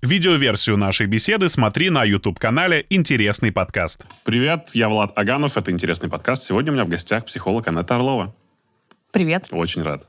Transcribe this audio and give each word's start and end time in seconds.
Видеоверсию 0.00 0.76
нашей 0.76 1.08
беседы 1.08 1.48
смотри 1.48 1.90
на 1.90 2.04
YouTube-канале 2.04 2.86
«Интересный 2.88 3.50
подкаст». 3.50 4.04
Привет, 4.22 4.70
я 4.74 4.88
Влад 4.88 5.10
Аганов, 5.18 5.56
это 5.56 5.72
«Интересный 5.72 6.08
подкаст». 6.08 6.44
Сегодня 6.44 6.70
у 6.70 6.74
меня 6.76 6.84
в 6.84 6.88
гостях 6.88 7.24
психолог 7.24 7.66
Анетта 7.66 7.96
Орлова. 7.96 8.32
Привет. 9.10 9.48
Очень 9.50 9.82
рад. 9.82 10.06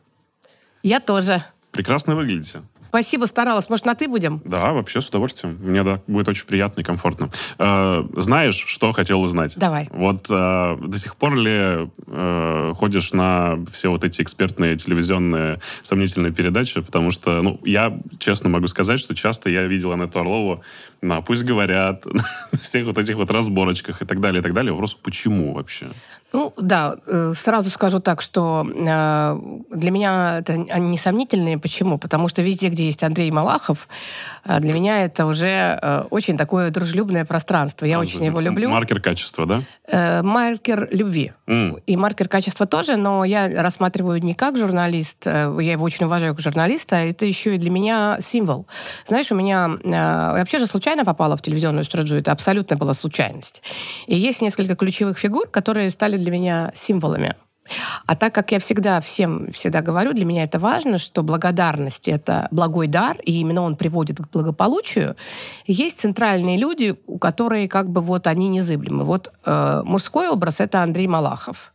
Я 0.84 1.00
тоже. 1.00 1.44
Прекрасно 1.72 2.16
выглядите. 2.16 2.62
Спасибо, 2.90 3.26
старалась. 3.26 3.70
Может, 3.70 3.86
на 3.86 3.96
«ты» 3.96 4.08
будем? 4.08 4.42
Да, 4.46 4.74
вообще 4.74 5.02
с 5.02 5.08
удовольствием. 5.10 5.58
Мне 5.62 5.84
да, 5.84 6.02
будет 6.08 6.28
очень 6.28 6.46
приятно 6.46 6.82
и 6.82 6.84
комфортно. 6.84 7.30
Э, 7.58 8.04
знаешь, 8.18 8.56
что 8.56 8.92
хотел 8.92 9.22
узнать? 9.22 9.56
Давай. 9.58 9.90
Вот 9.92 10.26
э, 10.30 10.78
до 10.82 10.98
сих 10.98 11.16
пор 11.16 11.36
ли 11.36 11.90
э, 12.08 12.74
ходишь 12.76 13.14
на 13.14 13.60
все 13.72 13.90
вот 13.90 14.04
эти 14.04 14.22
экспертные 14.22 14.76
телевизионные 14.76 15.60
сомнительные 15.84 16.34
передачи? 16.34 16.82
Потому 16.82 17.12
что, 17.12 17.42
ну, 17.42 17.60
я 17.64 18.00
честно 18.18 18.50
могу 18.50 18.68
сказать, 18.68 19.00
что 19.00 19.16
часто 19.16 19.50
я 19.50 19.64
видел 19.64 19.92
Анетту 19.92 20.20
Орлову 20.20 20.64
на 21.02 21.22
«Пусть 21.22 21.44
говорят», 21.44 22.06
на 22.52 22.60
всех 22.62 22.86
вот 22.86 22.98
этих 22.98 23.16
вот 23.16 23.32
разборочках 23.32 24.02
и 24.02 24.06
так 24.06 24.20
далее, 24.20 24.42
и 24.42 24.44
так 24.44 24.54
далее. 24.54 24.72
Вопрос, 24.72 24.94
почему 24.94 25.54
вообще? 25.54 25.88
Ну, 26.32 26.54
да, 26.58 26.96
э, 27.08 27.34
сразу 27.36 27.72
скажу 27.72 28.00
так, 28.00 28.22
что 28.22 28.64
э, 28.64 29.40
для 29.76 29.92
меня 29.92 30.40
это 30.40 30.58
несомнительные. 30.58 31.58
Почему? 31.58 31.98
Потому 31.98 32.28
что 32.28 32.44
везде, 32.44 32.70
где 32.70 32.86
есть 32.86 33.04
Андрей 33.04 33.32
Малахов, 33.32 33.88
э, 34.46 34.60
для 34.60 34.74
меня 34.74 35.04
это 35.06 35.26
уже 35.26 36.06
очень 36.12 36.38
такое 36.38 36.70
дружелюбное 36.70 37.26
пространство. 37.26 37.86
Я 37.86 37.98
а, 37.98 38.00
очень 38.02 38.24
его 38.24 38.40
люблю. 38.40 38.70
Маркер 38.70 39.02
качества, 39.02 39.46
да? 39.46 40.22
Маркер 40.22 40.90
любви. 40.92 41.34
Mm. 41.48 41.82
И 41.88 41.98
маркер 41.98 42.28
качества 42.28 42.68
тоже, 42.68 42.96
но 42.96 43.24
я 43.26 43.50
рассматриваю 43.62 44.22
не 44.22 44.34
как 44.36 44.58
журналист, 44.58 45.26
я 45.26 45.72
его 45.72 45.84
очень 45.84 46.06
уважаю 46.06 46.36
как 46.36 46.44
журналиста, 46.44 46.98
это 46.98 47.26
еще 47.26 47.56
и 47.56 47.58
для 47.58 47.72
меня 47.72 48.18
символ. 48.22 48.68
Знаешь, 49.08 49.32
у 49.32 49.36
меня... 49.36 49.70
Вообще 50.40 50.60
же 50.60 50.68
случайно 50.68 50.89
попала 51.06 51.36
в 51.38 51.42
телевизионную 51.42 51.84
студию, 51.84 52.20
это 52.20 52.32
абсолютно 52.32 52.78
была 52.78 52.94
случайность. 52.94 53.62
И 54.08 54.16
есть 54.16 54.42
несколько 54.42 54.76
ключевых 54.76 55.18
фигур, 55.18 55.48
которые 55.48 55.90
стали 55.90 56.18
для 56.18 56.32
меня 56.32 56.72
символами. 56.74 57.36
А 58.06 58.16
так 58.16 58.34
как 58.34 58.52
я 58.52 58.60
всегда 58.60 59.00
всем 59.00 59.52
всегда 59.52 59.82
говорю, 59.82 60.14
для 60.14 60.26
меня 60.26 60.44
это 60.44 60.60
важно, 60.60 60.98
что 60.98 61.24
благодарность— 61.24 62.08
это 62.08 62.48
благой 62.52 62.88
дар, 62.88 63.18
и 63.24 63.40
именно 63.40 63.62
он 63.62 63.76
приводит 63.76 64.18
к 64.18 64.30
благополучию, 64.32 65.16
есть 65.68 66.00
центральные 66.00 66.58
люди, 66.58 66.96
у 67.06 67.20
которых 67.20 67.70
как 67.70 67.90
бы 67.90 68.02
вот 68.02 68.28
они 68.28 68.48
незыблемы. 68.50 69.04
Вот 69.04 69.32
э, 69.46 69.82
мужской 69.86 70.30
образ— 70.30 70.60
это 70.62 70.82
Андрей 70.82 71.08
Малахов, 71.08 71.74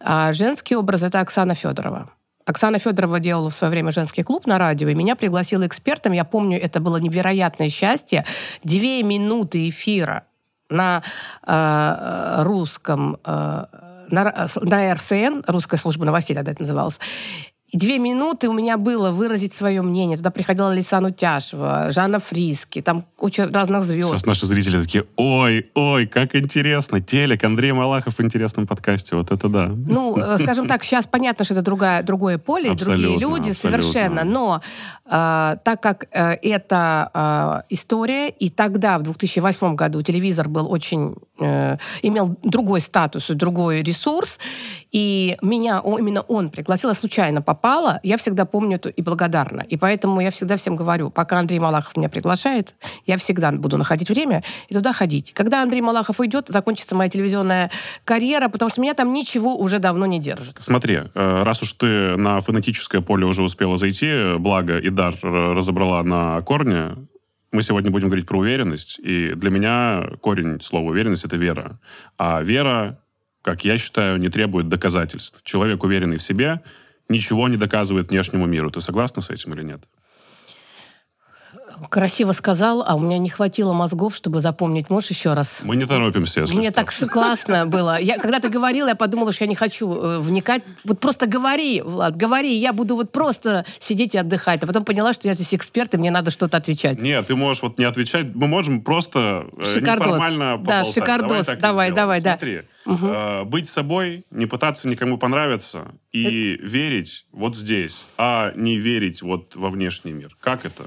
а 0.00 0.32
женский 0.32 0.76
образ— 0.76 1.02
это 1.04 1.20
Оксана 1.20 1.54
Федорова. 1.54 2.10
Оксана 2.46 2.78
Федорова 2.78 3.18
делала 3.18 3.50
в 3.50 3.54
свое 3.54 3.72
время 3.72 3.90
женский 3.90 4.22
клуб 4.22 4.46
на 4.46 4.58
радио, 4.58 4.88
и 4.88 4.94
меня 4.94 5.16
пригласила 5.16 5.66
экспертом. 5.66 6.12
Я 6.12 6.24
помню, 6.24 6.60
это 6.62 6.80
было 6.80 6.98
невероятное 6.98 7.68
счастье. 7.68 8.24
Две 8.62 9.02
минуты 9.02 9.68
эфира 9.68 10.24
на 10.68 11.02
э, 11.44 12.42
русском, 12.44 13.18
э, 13.24 13.64
на, 14.08 14.48
на 14.62 14.94
РСН, 14.94 15.42
русская 15.48 15.76
служба 15.76 16.04
новостей 16.04 16.34
тогда 16.34 16.52
это 16.52 16.62
называлось, 16.62 17.00
и 17.68 17.78
две 17.78 17.98
минуты 17.98 18.48
у 18.48 18.52
меня 18.52 18.78
было 18.78 19.10
выразить 19.10 19.52
свое 19.52 19.82
мнение. 19.82 20.16
Туда 20.16 20.30
приходила 20.30 20.72
Лисан 20.72 21.04
Утяшева, 21.04 21.90
Жанна 21.90 22.20
Фриски, 22.20 22.80
там 22.80 23.04
куча 23.16 23.48
разных 23.52 23.82
звезд. 23.82 24.10
Сейчас 24.10 24.24
наши 24.24 24.46
зрители 24.46 24.80
такие, 24.80 25.04
ой, 25.16 25.66
ой, 25.74 26.06
как 26.06 26.36
интересно. 26.36 27.00
Телек, 27.00 27.42
Андрей 27.42 27.72
Малахов 27.72 28.18
в 28.18 28.22
интересном 28.22 28.68
подкасте. 28.68 29.16
Вот 29.16 29.32
это 29.32 29.48
да. 29.48 29.66
Ну, 29.66 30.16
э, 30.16 30.38
скажем 30.38 30.68
так, 30.68 30.84
сейчас 30.84 31.08
понятно, 31.08 31.44
что 31.44 31.54
это 31.54 31.62
другая, 31.62 32.04
другое 32.04 32.38
поле, 32.38 32.70
абсолютно, 32.70 33.08
другие 33.08 33.18
люди 33.18 33.50
абсолютно. 33.50 33.82
совершенно. 33.82 34.24
Но 34.24 34.62
э, 35.04 35.56
так 35.64 35.82
как 35.82 36.06
э, 36.12 36.34
это 36.42 37.10
э, 37.12 37.74
история, 37.74 38.28
и 38.28 38.48
тогда, 38.48 38.96
в 38.98 39.02
2008 39.02 39.74
году, 39.74 40.02
телевизор 40.02 40.48
был 40.48 40.70
очень... 40.70 41.16
Э, 41.40 41.78
имел 42.02 42.36
другой 42.44 42.80
статус, 42.80 43.26
другой 43.28 43.82
ресурс, 43.82 44.38
и 44.92 45.36
меня 45.42 45.80
о, 45.80 45.98
именно 45.98 46.20
он 46.20 46.50
пригласил, 46.50 46.90
я 46.90 46.94
случайно 46.94 47.42
попала 47.42 47.55
попала, 47.56 48.00
я 48.02 48.16
всегда 48.16 48.44
помню 48.44 48.76
это 48.76 48.90
и 48.90 49.02
благодарна. 49.02 49.62
И 49.62 49.76
поэтому 49.76 50.20
я 50.20 50.30
всегда 50.30 50.56
всем 50.56 50.76
говорю, 50.76 51.10
пока 51.10 51.38
Андрей 51.38 51.58
Малахов 51.58 51.96
меня 51.96 52.08
приглашает, 52.08 52.74
я 53.06 53.16
всегда 53.16 53.50
буду 53.50 53.78
находить 53.78 54.10
время 54.10 54.42
и 54.68 54.74
туда 54.74 54.92
ходить. 54.92 55.32
Когда 55.32 55.62
Андрей 55.62 55.80
Малахов 55.80 56.20
уйдет, 56.20 56.48
закончится 56.48 56.94
моя 56.94 57.08
телевизионная 57.08 57.70
карьера, 58.04 58.48
потому 58.48 58.68
что 58.70 58.80
меня 58.80 58.94
там 58.94 59.12
ничего 59.12 59.56
уже 59.56 59.78
давно 59.78 60.06
не 60.06 60.20
держит. 60.20 60.56
Смотри, 60.58 61.00
э, 61.14 61.42
раз 61.42 61.62
уж 61.62 61.72
ты 61.72 62.16
на 62.16 62.40
фонетическое 62.40 63.00
поле 63.00 63.24
уже 63.24 63.42
успела 63.42 63.78
зайти, 63.78 64.36
благо 64.38 64.78
и 64.78 64.90
дар 64.90 65.14
разобрала 65.22 66.02
на 66.02 66.42
корне, 66.42 66.96
мы 67.52 67.62
сегодня 67.62 67.90
будем 67.90 68.08
говорить 68.08 68.26
про 68.26 68.38
уверенность, 68.38 68.98
и 69.02 69.32
для 69.34 69.50
меня 69.50 70.10
корень 70.20 70.60
слова 70.60 70.90
уверенность— 70.90 71.24
это 71.24 71.36
вера. 71.36 71.80
А 72.18 72.42
вера, 72.42 72.98
как 73.40 73.64
я 73.64 73.78
считаю, 73.78 74.18
не 74.18 74.28
требует 74.28 74.68
доказательств. 74.68 75.40
Человек, 75.42 75.82
уверенный 75.82 76.16
в 76.16 76.22
себе, 76.22 76.60
ничего 77.08 77.48
не 77.48 77.56
доказывает 77.56 78.08
внешнему 78.08 78.46
миру. 78.46 78.70
Ты 78.70 78.80
согласна 78.80 79.22
с 79.22 79.30
этим 79.30 79.54
или 79.54 79.62
нет? 79.62 79.80
Красиво 81.90 82.32
сказал, 82.32 82.82
а 82.86 82.94
у 82.94 83.00
меня 83.00 83.18
не 83.18 83.28
хватило 83.28 83.72
мозгов, 83.72 84.16
чтобы 84.16 84.40
запомнить. 84.40 84.90
Можешь 84.90 85.10
еще 85.10 85.34
раз? 85.34 85.60
Мы 85.64 85.76
не 85.76 85.84
торопимся, 85.84 86.40
если 86.40 86.56
Мне 86.56 86.70
что. 86.70 86.84
так 86.84 86.94
классно 87.10 87.66
было. 87.66 88.00
Я, 88.00 88.18
когда 88.18 88.40
ты 88.40 88.48
говорила, 88.48 88.88
я 88.88 88.94
подумала, 88.94 89.32
что 89.32 89.44
я 89.44 89.48
не 89.48 89.54
хочу 89.54 89.92
э, 89.92 90.18
вникать. 90.20 90.62
Вот 90.84 91.00
просто 91.00 91.26
говори, 91.26 91.82
Влад, 91.82 92.16
говори, 92.16 92.56
я 92.56 92.72
буду 92.72 92.96
вот 92.96 93.12
просто 93.12 93.64
сидеть 93.78 94.14
и 94.14 94.18
отдыхать. 94.18 94.62
А 94.62 94.66
потом 94.66 94.84
поняла, 94.84 95.12
что 95.12 95.28
я 95.28 95.34
здесь 95.34 95.54
эксперт, 95.54 95.94
и 95.94 95.98
мне 95.98 96.10
надо 96.10 96.30
что-то 96.30 96.56
отвечать. 96.56 97.02
Нет, 97.02 97.26
ты 97.26 97.36
можешь 97.36 97.62
вот 97.62 97.78
не 97.78 97.84
отвечать. 97.84 98.34
Мы 98.34 98.46
можем 98.46 98.82
просто 98.82 99.46
э, 99.58 99.74
шикардос. 99.74 100.06
неформально 100.06 100.58
Да, 100.64 100.84
шикардос. 100.84 101.46
Давай, 101.46 101.90
давай, 101.90 101.92
давай, 101.92 102.20
Смотри, 102.20 102.62
да. 102.86 102.92
Угу. 102.92 103.06
Э, 103.06 103.44
быть 103.44 103.68
собой, 103.68 104.24
не 104.30 104.46
пытаться 104.46 104.88
никому 104.88 105.18
понравиться 105.18 105.92
и 106.12 106.54
это... 106.54 106.64
верить 106.64 107.26
вот 107.32 107.56
здесь, 107.56 108.06
а 108.16 108.52
не 108.54 108.76
верить 108.76 109.22
вот 109.22 109.56
во 109.56 109.70
внешний 109.70 110.12
мир. 110.12 110.30
Как 110.40 110.64
это? 110.64 110.86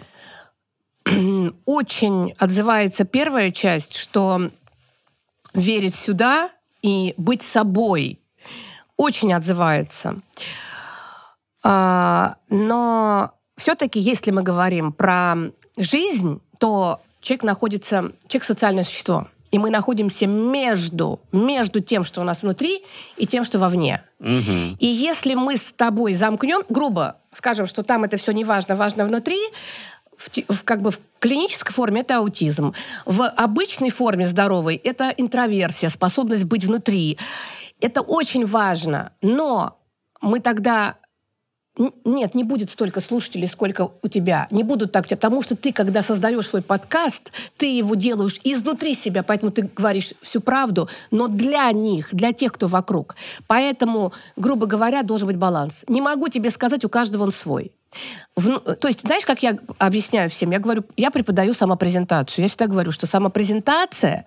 Очень 1.69 2.33
отзывается 2.39 3.05
первая 3.05 3.51
часть, 3.51 3.95
что 3.95 4.49
верить 5.53 5.93
сюда 5.93 6.49
и 6.81 7.13
быть 7.15 7.43
собой 7.43 8.17
очень 8.97 9.31
отзывается. 9.31 10.19
А, 11.63 12.37
но 12.49 13.33
все-таки, 13.55 13.99
если 13.99 14.31
мы 14.31 14.41
говорим 14.41 14.91
про 14.91 15.35
жизнь, 15.77 16.41
то 16.57 17.01
человек 17.21 17.43
находится, 17.43 18.13
человек 18.27 18.45
социальное 18.45 18.83
существо. 18.83 19.27
И 19.51 19.59
мы 19.59 19.69
находимся 19.69 20.25
между, 20.25 21.19
между 21.31 21.81
тем, 21.81 22.03
что 22.03 22.21
у 22.21 22.23
нас 22.23 22.41
внутри, 22.41 22.83
и 23.15 23.27
тем, 23.27 23.43
что 23.43 23.59
вовне. 23.59 24.01
Угу. 24.19 24.77
И 24.79 24.87
если 24.87 25.35
мы 25.35 25.55
с 25.55 25.71
тобой 25.73 26.15
замкнем, 26.15 26.63
грубо 26.67 27.17
скажем, 27.31 27.67
что 27.67 27.83
там 27.83 28.03
это 28.03 28.17
все 28.17 28.31
не 28.31 28.43
важно, 28.43 28.75
важно 28.75 29.05
внутри, 29.05 29.39
в, 30.19 30.53
в, 30.53 30.63
как 30.63 30.81
бы 30.81 30.91
в 30.91 30.99
клинической 31.19 31.73
форме 31.73 32.01
это 32.01 32.17
аутизм. 32.17 32.73
В 33.05 33.27
обычной 33.27 33.89
форме 33.89 34.27
здоровой 34.27 34.75
это 34.75 35.13
интроверсия, 35.17 35.89
способность 35.89 36.43
быть 36.43 36.65
внутри. 36.65 37.17
Это 37.79 38.01
очень 38.01 38.45
важно. 38.45 39.13
Но 39.21 39.79
мы 40.21 40.41
тогда 40.41 40.97
нет, 42.03 42.35
не 42.35 42.43
будет 42.43 42.69
столько 42.69 42.99
слушателей, 42.99 43.47
сколько 43.47 43.89
у 44.01 44.07
тебя. 44.09 44.47
Не 44.51 44.63
будут 44.63 44.91
так, 44.91 45.07
потому 45.07 45.41
что 45.41 45.55
ты, 45.55 45.71
когда 45.71 46.01
создаешь 46.01 46.45
свой 46.45 46.61
подкаст, 46.61 47.31
ты 47.55 47.67
его 47.67 47.95
делаешь 47.95 48.37
изнутри 48.43 48.93
себя, 48.93 49.23
поэтому 49.23 49.51
ты 49.51 49.69
говоришь 49.73 50.13
всю 50.19 50.41
правду, 50.41 50.89
но 51.09 51.29
для 51.29 51.71
них, 51.71 52.09
для 52.11 52.33
тех, 52.33 52.51
кто 52.51 52.67
вокруг. 52.67 53.15
Поэтому, 53.47 54.11
грубо 54.35 54.65
говоря, 54.65 55.03
должен 55.03 55.27
быть 55.27 55.37
баланс. 55.37 55.85
Не 55.87 56.01
могу 56.01 56.27
тебе 56.27 56.49
сказать, 56.49 56.83
у 56.83 56.89
каждого 56.89 57.23
он 57.23 57.31
свой. 57.31 57.71
В, 58.35 58.59
то 58.75 58.87
есть, 58.87 59.01
знаешь, 59.01 59.25
как 59.25 59.43
я 59.43 59.57
объясняю 59.77 60.29
всем? 60.29 60.51
Я 60.51 60.59
говорю, 60.59 60.83
я 60.95 61.11
преподаю 61.11 61.53
самопрезентацию. 61.53 62.43
Я 62.43 62.49
всегда 62.49 62.67
говорю, 62.67 62.91
что 62.91 63.07
самопрезентация, 63.07 64.25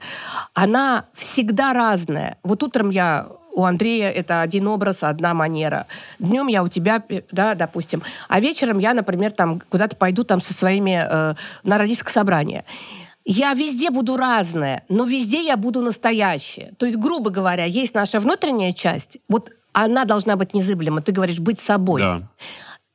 она 0.54 1.06
всегда 1.14 1.72
разная. 1.72 2.38
Вот 2.42 2.62
утром 2.62 2.90
я 2.90 3.28
у 3.54 3.64
Андрея 3.64 4.10
это 4.10 4.40
один 4.40 4.66
образ, 4.66 5.02
одна 5.02 5.34
манера. 5.34 5.86
Днем 6.18 6.46
я 6.46 6.62
у 6.62 6.68
тебя, 6.68 7.02
да, 7.30 7.54
допустим. 7.54 8.02
А 8.28 8.40
вечером 8.40 8.78
я, 8.78 8.94
например, 8.94 9.30
там 9.32 9.60
куда-то 9.68 9.96
пойду 9.96 10.24
там 10.24 10.40
со 10.40 10.54
своими 10.54 11.06
э, 11.08 11.34
на 11.62 11.78
родительское 11.78 12.12
собрание. 12.12 12.64
Я 13.24 13.52
везде 13.52 13.90
буду 13.90 14.16
разная, 14.16 14.84
но 14.88 15.04
везде 15.04 15.44
я 15.44 15.56
буду 15.56 15.80
настоящая. 15.80 16.72
То 16.78 16.86
есть, 16.86 16.98
грубо 16.98 17.30
говоря, 17.30 17.64
есть 17.64 17.94
наша 17.94 18.18
внутренняя 18.18 18.72
часть, 18.72 19.18
вот 19.28 19.52
она 19.72 20.04
должна 20.04 20.36
быть 20.36 20.54
незыблема. 20.54 21.02
Ты 21.02 21.12
говоришь, 21.12 21.38
быть 21.38 21.60
собой. 21.60 22.00
Да. 22.00 22.22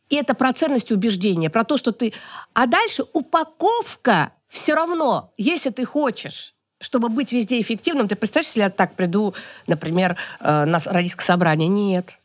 И 0.10 0.16
это 0.16 0.34
про 0.34 0.54
ценности 0.54 0.94
убеждения, 0.94 1.50
про 1.50 1.64
то, 1.64 1.78
что 1.78 1.92
ты... 1.92 2.14
А 2.54 2.66
дальше 2.66 3.04
упаковка 3.14 4.32
все 4.48 4.74
равно, 4.74 5.34
если 5.38 5.70
ты 5.70 5.86
хочешь 5.86 6.54
чтобы 6.80 7.10
быть 7.10 7.32
везде 7.32 7.60
эффективным, 7.60 8.08
ты 8.08 8.16
представляешь, 8.16 8.50
если 8.50 8.60
я 8.60 8.70
так 8.70 8.94
приду, 8.96 9.34
например, 9.66 10.16
э, 10.40 10.66
на 10.66 10.78
родительское 10.78 11.26
собрание? 11.26 11.68
Нет. 11.68 12.20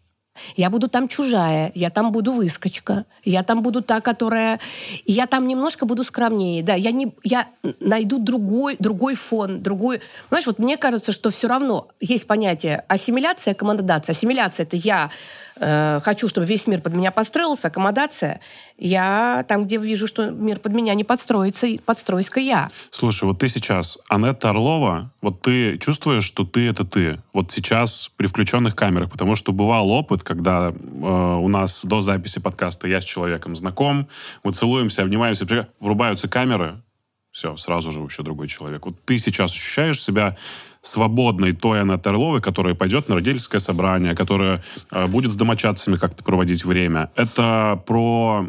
Я 0.56 0.70
буду 0.70 0.88
там 0.88 1.08
чужая, 1.08 1.72
я 1.74 1.90
там 1.90 2.10
буду 2.10 2.32
выскочка, 2.32 3.04
я 3.22 3.42
там 3.42 3.62
буду 3.62 3.82
та, 3.82 4.00
которая... 4.00 4.60
Я 5.04 5.26
там 5.26 5.46
немножко 5.46 5.84
буду 5.84 6.04
скромнее, 6.04 6.62
да, 6.62 6.74
я, 6.74 6.90
не... 6.90 7.14
я 7.22 7.48
найду 7.80 8.18
другой, 8.18 8.76
другой 8.78 9.14
фон, 9.14 9.62
другой... 9.62 10.00
Понимаешь, 10.30 10.46
вот 10.46 10.58
мне 10.58 10.78
кажется, 10.78 11.12
что 11.12 11.28
все 11.28 11.48
равно 11.48 11.88
есть 12.00 12.26
понятие 12.26 12.82
ассимиляция, 12.88 13.52
аккомодация. 13.52 14.14
Ассимиляция— 14.14 14.64
это 14.66 14.76
я 14.76 15.10
э, 15.56 16.00
хочу, 16.02 16.28
чтобы 16.28 16.46
весь 16.46 16.66
мир 16.66 16.80
под 16.80 16.94
меня 16.94 17.10
подстроился, 17.10 17.68
аккомодация— 17.68 18.40
я 18.84 19.44
там, 19.48 19.64
где 19.64 19.76
вижу, 19.76 20.08
что 20.08 20.30
мир 20.30 20.58
под 20.58 20.72
меня 20.72 20.94
не 20.94 21.04
подстроится, 21.04 21.68
подстроюсь-ка 21.86 22.40
я. 22.40 22.68
Слушай, 22.90 23.24
вот 23.24 23.38
ты 23.38 23.46
сейчас, 23.46 23.96
Анетта 24.08 24.50
Орлова, 24.50 25.12
вот 25.20 25.40
ты 25.40 25.78
чувствуешь, 25.78 26.24
что 26.24 26.44
ты— 26.44 26.66
это 26.68 26.84
ты. 26.84 27.20
Вот 27.32 27.52
сейчас 27.52 28.10
при 28.16 28.26
включенных 28.26 28.74
камерах, 28.74 29.08
потому 29.08 29.36
что 29.36 29.52
бывал 29.52 29.88
опыт, 29.90 30.24
когда 30.24 30.70
э, 30.70 30.74
у 30.74 31.46
нас 31.46 31.84
до 31.84 32.00
записи 32.00 32.40
подкаста 32.40 32.88
я 32.88 33.00
с 33.00 33.04
человеком 33.04 33.54
знаком, 33.54 34.08
мы 34.42 34.52
целуемся, 34.52 35.02
обнимаемся, 35.02 35.46
врубаются 35.78 36.26
камеры, 36.26 36.82
все, 37.30 37.56
сразу 37.56 37.92
же 37.92 38.00
вообще 38.00 38.24
другой 38.24 38.48
человек. 38.48 38.84
Вот 38.84 38.96
ты 39.04 39.16
сейчас 39.18 39.52
ощущаешь 39.52 40.02
себя 40.02 40.36
свободной 40.82 41.52
той 41.52 41.80
Анетты 41.80 42.10
Орловой, 42.10 42.42
которая 42.42 42.74
пойдет 42.74 43.08
на 43.08 43.14
родительское 43.14 43.60
собрание, 43.60 44.14
которая 44.14 44.62
э, 44.90 45.06
будет 45.06 45.32
с 45.32 45.36
домочадцами 45.36 45.96
как-то 45.96 46.24
проводить 46.24 46.64
время. 46.64 47.10
Это 47.14 47.82
про 47.86 48.48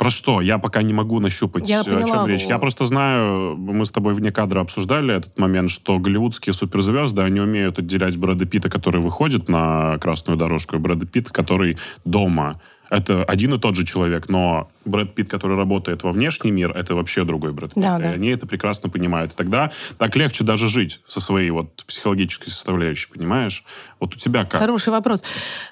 про 0.00 0.08
что? 0.08 0.40
Я 0.40 0.56
пока 0.56 0.80
не 0.82 0.94
могу 0.94 1.20
нащупать, 1.20 1.68
Я 1.68 1.80
о 1.80 1.84
чем 1.84 2.00
поняла. 2.00 2.26
речь. 2.26 2.44
Я 2.44 2.58
просто 2.58 2.86
знаю, 2.86 3.54
мы 3.58 3.84
с 3.84 3.90
тобой 3.90 4.14
вне 4.14 4.32
кадра 4.32 4.62
обсуждали 4.62 5.14
этот 5.14 5.38
момент, 5.38 5.68
что 5.70 5.98
голливудские 5.98 6.54
суперзвезды, 6.54 7.20
они 7.20 7.38
умеют 7.38 7.78
отделять 7.78 8.16
Брэда 8.16 8.46
Питта, 8.46 8.70
который 8.70 9.02
выходит 9.02 9.50
на 9.50 9.98
красную 9.98 10.38
дорожку, 10.38 10.76
и 10.76 10.78
Брэда 10.78 11.04
Питта, 11.04 11.30
который 11.30 11.76
дома. 12.06 12.62
Это 12.90 13.24
один 13.24 13.54
и 13.54 13.58
тот 13.58 13.76
же 13.76 13.86
человек, 13.86 14.28
но 14.28 14.68
Брэд 14.84 15.14
Питт, 15.14 15.30
который 15.30 15.56
работает 15.56 16.02
во 16.02 16.10
внешний 16.10 16.50
мир, 16.50 16.76
это 16.76 16.96
вообще 16.96 17.24
другой 17.24 17.52
Брэд 17.52 17.74
Питт. 17.74 17.82
Да, 17.82 17.98
и 17.98 18.02
да. 18.02 18.10
они 18.10 18.28
это 18.28 18.48
прекрасно 18.48 18.88
понимают. 18.90 19.32
И 19.32 19.36
тогда 19.36 19.70
так 19.96 20.16
легче 20.16 20.42
даже 20.42 20.68
жить 20.68 21.00
со 21.06 21.20
своей 21.20 21.50
вот 21.50 21.84
психологической 21.86 22.48
составляющей, 22.48 23.08
понимаешь? 23.08 23.64
Вот 24.00 24.14
у 24.14 24.18
тебя 24.18 24.44
как? 24.44 24.60
Хороший 24.60 24.90
вопрос. 24.90 25.22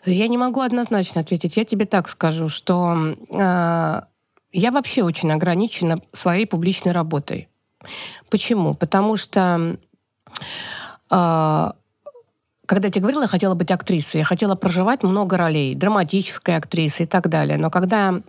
Я 0.07 0.29
не 0.29 0.39
могу 0.39 0.61
однозначно 0.61 1.21
ответить. 1.21 1.57
Я 1.57 1.65
тебе 1.65 1.87
так 1.87 2.09
скажу, 2.09 2.49
что 2.49 3.17
э, 3.31 4.01
я 4.53 4.71
вообще 4.71 5.03
очень 5.03 5.33
ограничена 5.33 6.01
своей 6.13 6.47
публичной 6.47 6.93
работой. 6.93 7.49
Почему? 8.31 8.75
Потому 8.75 9.17
что 9.17 9.77
э, 11.11 11.71
когда 12.69 12.89
я 12.89 12.93
тебе 12.93 13.03
говорила, 13.03 13.23
я 13.23 13.29
хотела 13.29 13.55
быть 13.55 13.71
актрисой, 13.71 14.21
я 14.21 14.25
хотела 14.25 14.55
проживать 14.55 15.03
много 15.03 15.39
ролей, 15.39 15.75
драматической 15.75 16.57
актрисы 16.57 17.05
и 17.05 17.07
так 17.07 17.29
далее. 17.29 17.57
Но 17.57 17.71
когда 17.71 18.21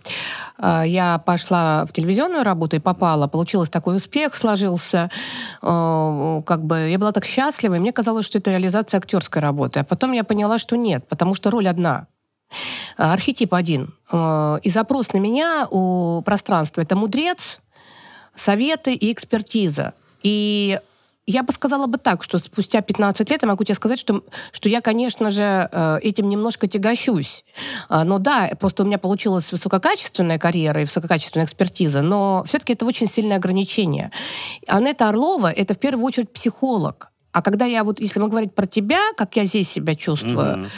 э, 0.58 0.82
я 0.86 1.18
пошла 1.18 1.84
в 1.84 1.92
телевизионную 1.92 2.42
работу 2.42 2.76
и 2.76 2.78
попала, 2.78 3.28
получилось 3.28 3.68
такой 3.68 3.96
успех, 3.96 4.34
сложился, 4.34 5.10
э, 5.60 6.42
как 6.46 6.64
бы 6.64 6.88
я 6.88 6.98
была 6.98 7.12
так 7.12 7.26
счастлива, 7.26 7.74
и 7.74 7.78
мне 7.78 7.92
казалось, 7.92 8.24
что 8.24 8.38
это 8.38 8.50
реализация 8.50 8.98
актерской 8.98 9.42
работы. 9.42 9.80
А 9.80 9.84
потом 9.84 10.12
я 10.12 10.24
поняла, 10.24 10.58
что 10.58 10.76
нет, 10.76 11.06
потому 11.06 11.34
что 11.34 11.50
роль 11.50 11.68
одна. 11.68 12.06
Архетип 12.96 13.52
один. 13.52 13.94
Э, 14.10 14.58
И 14.62 14.70
запрос 14.70 15.12
на 15.12 15.18
меня 15.18 15.68
у 15.70 16.22
пространства— 16.22 16.80
это 16.82 16.96
мудрец, 16.96 17.60
советы 18.34 18.94
и 18.94 19.12
экспертиза. 19.12 19.92
И 20.22 20.80
я 21.30 21.42
бы 21.42 21.52
сказала 21.52 21.86
бы 21.86 21.98
так, 21.98 22.22
что 22.22 22.38
спустя 22.38 22.80
15 22.80 23.30
лет 23.30 23.42
я 23.42 23.48
могу 23.48 23.64
тебе 23.64 23.74
сказать, 23.74 23.98
что, 23.98 24.24
что 24.52 24.68
я, 24.68 24.80
конечно 24.80 25.30
же, 25.30 25.68
э, 25.70 25.98
этим 26.02 26.28
немножко 26.28 26.66
тягощусь. 26.66 27.44
А, 27.88 28.04
Но 28.04 28.18
да, 28.18 28.50
просто 28.58 28.82
у 28.82 28.86
меня 28.86 28.98
получилась 28.98 29.52
высококачественная 29.52 30.38
карьера 30.38 30.80
и 30.80 30.84
высококачественная 30.84 31.46
экспертиза, 31.46 32.02
но 32.02 32.42
все-таки 32.46 32.72
это 32.72 32.86
очень 32.86 33.06
сильное 33.06 33.36
ограничение. 33.36 34.10
Анетта 34.66 35.08
Орлова— 35.08 35.50
это 35.56 35.74
в 35.74 35.78
первую 35.78 36.04
очередь 36.04 36.32
психолог. 36.32 37.10
А 37.32 37.42
когда 37.42 37.64
я 37.64 37.84
вот, 37.84 38.00
если 38.00 38.18
мы 38.18 38.28
говорить 38.28 38.54
про 38.54 38.66
тебя, 38.66 38.98
как 39.16 39.36
я 39.36 39.44
здесь 39.44 39.70
себя 39.70 39.94
чувствую, 39.94 40.56
Мгм. 40.58 40.68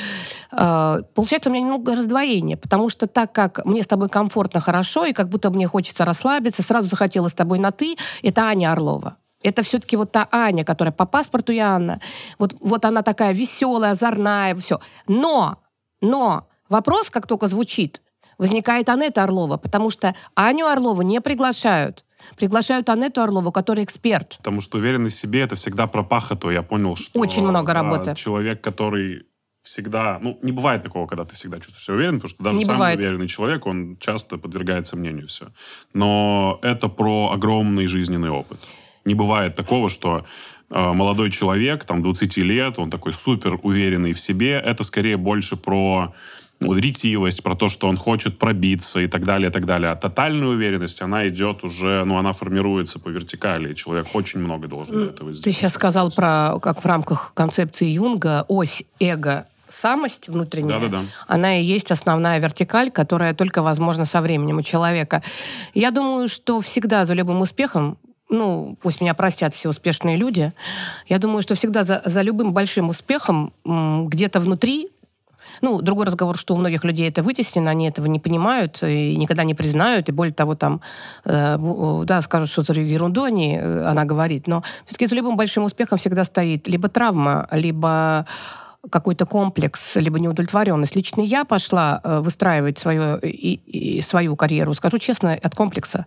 э, 0.53 1.03
получается 1.15 1.49
у 1.49 1.53
меня 1.53 1.65
немного 1.65 1.95
раздвоение, 1.95 2.59
потому 2.59 2.91
что 2.91 3.07
так 3.07 3.33
как 3.33 3.65
мне 3.65 3.83
с 3.83 3.87
тобой 3.87 4.11
комфортно, 4.11 4.61
хорошо, 4.61 5.07
и 5.07 5.15
как 5.15 5.31
будто 5.31 5.51
мне 5.51 5.67
хочется 5.67 6.05
расслабиться, 6.05 6.63
сразу 6.63 6.89
захотела 6.89 7.29
с 7.29 7.35
тобой 7.35 7.59
на 7.59 7.71
«ты», 7.71 7.97
это 8.23 8.43
Аня 8.43 8.73
Орлова. 8.73 9.17
Это 9.43 9.63
все-таки 9.63 9.97
вот 9.97 10.13
та 10.13 10.29
Аня, 10.31 10.65
которая 10.65 10.93
по 10.93 11.07
паспорту 11.07 11.53
я 11.53 11.75
Анна. 11.75 12.01
Вот, 12.39 12.55
вот 12.61 12.85
она 12.85 13.03
такая 13.03 13.33
веселая, 13.33 13.93
озорная, 13.93 14.55
все. 14.57 14.81
Но, 15.09 15.59
но 16.01 16.49
вопрос, 16.69 17.11
как 17.11 17.27
только 17.27 17.47
звучит, 17.47 18.03
возникает 18.39 18.89
Анетта 18.89 19.25
Орлова, 19.25 19.57
потому 19.57 19.91
что 19.91 20.15
Аню 20.35 20.67
Орлову 20.67 21.03
не 21.03 21.21
приглашают. 21.21 22.05
Приглашают 22.37 22.89
Анетту 22.89 23.21
Орлову, 23.21 23.53
которая 23.53 23.85
эксперт. 23.85 24.37
Потому 24.39 24.61
что 24.61 24.79
уверенность 24.79 25.17
в 25.17 25.21
себе 25.21 25.41
это 25.41 25.57
всегда 25.57 25.87
про 25.87 26.03
пахоту. 26.03 26.51
Я 26.51 26.63
понял, 26.63 26.97
что 26.97 27.19
Очень 27.19 27.47
много 27.47 27.75
да, 27.75 27.75
работы. 27.75 28.15
человек, 28.15 28.61
который 28.61 29.27
всегда... 29.63 30.19
Ну, 30.21 30.39
не 30.43 30.53
бывает 30.53 30.83
такого, 30.83 31.07
когда 31.07 31.25
ты 31.25 31.35
всегда 31.35 31.59
чувствуешь 31.59 31.85
себя 31.85 31.95
уверен, 31.95 32.15
потому 32.15 32.29
что 32.29 32.43
даже 32.45 32.59
Не 32.59 32.65
самый 32.65 32.77
бывает. 32.77 32.99
уверенный 32.99 33.29
человек, 33.29 33.67
он 33.67 33.97
часто 33.99 34.39
подвергает 34.39 34.87
сомнению 34.87 35.29
все. 35.29 35.49
Но 35.95 36.59
это 36.63 36.89
про 36.89 37.31
огромный 37.33 37.87
жизненный 37.87 38.31
опыт. 38.31 38.61
Не 39.05 39.15
бывает 39.15 39.55
такого, 39.57 39.89
что 39.89 40.25
э, 40.71 40.93
молодой 40.93 41.31
человек, 41.31 41.85
там, 41.85 42.03
20 42.03 42.37
лет, 42.39 42.79
он 42.79 42.91
такой 42.91 43.13
супер 43.13 43.59
уверенный 43.63 44.13
в 44.13 44.21
себе. 44.21 44.53
Это 44.53 44.85
скорее 44.85 45.17
больше 45.17 45.57
про 45.57 46.15
ну, 46.63 46.75
ретивость, 46.75 47.43
про 47.43 47.55
то, 47.55 47.69
что 47.69 47.89
он 47.89 47.97
хочет 47.97 48.39
пробиться 48.39 49.01
и 49.01 49.07
так 49.07 49.25
далее, 49.25 49.51
и 49.51 49.53
так 49.53 49.67
далее. 49.67 49.91
А 49.91 49.97
тотальная 49.97 50.49
уверенность, 50.49 51.03
она 51.03 51.29
идет 51.29 51.65
уже, 51.65 52.05
ну, 52.05 52.19
она 52.19 52.33
формируется 52.33 52.99
по 52.99 53.09
вертикали, 53.09 53.73
и 53.73 53.77
человек 53.77 54.07
очень 54.15 54.41
много 54.41 54.69
должен 54.69 54.97
для 54.97 55.07
этого 55.07 55.33
сделать. 55.33 55.45
Ты 55.45 55.53
сейчас 55.53 55.73
сказал 55.73 56.11
про, 56.11 56.59
как 56.61 56.83
в 56.83 56.87
рамках 56.87 57.33
концепции 57.35 57.89
Юнга, 57.89 58.45
ось 58.49 58.85
эго 59.01 59.47
самость 59.69 60.29
внутренняя, 60.29 60.79
Да-да-да. 60.79 61.03
она 61.27 61.59
и 61.59 61.65
есть 61.65 61.91
основная 61.91 62.39
вертикаль, 62.39 62.91
которая 62.91 63.35
только 63.35 63.63
возможна 63.63 64.05
со 64.05 64.21
временем 64.21 64.59
у 64.59 64.63
человека. 64.63 65.23
Я 65.75 65.91
думаю, 65.91 66.29
что 66.29 66.61
всегда 66.61 67.05
за 67.05 67.15
любым 67.15 67.41
успехом 67.41 67.97
ну, 68.33 68.77
пусть 68.81 69.01
меня 69.01 69.15
простят 69.15 69.55
все 69.55 69.69
успешные 69.69 70.17
люди, 70.17 70.53
я 71.07 71.19
думаю, 71.19 71.43
что 71.43 71.55
всегда 71.55 71.85
за, 71.85 72.03
за 72.05 72.23
любым 72.23 72.53
большим 72.53 72.89
успехом 72.89 73.53
где-то 73.65 74.41
внутри 74.41 74.91
ну, 75.61 75.81
другой 75.83 76.07
разговор, 76.07 76.37
что 76.37 76.55
у 76.55 76.57
многих 76.57 76.85
людей 76.85 77.09
это 77.09 77.23
вытеснено, 77.23 77.71
они 77.71 77.89
этого 77.89 78.07
не 78.07 78.19
понимают 78.19 78.83
и 78.83 79.17
никогда 79.17 79.45
не 79.45 79.55
признают, 79.55 80.09
и 80.09 80.13
более 80.13 80.33
того, 80.33 80.55
там, 80.55 80.81
э, 81.25 81.57
да, 82.05 82.23
скажут, 82.23 82.49
что 82.49 82.63
за 82.63 82.73
ерунду 82.75 83.25
они, 83.25 83.57
э, 83.57 83.85
она 83.85 84.05
говорит, 84.05 84.47
но 84.47 84.63
все-таки 84.85 85.07
за 85.07 85.15
любым 85.15 85.37
большим 85.37 85.65
успехом 85.65 85.99
всегда 85.99 86.25
стоит 86.25 86.69
либо 86.69 86.89
травма, 86.89 87.49
либо 87.51 88.27
какой-то 88.91 89.27
комплекс, 89.27 89.97
либо 89.97 90.19
неудовлетворенность. 90.19 90.97
Лично 90.97 91.21
я 91.21 91.45
пошла 91.45 92.01
э, 92.03 92.21
выстраивать 92.21 92.79
свою, 92.79 93.17
и, 93.19 93.55
и 93.55 94.01
свою 94.01 94.37
карьеру, 94.37 94.75
скажу 94.75 94.99
честно, 94.99 95.35
от 95.35 95.55
комплекса. 95.55 96.07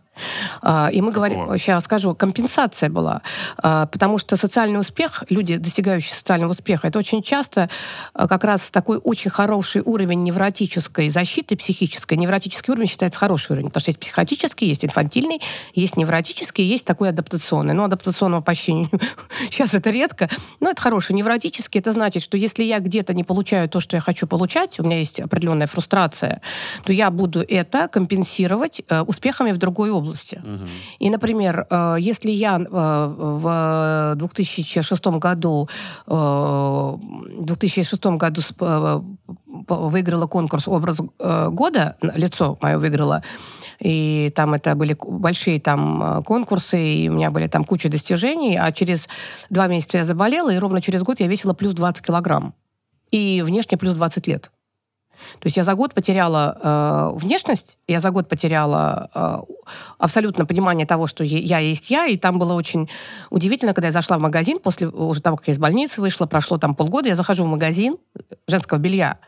А, 0.61 0.89
и 0.91 1.01
мы 1.01 1.11
говорим, 1.11 1.39
Какого? 1.39 1.57
сейчас 1.57 1.83
скажу, 1.83 2.15
компенсация 2.15 2.89
была. 2.89 3.21
А, 3.57 3.85
потому 3.87 4.17
что 4.17 4.35
социальный 4.35 4.79
успех, 4.79 5.23
люди, 5.29 5.57
достигающие 5.57 6.13
социального 6.13 6.51
успеха, 6.51 6.87
это 6.87 6.99
очень 6.99 7.21
часто 7.21 7.69
а, 8.13 8.27
как 8.27 8.43
раз 8.43 8.71
такой 8.71 8.97
очень 8.97 9.31
хороший 9.31 9.81
уровень 9.83 10.23
невротической 10.23 11.09
защиты, 11.09 11.55
психической. 11.55 12.17
Невротический 12.17 12.71
уровень 12.71 12.87
считается 12.87 13.19
хороший 13.19 13.53
уровень, 13.53 13.67
потому 13.67 13.81
что 13.81 13.89
есть 13.89 13.99
психотический, 13.99 14.67
есть 14.67 14.85
инфантильный, 14.85 15.41
есть 15.73 15.97
невротический, 15.97 16.63
есть 16.63 16.85
такой 16.85 17.09
адаптационный. 17.09 17.73
Но 17.73 17.85
адаптационного 17.85 18.41
почти 18.41 18.87
сейчас 19.49 19.73
это 19.73 19.89
редко. 19.89 20.29
Но 20.59 20.69
это 20.69 20.81
хороший. 20.81 21.13
Невротический, 21.13 21.79
это 21.79 21.91
значит, 21.91 22.23
что 22.23 22.37
если 22.37 22.63
я 22.63 22.79
где-то 22.79 23.13
не 23.13 23.23
получаю 23.23 23.69
то, 23.69 23.79
что 23.79 23.97
я 23.97 24.01
хочу 24.01 24.27
получать, 24.27 24.79
у 24.79 24.83
меня 24.83 24.99
есть 24.99 25.19
определенная 25.19 25.67
фрустрация, 25.67 26.41
то 26.83 26.93
я 26.93 27.09
буду 27.09 27.41
это 27.41 27.87
компенсировать 27.87 28.81
э, 28.87 29.01
успехами 29.01 29.51
в 29.51 29.57
другой 29.57 29.89
области. 29.89 30.04
И, 30.99 31.09
например, 31.09 31.67
э, 31.69 31.95
если 31.99 32.31
я 32.31 32.57
э, 32.59 32.65
в 32.69 34.13
2006 34.15 35.05
году, 35.19 35.69
э, 36.07 36.11
в 36.11 37.45
2006 37.45 38.05
году 38.05 38.41
выиграла 39.67 40.27
конкурс 40.27 40.67
«Образ 40.67 40.99
года», 41.19 41.95
лицо 42.01 42.57
мое 42.61 42.77
выиграла, 42.77 43.23
и 43.79 44.31
там 44.35 44.53
это 44.53 44.75
были 44.75 44.97
большие 44.99 45.59
там 45.59 46.23
конкурсы, 46.23 46.77
и 46.77 47.09
у 47.09 47.13
меня 47.13 47.31
были 47.31 47.47
там 47.47 47.63
куча 47.63 47.89
достижений, 47.89 48.57
а 48.57 48.71
через 48.71 49.07
два 49.49 49.67
месяца 49.67 49.97
я 49.99 50.03
заболела, 50.03 50.53
и 50.53 50.57
ровно 50.57 50.81
через 50.81 51.03
год 51.03 51.19
я 51.19 51.27
весила 51.27 51.53
плюс 51.53 51.73
20 51.73 52.05
килограмм. 52.05 52.53
И 53.11 53.41
внешне 53.41 53.77
плюс 53.77 53.93
20 53.93 54.27
лет. 54.27 54.51
То 55.39 55.47
есть 55.47 55.57
я 55.57 55.63
за 55.63 55.73
год 55.73 55.93
потеряла 55.93 56.57
э, 56.61 57.17
внешность, 57.17 57.77
я 57.87 57.99
за 57.99 58.11
год 58.11 58.27
потеряла 58.27 59.09
э, 59.13 59.37
абсолютно 59.97 60.45
понимание 60.45 60.85
того, 60.85 61.07
что 61.07 61.23
я 61.23 61.59
есть 61.59 61.89
я, 61.89 62.05
и 62.07 62.17
там 62.17 62.39
было 62.39 62.53
очень 62.53 62.89
удивительно, 63.29 63.73
когда 63.73 63.87
я 63.87 63.91
зашла 63.91 64.17
в 64.17 64.21
магазин, 64.21 64.59
после 64.59 64.87
уже 64.87 65.21
того, 65.21 65.37
как 65.37 65.47
я 65.47 65.53
из 65.53 65.59
больницы 65.59 66.01
вышла, 66.01 66.25
прошло 66.25 66.57
там 66.57 66.75
полгода, 66.75 67.09
я 67.09 67.15
захожу 67.15 67.43
в 67.43 67.47
магазин 67.47 67.97
женского 68.47 68.77
белья, 68.77 69.19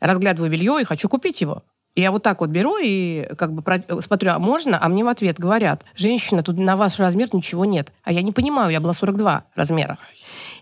разглядываю 0.00 0.50
белье 0.50 0.80
и 0.80 0.84
хочу 0.84 1.08
купить 1.08 1.40
его. 1.40 1.62
И 1.94 2.00
я 2.00 2.10
вот 2.10 2.22
так 2.22 2.40
вот 2.40 2.50
беру 2.50 2.76
и 2.76 3.28
как 3.38 3.52
бы 3.52 3.62
смотрю, 4.00 4.32
а 4.32 4.38
можно? 4.38 4.82
А 4.82 4.88
мне 4.88 5.04
в 5.04 5.08
ответ 5.08 5.38
говорят, 5.38 5.84
женщина, 5.94 6.42
тут 6.42 6.58
на 6.58 6.76
ваш 6.76 6.98
размер 6.98 7.28
ничего 7.32 7.64
нет. 7.64 7.92
А 8.02 8.12
я 8.12 8.22
не 8.22 8.32
понимаю, 8.32 8.70
я 8.70 8.80
была 8.80 8.92
42 8.92 9.44
размера. 9.54 9.98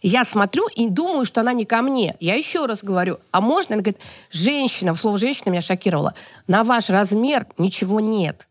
Я 0.03 0.25
смотрю 0.25 0.67
и 0.69 0.89
думаю, 0.89 1.25
что 1.25 1.41
она 1.41 1.53
не 1.53 1.65
ко 1.65 1.81
мне. 1.81 2.17
Я 2.19 2.35
еще 2.35 2.67
раз 2.67 2.83
говорю, 2.83 3.21
а 3.31 3.41
можно? 3.41 3.75
Она 3.75 3.83
говорит, 3.83 4.01
женщина, 4.31 4.95
слово 4.97 5.17
женщина 5.17 5.51
меня 5.51 5.61
шокировало. 5.61 6.15
На 6.49 6.65
ваш 6.65 6.91
размер 6.91 7.47
ничего 7.57 8.01
нет. 8.01 8.49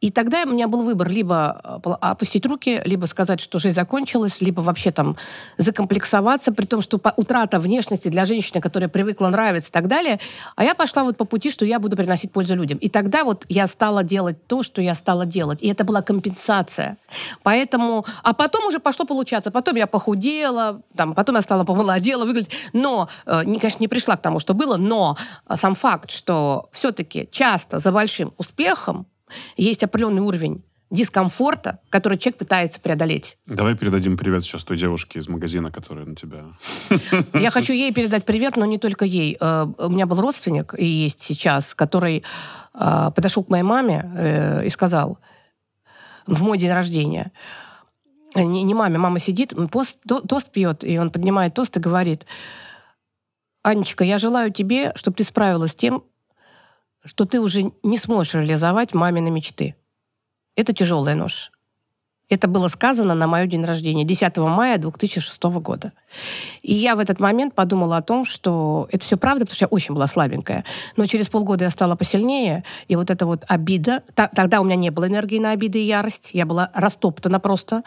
И 0.00 0.10
тогда 0.10 0.44
у 0.44 0.48
меня 0.48 0.66
был 0.66 0.82
выбор 0.82 1.08
либо 1.08 1.80
э, 1.84 1.90
опустить 2.00 2.46
руки, 2.46 2.80
либо 2.86 3.04
сказать, 3.04 3.38
что 3.38 3.58
жизнь 3.58 3.74
закончилась, 3.74 4.40
либо 4.40 4.62
вообще 4.62 4.92
там 4.92 5.16
закомплексоваться, 5.58 6.52
при 6.52 6.64
том, 6.64 6.80
что 6.80 6.98
утрата 7.16 7.60
внешности 7.60 8.08
для 8.08 8.24
женщины, 8.24 8.62
которая 8.62 8.88
привыкла 8.88 9.28
нравиться 9.28 9.68
и 9.68 9.72
так 9.72 9.88
далее. 9.88 10.18
А 10.56 10.64
я 10.64 10.74
пошла 10.74 11.04
вот 11.04 11.18
по 11.18 11.26
пути, 11.26 11.50
что 11.50 11.66
я 11.66 11.78
буду 11.78 11.96
приносить 11.96 12.32
пользу 12.32 12.56
людям. 12.56 12.78
И 12.78 12.88
тогда 12.88 13.24
вот 13.24 13.44
я 13.50 13.66
стала 13.66 14.02
делать 14.02 14.46
то, 14.46 14.62
что 14.62 14.80
я 14.80 14.94
стала 14.94 15.26
делать. 15.26 15.62
И 15.62 15.68
это 15.68 15.84
была 15.84 16.00
компенсация. 16.00 16.96
Поэтому... 17.42 18.06
А 18.22 18.32
потом 18.32 18.64
уже 18.66 18.78
пошло 18.78 19.04
получаться. 19.04 19.50
Потом 19.50 19.76
я 19.76 19.86
похудела, 19.86 20.80
там, 20.96 21.14
потом 21.14 21.36
я 21.36 21.42
стала 21.42 21.64
помолодела, 21.64 22.24
выглядеть. 22.24 22.52
Но, 22.72 23.08
э, 23.26 23.42
конечно, 23.44 23.80
не 23.80 23.88
пришла 23.88 24.16
к 24.16 24.22
тому, 24.22 24.38
что 24.38 24.54
было, 24.54 24.76
но 24.78 25.18
сам 25.54 25.74
факт, 25.74 26.10
что 26.10 26.70
все-таки 26.72 27.28
часто 27.30 27.78
за 27.78 27.92
большим 27.92 28.32
успехом 28.38 29.06
есть 29.56 29.82
определенный 29.82 30.22
уровень 30.22 30.62
дискомфорта, 30.90 31.78
который 31.88 32.18
человек 32.18 32.38
пытается 32.38 32.80
преодолеть. 32.80 33.38
Давай 33.46 33.76
передадим 33.76 34.18
привет 34.18 34.42
сейчас 34.42 34.64
той 34.64 34.76
девушке 34.76 35.20
из 35.20 35.28
магазина, 35.28 35.70
которая 35.70 36.04
на 36.04 36.16
тебя... 36.16 36.46
Я 37.32 37.50
хочу 37.50 37.72
ей 37.72 37.92
передать 37.92 38.24
привет, 38.24 38.56
но 38.56 38.64
не 38.64 38.78
только 38.78 39.04
ей. 39.04 39.36
Э, 39.40 39.66
у 39.78 39.88
меня 39.88 40.06
был 40.06 40.20
родственник, 40.20 40.74
и 40.76 40.84
есть 40.84 41.22
сейчас, 41.22 41.74
который 41.74 42.24
э, 42.74 43.10
подошел 43.14 43.44
к 43.44 43.48
моей 43.48 43.62
маме 43.62 44.10
э, 44.16 44.66
и 44.66 44.68
сказал 44.68 45.18
в 46.26 46.42
мой 46.42 46.58
день 46.58 46.72
рождения, 46.72 47.32
не, 48.34 48.62
не 48.62 48.74
маме, 48.74 48.98
мама 48.98 49.18
сидит, 49.18 49.54
пост, 49.70 49.98
тост 50.06 50.50
пьет, 50.50 50.84
и 50.84 50.98
он 50.98 51.10
поднимает 51.10 51.54
тост 51.54 51.76
и 51.76 51.80
говорит, 51.80 52.26
Анечка, 53.62 54.04
я 54.04 54.18
желаю 54.18 54.52
тебе, 54.52 54.92
чтобы 54.94 55.16
ты 55.16 55.24
справилась 55.24 55.72
с 55.72 55.74
тем, 55.74 56.04
что 57.04 57.24
ты 57.24 57.40
уже 57.40 57.72
не 57.82 57.96
сможешь 57.98 58.34
реализовать 58.34 58.94
мамины 58.94 59.30
мечты. 59.30 59.76
Это 60.56 60.72
тяжелая 60.72 61.14
нож. 61.14 61.52
Это 62.30 62.46
было 62.46 62.68
сказано 62.68 63.14
на 63.14 63.26
мое 63.26 63.46
день 63.46 63.64
рождения, 63.64 64.04
10 64.04 64.38
мая 64.38 64.78
2006 64.78 65.42
года. 65.60 65.92
И 66.62 66.72
я 66.72 66.94
в 66.94 67.00
этот 67.00 67.18
момент 67.18 67.54
подумала 67.54 67.96
о 67.96 68.02
том, 68.02 68.24
что 68.24 68.88
это 68.92 69.04
все 69.04 69.16
правда, 69.16 69.44
потому 69.44 69.56
что 69.56 69.64
я 69.64 69.68
очень 69.68 69.94
была 69.94 70.06
слабенькая. 70.06 70.64
Но 70.96 71.06
через 71.06 71.28
полгода 71.28 71.64
я 71.64 71.70
стала 71.70 71.96
посильнее, 71.96 72.62
и 72.86 72.94
вот 72.94 73.10
эта 73.10 73.26
вот 73.26 73.44
обида... 73.48 74.02
Тогда 74.14 74.60
у 74.60 74.64
меня 74.64 74.76
не 74.76 74.90
было 74.90 75.08
энергии 75.08 75.40
на 75.40 75.50
обиды 75.50 75.80
и 75.80 75.86
ярость, 75.86 76.30
я 76.32 76.46
была 76.46 76.70
растоптана 76.72 77.40
просто. 77.40 77.82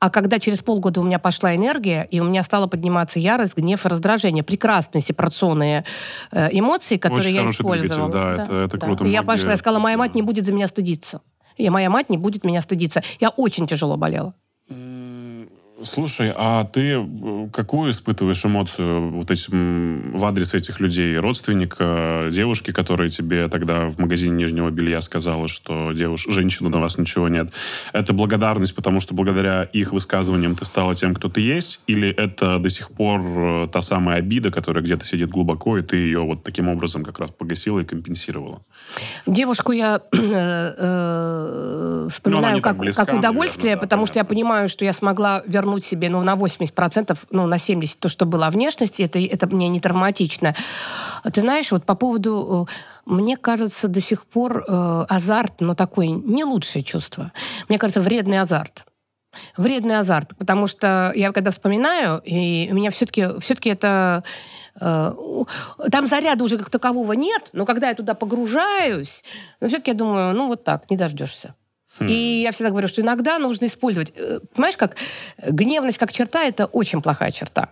А 0.00 0.10
когда 0.10 0.40
через 0.40 0.60
полгода 0.60 1.00
у 1.00 1.04
меня 1.04 1.20
пошла 1.20 1.54
энергия, 1.54 2.08
и 2.10 2.18
у 2.18 2.24
меня 2.24 2.42
стала 2.42 2.66
подниматься 2.66 3.20
ярость, 3.20 3.56
гнев 3.56 3.86
и 3.86 3.88
раздражение, 3.88 4.42
прекрасные 4.42 5.02
сепарационные 5.02 5.84
э, 6.32 6.48
эмоции, 6.50 6.96
которые 6.96 7.42
очень 7.42 7.44
я 7.44 7.50
использовала. 7.50 8.10
Да, 8.10 8.36
да, 8.36 8.42
это, 8.42 8.54
это 8.54 8.78
да. 8.78 8.86
круто. 8.86 9.04
И 9.04 9.10
я 9.10 9.22
пошла, 9.22 9.52
я 9.52 9.56
сказала, 9.56 9.80
моя 9.80 9.96
мать 9.96 10.16
не 10.16 10.22
будет 10.22 10.44
за 10.44 10.52
меня 10.52 10.66
стыдиться. 10.66 11.20
И 11.56 11.68
моя 11.70 11.90
мать 11.90 12.10
не 12.10 12.18
будет 12.18 12.44
меня 12.44 12.62
стыдиться. 12.62 13.02
Я 13.20 13.30
очень 13.30 13.66
тяжело 13.66 13.96
болела. 13.96 14.34
Слушай, 15.84 16.32
а 16.34 16.64
ты 16.64 16.94
э, 16.96 17.48
какую 17.52 17.90
испытываешь 17.90 18.44
эмоцию 18.44 19.10
вот 19.10 19.30
этим, 19.30 20.16
в 20.16 20.24
адрес 20.24 20.54
этих 20.54 20.80
людей? 20.80 21.18
Родственника, 21.18 22.28
девушки, 22.32 22.72
которая 22.72 23.10
тебе 23.10 23.48
тогда 23.48 23.88
в 23.88 23.98
магазине 23.98 24.34
нижнего 24.34 24.70
белья 24.70 25.00
сказала, 25.02 25.46
что 25.46 25.92
девуш... 25.92 26.26
женщина 26.28 26.70
на 26.70 26.80
вас 26.80 26.96
ничего 26.96 27.28
нет. 27.28 27.52
Это 27.92 28.14
благодарность, 28.14 28.74
потому 28.74 29.00
что 29.00 29.14
благодаря 29.14 29.64
их 29.64 29.92
высказываниям 29.92 30.56
ты 30.56 30.64
стала 30.64 30.94
тем, 30.94 31.14
кто 31.14 31.28
ты 31.28 31.42
есть? 31.42 31.82
Или 31.86 32.08
это 32.08 32.58
до 32.58 32.70
сих 32.70 32.90
пор 32.90 33.20
э, 33.22 33.68
та 33.70 33.82
самая 33.82 34.18
обида, 34.18 34.50
которая 34.50 34.82
где-то 34.82 35.04
сидит 35.04 35.28
глубоко, 35.28 35.76
и 35.76 35.82
ты 35.82 35.96
ее 35.96 36.20
вот 36.20 36.44
таким 36.44 36.68
образом 36.68 37.04
как 37.04 37.18
раз 37.18 37.30
погасила 37.30 37.80
и 37.80 37.84
компенсировала? 37.84 38.62
Девушку 39.26 39.72
я 39.72 40.00
э, 40.12 40.74
э, 40.78 42.08
вспоминаю 42.10 42.56
ну, 42.56 42.62
как, 42.62 42.78
близка, 42.78 43.04
как 43.04 43.18
удовольствие, 43.18 43.72
наверное, 43.72 43.76
да, 43.76 43.80
потому 43.82 44.02
понятно. 44.02 44.12
что 44.12 44.18
я 44.20 44.24
понимаю, 44.24 44.68
что 44.68 44.84
я 44.86 44.92
смогла 44.94 45.42
вернуть 45.46 45.73
вернуть 45.74 45.84
себе 45.84 46.08
ну, 46.10 46.22
на 46.22 46.34
80%, 46.34 47.18
ну, 47.30 47.46
на 47.46 47.56
70% 47.56 47.96
то, 48.00 48.08
что 48.08 48.26
было 48.26 48.50
внешности, 48.50 49.02
это, 49.02 49.18
это 49.18 49.46
мне 49.46 49.68
не 49.68 49.80
травматично. 49.80 50.54
Ты 51.32 51.40
знаешь, 51.40 51.72
вот 51.72 51.84
по 51.84 51.94
поводу... 51.94 52.68
Э, 52.68 52.72
мне 53.06 53.36
кажется, 53.36 53.88
до 53.88 54.00
сих 54.00 54.24
пор 54.24 54.64
э, 54.66 55.06
азарт, 55.08 55.60
но 55.60 55.74
такое 55.74 56.06
не 56.06 56.44
лучшее 56.44 56.82
чувство. 56.82 57.32
Мне 57.68 57.78
кажется, 57.78 58.00
вредный 58.00 58.40
азарт 58.40 58.86
вредный 59.56 59.98
азарт, 59.98 60.36
потому 60.38 60.68
что 60.68 61.12
я 61.16 61.32
когда 61.32 61.50
вспоминаю, 61.50 62.22
и 62.24 62.68
у 62.70 62.74
меня 62.76 62.90
все-таки 62.90 63.40
все 63.40 63.54
это 63.64 64.22
э, 64.80 65.12
там 65.90 66.06
заряда 66.06 66.44
уже 66.44 66.56
как 66.56 66.70
такового 66.70 67.14
нет, 67.14 67.50
но 67.52 67.66
когда 67.66 67.88
я 67.88 67.94
туда 67.94 68.14
погружаюсь, 68.14 69.24
но 69.60 69.66
все-таки 69.66 69.90
я 69.90 69.96
думаю, 69.96 70.36
ну 70.36 70.46
вот 70.46 70.62
так, 70.62 70.88
не 70.88 70.96
дождешься. 70.96 71.54
Хм. 71.98 72.06
И 72.08 72.42
я 72.42 72.52
всегда 72.52 72.70
говорю, 72.70 72.88
что 72.88 73.02
иногда 73.02 73.38
нужно 73.38 73.66
использовать. 73.66 74.12
Э, 74.16 74.40
понимаешь, 74.54 74.76
как 74.76 74.96
гневность 75.38 75.98
как 75.98 76.12
черта– 76.12 76.44
это 76.44 76.66
очень 76.66 77.02
плохая 77.02 77.30
черта. 77.30 77.70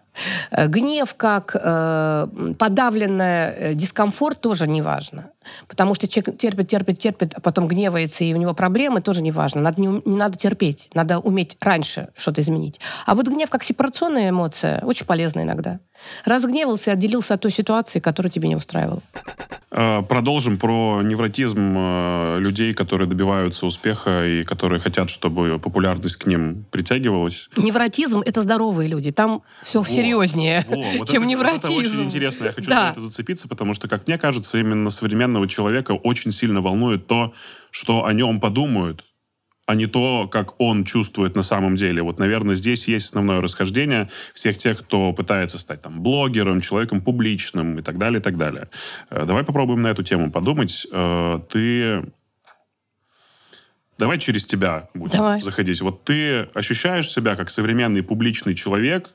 Э, 0.50 0.66
гнев 0.68 1.14
как 1.14 1.56
э, 1.58 2.26
подавленный 2.58 3.24
э, 3.24 3.74
дискомфорт 3.74 4.40
тоже 4.40 4.68
не 4.68 4.82
важно. 4.82 5.30
Потому 5.66 5.94
что 5.94 6.06
человек 6.06 6.38
терпит, 6.38 6.68
терпит, 6.68 6.98
терпит, 6.98 7.34
а 7.34 7.40
потом 7.40 7.66
гневается, 7.66 8.24
и 8.24 8.32
у 8.32 8.36
него 8.36 8.54
проблемы, 8.54 9.00
тоже 9.00 9.22
не 9.22 9.32
важно. 9.32 9.60
Надо, 9.60 9.80
не, 9.80 9.88
не 10.04 10.16
надо 10.16 10.38
терпеть, 10.38 10.88
надо 10.94 11.18
уметь 11.18 11.56
раньше 11.60 12.08
что-то 12.16 12.40
изменить. 12.40 12.80
А 13.06 13.14
вот 13.14 13.26
гнев 13.26 13.50
как 13.50 13.64
сепарационная 13.64 14.30
эмоция 14.30 14.80
очень 14.84 15.06
полезна 15.06 15.42
иногда. 15.42 15.80
Разгневался 16.24 16.90
и 16.90 16.92
отделился 16.94 17.34
от 17.34 17.40
той 17.40 17.50
ситуации, 17.50 18.00
которая 18.00 18.30
тебе 18.30 18.48
не 18.48 18.56
устраивала. 18.56 19.02
Э, 19.74 20.02
продолжим 20.02 20.58
про 20.58 21.00
невротизм 21.02 21.74
э, 21.78 22.38
людей, 22.40 22.74
которые 22.74 23.08
добиваются 23.08 23.64
успеха 23.64 24.26
и 24.26 24.44
которые 24.44 24.80
хотят, 24.80 25.08
чтобы 25.08 25.58
популярность 25.58 26.16
к 26.16 26.26
ним 26.26 26.66
притягивалась. 26.70 27.48
Невротизм— 27.56 28.20
это 28.26 28.42
здоровые 28.42 28.88
люди. 28.88 29.10
Там 29.12 29.42
все 29.62 29.78
во, 29.78 29.84
серьезнее, 29.84 30.64
во, 30.68 30.76
вот 30.98 31.08
чем 31.08 31.22
это, 31.22 31.30
невротизм. 31.30 31.74
Вот 31.74 31.84
это 31.84 31.90
очень 31.90 32.04
интересно. 32.04 32.44
Я 32.44 32.52
хочу 32.52 32.68
да. 32.68 32.86
за 32.86 32.92
это 32.92 33.00
зацепиться, 33.00 33.48
потому 33.48 33.72
что, 33.72 33.88
как 33.88 34.06
мне 34.06 34.18
кажется, 34.18 34.58
именно 34.58 34.90
современного 34.90 35.48
человека 35.48 35.92
очень 35.92 36.32
сильно 36.32 36.60
волнует 36.60 37.06
то, 37.06 37.32
что 37.70 38.04
о 38.04 38.12
нем 38.12 38.40
подумают 38.40 39.04
а 39.66 39.74
не 39.74 39.86
то, 39.86 40.28
как 40.28 40.60
он 40.60 40.84
чувствует 40.84 41.36
на 41.36 41.42
самом 41.42 41.76
деле. 41.76 42.02
Вот, 42.02 42.18
наверное, 42.18 42.54
здесь 42.54 42.88
есть 42.88 43.06
основное 43.06 43.40
расхождение 43.40 44.10
всех 44.34 44.58
тех, 44.58 44.80
кто 44.80 45.12
пытается 45.12 45.58
стать 45.58 45.82
там 45.82 46.02
блогером, 46.02 46.60
человеком 46.60 47.00
публичным 47.00 47.78
и 47.78 47.82
так 47.82 47.98
далее, 47.98 48.20
и 48.20 48.22
так 48.22 48.36
далее. 48.36 48.68
Э, 49.10 49.24
давай 49.24 49.44
попробуем 49.44 49.82
на 49.82 49.88
эту 49.88 50.02
тему 50.02 50.30
подумать. 50.30 50.86
Э, 50.90 51.40
ты... 51.48 52.02
Давай 53.98 54.18
через 54.18 54.44
тебя 54.46 54.88
будем 54.94 55.18
Давай. 55.18 55.40
заходить. 55.40 55.80
Вот 55.80 56.02
ты 56.02 56.48
ощущаешь 56.54 57.08
себя 57.08 57.36
как 57.36 57.50
современный 57.50 58.02
публичный 58.02 58.56
человек, 58.56 59.14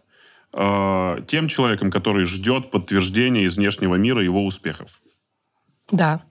э, 0.54 1.18
тем 1.28 1.50
человеком, 1.50 1.92
который 1.92 2.24
ждет 2.24 2.72
подтверждения 2.72 3.44
из 3.44 3.58
внешнего 3.58 3.96
мира 3.96 4.24
его 4.24 4.46
успехов. 4.46 5.02
Да. 5.92 6.22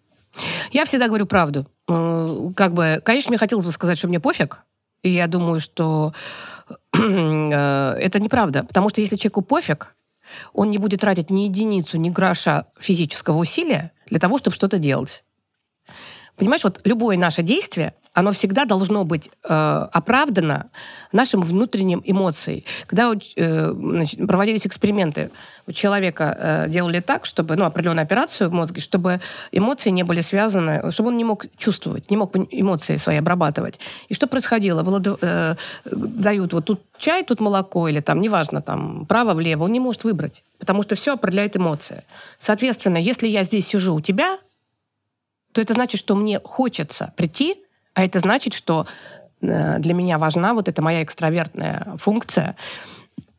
Я 0.70 0.87
всегда 0.87 1.08
говорю 1.08 1.26
правду. 1.26 1.66
Э, 1.88 2.50
как 2.57 2.75
бы, 2.75 3.00
конечно, 3.05 3.31
мне 3.31 3.38
хотелось 3.38 3.64
бы 3.64 3.73
сказать, 3.73 3.99
что 3.99 4.09
мне 4.09 4.21
пофиг. 4.21 4.61
И 5.02 5.11
я 5.11 5.26
думаю, 5.26 5.61
что 5.61 6.14
э, 6.93 6.99
это 6.99 8.21
неправда. 8.21 8.64
Потому 8.64 8.88
что 8.88 9.00
если 9.00 9.16
человеку 9.16 9.43
пофиг, 9.43 9.95
он 10.52 10.71
не 10.71 10.78
будет 10.78 11.00
тратить 11.00 11.31
ни 11.31 11.43
единицу, 11.43 11.99
ни 11.99 12.11
гроша 12.11 12.66
физического 12.78 13.38
усилия 13.38 13.93
для 14.07 14.19
того, 14.19 14.38
чтобы 14.38 14.55
что-то 14.55 14.78
делать. 14.78 15.25
Понимаешь, 16.37 16.64
вот 16.64 16.81
любое 16.85 17.16
наше 17.16 17.43
действие, 17.43 17.95
оно 18.16 18.32
всегда 18.32 18.64
должно 18.64 19.04
быть 19.04 19.28
э, 19.44 19.88
оправдано 19.92 20.70
нашим 21.12 21.42
внутренним 21.42 22.00
эмоцией. 22.02 22.64
Когда 22.87 23.12
э, 23.12 23.73
значит, 23.73 24.26
проводились 24.26 24.66
эксперименты, 24.66 25.30
у 25.66 25.73
человека 25.73 26.37
э, 26.38 26.68
делали 26.70 27.00
так, 27.00 27.26
чтобы, 27.26 27.56
ну, 27.56 27.66
определенную 27.66 28.04
операцию 28.04 28.49
в 28.49 28.54
мозге, 28.54 28.80
чтобы 28.80 29.20
эмоции 29.52 29.90
не 29.90 30.02
были 30.02 30.23
связаны, 30.23 30.90
чтобы 30.92 31.11
он 31.11 31.18
не 31.18 31.25
мог 31.25 31.44
чувствовать, 31.58 32.11
не 32.11 32.16
мог 32.16 32.35
эмоции 32.35 32.96
свои 32.96 33.18
обрабатывать. 33.18 33.78
И 34.08 34.14
что 34.14 34.26
происходило? 34.26 34.82
Было, 34.82 35.02
э, 35.20 35.56
дают 35.85 36.54
вот 36.54 36.64
тут 36.64 36.80
чай, 36.96 37.23
тут 37.23 37.40
молоко, 37.40 37.87
или 37.87 38.00
там, 38.00 38.23
неважно, 38.23 38.62
там, 38.62 39.04
право-влево, 39.04 39.64
он 39.64 39.73
не 39.73 39.80
может 39.80 40.04
выбрать, 40.04 40.42
потому 40.58 40.82
что 40.82 40.94
все 40.94 41.12
определяет 41.12 41.54
эмоции. 41.54 42.02
Соответственно, 42.38 42.96
если 42.96 43.28
я 43.28 43.42
здесь 43.42 43.66
сижу 43.66 43.94
у 43.94 44.00
тебя, 44.00 44.38
то 45.52 45.61
это 45.61 45.75
значит, 45.75 46.00
что 46.00 46.14
мне 46.14 46.40
хочется 46.42 47.12
прийти 47.16 47.56
а 47.97 48.05
это 48.05 48.19
значит, 48.19 48.53
что 48.53 48.87
э, 49.41 49.79
для 49.79 49.95
меня 49.95 50.19
важна 50.19 50.53
вот 50.53 50.69
эта 50.69 50.83
моя 50.83 51.03
экстравертная 51.03 51.97
функция. 51.99 52.55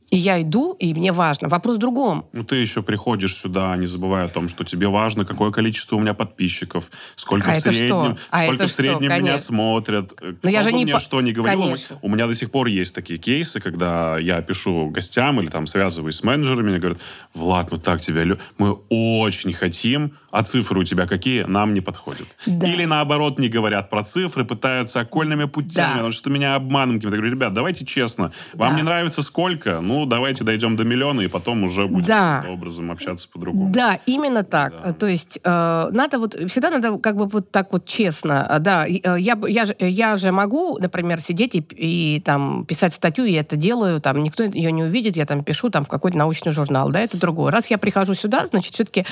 И 0.10 0.16
я 0.16 0.42
иду, 0.42 0.74
и 0.74 0.94
мне 0.94 1.12
важно. 1.12 1.50
Вопрос 1.50 1.76
в 1.76 1.80
другом. 1.80 2.28
Ну, 2.32 2.44
ты 2.46 2.56
еще 2.56 2.82
приходишь 2.82 3.36
сюда, 3.36 3.76
не 3.76 3.88
забывая 3.88 4.26
о 4.26 4.30
том, 4.30 4.48
что 4.48 4.64
тебе 4.64 4.88
важно, 4.88 5.26
какое 5.26 5.52
количество 5.52 5.98
у 5.98 6.00
меня 6.00 6.14
подписчиков, 6.14 6.90
сколько 7.16 7.52
а 7.52 7.56
в 7.56 7.60
среднем, 7.60 8.18
а 8.32 8.44
сколько 8.44 8.68
в 8.68 8.72
среднем 8.72 9.12
что? 9.12 9.20
меня 9.20 9.38
смотрят. 9.38 10.14
Но 10.22 10.34
Кто 10.38 10.50
я 10.50 10.62
же 10.64 10.72
не 10.72 10.86
мне 10.86 10.94
по... 10.94 11.00
что 11.00 11.20
не 11.20 11.34
говорил, 11.34 11.62
Конечно. 11.64 12.00
у 12.02 12.10
меня 12.10 12.26
до 12.28 12.34
сих 12.36 12.52
пор 12.52 12.68
есть 12.68 12.96
такие 12.96 13.20
кейсы, 13.20 13.60
когда 13.60 14.18
я 14.18 14.42
пишу 14.42 14.90
гостям 14.92 15.42
или 15.42 15.48
там 15.48 15.68
связываюсь 15.68 16.16
с 16.16 16.24
менеджерами, 16.24 16.70
они 16.70 16.80
говорят, 16.80 17.00
Влад, 17.34 17.72
мы 17.74 17.78
так 17.78 18.00
тебя 18.00 18.24
любим, 18.24 18.42
мы 18.58 18.78
очень 18.90 19.52
хотим, 19.52 20.14
а 20.32 20.44
цифры 20.44 20.80
у 20.80 20.84
тебя 20.86 21.06
какие, 21.06 21.44
нам 21.44 21.74
не 21.74 21.82
подходят. 21.82 22.28
Да. 22.46 22.66
Или 22.66 22.86
наоборот 22.86 23.40
не 23.40 23.50
говорят 23.50 23.90
про 23.90 24.04
цифры, 24.04 24.46
пытаются 24.46 25.02
окольными 25.02 25.46
путями, 25.46 25.74
Да. 25.76 25.92
потому 25.94 26.12
что 26.12 26.30
меня 26.30 26.56
обманывают. 26.56 27.04
Я 27.04 27.10
говорю, 27.10 27.30
ребят, 27.30 27.54
давайте 27.54 27.86
честно, 27.86 28.32
вам 28.54 28.72
Да. 28.72 28.78
не 28.78 28.84
нравится 28.84 29.22
сколько? 29.22 29.82
Ну, 29.82 29.97
давайте 30.06 30.44
дойдем 30.44 30.75
до 30.75 30.84
миллиона, 30.84 31.22
и 31.22 31.27
потом 31.27 31.63
уже 31.63 31.88
будем 31.88 32.06
Да. 32.06 32.38
каким-то 32.38 32.54
образом 32.60 32.92
общаться 32.92 33.30
по-другому. 33.30 33.72
Да, 33.72 34.00
именно 34.06 34.44
так. 34.44 34.74
Да. 34.84 34.94
То 34.94 35.08
есть 35.08 35.39
э, 35.44 35.89
надо 35.92 36.20
вот 36.20 36.36
всегда 36.50 36.70
надо 36.70 36.98
как 37.00 37.18
бы 37.18 37.25
вот 37.27 37.51
так 37.51 37.72
вот 37.74 37.86
честно. 37.86 38.46
А, 38.46 38.60
Да, 38.60 38.86
э, 38.88 39.00
я 39.20 39.38
я 39.48 39.66
же 39.66 39.75
я 39.80 40.18
же 40.18 40.32
могу, 40.32 40.77
например, 40.80 41.22
сидеть 41.22 41.56
и, 41.56 41.60
и 41.60 42.22
там 42.22 42.66
писать 42.66 42.94
статью, 42.94 43.25
я 43.25 43.42
это 43.42 43.56
делаю, 43.56 44.01
там 44.01 44.24
никто 44.24 44.44
ее 44.44 44.72
не 44.72 44.84
увидит, 44.84 45.16
я 45.16 45.25
там 45.25 45.44
пишу 45.44 45.70
там 45.70 45.84
в 45.84 45.88
какой-то 45.88 46.18
научный 46.18 46.51
журнал, 46.51 46.89
да, 46.89 47.00
это 47.01 47.20
другое. 47.20 47.51
Раз 47.51 47.70
я 47.70 47.77
прихожу 47.77 48.13
сюда, 48.13 48.46
значит 48.46 48.74
все-таки 48.74 49.06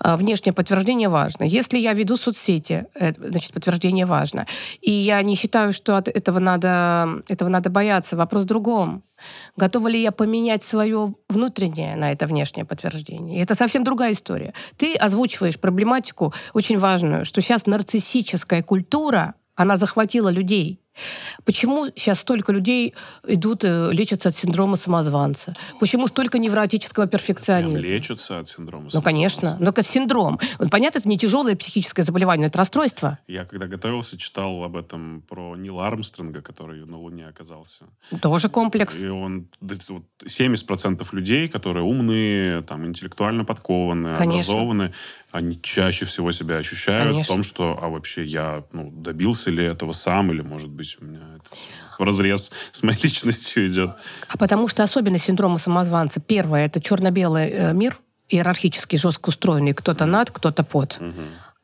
внешнее 0.00 0.52
подтверждение 0.52 1.08
важно. 1.08 1.44
Если 1.44 1.78
я 1.78 1.92
веду 1.92 2.16
соцсети, 2.16 2.86
э, 2.94 3.12
значит 3.18 3.52
подтверждение 3.52 4.06
важно. 4.06 4.46
И 4.80 4.90
я 4.90 5.22
не 5.22 5.34
считаю, 5.34 5.72
что 5.72 5.96
от 5.96 6.08
этого 6.08 6.38
надо 6.38 7.22
этого 7.28 7.48
надо 7.48 7.70
бояться. 7.70 8.16
Вопрос 8.16 8.44
в 8.44 8.46
другом. 8.46 9.02
Готова 9.56 9.88
ли 9.88 10.00
я 10.00 10.12
поменять 10.12 10.62
свое 10.62 11.14
внутреннее 11.28 11.96
на 11.96 12.12
это 12.12 12.26
внешнее 12.26 12.64
подтверждение? 12.64 13.38
И 13.38 13.42
это 13.42 13.54
совсем 13.54 13.84
другая 13.84 14.12
история. 14.12 14.54
Ты 14.76 14.94
озвучиваешь 14.94 15.58
проблематику 15.58 16.32
очень 16.54 16.78
важную, 16.78 17.24
что 17.24 17.40
сейчас 17.40 17.66
нарциссическая 17.66 18.62
культура, 18.62 19.34
она 19.54 19.76
захватила 19.76 20.28
людей. 20.28 20.81
Почему 21.44 21.86
сейчас 21.96 22.20
столько 22.20 22.52
людей 22.52 22.94
идут, 23.26 23.64
э, 23.64 23.90
лечатся 23.92 24.28
от 24.28 24.36
синдрома 24.36 24.76
самозванца? 24.76 25.54
Почему 25.80 26.06
столько 26.06 26.38
невротического 26.38 27.06
Прям 27.06 27.10
перфекционизма? 27.10 27.78
лечатся 27.78 28.38
от 28.38 28.48
синдрома 28.48 28.84
Ну, 28.84 28.90
самозванца. 28.90 29.04
конечно. 29.04 29.56
Но 29.58 29.70
это 29.70 29.82
синдром. 29.82 30.38
Понятно, 30.70 30.98
это 30.98 31.08
не 31.08 31.18
тяжелое 31.18 31.56
психическое 31.56 32.02
заболевание, 32.02 32.48
это 32.48 32.58
расстройство. 32.58 33.18
Я 33.26 33.44
когда 33.44 33.66
готовился, 33.66 34.18
читал 34.18 34.62
об 34.64 34.76
этом 34.76 35.22
про 35.28 35.56
Нила 35.56 35.86
Армстронга, 35.86 36.42
который 36.42 36.84
на 36.84 36.98
Луне 36.98 37.26
оказался. 37.26 37.86
Тоже 38.20 38.48
комплекс. 38.48 39.00
И 39.00 39.08
он 39.08 39.48
да, 39.60 39.74
вот 39.88 40.04
70% 40.24 41.06
людей, 41.12 41.48
которые 41.48 41.84
умные, 41.84 42.62
там, 42.62 42.86
интеллектуально 42.86 43.44
подкованные, 43.44 44.16
Конечно. 44.16 44.52
образованные, 44.52 44.92
они 45.30 45.60
чаще 45.62 46.04
всего 46.04 46.30
себя 46.32 46.56
ощущают 46.58 47.10
Конечно. 47.12 47.32
в 47.32 47.36
том, 47.36 47.42
что, 47.42 47.78
а 47.80 47.88
вообще 47.88 48.24
я 48.24 48.64
ну, 48.72 48.90
добился 48.90 49.50
ли 49.50 49.64
этого 49.64 49.92
сам, 49.92 50.30
или, 50.30 50.42
может 50.42 50.68
быть, 50.68 50.81
у 51.00 51.04
меня 51.04 51.20
это 51.36 51.56
в 51.98 52.02
разрез 52.02 52.50
с 52.70 52.82
моей 52.82 53.00
личностью 53.02 53.66
идет. 53.66 53.90
А 54.28 54.36
потому 54.36 54.68
что 54.68 54.82
особенность 54.82 55.24
синдрома 55.26 55.58
самозванца, 55.58 56.20
первое, 56.20 56.66
это 56.66 56.80
черно-белый 56.80 57.50
э, 57.50 57.72
мир, 57.72 57.98
иерархически 58.28 58.96
жестко 58.96 59.28
устроенный, 59.28 59.74
кто-то 59.74 60.06
над, 60.06 60.30
кто-то 60.30 60.62
под. 60.64 60.98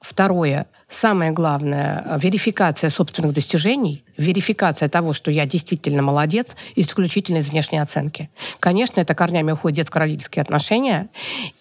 Второе, 0.01 0.67
самое 0.89 1.33
главное, 1.33 2.05
э, 2.07 2.19
верификация 2.23 2.89
собственных 2.89 3.33
достижений, 3.33 4.05
верификация 4.17 4.89
того, 4.89 5.13
что 5.13 5.33
я 5.33 5.45
действительно 5.45 6.03
молодец, 6.03 6.55
исключительно 6.77 7.39
из 7.39 7.49
внешней 7.49 7.79
оценки. 7.79 8.31
Конечно, 8.61 9.01
это 9.01 9.17
корнями 9.17 9.51
уходят 9.51 9.77
детско-родительские 9.77 10.43
отношения. 10.43 11.09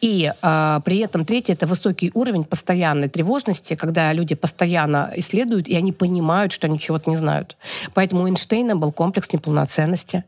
И 0.01 0.32
э, 0.39 0.79
при 0.86 1.00
этом 1.00 1.25
третье, 1.25 1.53
это 1.53 1.65
высокий 1.65 2.12
уровень 2.13 2.44
постоянной 2.44 3.10
тревожности, 3.10 3.74
когда 3.74 4.13
люди 4.13 4.36
постоянно 4.36 5.12
исследуют, 5.15 5.67
и 5.67 5.75
они 5.75 5.91
понимают, 5.91 6.51
что 6.51 6.67
они 6.67 6.79
чего-то 6.79 7.10
не 7.10 7.17
знают. 7.17 7.58
Поэтому 7.96 8.24
у 8.24 8.27
Эйнштейна 8.27 8.75
был 8.75 8.91
комплекс 8.91 9.34
неполноценности. 9.34 10.25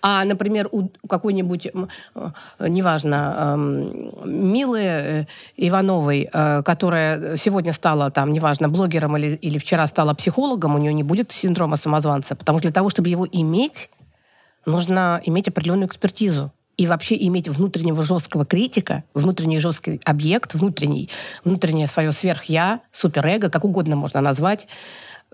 А, 0.00 0.24
например, 0.24 0.68
у 0.70 0.88
какой-нибудь, 1.08 1.66
э, 1.66 2.28
неважно, 2.68 3.34
эм, 3.38 4.52
Милы 4.52 4.80
э, 4.80 5.26
Ивановой, 5.56 6.28
э, 6.32 6.62
которая 6.62 7.36
сегодня 7.36 7.72
стала, 7.72 8.10
там, 8.10 8.32
неважно, 8.32 8.68
блогером 8.68 9.16
или, 9.16 9.34
или 9.36 9.58
вчера 9.58 9.86
стала 9.86 10.14
психологом, 10.14 10.74
у 10.74 10.78
нее 10.78 10.92
не 10.92 11.02
будет 11.02 11.32
синдрома 11.32 11.76
самозванца. 11.76 12.36
Потому 12.36 12.58
что 12.58 12.68
для 12.68 12.74
того, 12.74 12.90
чтобы 12.90 13.08
его 13.08 13.26
иметь, 13.30 13.90
нужно 14.66 15.20
иметь 15.24 15.48
определенную 15.48 15.88
экспертизу. 15.88 16.52
И 16.76 16.86
вообще 16.86 17.16
иметь 17.26 17.48
внутреннего 17.48 18.02
жесткого 18.02 18.44
критика, 18.44 19.02
внутренний 19.14 19.58
жесткий 19.58 20.00
объект, 20.04 20.54
внутренний, 20.54 21.08
внутреннее 21.42 21.86
свое 21.86 22.12
сверх-я, 22.12 22.80
суперэго, 22.92 23.48
как 23.48 23.64
угодно 23.64 23.96
можно 23.96 24.20
назвать, 24.20 24.66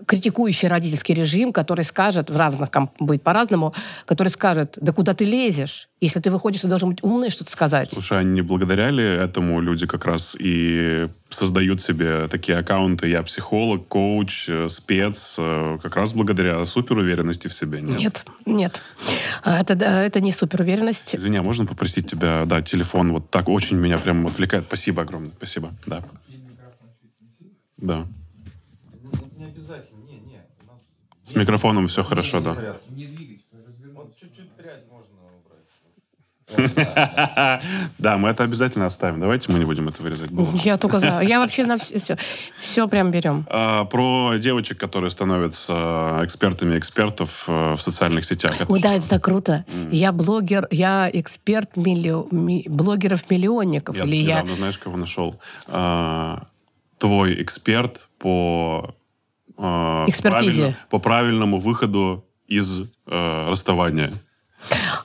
критикующий 0.05 0.67
родительский 0.67 1.15
режим, 1.15 1.53
который 1.53 1.83
скажет, 1.83 2.29
в 2.29 2.37
равных 2.37 2.71
ком- 2.71 2.91
будет 2.99 3.23
по-разному, 3.23 3.73
который 4.05 4.29
скажет, 4.29 4.77
да 4.81 4.91
куда 4.91 5.13
ты 5.13 5.25
лезешь? 5.25 5.89
Если 6.01 6.19
ты 6.19 6.29
выходишь, 6.29 6.61
ты 6.61 6.67
должен 6.67 6.89
быть 6.89 7.03
умный 7.03 7.29
что-то 7.29 7.51
сказать. 7.51 7.89
Слушай, 7.91 8.19
а 8.19 8.23
не 8.23 8.41
благодаря 8.41 8.89
ли 8.89 9.03
этому 9.03 9.61
люди 9.61 9.87
как 9.87 10.05
раз 10.05 10.35
и 10.37 11.07
создают 11.29 11.81
себе 11.81 12.27
такие 12.27 12.57
аккаунты 12.57 13.07
«Я 13.07 13.23
психолог», 13.23 13.87
«коуч», 13.87 14.49
э, 14.49 14.67
«спец», 14.69 15.35
э, 15.39 15.77
как 15.81 15.95
раз 15.95 16.13
благодаря 16.13 16.63
суперуверенности 16.65 17.47
в 17.47 17.53
себе? 17.53 17.81
Нет? 17.81 17.99
Нет, 17.99 18.25
нет. 18.45 18.81
А 19.43 19.59
Это, 19.61 19.75
да, 19.75 20.03
это 20.03 20.19
не 20.19 20.31
суперуверенность. 20.31 21.15
Извини, 21.15 21.37
а 21.37 21.43
можно 21.43 21.65
попросить 21.65 22.09
тебя 22.09 22.45
дать 22.45 22.69
телефон? 22.69 23.13
Вот 23.13 23.29
так 23.29 23.49
очень 23.49 23.77
меня 23.77 23.97
прям 23.97 24.27
отвлекает. 24.27 24.65
Спасибо 24.67 25.03
огромное. 25.03 25.31
Спасибо. 25.37 25.71
Да. 25.87 26.03
Да. 27.77 28.05
Ну, 29.01 29.11
не 29.37 29.45
обязательно, 29.45 29.99
не, 30.05 30.19
не. 30.19 30.41
У 30.61 30.71
нас... 30.71 30.99
С 31.33 31.35
микрофоном 31.35 31.87
все 31.87 32.03
хорошо, 32.03 32.39
да. 32.41 32.55
Да, 37.97 38.17
мы 38.17 38.29
это 38.29 38.43
обязательно 38.43 38.85
оставим. 38.85 39.19
Давайте 39.19 39.51
мы 39.51 39.59
не 39.59 39.65
будем 39.65 39.87
это 39.87 40.01
вырезать. 40.03 40.29
Я 40.63 40.77
только 40.77 40.99
знаю. 40.99 41.27
Я 41.27 41.39
вообще 41.39 41.65
на 41.65 41.77
все, 41.77 42.17
все, 42.59 42.87
прям 42.87 43.11
берем. 43.11 43.45
А, 43.49 43.85
Про 43.85 44.35
девочек, 44.37 44.77
которые 44.77 45.09
становятся 45.09 46.19
экспертами 46.21 46.77
экспертов 46.77 47.45
э, 47.47 47.73
в 47.73 47.81
социальных 47.81 48.25
сетях. 48.25 48.53
Ой, 48.67 48.81
да, 48.81 48.93
это 48.95 49.19
круто. 49.19 49.65
Я 49.91 50.11
блогер, 50.11 50.67
я 50.71 51.09
эксперт 51.11 51.75
миллио- 51.75 52.27
ми- 52.31 52.65
блогеров-миллионников. 52.67 53.95
Я... 53.95 54.05
недавно, 54.05 54.55
знаешь, 54.55 54.77
кого 54.77 54.97
нашел? 54.97 55.39
А, 55.67 56.43
твой 56.97 57.41
эксперт 57.41 58.09
по... 58.19 58.93
а, 59.57 60.05
Экспертизе. 60.07 60.61
правильно- 60.61 60.77
по 60.89 60.99
правильному 60.99 61.59
выходу 61.59 62.25
из 62.47 62.81
э, 63.07 63.49
расставания. 63.49 64.11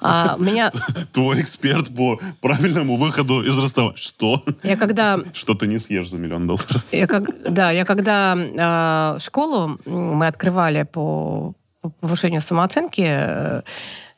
А, 0.01 0.37
меня... 0.39 0.71
Твой 1.13 1.41
эксперт 1.41 1.95
по 1.95 2.21
правильному 2.41 2.97
выходу 2.97 3.43
из 3.43 3.59
расставания. 3.59 3.97
Что? 3.97 4.43
Я 4.63 4.77
когда 4.77 5.21
Что 5.35 5.55
ты 5.55 5.67
не 5.67 5.79
съешь 5.79 6.09
за 6.09 6.19
миллион 6.19 6.47
долларов? 6.47 6.85
Я 6.93 7.07
как, 7.07 7.25
да, 7.51 7.71
я 7.71 7.85
когда 7.85 8.37
э, 8.37 9.19
школу 9.21 9.79
мы 9.87 10.27
открывали 10.27 10.85
по 10.85 11.55
повышению 12.01 12.41
самооценки, 12.41 13.05
э, 13.07 13.63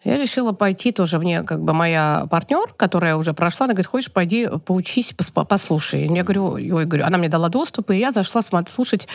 я 0.02 0.16
решила 0.16 0.52
пойти 0.52 0.92
тоже 0.92 1.18
мне, 1.18 1.42
как 1.42 1.62
бы 1.62 1.74
моя 1.74 2.26
партнер, 2.30 2.72
которая 2.76 3.16
уже 3.16 3.34
прошла, 3.34 3.64
она 3.64 3.74
говорит, 3.74 3.86
хочешь, 3.86 4.12
пойди 4.12 4.48
поучись, 4.64 5.12
пос- 5.12 5.44
послушай. 5.44 6.06
Я 6.06 6.22
говорю, 6.22 6.52
ой, 6.52 6.86
говорю, 6.86 7.04
она 7.04 7.18
мне 7.18 7.28
дала 7.28 7.50
доступ, 7.50 7.90
и 7.90 7.98
я 7.98 8.10
зашла 8.10 8.40
слушать. 8.42 9.06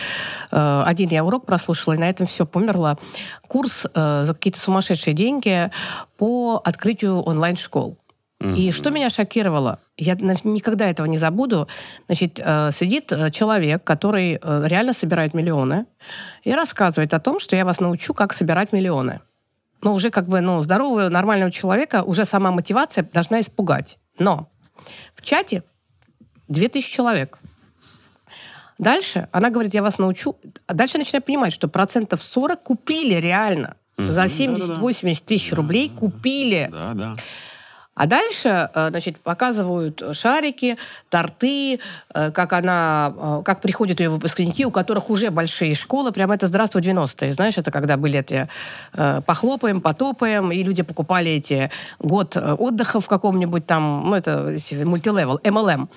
э, 0.51 0.83
один 0.85 1.09
я 1.09 1.25
урок 1.25 1.47
прослушала, 1.47 1.95
и 1.95 1.97
на 1.97 2.07
этом 2.07 2.27
все 2.27 2.45
померла. 2.45 2.99
Курс 3.47 3.85
э, 3.85 4.25
за 4.25 4.33
какие-то 4.33 4.59
сумасшедшие 4.59 5.15
деньги 5.15 5.71
по 6.17 6.61
открытию 6.63 7.21
онлайн-школ. 7.21 7.97
И 8.55 8.71
что 8.71 8.91
меня 8.91 9.09
шокировало, 9.09 9.79
я 9.97 10.13
никогда 10.13 10.87
этого 10.87 11.07
не 11.07 11.17
забуду. 11.17 11.67
Значит, 12.05 12.39
э, 12.43 12.69
сидит 12.71 13.11
человек, 13.31 13.83
который 13.83 14.39
реально 14.43 14.93
собирает 14.93 15.33
миллионы, 15.33 15.87
и 16.43 16.53
рассказывает 16.53 17.13
о 17.15 17.19
том, 17.19 17.39
что 17.39 17.55
я 17.55 17.65
вас 17.65 17.79
научу, 17.79 18.13
как 18.13 18.33
собирать 18.33 18.71
миллионы. 18.71 19.21
Ну, 19.85 19.93
уже 19.93 20.09
как 20.09 20.27
бы, 20.27 20.41
ну, 20.41 20.63
здорового, 20.63 21.09
нормального 21.09 21.51
человека 21.51 22.01
уже 22.01 22.25
сама 22.25 22.49
мотивация 22.49 23.07
должна 23.13 23.39
испугать. 23.39 23.99
Но 24.17 24.49
в 25.13 25.21
чате 25.21 25.61
2000 26.47 26.91
человек. 26.91 27.37
Дальше 28.79 29.29
она 29.31 29.51
говорит, 29.51 29.75
я 29.75 29.83
вас 29.83 29.99
научу. 29.99 30.37
А 30.65 30.73
дальше 30.73 30.97
я 30.97 31.01
начинаю 31.01 31.21
понимать, 31.21 31.53
что 31.53 31.67
процентов 31.67 32.23
40 32.23 32.63
купили 32.63 33.13
реально. 33.13 33.75
За 33.95 34.23
70-80 34.23 35.23
тысяч 35.23 35.53
рублей 35.53 35.89
купили. 35.89 36.67
Да, 36.71 36.93
да. 36.95 37.15
А 37.95 38.07
дальше, 38.07 38.69
э, 38.73 38.89
значит, 38.89 39.17
показывают 39.19 40.03
шарики, 40.11 40.77
торты, 41.09 41.79
э, 42.13 42.31
как 42.31 42.51
она, 42.51 43.13
э, 43.15 43.41
как 43.45 43.61
приходят 43.61 44.01
ее 44.01 44.09
выпускники, 44.09 44.65
у 44.65 44.71
которых 44.71 45.09
уже 45.09 45.31
большие 45.31 45.73
школы. 45.75 46.11
Прямо 46.11 46.35
это 46.35 46.47
«Здравствуй, 46.47 46.81
90-е». 46.81 47.31
Знаешь, 47.31 47.57
это 47.57 47.71
когда 47.71 47.95
были 47.95 48.19
эти 48.19 48.49
«Похлопаем», 49.25 49.79
«Потопаем», 49.79 50.51
и 50.51 50.61
люди 50.61 50.83
покупали 50.83 51.31
эти 51.31 51.71
год 51.99 52.35
отдыха 52.37 52.99
в 52.99 53.07
каком-нибудь 53.07 53.65
там, 53.65 54.09
ну, 54.09 54.15
это 54.15 54.57
мультилевел, 54.83 55.39
MLM. 55.43 55.87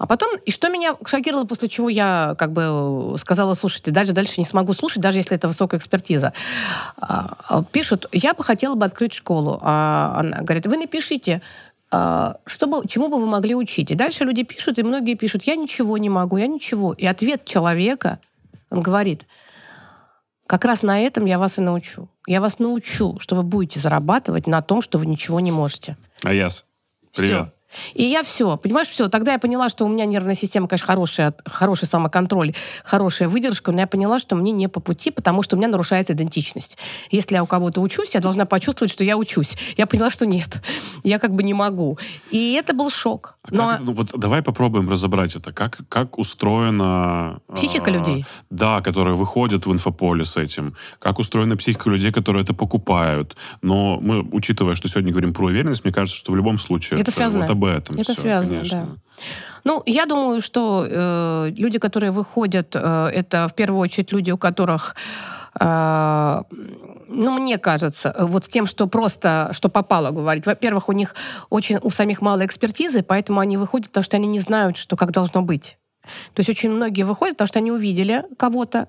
А 0.00 0.06
потом, 0.06 0.30
и 0.46 0.50
что 0.50 0.70
меня 0.70 0.96
шокировало, 1.04 1.44
после 1.44 1.68
чего 1.68 1.90
я 1.90 2.34
как 2.38 2.52
бы 2.52 3.16
сказала, 3.18 3.52
слушайте, 3.52 3.90
дальше, 3.90 4.12
дальше 4.12 4.36
не 4.38 4.46
смогу 4.46 4.72
слушать, 4.72 5.02
даже 5.02 5.18
если 5.18 5.36
это 5.36 5.46
высокая 5.46 5.78
экспертиза. 5.78 6.32
А, 6.96 7.36
а, 7.46 7.62
Пишут, 7.62 8.06
я 8.10 8.32
бы 8.32 8.42
хотела 8.42 8.74
бы 8.76 8.86
открыть 8.86 9.12
школу. 9.12 9.58
А 9.60 10.20
она 10.20 10.38
говорит, 10.38 10.66
вы 10.66 10.78
напишите, 10.78 11.42
а, 11.90 12.38
что 12.46 12.66
бы, 12.66 12.88
чему 12.88 13.08
бы 13.08 13.20
вы 13.20 13.26
могли 13.26 13.54
учить. 13.54 13.90
И 13.90 13.94
дальше 13.94 14.24
люди 14.24 14.42
пишут, 14.42 14.78
и 14.78 14.82
многие 14.82 15.16
пишут, 15.16 15.42
я 15.42 15.54
ничего 15.54 15.98
не 15.98 16.08
могу, 16.08 16.38
я 16.38 16.46
ничего. 16.46 16.94
И 16.94 17.04
ответ 17.04 17.44
человека, 17.44 18.20
он 18.70 18.80
говорит, 18.80 19.26
как 20.46 20.64
раз 20.64 20.82
на 20.82 20.98
этом 20.98 21.26
я 21.26 21.38
вас 21.38 21.58
и 21.58 21.60
научу. 21.60 22.08
Я 22.26 22.40
вас 22.40 22.58
научу, 22.58 23.18
что 23.18 23.36
вы 23.36 23.42
будете 23.42 23.80
зарабатывать 23.80 24.46
на 24.46 24.62
том, 24.62 24.80
что 24.80 24.96
вы 24.96 25.04
ничего 25.04 25.40
не 25.40 25.52
можете. 25.52 25.98
Аяс, 26.24 26.64
привет. 27.14 27.48
Всё. 27.48 27.59
И 27.94 28.04
я 28.04 28.22
все, 28.22 28.56
понимаешь, 28.56 28.88
все. 28.88 29.08
Тогда 29.08 29.32
я 29.32 29.38
поняла, 29.38 29.68
что 29.68 29.84
у 29.84 29.88
меня 29.88 30.04
нервная 30.04 30.34
система, 30.34 30.68
конечно, 30.68 30.86
хорошая, 30.86 31.34
хороший 31.46 31.86
самоконтроль, 31.86 32.54
хорошая 32.84 33.28
выдержка, 33.28 33.72
но 33.72 33.80
я 33.80 33.86
поняла, 33.86 34.18
что 34.18 34.36
мне 34.36 34.52
не 34.52 34.68
по 34.68 34.80
пути, 34.80 35.10
потому 35.10 35.42
что 35.42 35.56
у 35.56 35.58
меня 35.58 35.68
нарушается 35.68 36.12
идентичность. 36.12 36.78
Если 37.10 37.34
я 37.34 37.42
у 37.42 37.46
кого-то 37.46 37.80
учусь, 37.80 38.14
я 38.14 38.20
должна 38.20 38.44
почувствовать, 38.44 38.92
что 38.92 39.04
я 39.04 39.16
учусь. 39.16 39.56
Я 39.76 39.86
поняла, 39.86 40.10
что 40.10 40.26
нет, 40.26 40.62
я 41.02 41.18
как 41.18 41.34
бы 41.34 41.42
не 41.42 41.54
могу. 41.54 41.98
И 42.30 42.52
это 42.52 42.74
был 42.74 42.90
шок. 42.90 43.36
А 43.42 43.48
Но 43.50 43.66
как 43.66 43.74
это- 43.76 43.84
ну, 43.84 43.92
вот 43.92 44.10
давай 44.16 44.42
попробуем 44.42 44.88
разобрать 44.88 45.36
это. 45.36 45.52
Как, 45.52 45.78
как 45.88 46.18
устроена... 46.18 47.40
Психика 47.54 47.86
а, 47.86 47.90
людей. 47.90 48.24
Да, 48.50 48.80
которые 48.80 49.14
выходят 49.16 49.66
в 49.66 49.72
инфополе 49.72 50.24
с 50.24 50.36
этим. 50.36 50.74
Как 50.98 51.18
устроена 51.18 51.56
психика 51.56 51.90
людей, 51.90 52.12
которые 52.12 52.42
это 52.42 52.54
покупают. 52.54 53.36
Но 53.62 53.98
мы, 54.00 54.22
учитывая, 54.32 54.74
что 54.74 54.88
сегодня 54.88 55.10
говорим 55.10 55.32
про 55.32 55.46
уверенность, 55.46 55.84
мне 55.84 55.92
кажется, 55.92 56.18
что 56.18 56.32
в 56.32 56.36
любом 56.36 56.58
случае 56.58 57.00
Это 57.00 57.10
связано. 57.10 57.46
вот 57.46 57.48
об 57.60 57.64
этом 57.64 57.96
Это 57.96 58.12
всё, 58.12 58.22
связано, 58.22 58.48
конечно. 58.48 58.86
да. 58.86 59.24
Ну, 59.64 59.82
я 59.86 60.06
думаю, 60.06 60.40
что 60.40 60.86
э, 60.88 61.50
люди, 61.50 61.78
которые 61.78 62.10
выходят, 62.12 62.74
э, 62.74 63.10
это 63.12 63.46
в 63.48 63.54
первую 63.54 63.80
очередь 63.80 64.12
люди, 64.12 64.30
у 64.30 64.38
которых, 64.38 64.94
э, 65.60 66.42
ну, 67.08 67.38
мне 67.38 67.58
кажется, 67.58 68.14
вот 68.18 68.46
с 68.46 68.48
тем, 68.48 68.64
что 68.66 68.86
просто, 68.86 69.50
что 69.52 69.68
попало 69.68 70.10
говорить. 70.10 70.46
Во-первых, 70.46 70.88
у 70.88 70.92
них 70.92 71.14
очень, 71.50 71.78
у 71.82 71.90
самих 71.90 72.22
мало 72.22 72.46
экспертизы, 72.46 73.02
поэтому 73.02 73.40
они 73.40 73.58
выходят, 73.58 73.88
потому 73.88 74.04
что 74.04 74.16
они 74.16 74.28
не 74.28 74.40
знают, 74.40 74.78
что 74.78 74.96
как 74.96 75.10
должно 75.10 75.42
быть. 75.42 75.76
То 76.34 76.40
есть 76.40 76.48
очень 76.48 76.70
многие 76.70 77.02
выходят, 77.02 77.36
потому 77.36 77.48
что 77.48 77.58
они 77.58 77.70
увидели 77.70 78.24
кого-то, 78.38 78.88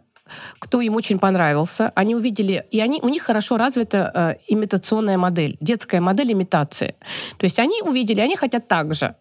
кто 0.59 0.81
им 0.81 0.95
очень 0.95 1.19
понравился, 1.19 1.91
они 1.95 2.15
увидели, 2.15 2.65
и 2.71 2.79
они, 2.79 2.99
у 3.01 3.09
них 3.09 3.23
хорошо 3.23 3.57
развита 3.57 4.11
э, 4.13 4.53
имитационная 4.53 5.17
модель, 5.17 5.57
детская 5.61 6.01
модель 6.01 6.31
имитации. 6.33 6.95
То 7.37 7.45
есть 7.45 7.59
они 7.59 7.81
увидели, 7.81 8.21
они 8.21 8.35
хотят 8.35 8.67
так 8.67 8.93
же. 8.93 9.15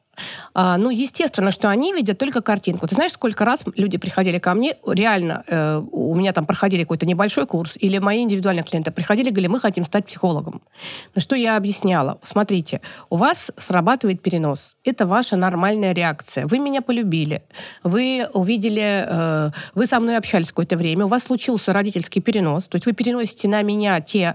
А, 0.54 0.76
ну, 0.76 0.90
естественно, 0.90 1.50
что 1.50 1.68
они 1.68 1.92
видят 1.92 2.18
только 2.18 2.40
картинку. 2.42 2.87
Ты 2.87 2.94
знаешь, 2.94 3.12
сколько 3.12 3.44
раз 3.44 3.64
люди 3.76 3.98
приходили 3.98 4.38
ко 4.38 4.54
мне, 4.54 4.76
реально, 4.87 5.44
э, 5.46 5.83
у 5.90 6.14
меня 6.14 6.33
там 6.33 6.46
проходили 6.46 6.83
какой-то 6.83 7.06
небольшой 7.06 7.46
курс, 7.46 7.76
или 7.78 7.98
мои 7.98 8.22
индивидуальные 8.22 8.64
клиенты 8.64 8.90
приходили, 8.90 9.30
говорили, 9.30 9.48
мы 9.48 9.61
хотим 9.61 9.85
стать 9.85 10.06
психологом. 10.06 10.62
На 11.14 11.20
что 11.20 11.37
я 11.37 11.56
объясняла, 11.56 12.18
смотрите, 12.22 12.80
у 13.11 13.16
вас 13.16 13.52
срабатывает 13.56 14.22
перенос. 14.22 14.76
Это 14.85 15.06
ваша 15.06 15.37
нормальная 15.37 15.92
реакция. 15.92 16.46
Вы 16.46 16.59
меня 16.59 16.83
полюбили, 16.83 17.42
вы 17.83 18.28
увидели, 18.33 19.06
э, 19.06 19.50
вы 19.74 19.87
со 19.87 20.00
мной 20.00 20.16
общались 20.16 20.48
какое-то 20.48 20.76
время, 20.76 21.04
у 21.04 21.09
вас 21.09 21.24
случился 21.24 21.72
родительский 21.72 22.22
перенос, 22.22 22.68
то 22.68 22.76
есть 22.76 22.87
вы 22.87 22.92
переносите 22.92 23.48
на 23.48 23.62
меня 23.62 24.00
те, 24.00 24.35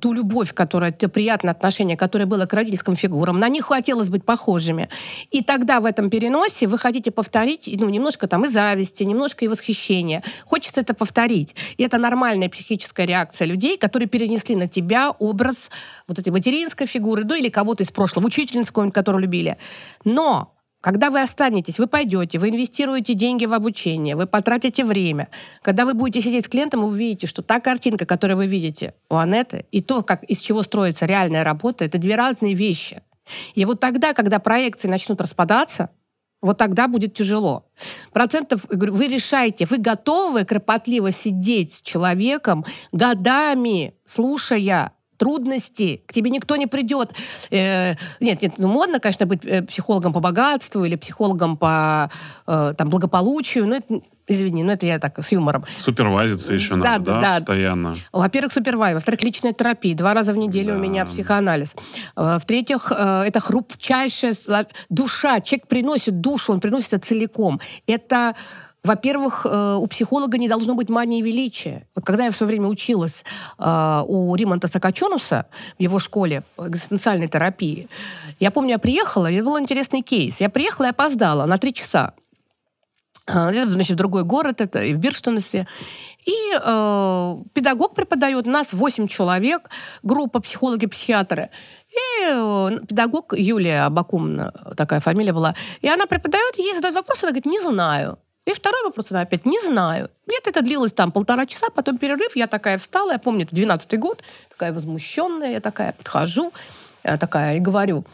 ту 0.00 0.12
любовь, 0.12 0.52
которая, 0.54 0.92
те 0.92 1.08
приятное 1.08 1.52
отношение, 1.52 1.96
которое 1.96 2.26
было 2.26 2.46
к 2.46 2.52
родительским 2.52 2.96
фигурам, 2.96 3.38
на 3.38 3.48
них 3.48 3.66
хотелось 3.66 4.08
быть 4.08 4.24
похожими. 4.24 4.88
И 5.30 5.42
тогда 5.42 5.80
в 5.80 5.84
этом 5.84 6.10
переносе 6.10 6.66
вы 6.66 6.78
хотите 6.78 7.10
повторить, 7.10 7.68
ну, 7.78 7.88
немножко 7.88 8.26
там 8.26 8.44
и 8.44 8.48
зависти, 8.48 9.02
немножко 9.04 9.44
и 9.44 9.48
восхищения. 9.48 10.22
Хочется 10.44 10.80
это 10.80 10.94
повторить. 10.94 11.54
И 11.76 11.82
это 11.82 11.98
нормальная 11.98 12.48
психическая 12.48 13.06
реакция 13.06 13.46
людей, 13.46 13.76
которые 13.76 14.08
перенесли 14.08 14.56
на 14.56 14.68
тебя 14.68 15.10
образ 15.10 15.70
вот 16.06 16.18
этой 16.18 16.30
материнской 16.30 16.86
фигуры, 16.86 17.24
ну, 17.24 17.34
или 17.34 17.48
кого-то 17.48 17.82
из 17.82 17.90
прошлого, 17.90 18.26
учительницы 18.26 18.70
какую-нибудь, 18.70 18.94
которую 18.94 19.22
любили. 19.22 19.56
Но 20.04 20.54
когда 20.80 21.10
вы 21.10 21.20
останетесь, 21.20 21.78
вы 21.78 21.88
пойдете, 21.88 22.38
вы 22.38 22.50
инвестируете 22.50 23.14
деньги 23.14 23.46
в 23.46 23.52
обучение, 23.52 24.14
вы 24.14 24.26
потратите 24.26 24.84
время. 24.84 25.28
Когда 25.62 25.84
вы 25.84 25.94
будете 25.94 26.20
сидеть 26.20 26.44
с 26.44 26.48
клиентом, 26.48 26.82
вы 26.82 26.88
увидите, 26.88 27.26
что 27.26 27.42
та 27.42 27.58
картинка, 27.58 28.06
которую 28.06 28.36
вы 28.36 28.46
видите 28.46 28.94
у 29.10 29.16
Анеты, 29.16 29.66
и 29.72 29.82
то, 29.82 30.02
как, 30.02 30.22
из 30.22 30.38
чего 30.38 30.62
строится 30.62 31.06
реальная 31.06 31.42
работа, 31.42 31.84
это 31.84 31.98
две 31.98 32.14
разные 32.14 32.54
вещи. 32.54 33.02
И 33.54 33.64
вот 33.64 33.80
тогда, 33.80 34.12
когда 34.14 34.38
проекции 34.38 34.88
начнут 34.88 35.20
распадаться, 35.20 35.90
вот 36.40 36.58
тогда 36.58 36.86
будет 36.86 37.14
тяжело. 37.14 37.66
Процентов, 38.12 38.64
вы 38.68 39.08
решаете, 39.08 39.66
вы 39.66 39.78
готовы 39.78 40.44
кропотливо 40.44 41.10
сидеть 41.10 41.72
с 41.72 41.82
человеком 41.82 42.64
годами, 42.92 43.94
слушая 44.04 44.92
трудности, 45.16 46.02
к 46.06 46.12
тебе 46.12 46.30
никто 46.30 46.56
не 46.56 46.66
придет. 46.66 47.12
Э, 47.50 47.94
нет, 48.20 48.40
нет, 48.40 48.54
ну 48.58 48.68
модно, 48.68 49.00
конечно, 49.00 49.26
быть 49.26 49.44
э, 49.44 49.62
психологом 49.62 50.12
по 50.12 50.20
богатству 50.20 50.84
или 50.84 50.94
психологом 50.94 51.56
по 51.56 52.10
э, 52.46 52.74
там, 52.78 52.88
благополучию, 52.88 53.66
но 53.66 53.76
это, 53.76 54.00
извини, 54.28 54.62
но 54.62 54.72
это 54.72 54.86
я 54.86 54.98
так 54.98 55.18
с 55.18 55.32
юмором. 55.32 55.64
Супервайзиться 55.76 56.54
еще 56.54 56.70
Да, 56.76 56.76
надо, 56.98 57.04
да, 57.04 57.20
да. 57.20 57.32
постоянно. 57.34 57.96
Во-первых, 58.12 58.52
супервай. 58.52 58.94
Во-вторых, 58.94 59.22
личная 59.22 59.52
терапия. 59.52 59.96
Два 59.96 60.14
раза 60.14 60.32
в 60.32 60.36
неделю 60.36 60.74
у 60.74 60.76
Да. 60.76 60.82
меня 60.82 61.04
психоанализ. 61.06 61.74
Э, 62.16 62.38
В-третьих, 62.40 62.92
э, 62.94 63.22
это 63.26 63.40
хрупчайшая 63.40 64.34
душа. 64.90 65.40
Человек 65.40 65.66
приносит 65.66 66.20
душу, 66.20 66.52
он 66.52 66.60
приносит 66.60 66.92
это 66.92 67.06
целиком. 67.06 67.60
Это 67.86 68.34
во-первых, 68.84 69.44
э, 69.44 69.74
у 69.74 69.86
психолога 69.88 70.38
не 70.38 70.48
должно 70.48 70.74
быть 70.74 70.88
мании 70.88 71.20
величия. 71.20 71.86
Вот 71.96 72.04
когда 72.04 72.24
я 72.24 72.30
в 72.30 72.34
свое 72.36 72.48
время 72.48 72.68
училась 72.68 73.24
у 73.58 74.34
Римонта 74.36 74.68
Сакачонуса 74.68 75.46
в 75.78 75.82
его 75.82 75.98
школе 75.98 76.42
экзистенциальной 76.58 77.28
терапии, 77.28 77.88
я 78.40 78.50
помню, 78.50 78.70
я 78.70 78.78
приехала, 78.78 79.28
и 79.30 79.42
был 79.42 79.58
интересный 79.58 80.00
кейс. 80.02 80.40
Я 80.40 80.48
приехала 80.48 80.86
и 80.86 80.90
опоздала 80.90 81.44
на 81.46 81.58
три 81.58 81.74
часа. 81.74 82.12
Значит, 83.28 83.90
в 83.90 83.96
другой 83.96 84.24
город, 84.24 84.60
это 84.60 84.82
и 84.82 84.94
в 84.94 84.98
Бирштонесе. 84.98 85.66
И 86.24 86.52
э, 86.54 87.36
педагог 87.54 87.94
преподает, 87.94 88.46
у 88.46 88.50
нас 88.50 88.72
8 88.72 89.08
человек, 89.08 89.70
группа 90.02 90.40
психологи-психиатры. 90.40 91.50
И 91.90 92.24
э, 92.26 92.80
педагог 92.86 93.32
Юлия 93.36 93.86
Абакумна, 93.86 94.52
такая 94.76 95.00
фамилия 95.00 95.32
была, 95.32 95.54
и 95.80 95.88
она 95.88 96.06
преподает, 96.06 96.58
ей 96.58 96.74
задают 96.74 96.96
вопрос, 96.96 97.22
она 97.22 97.32
говорит, 97.32 97.46
не 97.46 97.60
знаю. 97.60 98.18
И 98.44 98.52
второй 98.52 98.82
вопрос, 98.84 99.10
она 99.10 99.22
опять, 99.22 99.44
не 99.44 99.60
знаю. 99.60 100.10
Где-то 100.26 100.50
это 100.50 100.62
длилось 100.62 100.94
там 100.94 101.12
полтора 101.12 101.46
часа, 101.46 101.68
потом 101.74 101.98
перерыв, 101.98 102.34
я 102.34 102.46
такая 102.46 102.78
встала, 102.78 103.12
я 103.12 103.18
помню, 103.18 103.44
это 103.44 103.54
12-й 103.54 103.96
год, 103.98 104.22
такая 104.48 104.72
возмущенная, 104.72 105.52
я 105.52 105.60
такая 105.60 105.92
подхожу, 105.92 106.52
такая 107.16 107.56
и 107.56 107.60
говорю 107.60 108.04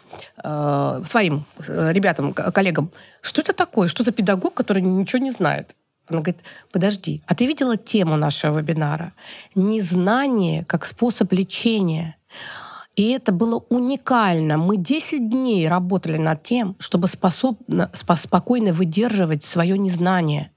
э, 0.42 1.02
своим 1.04 1.44
э, 1.66 1.92
ребятам, 1.92 2.32
коллегам, 2.32 2.90
что 3.20 3.40
это 3.40 3.52
такое, 3.52 3.88
что 3.88 4.04
за 4.04 4.12
педагог, 4.12 4.54
который 4.54 4.82
ничего 4.82 5.22
не 5.22 5.30
знает? 5.30 5.74
Она 6.06 6.20
говорит, 6.20 6.42
подожди, 6.70 7.22
а 7.26 7.34
ты 7.34 7.46
видела 7.46 7.76
тему 7.76 8.16
нашего 8.16 8.58
вебинара? 8.58 9.14
Незнание 9.54 10.64
как 10.66 10.84
способ 10.84 11.32
лечения. 11.32 12.16
И 12.94 13.10
это 13.10 13.32
было 13.32 13.64
уникально. 13.70 14.58
Мы 14.58 14.76
10 14.76 15.28
дней 15.30 15.66
работали 15.68 16.18
над 16.18 16.42
тем, 16.42 16.76
чтобы 16.78 17.08
способно, 17.08 17.90
спо- 17.92 18.16
спокойно 18.16 18.72
выдерживать 18.72 19.42
свое 19.42 19.78
незнание. 19.78 20.50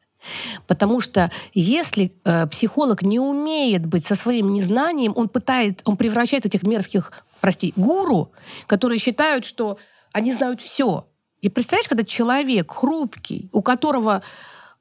Потому 0.67 1.00
что 1.02 1.32
если 1.54 2.12
э, 2.26 2.47
психолог 2.47 3.02
не 3.02 3.19
умеет 3.19 3.86
быть 3.86 4.06
со 4.06 4.15
своим 4.15 4.52
незнанием, 4.52 5.13
он 5.15 5.30
пытает, 5.30 5.82
он 5.86 5.97
превращает 5.97 6.45
этих 6.45 6.63
мерзких, 6.63 7.12
прости, 7.41 7.73
гуру, 7.76 8.32
которые 8.67 9.00
считают, 9.00 9.45
что 9.45 9.78
они 10.12 10.32
знают 10.34 10.62
все. 10.62 11.08
И 11.41 11.50
представляешь, 11.50 11.88
когда 11.88 12.04
человек 12.04 12.71
хрупкий, 12.71 13.50
у 13.54 13.62
которого 13.62 14.23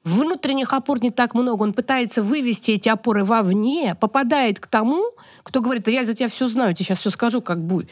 внутренних 0.03 0.73
опор 0.73 1.01
не 1.01 1.11
так 1.11 1.33
много, 1.33 1.63
он 1.63 1.73
пытается 1.73 2.23
вывести 2.23 2.71
эти 2.71 2.89
опоры 2.89 3.23
вовне, 3.23 3.95
попадает 3.99 4.59
к 4.59 4.67
тому, 4.67 5.03
кто 5.43 5.61
говорит, 5.61 5.83
да 5.83 5.91
я 5.91 6.05
за 6.05 6.13
тебя 6.13 6.29
все 6.29 6.47
знаю, 6.47 6.73
тебе 6.73 6.85
сейчас 6.85 6.99
все 6.99 7.09
скажу, 7.09 7.41
как 7.41 7.63
будет. 7.63 7.89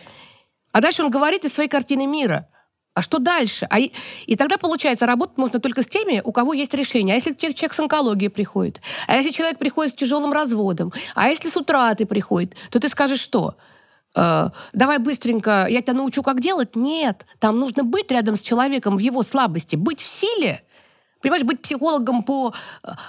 А 0.71 0.81
дальше 0.81 1.03
он 1.03 1.11
говорит 1.11 1.45
из 1.45 1.53
своей 1.53 1.69
картины 1.69 2.05
мира. 2.07 2.47
А 2.95 3.01
что 3.01 3.19
дальше? 3.19 3.67
А 3.69 3.79
и, 3.79 3.91
и 4.25 4.37
тогда, 4.37 4.57
получается, 4.57 5.05
работать 5.05 5.37
можно 5.37 5.59
только 5.59 5.81
с 5.81 5.87
теми, 5.87 6.21
у 6.23 6.31
кого 6.31 6.53
есть 6.53 6.73
решение. 6.73 7.13
А 7.13 7.15
если 7.15 7.33
человек, 7.33 7.57
человек 7.57 7.73
с 7.73 7.79
онкологией 7.79 8.29
приходит? 8.29 8.79
А 9.05 9.17
если 9.17 9.31
человек 9.31 9.59
приходит 9.59 9.91
с 9.91 9.95
тяжелым 9.95 10.31
разводом? 10.31 10.93
А 11.13 11.27
если 11.27 11.49
с 11.49 11.57
утратой 11.57 12.05
приходит? 12.05 12.55
То 12.71 12.79
ты 12.79 12.87
скажешь 12.87 13.19
что? 13.19 13.55
Э, 14.15 14.49
давай 14.73 14.97
быстренько, 14.99 15.67
я 15.69 15.81
тебя 15.81 15.93
научу, 15.93 16.23
как 16.23 16.39
делать? 16.39 16.75
Нет. 16.75 17.25
Там 17.39 17.59
нужно 17.59 17.83
быть 17.83 18.11
рядом 18.11 18.35
с 18.35 18.41
человеком 18.41 18.95
в 18.97 18.99
его 18.99 19.23
слабости, 19.23 19.75
быть 19.75 20.01
в 20.01 20.07
силе– 20.07 20.61
Понимаешь, 21.25 21.43
быть 21.43 21.59
психологом 21.59 22.21
по 22.21 22.53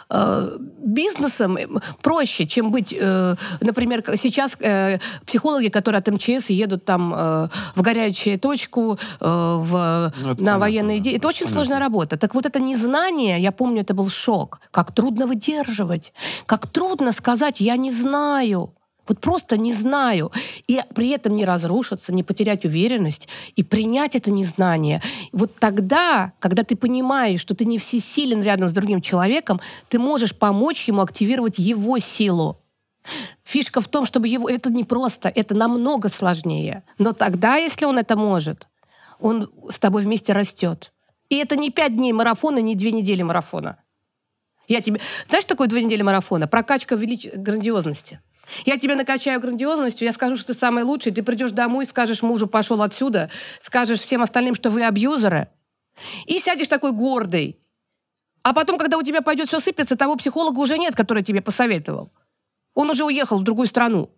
э, 0.09 0.59
бизнесам 0.79 1.59
э, 1.59 1.67
проще, 2.01 2.47
чем 2.47 2.71
быть, 2.71 2.97
э, 2.99 3.37
например, 3.61 4.03
сейчас 4.17 4.57
э, 4.59 5.01
психологи, 5.27 5.69
которые 5.69 5.99
от 5.99 6.09
МЧС 6.09 6.49
едут 6.49 6.87
там 6.87 7.13
э, 7.15 7.49
в 7.75 7.83
горячую 7.83 8.39
точку, 8.39 8.99
э, 9.21 9.27
в, 9.61 10.15
ну, 10.23 10.35
на 10.39 10.59
военные 10.59 11.01
действия. 11.01 11.19
Это 11.19 11.29
очень 11.29 11.41
понятно. 11.41 11.55
сложная 11.57 11.79
работа. 11.79 12.17
Так 12.17 12.35
вот 12.35 12.47
это 12.47 12.59
незнание, 12.59 13.39
я 13.39 13.53
помню, 13.53 13.83
это 13.83 13.93
был 13.93 14.09
шок. 14.09 14.61
Как 14.71 14.93
трудно 14.93 15.27
выдерживать, 15.27 16.15
как 16.47 16.69
трудно 16.69 17.13
сказать 17.13 17.61
«я 17.61 17.77
не 17.77 17.93
знаю». 17.93 18.73
Вот 19.09 19.21
просто 19.21 19.57
не 19.57 19.73
знаю. 19.73 20.33
И 20.67 20.83
при 20.95 21.11
этом 21.11 21.37
не 21.37 21.45
разрушиться, 21.45 22.13
не 22.13 22.23
потерять 22.23 22.65
уверенность 22.65 23.29
и 23.55 23.63
принять 23.63 24.17
это 24.17 24.31
незнание. 24.31 25.03
Вот 25.33 25.55
тогда, 25.57 26.33
когда 26.39 26.65
ты 26.65 26.77
понимаешь, 26.77 27.41
что 27.41 27.55
ты 27.55 27.65
не 27.65 27.79
всесилен 27.79 28.43
рядом 28.43 28.69
с 28.69 28.73
другим 28.73 29.01
человеком, 29.01 29.61
ты 29.89 29.99
можешь 29.99 30.35
помочь 30.35 30.89
ему 30.89 31.03
активировать 31.03 31.59
его 31.59 31.99
силу. 31.99 32.61
Фишка 33.45 33.81
в 33.81 33.87
том, 33.87 34.05
чтобы 34.05 34.27
его... 34.29 34.49
Это 34.49 34.71
не 34.71 34.85
просто, 34.85 35.29
это 35.29 35.55
намного 35.55 36.09
сложнее. 36.09 36.83
Но 36.99 37.13
тогда, 37.13 37.57
если 37.57 37.85
он 37.85 37.99
это 37.99 38.17
может, 38.17 38.67
он 39.21 39.51
с 39.71 39.79
тобой 39.79 40.03
вместе 40.03 40.33
растет. 40.33 40.93
И 41.29 41.37
это 41.37 41.57
не 41.57 41.71
пять 41.71 41.95
дней 41.95 42.13
марафона, 42.13 42.59
не 42.59 42.75
две 42.75 42.93
недели 42.93 43.23
марафона. 43.23 43.79
Я 44.69 44.81
тебе... 44.81 45.01
Знаешь, 45.29 45.45
такое 45.45 45.69
две 45.69 45.85
недели 45.85 46.03
марафона? 46.03 46.49
Прокачка 46.49 46.97
велич... 46.97 47.29
грандиозности. 47.33 48.21
Я 48.65 48.79
тебя 48.79 48.97
накачаю 48.97 49.41
грандиозностью, 49.41 50.07
я 50.07 50.13
скажу, 50.13 50.37
что 50.37 50.49
ты 50.49 50.55
самый 50.59 50.85
лучший, 50.85 51.13
ты 51.13 51.23
придешь 51.23 51.51
домой, 51.51 51.87
скажешь 51.87 52.23
мужу, 52.23 52.47
пошел 52.47 52.83
отсюда, 52.83 53.31
скажешь 53.61 54.01
всем 54.01 54.23
остальным, 54.23 54.55
что 54.55 54.71
вы 54.71 54.85
абьюзеры, 54.85 55.49
и 56.27 56.39
сядешь 56.39 56.69
такой 56.69 56.93
гордый. 56.93 57.59
А 58.43 58.53
потом, 58.53 58.79
когда 58.79 58.97
у 58.97 59.03
тебя 59.03 59.23
пойдет 59.23 59.49
все 59.49 59.59
сыпется, 59.59 59.97
того 59.97 60.17
психолога 60.17 60.61
уже 60.61 60.79
нет, 60.79 60.95
который 60.95 61.23
тебе 61.23 61.43
посоветовал. 61.43 62.13
Он 62.75 62.91
уже 62.91 63.05
уехал 63.05 63.39
в 63.39 63.43
другую 63.43 63.67
страну. 63.67 64.11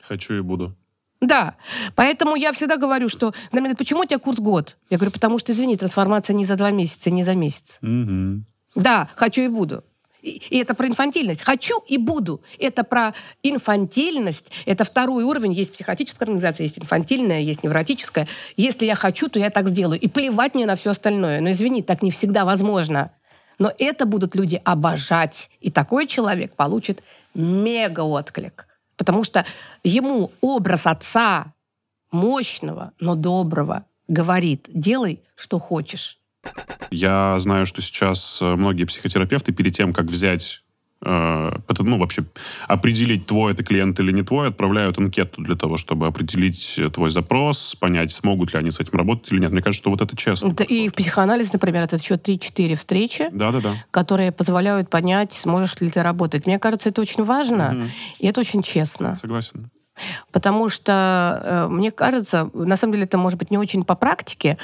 Хочу 0.00 0.34
и 0.34 0.40
буду. 0.40 0.76
Да, 1.20 1.56
поэтому 1.94 2.36
я 2.36 2.52
всегда 2.52 2.76
говорю, 2.76 3.08
что 3.08 3.32
на 3.50 3.60
говорят, 3.60 3.78
почему 3.78 4.00
у 4.00 4.04
тебя 4.04 4.18
курс 4.18 4.38
год? 4.38 4.76
Я 4.90 4.98
говорю, 4.98 5.10
потому 5.10 5.38
что, 5.38 5.52
извини, 5.52 5.76
трансформация 5.76 6.34
не 6.34 6.44
за 6.44 6.56
два 6.56 6.70
месяца, 6.70 7.10
не 7.10 7.22
за 7.22 7.34
месяц. 7.34 7.78
Угу. 7.82 8.44
Да, 8.74 9.08
хочу 9.16 9.42
и 9.42 9.48
буду. 9.48 9.84
И 10.24 10.58
это 10.58 10.74
про 10.74 10.86
инфантильность. 10.86 11.42
Хочу 11.42 11.80
и 11.86 11.98
буду. 11.98 12.40
Это 12.58 12.82
про 12.82 13.14
инфантильность. 13.42 14.50
Это 14.64 14.84
второй 14.84 15.24
уровень. 15.24 15.52
Есть 15.52 15.74
психотическая 15.74 16.26
организация, 16.26 16.64
есть 16.64 16.78
инфантильная, 16.78 17.40
есть 17.40 17.62
невротическая. 17.62 18.26
Если 18.56 18.86
я 18.86 18.94
хочу, 18.94 19.28
то 19.28 19.38
я 19.38 19.50
так 19.50 19.68
сделаю. 19.68 20.00
И 20.00 20.08
плевать 20.08 20.54
мне 20.54 20.64
на 20.64 20.76
все 20.76 20.90
остальное. 20.90 21.40
Но 21.40 21.50
извини, 21.50 21.82
так 21.82 22.02
не 22.02 22.10
всегда 22.10 22.46
возможно. 22.46 23.10
Но 23.58 23.70
это 23.78 24.06
будут 24.06 24.34
люди 24.34 24.60
обожать. 24.64 25.50
И 25.60 25.70
такой 25.70 26.06
человек 26.06 26.54
получит 26.56 27.02
мега 27.34 28.00
отклик. 28.00 28.66
Потому 28.96 29.24
что 29.24 29.44
ему 29.82 30.32
образ 30.40 30.86
отца, 30.86 31.52
мощного, 32.10 32.92
но 32.98 33.14
доброго, 33.14 33.84
говорит, 34.08 34.68
делай, 34.72 35.22
что 35.34 35.58
хочешь. 35.58 36.18
Я 36.94 37.38
знаю, 37.38 37.66
что 37.66 37.82
сейчас 37.82 38.38
э, 38.40 38.54
многие 38.54 38.84
психотерапевты 38.84 39.52
перед 39.52 39.74
тем, 39.74 39.92
как 39.92 40.06
взять 40.06 40.62
э, 41.04 41.50
ну, 41.78 41.98
вообще 41.98 42.24
определить, 42.68 43.26
твой 43.26 43.52
это 43.52 43.64
клиент 43.64 43.98
или 44.00 44.12
не 44.12 44.22
твой, 44.22 44.48
отправляют 44.48 44.98
анкету 44.98 45.42
для 45.42 45.56
того, 45.56 45.76
чтобы 45.76 46.06
определить 46.06 46.80
твой 46.92 47.10
запрос, 47.10 47.74
понять, 47.74 48.12
смогут 48.12 48.52
ли 48.52 48.58
они 48.58 48.70
с 48.70 48.80
этим 48.80 48.98
работать 48.98 49.32
или 49.32 49.40
нет. 49.40 49.52
Мне 49.52 49.62
кажется, 49.62 49.82
что 49.82 49.90
вот 49.90 50.00
это 50.00 50.16
честно. 50.16 50.52
Это 50.52 50.64
и 50.64 50.88
в 50.88 50.94
психоанализе, 50.94 51.50
например, 51.52 51.82
это 51.82 51.96
еще 51.96 52.14
3-4 52.14 52.74
встречи, 52.74 53.28
да, 53.32 53.50
да, 53.50 53.60
да. 53.60 53.74
которые 53.90 54.32
позволяют 54.32 54.88
понять, 54.90 55.32
сможешь 55.32 55.80
ли 55.80 55.90
ты 55.90 56.02
работать. 56.02 56.46
Мне 56.46 56.58
кажется, 56.58 56.88
это 56.88 57.00
очень 57.00 57.24
важно, 57.24 57.70
угу. 57.70 57.90
и 58.20 58.26
это 58.26 58.40
очень 58.40 58.62
честно. 58.62 59.16
Согласен. 59.16 59.70
Потому 60.32 60.68
что, 60.68 61.40
э, 61.42 61.68
мне 61.68 61.90
кажется, 61.90 62.50
на 62.52 62.76
самом 62.76 62.94
деле 62.94 63.04
это 63.04 63.18
может 63.18 63.38
быть 63.38 63.50
не 63.50 63.58
очень 63.58 63.84
по 63.84 63.94
практике, 63.94 64.58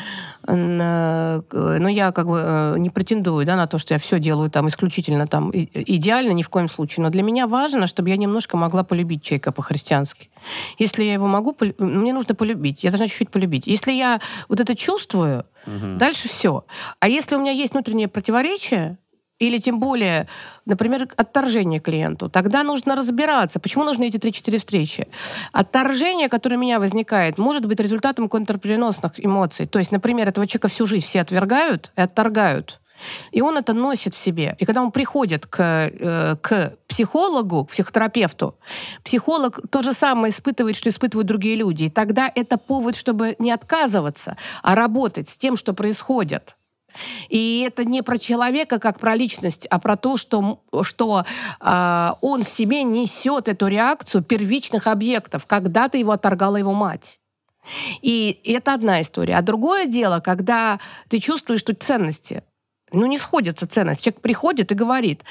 э, 0.47 1.43
но 1.53 1.89
я 1.89 2.13
как 2.13 2.27
бы 2.27 2.43
э, 2.45 2.75
не 2.79 2.91
претендую 2.91 3.47
да, 3.47 3.57
на 3.57 3.67
то, 3.67 3.79
что 3.79 3.95
я 3.95 3.99
все 3.99 4.19
делаю 4.19 4.51
там 4.51 4.69
исключительно 4.69 5.27
там 5.27 5.51
идеально, 5.53 6.33
ни 6.33 6.43
в 6.43 6.49
коем 6.49 6.69
случае. 6.69 7.05
Но 7.05 7.11
для 7.11 7.23
меня 7.23 7.47
важно, 7.47 7.87
чтобы 7.87 8.11
я 8.11 8.17
немножко 8.17 8.57
могла 8.57 8.83
полюбить 8.83 9.23
человека 9.23 9.53
по-христиански. 9.53 10.31
Если 10.79 11.05
я 11.05 11.15
его 11.15 11.27
могу, 11.27 11.57
мне 11.79 12.13
нужно 12.13 12.35
полюбить. 12.35 12.85
Я 12.85 12.91
должна 12.91 13.07
чуть-чуть 13.07 13.31
полюбить. 13.31 13.67
Если 13.67 13.93
я 13.93 14.21
вот 14.49 14.61
это 14.61 14.75
чувствую, 14.75 15.45
угу. 15.67 15.97
дальше 15.97 16.29
все. 16.29 16.65
А 16.99 17.09
если 17.09 17.37
у 17.37 17.41
меня 17.41 17.53
есть 17.53 17.73
внутреннее 17.73 18.09
противоречие, 18.09 18.99
или 19.41 19.59
тем 19.59 19.81
более, 19.81 20.29
например, 20.67 21.09
отторжение 21.17 21.81
клиенту, 21.81 22.29
тогда 22.29 22.63
нужно 22.63 22.95
разбираться, 22.95 23.59
почему 23.59 23.85
нужны 23.85 24.07
эти 24.07 24.19
3-4 24.19 24.59
встречи. 24.59 25.09
Отторжение, 25.53 26.29
которое 26.29 26.57
у 26.57 26.61
меня 26.61 26.79
возникает, 26.79 27.39
может 27.39 27.67
быть 27.67 27.81
результатом 27.81 28.29
контрпереносных 28.29 29.13
эмоций. 29.25 29.67
То 29.67 29.79
есть, 29.79 29.91
например, 29.91 30.29
этого 30.29 30.47
человека 30.47 30.69
всю 30.69 30.87
жизнь 30.87 31.07
все 31.07 31.23
отвергают 31.23 31.91
и 31.97 32.03
отторгают. 32.03 32.81
И 33.33 33.41
он 33.41 33.57
это 33.57 33.73
носит 33.73 34.15
в 34.15 34.19
себе. 34.19 34.57
И 34.59 34.67
когда 34.67 34.83
он 34.83 34.93
приходит 34.93 35.47
к, 35.47 35.59
э, 35.59 36.37
к 36.37 36.77
психологу, 36.87 37.65
к 37.65 37.71
психотерапевту, 37.71 38.59
психолог 39.05 39.61
то 39.71 39.83
же 39.83 39.95
самое 39.95 40.31
испытывает, 40.33 40.77
что 40.77 40.91
испытывают 40.91 41.27
другие 41.27 41.57
люди. 41.57 41.85
И 41.85 41.91
тогда 41.91 42.31
это 42.35 42.59
повод, 42.59 42.97
чтобы 42.97 43.37
не 43.39 43.53
отказываться, 43.53 44.37
а 44.63 44.75
работать 44.75 45.31
с 45.31 45.39
тем, 45.39 45.57
что 45.57 45.73
происходит. 45.73 46.57
И 47.29 47.65
это 47.67 47.85
не 47.85 48.03
про 48.03 48.19
человека 48.19 48.79
как 48.79 48.99
про 48.99 49.15
личность, 49.15 49.67
а 49.67 49.79
про 49.79 49.97
то, 49.97 50.17
что, 50.17 50.63
что 50.83 51.25
э, 51.61 52.11
он 52.21 52.43
в 52.43 52.49
себе 52.49 52.83
несет 52.83 53.49
эту 53.49 53.67
реакцию 53.67 54.23
первичных 54.23 54.87
объектов. 54.87 55.47
Когда-то 55.47 55.99
его 55.99 56.13
отторгала 56.13 56.57
его 56.57 56.73
мать. 56.73 57.21
И 58.03 58.41
это 58.45 58.75
одна 58.75 59.03
история. 59.03 59.37
А 59.37 59.43
другое 59.43 59.87
дело, 59.87 60.21
когда 60.21 60.79
ты 61.09 61.19
чувствуешь, 61.19 61.61
что 61.61 61.75
ценности, 61.75 62.43
ну, 62.93 63.07
не 63.07 63.19
сходятся 63.19 63.67
ценности. 63.67 64.05
Человек 64.05 64.21
приходит 64.21 64.73
и 64.73 64.75
говорит, 64.75 65.23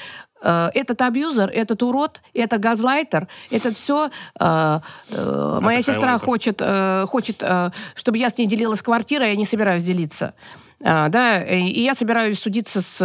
э, 0.42 0.70
этот 0.74 1.02
абьюзер, 1.02 1.50
этот 1.50 1.82
урод, 1.82 2.22
это 2.32 2.58
газлайтер, 2.58 3.28
это 3.50 3.72
все... 3.72 4.10
Э, 4.38 4.80
э, 5.10 5.58
моя 5.60 5.82
сестра 5.82 6.18
хочет, 6.18 6.60
э, 6.60 7.04
хочет 7.06 7.42
э, 7.42 7.70
чтобы 7.94 8.18
я 8.18 8.30
с 8.30 8.38
ней 8.38 8.46
делилась 8.46 8.82
квартирой, 8.82 9.28
а 9.28 9.30
я 9.30 9.36
не 9.36 9.44
собираюсь 9.44 9.84
делиться. 9.84 10.34
А, 10.82 11.08
да, 11.08 11.42
и 11.42 11.82
я 11.82 11.94
собираюсь 11.94 12.40
судиться 12.40 12.80
с, 12.80 12.98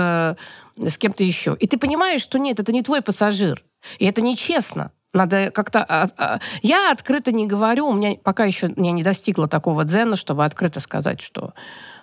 э, 0.78 0.88
с 0.88 0.98
кем-то 0.98 1.24
еще. 1.24 1.56
И 1.60 1.68
ты 1.68 1.78
понимаешь, 1.78 2.22
что 2.22 2.40
нет, 2.40 2.60
это 2.60 2.72
не 2.72 2.82
твой 2.82 3.02
пассажир, 3.02 3.64
и 4.00 4.06
это 4.06 4.22
нечестно. 4.22 4.92
Надо 5.14 5.50
как-то... 5.52 5.84
А, 5.84 6.10
а, 6.18 6.40
я 6.62 6.92
открыто 6.92 7.32
не 7.32 7.48
говорю, 7.48 7.88
у 7.88 7.94
меня 7.94 8.18
пока 8.22 8.44
еще 8.44 8.74
я 8.76 8.92
не 8.92 9.04
достигла 9.04 9.48
такого 9.48 9.86
дзена, 9.86 10.16
чтобы 10.16 10.44
открыто 10.44 10.80
сказать, 10.82 11.22
что 11.22 11.54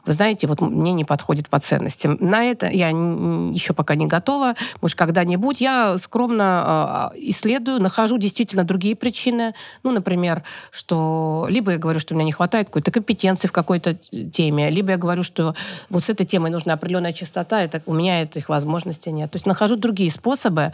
вы 0.05 0.13
знаете, 0.13 0.47
вот 0.47 0.61
мне 0.61 0.93
не 0.93 1.05
подходит 1.05 1.49
по 1.49 1.61
ценностям. 1.61 2.17
На 2.21 2.45
это 2.45 2.67
я 2.69 2.89
еще 2.89 3.73
пока 3.73 3.95
не 3.95 4.07
готова. 4.07 4.55
Может, 4.81 4.99
когда-нибудь 4.99 5.61
я 5.61 5.97
скромно 5.99 7.11
э, 7.15 7.19
исследую, 7.31 7.81
нахожу 7.81 8.19
действительно 8.19 8.65
другие 8.65 8.97
причины. 8.97 9.55
Ну, 9.83 9.93
например, 9.93 10.43
что 10.71 11.47
либо 11.49 11.73
я 11.73 11.79
говорю, 11.79 12.01
что 12.01 12.15
у 12.15 12.17
меня 12.17 12.25
не 12.25 12.33
хватает 12.33 12.67
какой-то 12.67 12.91
компетенции 12.91 13.47
в 13.47 13.53
какой-то 13.53 13.95
теме, 14.33 14.71
либо 14.71 14.91
я 14.91 14.97
говорю, 14.97 15.23
что 15.23 15.55
вот 15.89 16.03
с 16.03 16.11
этой 16.11 16.27
темой 16.27 16.51
нужна 16.51 16.73
определенная 16.75 17.13
чистота, 17.13 17.63
это, 17.63 17.83
у 17.87 17.95
меня 17.95 18.23
этих 18.23 18.49
возможностей 18.49 19.13
нет. 19.13 19.31
То 19.31 19.37
есть 19.37 19.47
нахожу 19.47 19.77
другие 19.77 20.11
способы, 20.11 20.73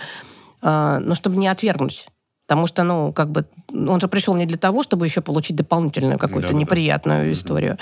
э, 0.63 0.99
но 1.03 1.15
чтобы 1.15 1.37
не 1.37 1.49
отвергнуть. 1.49 2.07
Потому 2.47 2.67
что, 2.67 2.83
ну, 2.83 3.13
как 3.13 3.31
бы 3.31 3.45
он 3.75 4.01
же 4.01 4.09
пришел 4.09 4.35
не 4.35 4.47
для 4.47 4.57
того, 4.57 4.83
чтобы 4.83 5.05
еще 5.05 5.21
получить 5.21 5.55
дополнительную 5.55 6.19
какую-то 6.19 6.49
Да-да-да. 6.49 6.61
неприятную 6.61 7.33
историю. 7.33 7.77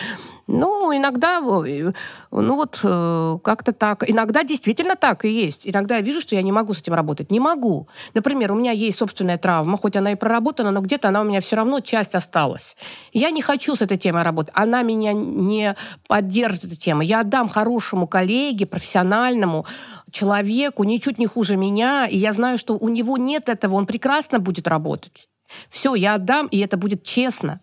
Ну, 0.47 0.97
иногда, 0.97 1.41
ну 1.41 1.93
вот 2.31 2.79
э, 2.85 3.39
как-то 3.43 3.73
так. 3.73 4.09
Иногда 4.09 4.45
действительно 4.45 4.95
так 4.95 5.25
и 5.25 5.29
есть. 5.29 5.63
Иногда 5.67 5.97
я 5.97 6.03
вижу, 6.03 6.21
что 6.21 6.37
я 6.37 6.43
не 6.43 6.53
могу 6.53 6.73
с 6.73 6.81
этим 6.81 6.95
работать. 6.95 7.33
Не 7.33 7.41
могу. 7.41 7.89
Например, 8.15 8.53
у 8.53 8.55
меня 8.55 8.71
есть 8.71 8.99
собственная 8.99 9.39
травма, 9.39 9.77
хоть 9.77 9.97
она 9.97 10.13
и 10.13 10.15
проработана, 10.15 10.71
но 10.71 10.81
где-то 10.81 11.09
она 11.09 11.23
у 11.23 11.25
меня 11.25 11.41
все 11.41 11.57
равно 11.57 11.81
часть 11.81 12.15
осталась. 12.15 12.77
Я 13.13 13.31
не 13.31 13.43
хочу 13.43 13.75
с 13.75 13.83
этой 13.83 13.97
темой 13.97 14.23
работать. 14.23 14.55
Она 14.57 14.83
меня 14.83 15.13
не 15.13 15.75
поддержит, 16.07 16.65
эта 16.65 16.77
тема. 16.77 17.03
Я 17.03 17.21
отдам 17.21 17.49
хорошему 17.49 18.07
коллеге, 18.07 18.67
профессиональному 18.67 19.67
человеку, 20.13 20.85
ничуть 20.85 21.19
не 21.19 21.27
хуже 21.27 21.57
меня, 21.57 22.07
и 22.07 22.17
я 22.17 22.33
знаю, 22.33 22.57
что 22.57 22.79
у 22.79 22.89
него 22.89 23.17
нет 23.17 23.49
этого, 23.49 23.75
он 23.75 23.87
прекрасно 23.87 24.39
будет 24.39 24.69
работать. 24.69 25.29
Все, 25.69 25.95
я 25.95 26.15
отдам, 26.15 26.47
и 26.47 26.59
это 26.59 26.77
будет 26.77 27.03
честно. 27.03 27.61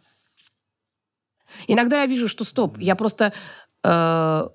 Иногда 1.67 2.01
я 2.01 2.05
вижу, 2.05 2.27
что 2.27 2.43
стоп, 2.43 2.77
я 2.79 2.95
просто 2.95 3.33
э, 3.83 4.47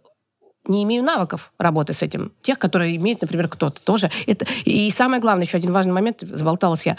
не 0.69 0.85
имею 0.85 1.03
навыков 1.03 1.53
работы 1.59 1.93
с 1.93 2.03
этим. 2.03 2.33
Тех, 2.43 2.59
которые 2.59 2.97
имеет, 2.97 3.21
например, 3.23 3.49
кто-то 3.49 3.83
тоже. 3.83 4.11
Это, 4.27 4.47
и 4.65 4.91
самое 4.91 5.21
главное, 5.21 5.45
еще 5.45 5.59
один 5.59 5.73
важный 5.73 5.93
момент, 5.93 6.19
заболталась 6.21 6.87
я. 6.87 6.97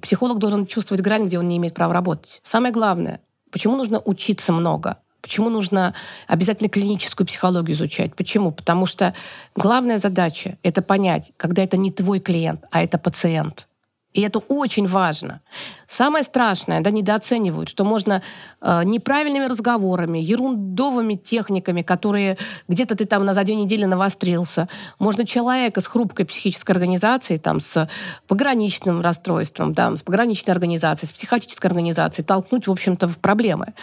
Психолог 0.00 0.38
должен 0.38 0.66
чувствовать 0.66 1.02
грань, 1.02 1.26
где 1.26 1.38
он 1.38 1.48
не 1.48 1.56
имеет 1.56 1.74
права 1.74 1.94
работать. 1.94 2.40
Самое 2.44 2.72
главное, 2.72 3.20
почему 3.50 3.76
нужно 3.76 4.00
учиться 4.04 4.52
много? 4.52 4.98
Почему 5.22 5.50
нужно 5.50 5.92
обязательно 6.28 6.68
клиническую 6.68 7.26
психологию 7.26 7.74
изучать? 7.74 8.14
Почему? 8.14 8.52
Потому 8.52 8.86
что 8.86 9.12
главная 9.56 9.98
задача— 9.98 10.56
это 10.62 10.82
понять, 10.82 11.32
когда 11.36 11.64
это 11.64 11.76
не 11.76 11.90
твой 11.90 12.20
клиент, 12.20 12.64
а 12.70 12.80
это 12.82 12.96
пациент. 12.96 13.66
И 14.16 14.22
это 14.22 14.38
очень 14.38 14.86
важно. 14.86 15.42
Самое 15.86 16.24
страшное, 16.24 16.80
да, 16.80 16.90
недооценивают, 16.90 17.68
что 17.68 17.84
можно 17.84 18.22
э, 18.62 18.82
неправильными 18.84 19.44
разговорами, 19.44 20.18
ерундовыми 20.18 21.16
техниками, 21.16 21.82
которые 21.82 22.38
где-то 22.66 22.96
ты 22.96 23.04
там 23.04 23.26
на 23.26 23.34
за 23.34 23.44
две 23.44 23.54
недели 23.54 23.84
навострился, 23.84 24.70
можно 24.98 25.26
человека 25.26 25.82
с 25.82 25.86
хрупкой 25.86 26.24
психической 26.24 26.74
организацией, 26.74 27.38
там, 27.38 27.60
с 27.60 27.88
пограничным 28.26 29.02
расстройством, 29.02 29.74
да, 29.74 29.94
с 29.94 30.02
пограничной 30.02 30.54
организацией, 30.54 31.10
с 31.10 31.12
психотической 31.12 31.68
организацией 31.68 32.24
толкнуть, 32.24 32.66
в 32.66 32.72
общем-то, 32.72 33.08
в 33.08 33.18
проблемы. 33.18 33.74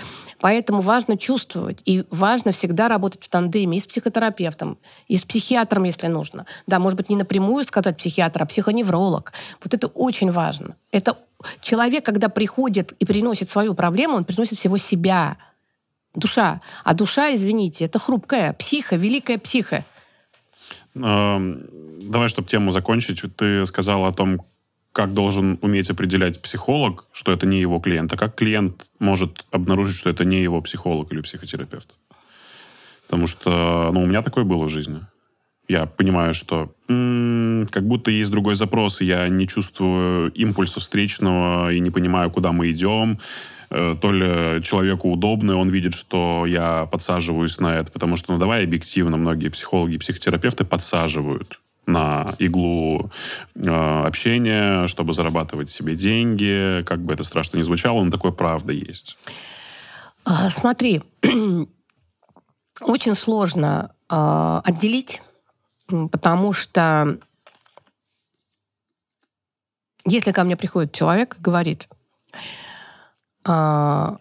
Поэтому 0.42 0.82
важно 0.82 1.16
чувствовать, 1.16 1.82
и 1.86 2.06
важно 2.10 2.52
всегда 2.52 2.90
работать 2.90 3.24
в 3.24 3.30
тандеме 3.30 3.78
и 3.78 3.80
с 3.80 3.86
психотерапевтом, 3.86 4.78
и 5.08 5.16
с 5.16 5.24
психиатром, 5.24 5.84
если 5.84 6.08
нужно. 6.08 6.48
Да, 6.66 6.80
может 6.80 6.98
быть, 6.98 7.10
не 7.10 7.16
напрямую 7.16 7.64
сказать 7.64 7.98
психиатр, 7.98 8.44
а 8.44 8.46
психоневролог. 8.46 9.32
Вот 9.64 9.74
это 9.74 9.88
очень 9.88 10.23
важно. 10.32 10.76
Это 10.92 11.18
человек, 11.62 12.06
когда 12.06 12.30
приходит 12.30 12.94
и 12.94 13.06
приносит 13.06 13.50
свою 13.50 13.74
проблему, 13.74 14.16
он 14.16 14.26
приносит 14.26 14.58
всего 14.58 14.78
себя. 14.78 15.38
Душа. 16.16 16.62
А 16.84 16.94
душа, 16.94 17.34
извините, 17.34 17.86
это 17.86 18.00
хрупкая 18.00 18.54
психа, 18.54 18.96
великая 18.96 19.40
психа. 19.40 19.84
Эм, 20.96 21.68
Давай, 22.10 22.28
чтобы 22.28 22.48
тему 22.48 22.72
закончить, 22.72 23.24
ты 23.36 23.66
сказал 23.66 24.06
о 24.06 24.14
том, 24.14 24.46
как 24.92 25.14
должен 25.14 25.58
уметь 25.62 25.90
определять 25.90 26.42
психолог, 26.42 27.08
что 27.12 27.32
это 27.32 27.48
не 27.48 27.60
его 27.60 27.80
клиент, 27.80 28.14
а 28.14 28.18
как 28.18 28.36
клиент 28.36 28.88
может 29.00 29.46
обнаружить, 29.52 29.98
что 29.98 30.10
это 30.10 30.24
не 30.24 30.42
его 30.42 30.62
психолог 30.62 31.12
или 31.12 31.22
психотерапевт. 31.22 31.98
Потому 33.08 33.28
что, 33.28 33.90
ну, 33.92 34.04
у 34.04 34.06
меня 34.06 34.22
такое 34.22 34.44
было 34.44 34.66
в 34.66 34.70
жизни. 34.70 35.02
Я 35.68 35.86
понимаю, 35.86 36.34
что 36.34 36.74
м, 36.90 37.68
как 37.72 37.88
будто 37.88 38.12
есть 38.12 38.32
другой 38.32 38.56
запрос, 38.56 39.02
я 39.02 39.28
не 39.30 39.48
чувствую 39.48 40.32
импульса 40.34 40.80
встречного 40.80 41.72
и 41.72 41.80
не 41.80 41.90
понимаю, 41.90 42.30
куда 42.32 42.52
мы 42.52 42.72
идем. 42.72 43.20
Э, 43.70 43.96
То 44.00 44.12
ли 44.12 44.62
человеку 44.62 45.10
удобно, 45.10 45.58
он 45.58 45.70
видит, 45.70 45.94
что 45.94 46.46
я 46.46 46.86
подсаживаюсь 46.92 47.60
на 47.60 47.76
это, 47.78 47.92
потому 47.92 48.18
что, 48.18 48.34
ну, 48.34 48.40
давай 48.40 48.64
объективно, 48.66 49.18
многие 49.18 49.50
психологи 49.50 49.96
и 49.96 49.98
психотерапевты 49.98 50.66
подсаживают 50.66 51.60
на 51.86 52.36
иглу 52.40 53.12
э, 53.56 54.04
общения, 54.06 54.88
чтобы 54.88 55.14
зарабатывать 55.14 55.70
себе 55.72 55.96
деньги, 55.96 56.84
как 56.86 57.04
бы 57.04 57.14
это 57.14 57.24
страшно 57.24 57.58
не 57.58 57.64
звучало, 57.64 58.04
но 58.04 58.12
такое 58.12 58.32
правда 58.32 58.72
есть. 58.74 59.18
А, 60.26 60.50
Смотри, 60.50 61.02
очень 62.82 63.16
сложно 63.16 63.92
а, 64.08 64.62
отделить, 64.64 65.22
потому 66.12 66.54
что 66.54 67.20
если 70.06 70.32
ко 70.32 70.44
мне 70.44 70.58
приходит 70.58 70.94
человек 70.94 71.38
и 71.38 71.42
говорит, 71.42 71.88
а, 73.46 74.18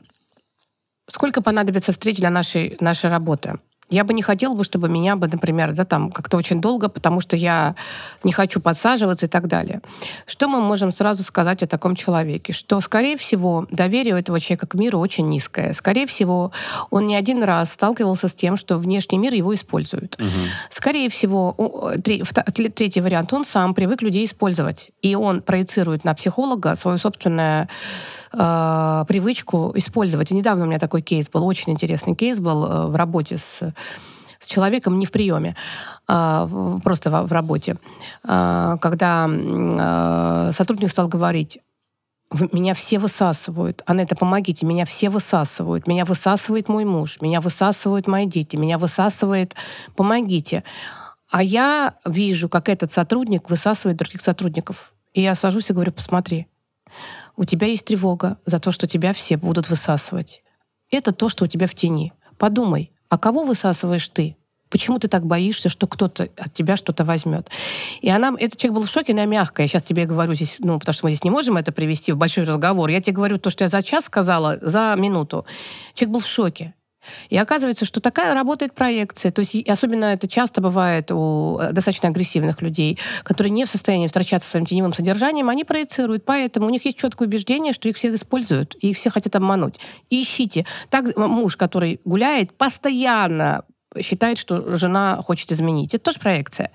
сколько 1.08 1.42
понадобится 1.42 1.92
встреч 1.92 2.18
для 2.18 2.30
нашей, 2.30 2.76
нашей 2.80 3.10
работы, 3.10 3.58
я 3.92 4.04
бы 4.04 4.14
не 4.14 4.22
хотела 4.22 4.54
бы, 4.54 4.64
чтобы 4.64 4.88
меня 4.88 5.16
бы, 5.16 5.28
например, 5.28 5.72
да, 5.74 5.84
там 5.84 6.10
как-то 6.10 6.36
очень 6.36 6.60
долго, 6.60 6.88
потому 6.88 7.20
что 7.20 7.36
я 7.36 7.76
не 8.24 8.32
хочу 8.32 8.60
подсаживаться 8.60 9.26
и 9.26 9.28
так 9.28 9.46
далее. 9.48 9.80
Что 10.26 10.48
мы 10.48 10.60
можем 10.60 10.92
сразу 10.92 11.22
сказать 11.22 11.62
о 11.62 11.66
таком 11.66 11.94
человеке? 11.94 12.52
Что, 12.52 12.80
скорее 12.80 13.16
всего, 13.16 13.66
доверие 13.70 14.14
у 14.14 14.16
этого 14.16 14.40
человека 14.40 14.66
к 14.66 14.74
миру 14.74 14.98
очень 14.98 15.28
низкое. 15.28 15.72
Скорее 15.74 16.06
всего, 16.06 16.52
он 16.90 17.06
не 17.06 17.16
один 17.16 17.42
раз 17.42 17.72
сталкивался 17.72 18.28
с 18.28 18.34
тем, 18.34 18.56
что 18.56 18.78
внешний 18.78 19.18
мир 19.18 19.34
его 19.34 19.54
использует. 19.54 20.18
Скорее 20.70 21.08
всего, 21.10 21.92
третий 22.02 23.00
вариант, 23.00 23.32
он 23.32 23.44
сам 23.44 23.74
привык 23.74 24.02
людей 24.02 24.24
использовать. 24.24 24.90
И 25.02 25.14
он 25.14 25.42
проецирует 25.42 26.04
на 26.04 26.14
психолога 26.14 26.74
свою 26.76 26.96
собственную 26.96 27.68
э, 28.32 29.04
привычку 29.08 29.72
использовать. 29.74 30.30
И 30.30 30.34
недавно 30.34 30.64
у 30.64 30.66
меня 30.66 30.78
такой 30.78 31.02
кейс 31.02 31.28
был, 31.30 31.46
очень 31.46 31.72
интересный 31.72 32.14
кейс 32.14 32.38
был 32.38 32.64
э, 32.64 32.86
в 32.86 32.96
работе 32.96 33.38
с, 33.38 33.60
с 34.38 34.46
человеком, 34.46 34.98
не 34.98 35.06
в 35.06 35.10
приеме, 35.10 35.56
а 36.08 36.48
просто 36.82 37.10
в, 37.10 37.28
в 37.28 37.32
работе, 37.32 37.76
А, 38.24 38.76
когда 38.78 39.28
э, 39.28 40.52
сотрудник 40.52 40.90
стал 40.90 41.08
говорить, 41.08 41.58
«В- 42.30 42.54
меня 42.54 42.74
все 42.74 42.98
высасывают. 42.98 43.82
Анетта, 43.86 44.16
помогите, 44.16 44.66
меня 44.66 44.84
все 44.84 45.10
высасывают. 45.10 45.86
Меня 45.86 46.04
высасывает 46.04 46.68
мой 46.68 46.84
муж, 46.84 47.20
меня 47.20 47.40
высасывают 47.40 48.06
мои 48.06 48.26
дети, 48.26 48.56
меня 48.56 48.78
высасывает... 48.78 49.54
Помогите. 49.96 50.64
А 51.30 51.42
я 51.42 51.94
вижу, 52.04 52.48
как 52.48 52.68
этот 52.68 52.92
сотрудник 52.92 53.48
высасывает 53.50 53.98
других 53.98 54.20
сотрудников. 54.20 54.92
И 55.14 55.22
я 55.22 55.34
сажусь 55.34 55.70
и 55.70 55.72
говорю, 55.72 55.92
посмотри, 55.92 56.46
у 57.36 57.44
тебя 57.44 57.66
есть 57.66 57.84
тревога 57.84 58.38
за 58.46 58.58
то, 58.58 58.72
что 58.72 58.86
тебя 58.86 59.12
все 59.12 59.36
будут 59.36 59.68
высасывать. 59.68 60.42
Это 60.90 61.12
то, 61.12 61.28
что 61.28 61.44
у 61.44 61.48
тебя 61.48 61.66
в 61.66 61.74
тени. 61.74 62.12
Подумай, 62.38 62.92
а 63.08 63.18
кого 63.18 63.44
высасываешь 63.44 64.08
ты? 64.08 64.36
Почему 64.68 64.98
ты 64.98 65.06
так 65.06 65.26
боишься, 65.26 65.68
что 65.68 65.86
кто-то 65.86 66.28
от 66.36 66.54
тебя 66.54 66.76
что-то 66.76 67.04
возьмет? 67.04 67.50
И 68.00 68.08
она, 68.08 68.34
этот 68.38 68.58
человек 68.58 68.76
был 68.76 68.86
в 68.86 68.90
шоке, 68.90 69.12
я 69.14 69.26
мягкая. 69.26 69.64
Я 69.64 69.68
сейчас 69.68 69.82
тебе 69.82 70.06
говорю 70.06 70.32
здесь, 70.32 70.56
ну, 70.60 70.78
потому 70.78 70.94
что 70.94 71.04
мы 71.04 71.10
здесь 71.10 71.24
не 71.24 71.30
можем 71.30 71.58
это 71.58 71.72
привести 71.72 72.10
в 72.12 72.16
большой 72.16 72.44
разговор. 72.44 72.88
Я 72.88 73.02
тебе 73.02 73.14
говорю 73.14 73.38
то, 73.38 73.50
что 73.50 73.64
я 73.64 73.68
за 73.68 73.82
час 73.82 74.06
сказала, 74.06 74.58
за 74.62 74.94
минуту. 74.96 75.44
Человек 75.94 76.12
был 76.14 76.20
в 76.20 76.26
шоке. 76.26 76.74
И 77.30 77.36
оказывается, 77.36 77.84
что 77.84 78.00
такая 78.00 78.34
работает 78.34 78.74
проекция. 78.74 79.32
То 79.32 79.40
есть 79.40 79.68
особенно 79.68 80.06
это 80.06 80.28
часто 80.28 80.60
бывает 80.60 81.10
у 81.10 81.58
э, 81.58 81.72
достаточно 81.72 82.08
агрессивных 82.08 82.62
людей, 82.62 82.98
которые 83.22 83.50
не 83.50 83.64
в 83.64 83.70
состоянии 83.70 84.06
встречаться 84.06 84.46
со 84.46 84.52
своим 84.52 84.66
теневым 84.66 84.92
содержанием, 84.92 85.48
они 85.48 85.64
проецируют. 85.64 86.24
Поэтому 86.24 86.66
у 86.66 86.70
них 86.70 86.84
есть 86.84 86.98
четкое 86.98 87.28
убеждение, 87.28 87.72
что 87.72 87.88
их 87.88 87.96
всех 87.96 88.14
используют, 88.14 88.76
и 88.80 88.90
их 88.90 88.96
все 88.96 89.10
хотят 89.10 89.34
обмануть. 89.36 89.76
Ищите. 90.10 90.66
Так 90.90 91.16
муж, 91.16 91.56
который 91.56 92.00
гуляет, 92.04 92.52
постоянно 92.56 93.64
считает, 94.00 94.38
что 94.38 94.74
жена 94.76 95.20
хочет 95.22 95.52
изменить. 95.52 95.94
Это 95.94 96.04
тоже 96.04 96.18
проекция. 96.18 96.70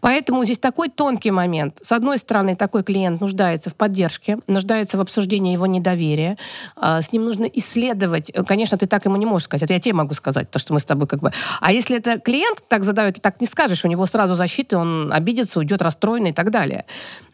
Поэтому 0.00 0.44
здесь 0.44 0.58
такой 0.58 0.88
тонкий 0.88 1.30
момент. 1.30 1.78
С 1.82 1.92
одной 1.92 2.18
стороны, 2.18 2.56
такой 2.56 2.82
клиент 2.82 3.20
нуждается 3.20 3.70
в 3.70 3.74
поддержке, 3.74 4.38
нуждается 4.46 4.98
в 4.98 5.00
обсуждении 5.00 5.52
его 5.52 5.66
недоверия. 5.66 6.36
А, 6.76 7.02
С 7.02 7.12
ним 7.12 7.24
нужно 7.24 7.44
исследовать. 7.44 8.32
Конечно, 8.46 8.78
ты 8.78 8.86
так 8.86 9.04
ему 9.04 9.16
не 9.16 9.26
можешь 9.26 9.44
сказать. 9.44 9.62
Это 9.62 9.74
я 9.74 9.80
тебе 9.80 9.94
могу 9.94 10.14
сказать, 10.14 10.50
то, 10.50 10.58
что 10.58 10.72
мы 10.74 10.80
с 10.80 10.84
тобой 10.84 11.06
как 11.06 11.20
бы... 11.20 11.32
А 11.60 11.72
если 11.72 11.96
это 11.96 12.18
клиент 12.18 12.62
так 12.68 12.84
задает, 12.84 13.20
так 13.22 13.40
не 13.40 13.46
скажешь. 13.46 13.84
У 13.84 13.88
него 13.88 14.06
сразу 14.06 14.34
защиты, 14.34 14.76
он 14.76 15.12
обидится, 15.12 15.58
уйдет 15.58 15.82
расстроенный 15.82 16.30
и 16.30 16.34
так 16.34 16.50
далее. 16.50 16.84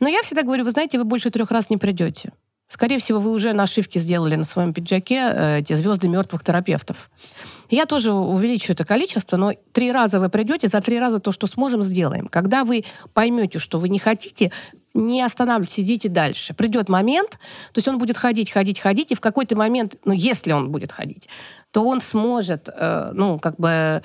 Но 0.00 0.08
я 0.08 0.22
всегда 0.22 0.42
говорю, 0.42 0.64
вы 0.64 0.70
знаете, 0.70 0.98
вы 0.98 1.04
больше 1.04 1.30
трех 1.30 1.50
раз 1.50 1.70
не 1.70 1.76
придете. 1.76 2.32
Скорее 2.68 2.98
всего, 2.98 3.20
вы 3.20 3.30
уже 3.30 3.52
нашивки 3.52 3.98
сделали 3.98 4.36
на 4.36 4.44
своем 4.44 4.72
пиджаке, 4.72 5.30
э, 5.32 5.58
эти 5.60 5.74
звезды 5.74 6.08
мертвых 6.08 6.42
терапевтов. 6.42 7.10
Я 7.70 7.86
тоже 7.86 8.12
увеличу 8.12 8.72
это 8.72 8.84
количество, 8.84 9.36
но 9.36 9.52
три 9.72 9.92
раза 9.92 10.18
вы 10.18 10.28
придете, 10.28 10.68
за 10.68 10.80
три 10.80 10.98
раза 10.98 11.18
то, 11.18 11.30
что 11.30 11.46
сможем, 11.46 11.82
сделаем. 11.82 12.28
Когда 12.28 12.64
вы 12.64 12.84
поймете, 13.12 13.58
что 13.58 13.78
вы 13.78 13.88
не 13.88 13.98
хотите, 13.98 14.50
не 14.94 15.22
останавливайтесь, 15.22 15.80
идите 15.80 16.08
дальше. 16.08 16.54
Придет 16.54 16.88
момент, 16.88 17.32
то 17.72 17.78
есть 17.78 17.88
он 17.88 17.98
будет 17.98 18.16
ходить, 18.16 18.50
ходить, 18.50 18.78
ходить, 18.78 19.10
и 19.10 19.14
в 19.14 19.20
какой-то 19.20 19.56
момент, 19.56 19.96
ну, 20.04 20.12
если 20.12 20.52
он 20.52 20.70
будет 20.70 20.92
ходить, 20.92 21.28
то 21.72 21.84
он 21.84 22.00
сможет, 22.00 22.68
э, 22.72 23.10
ну, 23.14 23.40
как 23.40 23.56
бы 23.56 24.00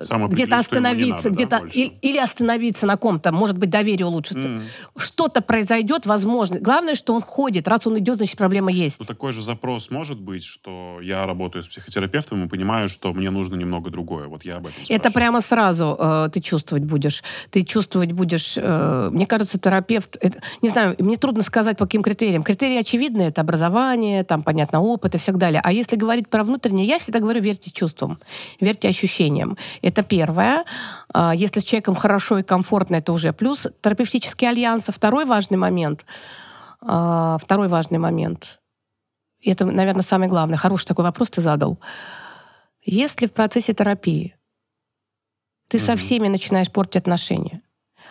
Сам 0.00 0.28
где-то 0.28 0.58
остановиться, 0.58 1.30
да, 1.30 1.34
где-то 1.34 1.58
больше. 1.58 1.76
или, 1.76 1.92
или 2.00 2.18
остановиться 2.18 2.86
на 2.86 2.96
ком-то, 2.96 3.32
может 3.32 3.58
быть, 3.58 3.70
доверие 3.70 4.06
улучшится. 4.06 4.46
М. 4.46 4.62
Что-то 4.96 5.40
произойдет, 5.40 6.06
возможно. 6.06 6.60
Главное, 6.60 6.94
что 6.94 7.14
он 7.14 7.20
ходит. 7.20 7.66
Раз 7.66 7.88
он 7.88 7.98
идет, 7.98 8.18
значит, 8.18 8.36
проблема 8.36 8.70
есть. 8.70 9.00
Ну, 9.00 9.06
такой 9.06 9.32
же 9.32 9.42
запрос 9.42 9.90
может 9.90 10.20
быть, 10.20 10.44
что 10.44 11.00
я 11.02 11.26
работаю 11.26 11.64
с 11.64 11.66
психотерапевтом 11.66 12.44
и 12.44 12.48
понимаю, 12.48 12.86
что 12.88 13.12
мне 13.12 13.30
нужно 13.30 13.56
немного 13.56 13.90
другое. 13.90 14.28
Вот 14.28 14.44
я 14.44 14.58
об 14.58 14.68
этом 14.68 14.76
Это 14.82 14.84
спрашиваю. 14.84 15.12
прямо 15.12 15.40
сразу 15.40 15.96
э, 15.98 16.28
ты 16.32 16.40
чувствовать 16.40 16.84
будешь. 16.84 17.24
Ты 17.50 17.62
чувствовать 17.64 18.12
будешь... 18.12 18.54
э, 18.56 19.08
мне 19.10 19.26
кажется, 19.26 19.58
терапевт... 19.58 20.16
не 20.62 20.68
знаю, 20.68 20.94
мне 20.98 21.16
трудно 21.16 21.42
сказать, 21.42 21.76
по 21.78 21.86
каким 21.86 22.02
критериям. 22.02 22.42
Критерии 22.42 22.78
очевидны. 22.78 23.22
Это 23.22 23.40
образование, 23.40 24.24
там, 24.24 24.42
понятно, 24.42 24.80
опыт 24.80 25.14
и 25.14 25.18
все 25.18 25.32
далее. 25.32 25.60
А 25.64 25.72
если 25.72 25.96
говорить 25.96 26.28
про 26.28 26.44
внутреннее, 26.44 26.86
я 26.86 26.98
всегда 26.98 27.20
говорю, 27.20 27.40
верьте 27.40 27.70
чувствам, 27.70 28.18
верьте 28.60 28.88
ощущениям. 28.88 29.56
Это 29.82 30.02
первое. 30.02 30.64
А, 31.12 31.34
Если 31.34 31.60
с 31.60 31.64
человеком 31.64 31.94
хорошо 31.94 32.38
и 32.38 32.42
комфортно, 32.42 32.96
это 32.96 33.12
уже 33.12 33.32
плюс. 33.32 33.66
Терапевтический 33.80 34.48
альянс. 34.48 34.86
Второй 34.88 35.24
важный 35.24 35.56
момент. 35.58 36.04
а, 36.80 37.38
Второй 37.38 37.68
важный 37.68 37.98
момент. 37.98 38.60
И 39.40 39.50
это, 39.50 39.64
наверное, 39.66 40.02
самый 40.02 40.28
главный. 40.28 40.56
Хороший 40.56 40.86
такой 40.86 41.04
вопрос 41.04 41.30
ты 41.30 41.40
задал. 41.42 41.78
Если 42.84 43.26
в 43.26 43.32
процессе 43.32 43.72
терапии 43.74 44.34
ты 45.68 45.78
со 45.78 45.92
Мгм. 45.92 45.98
всеми 45.98 46.28
начинаешь 46.28 46.70
портить 46.72 47.02
отношения, 47.02 47.60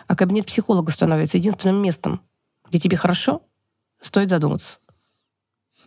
а 0.08 0.16
кабинет 0.16 0.46
психолога 0.46 0.90
становится 0.90 1.38
единственным 1.38 1.80
местом, 1.80 2.22
где 2.68 2.80
тебе 2.80 2.96
хорошо, 2.96 3.42
стоит 4.00 4.30
задуматься. 4.30 4.78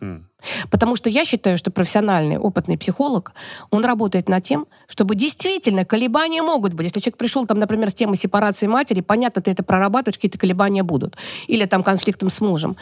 Хм. 0.00 0.26
Потому 0.70 0.96
что 0.96 1.10
я 1.10 1.24
считаю, 1.24 1.58
что 1.58 1.70
профессиональный, 1.70 2.38
опытный 2.38 2.78
психолог, 2.78 3.32
он 3.70 3.84
работает 3.84 4.28
над 4.28 4.42
тем, 4.42 4.66
чтобы 4.88 5.14
действительно 5.16 5.84
колебания 5.84 6.42
могут 6.42 6.72
быть. 6.72 6.86
Если 6.86 7.00
человек 7.00 7.18
пришел, 7.18 7.46
там, 7.46 7.58
например, 7.58 7.90
с 7.90 7.94
темой 7.94 8.16
сепарации 8.16 8.66
матери, 8.66 9.00
понятно, 9.00 9.42
ты 9.42 9.50
это 9.50 9.62
прорабатываешь, 9.62 10.16
какие-то 10.16 10.38
колебания 10.38 10.82
будут. 10.82 11.16
Или 11.46 11.66
там 11.66 11.82
конфликтом 11.82 12.30
с 12.30 12.40
мужем. 12.40 12.76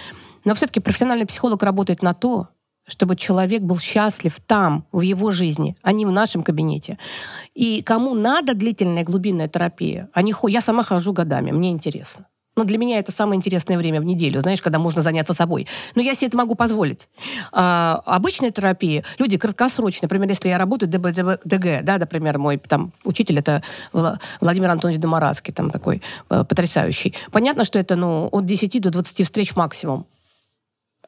Но 0.44 0.54
все-таки 0.54 0.80
профессиональный 0.80 1.26
психолог 1.26 1.62
работает 1.62 2.02
на 2.02 2.14
то, 2.14 2.48
чтобы 2.90 3.16
человек 3.16 3.62
был 3.62 3.78
счастлив 3.78 4.38
там, 4.46 4.84
в 4.92 5.00
его 5.00 5.30
жизни, 5.30 5.76
а 5.82 5.92
не 5.92 6.04
в 6.04 6.10
нашем 6.10 6.42
кабинете. 6.42 6.98
И 7.54 7.82
кому 7.82 8.14
надо 8.14 8.54
длительная 8.54 9.04
глубинная 9.04 9.48
терапия, 9.48 10.08
они 10.12 10.34
я 10.48 10.60
сама 10.60 10.82
хожу 10.82 11.12
годами, 11.12 11.52
мне 11.52 11.70
интересно. 11.70 12.26
Но 12.56 12.64
для 12.64 12.78
меня 12.78 12.98
это 12.98 13.12
самое 13.12 13.38
интересное 13.38 13.78
время 13.78 14.00
в 14.00 14.04
неделю, 14.04 14.40
знаешь, 14.40 14.60
когда 14.60 14.78
можно 14.78 15.02
заняться 15.02 15.32
собой. 15.34 15.66
Но 15.94 16.02
я 16.02 16.14
себе 16.14 16.28
это 16.28 16.36
могу 16.36 16.56
позволить. 16.56 17.08
А, 17.52 18.02
обычная 18.04 18.50
терапия, 18.50 19.04
люди 19.18 19.38
краткосрочно, 19.38 20.06
например, 20.06 20.28
если 20.28 20.48
я 20.48 20.58
работаю 20.58 20.90
ДБ, 20.90 21.12
ДБ, 21.12 21.38
ДГ, 21.44 21.84
да, 21.84 21.98
например, 21.98 22.38
мой 22.38 22.58
там 22.58 22.92
учитель 23.04 23.38
это 23.38 23.62
Вла- 23.92 24.18
Владимир 24.40 24.68
Антонович 24.70 25.00
Домарадский, 25.00 25.54
там 25.54 25.70
такой 25.70 26.02
э, 26.28 26.44
потрясающий. 26.44 27.14
Понятно, 27.30 27.64
что 27.64 27.78
это, 27.78 27.96
ну, 27.96 28.28
от 28.30 28.44
10 28.44 28.82
до 28.82 28.90
20 28.90 29.24
встреч 29.24 29.54
максимум. 29.54 30.06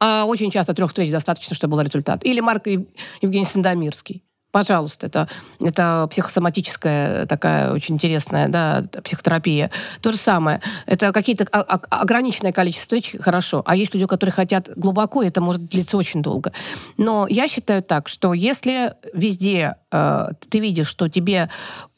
А 0.04 0.24
очень 0.24 0.50
часто 0.50 0.74
трех 0.74 0.88
встреч 0.88 1.12
достаточно, 1.12 1.54
чтобы 1.54 1.76
был 1.76 1.84
результат. 1.84 2.24
Или 2.24 2.40
Марк 2.40 2.66
Ев- 2.66 2.88
Евгений 3.20 3.44
Сандомирский. 3.44 4.24
Пожалуйста, 4.50 5.06
это, 5.06 5.28
это 5.60 6.08
психосоматическая 6.10 7.24
такая 7.26 7.72
очень 7.72 7.94
интересная 7.94 8.48
да, 8.48 8.82
психотерапия. 9.04 9.70
То 10.00 10.10
же 10.10 10.18
самое. 10.18 10.60
Это 10.86 11.12
какие-то 11.12 11.44
о- 11.52 11.60
о- 11.60 12.00
ограниченное 12.00 12.50
количество 12.50 12.98
встреч, 12.98 13.14
хорошо. 13.20 13.62
А 13.64 13.76
есть 13.76 13.94
люди, 13.94 14.06
которые 14.08 14.32
хотят 14.32 14.70
глубоко, 14.74 15.22
и 15.22 15.28
это 15.28 15.40
может 15.40 15.68
длиться 15.68 15.96
очень 15.96 16.20
долго. 16.20 16.52
Но 16.96 17.28
я 17.30 17.46
считаю 17.46 17.80
так, 17.84 18.08
что 18.08 18.34
если 18.34 18.94
везде 19.14 19.76
э, 19.92 20.28
ты 20.50 20.58
видишь, 20.58 20.88
что 20.88 21.08
тебе 21.08 21.48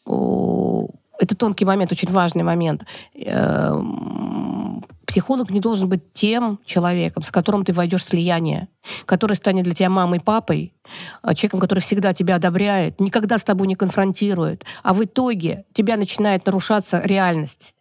о, 0.05 0.88
это 1.18 1.34
тонкий 1.34 1.64
момент, 1.64 1.90
очень 1.90 2.11
важный 2.11 2.42
момент. 2.42 2.84
Эм, 3.14 4.84
Психолог 5.07 5.50
не 5.50 5.61
должен 5.61 5.88
быть 5.88 6.12
тем 6.12 6.61
человеком, 6.64 7.22
с 7.22 7.30
которым 7.30 7.64
ты 7.64 7.72
войдешь 7.72 8.02
в 8.02 8.07
слияние, 8.07 8.68
который 9.05 9.34
станет 9.36 9.64
для 9.64 9.74
тебя 9.74 9.90
мамой, 9.90 10.20
папой, 10.20 10.74
а, 11.22 11.34
человеком, 11.34 11.61
который 11.61 11.80
всегда 11.80 12.14
тебя 12.14 12.36
одобряет, 12.36 13.00
никогда 13.00 13.38
с 13.38 13.44
тобой 13.44 13.66
не 13.66 13.74
конфронтирует, 13.74 14.64
а 14.82 14.94
в 14.94 15.05
итоге 15.05 15.64
тебя 15.72 15.96
начинает 15.96 16.46
нарушаться 16.46 17.02
реальность. 17.05 17.74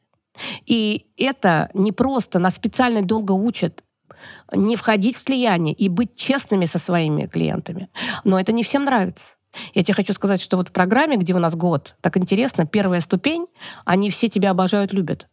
И 0.66 1.06
это 1.18 1.70
не 1.74 1.92
просто, 1.92 2.40
нас 2.40 2.56
специально 2.56 3.02
долго 3.02 3.32
учат 3.32 3.84
не 4.54 4.76
входить 4.76 5.16
в 5.16 5.20
слияние 5.20 5.74
и 5.74 5.90
быть 5.90 6.16
честными 6.16 6.66
со 6.66 6.80
своими 6.80 7.28
клиентами. 7.28 7.90
Но 8.24 8.40
это 8.40 8.52
не 8.52 8.64
всем 8.64 8.86
нравится. 8.86 9.36
Я 9.74 9.84
тебе 9.84 9.94
хочу 9.94 10.14
сказать, 10.14 10.42
что 10.42 10.58
вот 10.58 10.70
в 10.70 10.72
программе, 10.72 11.18
где 11.18 11.34
у 11.34 11.40
нас 11.40 11.56
год, 11.56 11.96
так 12.02 12.18
интересно, 12.18 12.66
первая 12.66 13.02
ступень, 13.02 13.46
они 13.86 14.10
все 14.10 14.28
тебя 14.28 14.52
обожают, 14.52 14.94
любят. 14.94 15.28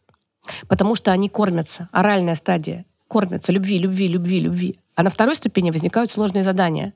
Потому 0.67 0.95
что 0.95 1.11
они 1.11 1.29
кормятся. 1.29 1.89
Оральная 1.91 2.35
стадия. 2.35 2.85
Кормятся 3.07 3.51
любви, 3.51 3.77
любви, 3.77 4.07
любви, 4.07 4.39
любви. 4.39 4.79
А 4.95 5.03
на 5.03 5.09
второй 5.09 5.35
ступени 5.35 5.71
возникают 5.71 6.09
сложные 6.09 6.43
задания. 6.43 6.93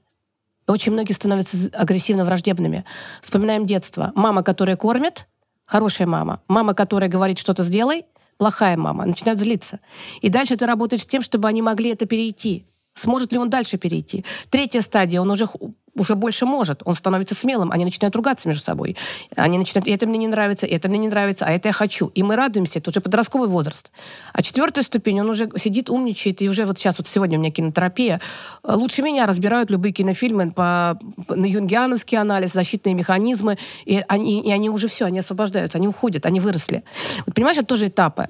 Очень 0.67 0.93
многие 0.93 1.13
становятся 1.13 1.57
з- 1.57 1.69
агрессивно-враждебными. 1.69 2.85
Вспоминаем 3.21 3.65
детство. 3.65 4.11
Мама, 4.15 4.41
которая 4.43 4.75
кормит, 4.77 5.27
хорошая 5.65 6.07
мама. 6.07 6.41
Мама, 6.47 6.73
которая 6.73 7.09
говорит, 7.09 7.37
что-то 7.37 7.63
сделай, 7.63 8.05
плохая 8.37 8.75
мама. 8.77 9.05
Начинают 9.05 9.39
злиться. 9.39 9.79
И 10.21 10.29
дальше 10.29 10.55
ты 10.57 10.65
работаешь 10.65 11.03
с 11.03 11.07
тем, 11.07 11.21
чтобы 11.21 11.47
они 11.47 11.61
могли 11.61 11.91
это 11.91 12.05
перейти. 12.05 12.65
Сможет 12.95 13.33
ли 13.33 13.37
он 13.37 13.49
дальше 13.49 13.77
перейти? 13.77 14.23
Третья 14.49 14.79
стадия, 14.79 15.19
он 15.19 15.29
уже, 15.29 15.47
уже 15.95 16.15
больше 16.15 16.45
может. 16.45 16.81
Он 16.85 16.95
становится 16.95 17.35
смелым. 17.35 17.71
Они 17.71 17.83
начинают 17.83 18.15
ругаться 18.15 18.47
между 18.47 18.63
собой. 18.63 18.95
Они 19.35 19.57
начинают, 19.57 19.85
это 19.87 20.07
мне 20.07 20.17
не 20.17 20.27
нравится, 20.27 20.65
это 20.65 20.87
мне 20.87 20.97
не 20.97 21.09
нравится, 21.09 21.45
а 21.45 21.51
это 21.51 21.67
я 21.67 21.73
хочу. 21.73 22.07
И 22.15 22.23
мы 22.23 22.37
радуемся, 22.37 22.79
это 22.79 22.91
уже 22.91 23.01
подростковый 23.01 23.49
возраст. 23.49 23.91
А 24.31 24.41
четвертая 24.41 24.81
ступень, 24.81 25.19
он 25.19 25.29
уже 25.29 25.49
сидит, 25.57 25.89
умничает, 25.89 26.41
и 26.41 26.47
уже 26.47 26.65
вот 26.65 26.79
сейчас, 26.79 26.97
вот 26.97 27.07
сегодня 27.07 27.37
у 27.37 27.41
меня 27.41 27.51
кинотерапия, 27.51 28.21
лучше 28.63 29.01
меня 29.01 29.25
разбирают 29.25 29.69
любые 29.69 29.91
кинофильмы 29.91 30.51
по- 30.51 30.97
на 31.27 31.45
юнгиановский 31.45 32.17
анализ, 32.17 32.53
защитные 32.53 32.95
механизмы, 32.95 33.57
и 33.83 34.01
они, 34.07 34.41
и 34.41 34.51
они 34.51 34.69
уже 34.69 34.87
все, 34.87 35.03
они 35.03 35.19
освобождаются, 35.19 35.79
они 35.79 35.89
уходят, 35.89 36.25
они 36.25 36.39
выросли. 36.39 36.85
Вот 37.25 37.35
понимаешь, 37.35 37.57
это 37.57 37.67
тоже 37.67 37.87
этапы. 37.87 38.29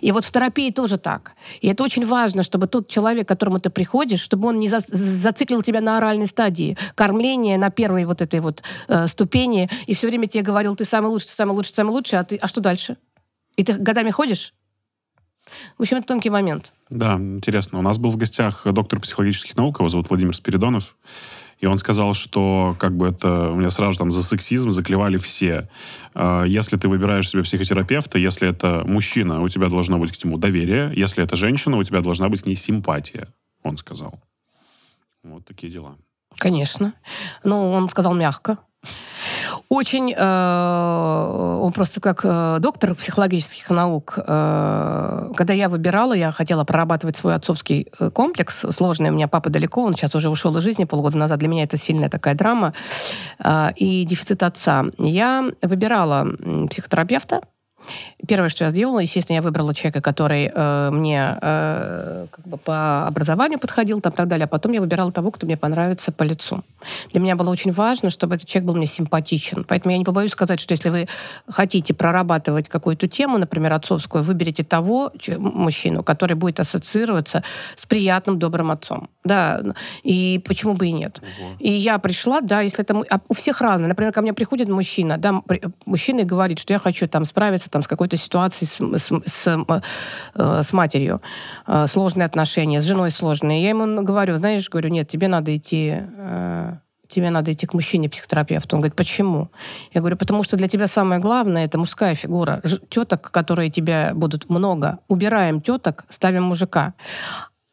И 0.00 0.12
вот 0.12 0.24
в 0.24 0.30
терапии 0.30 0.70
тоже 0.70 0.98
так. 0.98 1.32
И 1.60 1.68
это 1.68 1.82
очень 1.84 2.06
важно, 2.06 2.42
чтобы 2.42 2.66
тот 2.66 2.88
человек, 2.88 3.26
к 3.26 3.28
которому 3.28 3.60
ты 3.60 3.70
приходишь, 3.70 4.20
чтобы 4.20 4.48
он 4.48 4.58
не 4.58 4.68
за- 4.68 4.80
зациклил 4.80 5.62
тебя 5.62 5.80
на 5.80 5.98
оральной 5.98 6.26
стадии, 6.26 6.76
кормление 6.94 7.58
на 7.58 7.70
первой 7.70 8.04
вот 8.04 8.22
этой 8.22 8.40
вот 8.40 8.62
э, 8.88 9.06
ступени, 9.06 9.68
и 9.86 9.94
все 9.94 10.08
время 10.08 10.26
тебе 10.26 10.42
говорил, 10.42 10.76
ты 10.76 10.84
самый 10.84 11.08
лучший, 11.08 11.28
ты 11.28 11.34
самый 11.34 11.52
лучший, 11.52 11.74
самый 11.74 11.90
лучший, 11.90 12.18
а 12.18 12.24
ты, 12.24 12.36
а 12.36 12.48
что 12.48 12.60
дальше? 12.60 12.96
И 13.56 13.64
ты 13.64 13.74
годами 13.74 14.10
ходишь? 14.10 14.54
В 15.78 15.82
общем, 15.82 15.98
это 15.98 16.06
тонкий 16.06 16.30
момент. 16.30 16.72
Да, 16.90 17.14
интересно. 17.14 17.78
У 17.78 17.82
нас 17.82 17.98
был 17.98 18.10
в 18.10 18.16
гостях 18.16 18.66
доктор 18.72 19.00
психологических 19.00 19.56
наук, 19.56 19.78
его 19.78 19.88
зовут 19.88 20.08
Владимир 20.08 20.34
Спиридонов. 20.34 20.96
И 21.64 21.66
он 21.66 21.78
сказал, 21.78 22.12
что 22.12 22.76
как 22.78 22.94
бы 22.94 23.08
это 23.08 23.48
у 23.48 23.54
меня 23.56 23.70
сразу 23.70 23.96
там 23.96 24.12
за 24.12 24.22
сексизм 24.22 24.70
заклевали 24.70 25.16
все. 25.16 25.70
Э, 26.14 26.44
Если 26.46 26.76
ты 26.76 26.88
выбираешь 26.88 27.26
себе 27.30 27.42
психотерапевта, 27.42 28.18
если 28.18 28.46
это 28.46 28.82
мужчина, 28.84 29.40
у 29.40 29.48
тебя 29.48 29.70
должно 29.70 29.98
быть 29.98 30.12
к 30.12 30.22
нему 30.22 30.36
доверие. 30.36 30.92
Если 30.94 31.24
это 31.24 31.36
женщина, 31.36 31.78
у 31.78 31.82
тебя 31.82 32.02
должна 32.02 32.28
быть 32.28 32.42
к 32.42 32.46
ней 32.46 32.54
симпатия, 32.54 33.28
он 33.62 33.78
сказал. 33.78 34.20
Вот 35.22 35.46
такие 35.46 35.72
дела. 35.72 35.96
Конечно. 36.36 36.92
Ну, 37.44 37.70
он 37.72 37.88
сказал 37.88 38.12
мягко. 38.12 38.58
Очень, 39.68 40.14
э, 40.16 41.58
он 41.62 41.72
просто 41.72 42.00
как 42.00 42.20
э, 42.24 42.58
доктор 42.60 42.94
психологических 42.94 43.68
наук, 43.70 44.18
э, 44.18 45.30
когда 45.36 45.52
я 45.52 45.68
выбирала, 45.68 46.12
я 46.12 46.32
хотела 46.32 46.64
прорабатывать 46.64 47.16
свой 47.16 47.34
отцовский 47.34 47.88
э, 47.98 48.10
комплекс, 48.10 48.66
сложный, 48.70 49.10
у 49.10 49.14
меня 49.14 49.28
папа 49.28 49.50
далеко, 49.50 49.82
он 49.82 49.94
сейчас 49.94 50.14
уже 50.14 50.30
ушел 50.30 50.56
из 50.56 50.62
жизни. 50.62 50.84
Полгода 50.84 51.18
назад, 51.18 51.38
для 51.38 51.48
меня 51.48 51.64
это 51.64 51.76
сильная 51.76 52.08
такая 52.08 52.34
драма, 52.34 52.74
э, 53.38 53.72
и 53.76 54.04
дефицит 54.04 54.42
отца. 54.42 54.84
Я 54.98 55.50
выбирала 55.62 56.26
психотерапевта, 56.70 57.40
Первое, 58.26 58.48
что 58.48 58.64
я 58.64 58.70
сделала, 58.70 59.00
естественно, 59.00 59.36
я 59.36 59.42
выбрала 59.42 59.74
человека, 59.74 60.00
который 60.00 60.50
э, 60.52 60.90
мне 60.90 61.36
э, 61.40 62.26
как 62.30 62.46
бы 62.46 62.56
по 62.56 63.06
образованию 63.06 63.58
подходил, 63.58 64.00
там 64.00 64.12
так 64.12 64.28
далее, 64.28 64.44
а 64.44 64.48
потом 64.48 64.72
я 64.72 64.80
выбирала 64.80 65.12
того, 65.12 65.30
кто 65.30 65.46
мне 65.46 65.56
понравится 65.56 66.12
по 66.12 66.22
лицу. 66.22 66.64
Для 67.12 67.20
меня 67.20 67.36
было 67.36 67.50
очень 67.50 67.72
важно, 67.72 68.10
чтобы 68.10 68.36
этот 68.36 68.48
человек 68.48 68.68
был 68.68 68.76
мне 68.76 68.86
симпатичен. 68.86 69.64
Поэтому 69.64 69.92
я 69.92 69.98
не 69.98 70.04
побоюсь 70.04 70.30
сказать, 70.30 70.60
что 70.60 70.72
если 70.72 70.90
вы 70.90 71.08
хотите 71.48 71.94
прорабатывать 71.94 72.68
какую-то 72.68 73.08
тему, 73.08 73.38
например, 73.38 73.72
отцовскую, 73.72 74.22
выберите 74.22 74.64
того 74.64 75.12
мужчину, 75.38 76.02
который 76.02 76.36
будет 76.36 76.60
ассоциироваться 76.60 77.42
с 77.76 77.86
приятным, 77.86 78.38
добрым 78.38 78.70
отцом. 78.70 79.08
Да, 79.24 79.62
и 80.02 80.40
почему 80.46 80.74
бы 80.74 80.86
и 80.86 80.92
нет. 80.92 81.18
Угу. 81.18 81.56
И 81.58 81.70
я 81.70 81.98
пришла, 81.98 82.40
да, 82.40 82.60
если 82.60 82.82
это... 82.82 83.02
А 83.10 83.20
у 83.28 83.34
всех 83.34 83.60
разное. 83.60 83.88
Например, 83.88 84.12
ко 84.12 84.20
мне 84.20 84.32
приходит 84.32 84.68
мужчина, 84.68 85.16
да, 85.18 85.42
мужчина 85.86 86.20
и 86.20 86.24
говорит, 86.24 86.58
что 86.58 86.72
я 86.72 86.78
хочу 86.78 87.08
там 87.08 87.24
справиться 87.24 87.70
там, 87.74 87.82
с 87.82 87.88
какой-то 87.88 88.16
ситуацией 88.16 88.68
с, 88.68 89.02
с, 89.04 89.20
с, 89.26 89.66
э, 90.34 90.62
с 90.62 90.72
матерью. 90.72 91.20
Э, 91.66 91.86
сложные 91.88 92.24
отношения, 92.24 92.80
с 92.80 92.84
женой 92.84 93.10
сложные. 93.10 93.62
Я 93.64 93.70
ему 93.70 94.02
говорю, 94.02 94.36
знаешь, 94.36 94.70
говорю, 94.70 94.90
нет, 94.90 95.08
тебе 95.08 95.26
надо 95.28 95.56
идти 95.56 95.92
э, 95.92 96.76
тебе 97.08 97.30
надо 97.30 97.52
идти 97.52 97.66
к 97.66 97.74
мужчине-психотерапевту. 97.74 98.76
Он 98.76 98.80
говорит, 98.80 98.96
почему? 98.96 99.48
Я 99.92 100.00
говорю, 100.00 100.16
потому 100.16 100.42
что 100.44 100.56
для 100.56 100.68
тебя 100.68 100.86
самое 100.86 101.20
главное— 101.20 101.64
это 101.66 101.78
мужская 101.78 102.14
фигура. 102.14 102.60
Ж- 102.64 102.80
теток, 102.88 103.30
которые 103.30 103.70
тебя 103.70 104.12
будут 104.14 104.48
много. 104.50 104.98
Убираем 105.08 105.60
теток, 105.60 106.04
ставим 106.08 106.44
мужика. 106.44 106.94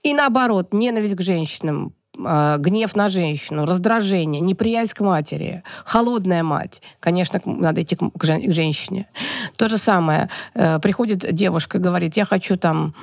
И 0.03 0.13
наоборот, 0.13 0.73
ненависть 0.73 1.15
к 1.15 1.21
женщинам, 1.21 1.93
гнев 2.17 2.95
на 2.95 3.09
женщину, 3.09 3.65
раздражение, 3.65 4.41
неприязнь 4.41 4.93
к 4.93 4.99
матери, 4.99 5.63
холодная 5.85 6.43
мать. 6.43 6.81
Конечно, 6.99 7.41
надо 7.45 7.81
идти 7.81 7.95
к 7.95 8.23
женщине. 8.23 9.07
То 9.55 9.67
же 9.67 9.77
самое. 9.77 10.29
Э, 10.53 10.79
приходит 10.79 11.33
девушка 11.33 11.77
и 11.77 11.81
говорит, 11.81 12.17
я 12.17 12.25
хочу 12.25 12.57
там 12.57 12.93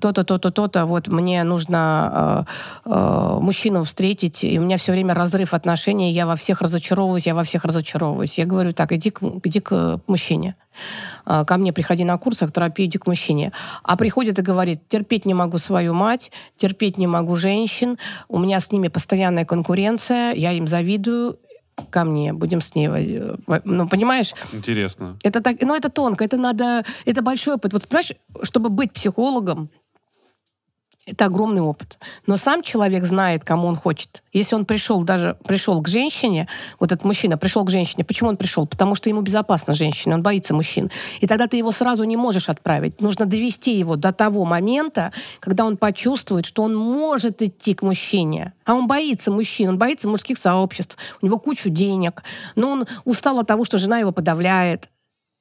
то-то, 0.00 0.24
то-то, 0.24 0.50
то-то, 0.50 0.86
вот 0.86 1.08
мне 1.08 1.42
нужно 1.44 2.46
э, 2.84 2.90
э, 2.90 3.38
мужчину 3.40 3.84
встретить, 3.84 4.44
и 4.44 4.58
у 4.58 4.62
меня 4.62 4.76
все 4.76 4.92
время 4.92 5.14
разрыв 5.14 5.54
отношений, 5.54 6.12
я 6.12 6.26
во 6.26 6.36
всех 6.36 6.60
разочаровываюсь, 6.60 7.26
я 7.26 7.34
во 7.34 7.42
всех 7.42 7.64
разочаровываюсь. 7.64 8.38
Я 8.38 8.44
говорю, 8.44 8.72
так, 8.72 8.92
иди 8.92 9.10
к, 9.10 9.22
иди 9.22 9.60
к 9.60 10.00
мужчине. 10.06 10.56
Э, 11.24 11.44
ко 11.46 11.56
мне 11.56 11.72
приходи 11.72 12.04
на 12.04 12.18
курсах 12.18 12.52
терапии, 12.52 12.84
иди 12.84 12.98
к 12.98 13.06
мужчине. 13.06 13.52
А 13.82 13.96
приходит 13.96 14.38
и 14.38 14.42
говорит, 14.42 14.86
терпеть 14.88 15.24
не 15.24 15.34
могу 15.34 15.58
свою 15.58 15.94
мать, 15.94 16.30
терпеть 16.56 16.98
не 16.98 17.06
могу 17.06 17.36
женщин, 17.36 17.98
у 18.28 18.38
меня 18.38 18.60
с 18.60 18.70
ними 18.70 18.88
постоянная 18.88 19.46
конкуренция, 19.46 20.32
я 20.34 20.52
им 20.52 20.68
завидую, 20.68 21.38
ко 21.90 22.04
мне, 22.04 22.32
будем 22.32 22.60
с 22.60 22.74
ней... 22.74 22.88
Ну, 22.88 23.88
понимаешь? 23.88 24.34
Интересно. 24.52 25.18
Это 25.22 25.40
так, 25.40 25.56
ну, 25.60 25.74
это 25.74 25.88
тонко, 25.90 26.24
это 26.24 26.36
надо... 26.36 26.84
Это 27.04 27.22
большой 27.22 27.54
опыт. 27.54 27.72
Вот, 27.72 27.86
понимаешь, 27.86 28.12
чтобы 28.42 28.68
быть 28.68 28.92
психологом, 28.92 29.70
это 31.08 31.24
огромный 31.24 31.62
опыт. 31.62 31.98
Но 32.26 32.36
сам 32.36 32.62
человек 32.62 33.04
знает, 33.04 33.44
кому 33.44 33.66
он 33.66 33.76
хочет. 33.76 34.22
Если 34.32 34.54
он 34.54 34.64
пришел 34.64 35.02
даже 35.02 35.36
пришел 35.44 35.80
к 35.80 35.88
женщине, 35.88 36.48
вот 36.78 36.92
этот 36.92 37.04
мужчина 37.04 37.38
пришел 37.38 37.64
к 37.64 37.70
женщине, 37.70 38.04
почему 38.04 38.28
он 38.28 38.36
пришел? 38.36 38.66
Потому 38.66 38.94
что 38.94 39.08
ему 39.08 39.22
безопасно 39.22 39.72
женщина, 39.72 40.14
он 40.16 40.22
боится 40.22 40.54
мужчин. 40.54 40.90
И 41.20 41.26
тогда 41.26 41.46
ты 41.46 41.56
его 41.56 41.72
сразу 41.72 42.04
не 42.04 42.16
можешь 42.16 42.48
отправить. 42.48 43.00
Нужно 43.00 43.26
довести 43.26 43.78
его 43.78 43.96
до 43.96 44.12
того 44.12 44.44
момента, 44.44 45.12
когда 45.40 45.64
он 45.64 45.76
почувствует, 45.76 46.44
что 46.44 46.62
он 46.62 46.76
может 46.76 47.40
идти 47.42 47.74
к 47.74 47.82
мужчине. 47.82 48.52
А 48.64 48.74
он 48.74 48.86
боится 48.86 49.32
мужчин, 49.32 49.70
он 49.70 49.78
боится 49.78 50.08
мужских 50.08 50.38
сообществ, 50.38 50.96
у 51.22 51.26
него 51.26 51.38
кучу 51.38 51.70
денег, 51.70 52.22
но 52.54 52.70
он 52.70 52.86
устал 53.04 53.38
от 53.38 53.46
того, 53.46 53.64
что 53.64 53.78
жена 53.78 53.98
его 53.98 54.12
подавляет 54.12 54.88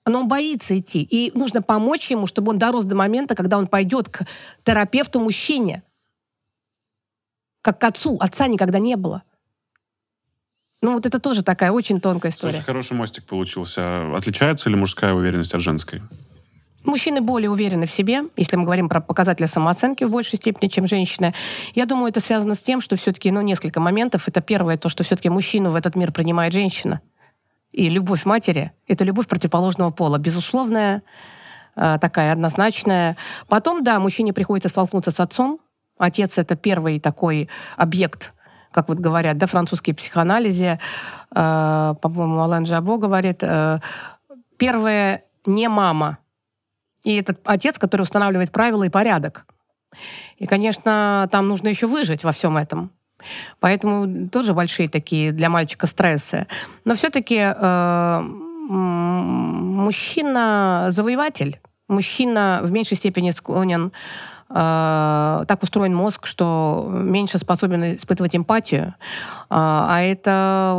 но 0.09 0.21
он 0.21 0.27
боится 0.27 0.77
идти. 0.77 1.01
И 1.01 1.31
нужно 1.37 1.61
помочь 1.61 2.09
ему, 2.11 2.27
чтобы 2.27 2.51
он 2.51 2.59
дорос 2.59 2.85
до 2.85 2.95
момента, 2.95 3.35
когда 3.35 3.57
он 3.57 3.67
пойдет 3.67 4.09
к 4.09 4.25
терапевту-мужчине. 4.63 5.83
Как 7.61 7.79
к 7.79 7.83
отцу. 7.83 8.17
Отца 8.19 8.47
никогда 8.47 8.79
не 8.79 8.95
было. 8.95 9.23
Ну, 10.81 10.93
вот 10.93 11.05
это 11.05 11.19
тоже 11.19 11.43
такая 11.43 11.71
очень 11.71 11.99
тонкая 11.99 12.31
история. 12.31 12.53
Слушай, 12.53 12.65
хороший 12.65 12.93
мостик 12.93 13.25
получился. 13.25 14.15
Отличается 14.15 14.69
ли 14.69 14.75
мужская 14.75 15.13
уверенность 15.13 15.53
от 15.53 15.61
женской? 15.61 16.01
Мужчины 16.83 17.19
более 17.19 17.49
уверены 17.49 17.85
в 17.85 17.91
себе, 17.91 18.21
если 18.37 18.55
мы 18.55 18.63
говорим 18.63 18.87
про 18.87 19.01
показатели 19.01 19.45
самооценки 19.45 20.05
в 20.05 20.11
большей 20.11 20.37
степени, 20.37 20.69
чем 20.69 20.87
женщины. 20.87 21.33
Я 21.73 21.85
думаю, 21.85 22.09
это 22.09 22.21
связано 22.21 22.55
с 22.55 22.63
тем, 22.63 22.79
что 22.79 22.95
все-таки, 22.95 23.29
ну, 23.31 23.41
несколько 23.41 23.81
моментов. 23.81 24.27
Это 24.27 24.39
первое, 24.39 24.77
то, 24.77 24.87
что 24.87 25.03
все-таки 25.03 25.29
мужчину 25.29 25.71
в 25.71 25.75
этот 25.75 25.95
мир 25.95 26.13
принимает 26.13 26.53
женщина 26.53 27.01
и 27.71 27.89
любовь 27.89 28.25
матери— 28.25 28.71
это 28.87 29.03
любовь 29.03 29.27
противоположного 29.27 29.91
пола. 29.91 30.17
Безусловная, 30.17 31.03
э, 31.75 31.97
такая 31.99 32.31
однозначная. 32.31 33.17
Потом, 33.47 33.83
да, 33.83 33.99
мужчине 33.99 34.33
приходится 34.33 34.69
столкнуться 34.69 35.11
с 35.11 35.19
отцом. 35.19 35.59
Отец— 35.97 36.37
это 36.39 36.55
первый 36.55 36.99
такой 36.99 37.49
объект, 37.75 38.33
как 38.71 38.87
вот 38.87 38.99
говорят, 38.99 39.37
да, 39.37 39.47
французские 39.47 39.95
психоанализе. 39.95 40.79
Э, 41.35 41.95
по-моему, 42.01 42.39
Алан 42.41 42.65
Жабо 42.65 42.97
говорит, 42.97 43.39
э, 43.41 43.79
первое 44.57 45.23
не 45.45 45.67
мама. 45.69 46.17
И 47.03 47.15
этот 47.15 47.39
отец, 47.45 47.77
который 47.77 48.01
устанавливает 48.01 48.51
правила 48.51 48.83
и 48.83 48.89
порядок. 48.89 49.45
И, 50.37 50.45
конечно, 50.45 51.27
там 51.31 51.47
нужно 51.47 51.67
еще 51.69 51.87
выжить 51.87 52.23
во 52.23 52.31
всем 52.31 52.57
этом. 52.57 52.91
Поэтому 53.59 54.27
тоже 54.29 54.53
большие 54.53 54.89
такие 54.89 55.31
для 55.31 55.49
мальчика 55.49 55.87
стрессы. 55.87 56.47
Но 56.85 56.93
все-таки 56.93 57.37
э, 57.39 58.21
мужчина 59.87 60.87
завоеватель, 60.89 61.59
мужчина 61.87 62.61
в 62.63 62.71
меньшей 62.71 62.97
степени 62.97 63.31
склонен 63.31 63.91
Uh, 64.49 65.45
так 65.45 65.61
устроен 65.61 65.93
мозг, 65.93 66.25
что 66.25 66.87
меньше 66.89 67.37
способен 67.37 67.97
испытывать 67.97 68.33
эмпатию. 68.33 68.95
Uh, 69.49 69.87
а 69.89 70.01
это 70.01 70.73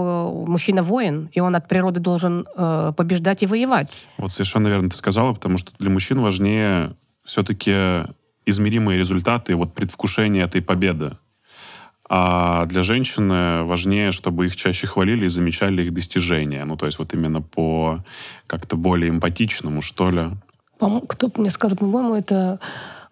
мужчина-воин, 0.46 1.28
и 1.32 1.40
он 1.40 1.54
от 1.54 1.68
природы 1.68 2.00
должен 2.00 2.46
uh, 2.56 2.94
побеждать 2.94 3.42
и 3.42 3.46
воевать. 3.46 4.06
Вот 4.16 4.32
совершенно 4.32 4.68
верно 4.68 4.88
ты 4.88 4.96
сказала, 4.96 5.34
потому 5.34 5.58
что 5.58 5.72
для 5.78 5.90
мужчин 5.90 6.22
важнее 6.22 6.94
все-таки 7.24 8.06
измеримые 8.46 8.98
результаты, 8.98 9.54
вот 9.54 9.74
предвкушение 9.74 10.44
этой 10.44 10.62
победы. 10.62 11.18
А 12.08 12.64
для 12.66 12.82
женщины 12.82 13.64
важнее, 13.64 14.12
чтобы 14.12 14.46
их 14.46 14.56
чаще 14.56 14.86
хвалили 14.86 15.26
и 15.26 15.28
замечали 15.28 15.82
их 15.82 15.92
достижения. 15.92 16.64
Ну, 16.64 16.76
то 16.76 16.86
есть 16.86 16.98
вот 16.98 17.12
именно 17.12 17.42
по 17.42 18.02
как-то 18.46 18.76
более 18.76 19.10
эмпатичному, 19.10 19.82
что 19.82 20.10
ли. 20.10 20.30
Кто 21.08 21.30
мне 21.36 21.50
сказал, 21.50 21.76
по-моему, 21.76 22.14
это 22.14 22.60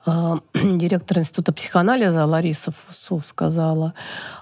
э, 0.07 0.35
директор 0.55 1.19
Института 1.19 1.53
психоанализа 1.53 2.25
Лариса 2.25 2.73
Фусу 2.73 3.21
сказала. 3.21 3.93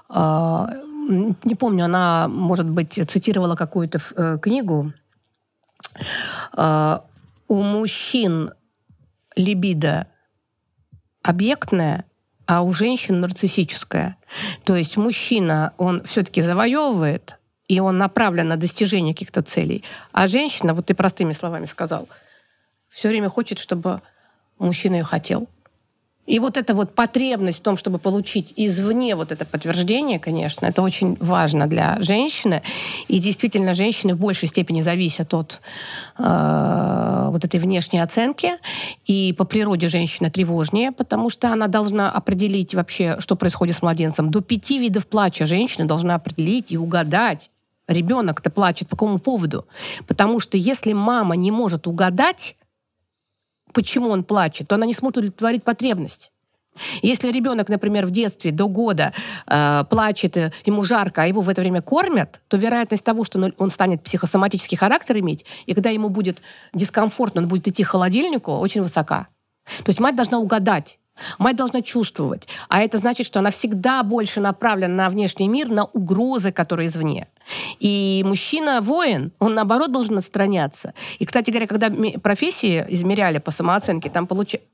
Э, 0.08 0.66
не 1.08 1.54
помню, 1.54 1.86
она, 1.86 2.28
может 2.28 2.68
быть, 2.68 2.92
цитировала 2.92 3.56
какую-то 3.56 3.98
э, 4.16 4.38
книгу. 4.40 4.92
Э, 6.56 6.98
у 7.48 7.62
мужчин 7.62 8.52
либидо 9.36 10.06
объектное, 11.22 12.04
а 12.46 12.62
у 12.62 12.72
женщин 12.72 13.20
нарциссическое. 13.20 14.16
То 14.64 14.76
есть 14.76 14.96
мужчина, 14.96 15.72
он 15.78 16.04
все-таки 16.04 16.42
завоевывает, 16.42 17.36
и 17.68 17.80
он 17.80 17.98
направлен 17.98 18.48
на 18.48 18.56
достижение 18.56 19.14
каких-то 19.14 19.42
целей. 19.42 19.84
А 20.12 20.26
женщина, 20.26 20.74
вот 20.74 20.86
ты 20.86 20.94
простыми 20.94 21.32
словами 21.32 21.64
сказал, 21.64 22.08
все 22.88 23.08
время 23.08 23.28
хочет, 23.28 23.58
чтобы 23.58 24.02
мужчина 24.58 24.96
ее 24.96 25.04
хотел. 25.04 25.48
И 26.26 26.38
вот 26.38 26.56
эта 26.56 26.74
вот 26.74 26.94
потребность 26.94 27.58
в 27.58 27.62
том, 27.62 27.76
чтобы 27.76 27.98
получить 27.98 28.54
извне 28.56 29.14
вот 29.14 29.30
это 29.30 29.44
подтверждение, 29.44 30.18
конечно, 30.18 30.66
это 30.66 30.80
очень 30.82 31.16
важно 31.20 31.66
для 31.66 32.00
женщины. 32.00 32.62
И 33.08 33.18
действительно, 33.18 33.74
женщины 33.74 34.14
в 34.14 34.18
большей 34.18 34.48
степени 34.48 34.80
зависят 34.80 35.34
от 35.34 35.60
э, 36.18 37.28
вот 37.30 37.44
этой 37.44 37.60
внешней 37.60 38.00
оценки. 38.00 38.52
И 39.04 39.34
по 39.36 39.44
природе 39.44 39.88
женщина 39.88 40.30
тревожнее, 40.30 40.92
потому 40.92 41.28
что 41.28 41.52
она 41.52 41.66
должна 41.66 42.10
определить 42.10 42.74
вообще, 42.74 43.16
что 43.18 43.36
происходит 43.36 43.76
с 43.76 43.82
младенцем. 43.82 44.30
До 44.30 44.40
пяти 44.40 44.78
видов 44.78 45.06
плача 45.06 45.44
женщина 45.44 45.86
должна 45.86 46.14
определить 46.14 46.72
и 46.72 46.78
угадать, 46.78 47.50
ребенок-то 47.86 48.50
плачет 48.50 48.88
по 48.88 48.96
какому 48.96 49.18
поводу. 49.18 49.66
Потому 50.06 50.40
что 50.40 50.56
если 50.56 50.94
мама 50.94 51.36
не 51.36 51.50
может 51.50 51.86
угадать, 51.86 52.56
почему 53.74 54.08
он 54.08 54.24
плачет, 54.24 54.68
то 54.68 54.76
она 54.76 54.86
не 54.86 54.94
сможет 54.94 55.18
удовлетворить 55.18 55.64
потребность. 55.64 56.30
Если 57.02 57.30
ребенок, 57.30 57.68
например, 57.68 58.06
в 58.06 58.10
детстве 58.10 58.50
до 58.50 58.68
года 58.68 59.12
э, 59.46 59.84
плачет, 59.88 60.36
э, 60.36 60.52
ему 60.64 60.82
жарко, 60.82 61.22
а 61.22 61.26
его 61.26 61.40
в 61.40 61.48
это 61.48 61.60
время 61.60 61.82
кормят, 61.82 62.40
то 62.48 62.56
вероятность 62.56 63.04
того, 63.04 63.24
что 63.24 63.52
он 63.58 63.70
станет 63.70 64.02
психосоматический 64.02 64.76
характер 64.76 65.18
иметь, 65.18 65.44
и 65.66 65.74
когда 65.74 65.90
ему 65.90 66.08
будет 66.08 66.38
дискомфортно, 66.72 67.42
он 67.42 67.48
будет 67.48 67.68
идти 67.68 67.84
к 67.84 67.88
холодильнику, 67.88 68.52
очень 68.52 68.82
высока. 68.82 69.28
То 69.78 69.88
есть 69.88 70.00
мать 70.00 70.16
должна 70.16 70.38
угадать, 70.38 70.98
Мать 71.38 71.56
должна 71.56 71.82
чувствовать. 71.82 72.48
А 72.68 72.82
это 72.82 72.98
значит, 72.98 73.26
что 73.26 73.38
она 73.38 73.50
всегда 73.50 74.02
больше 74.02 74.40
направлена 74.40 74.94
на 74.94 75.08
внешний 75.08 75.48
мир, 75.48 75.68
на 75.68 75.84
угрозы, 75.84 76.50
которые 76.52 76.88
извне. 76.88 77.28
И 77.78 78.22
мужчина-воин, 78.26 79.32
он 79.38 79.54
наоборот 79.54 79.92
должен 79.92 80.18
отстраняться. 80.18 80.94
И, 81.18 81.24
кстати 81.24 81.50
говоря, 81.50 81.66
когда 81.66 81.90
профессии 82.20 82.84
измеряли 82.88 83.38
по 83.38 83.50
самооценке, 83.50 84.10
там 84.10 84.26
получается... 84.26 84.68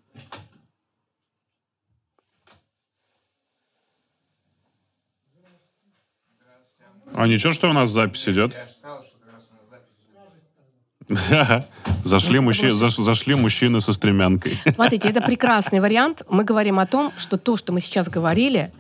А 7.12 7.26
ничего, 7.26 7.53
что 7.53 7.68
у 7.68 7.72
нас 7.72 7.91
запись 7.91 8.28
идет? 8.28 8.55
Я 8.55 8.68
сказал, 8.68 9.03
что 9.03 9.18
как 9.18 9.34
раз 9.34 9.43
у 10.99 10.99
нас 11.11 11.28
запись. 11.28 11.64
Зашли, 12.04 12.38
мужчи- 12.38 12.70
заш- 12.70 13.02
зашли 13.02 13.34
мужчины 13.34 13.80
со 13.80 13.92
стремянкой. 13.92 14.58
Смотрите, 14.74 15.08
это 15.08 15.20
прекрасный 15.20 15.80
вариант. 15.80 16.22
Мы 16.30 16.44
говорим 16.44 16.78
о 16.78 16.86
том, 16.86 17.12
что 17.16 17.36
то, 17.36 17.56
что 17.56 17.72
мы 17.72 17.80
сейчас 17.80 18.08
говорили, 18.08 18.72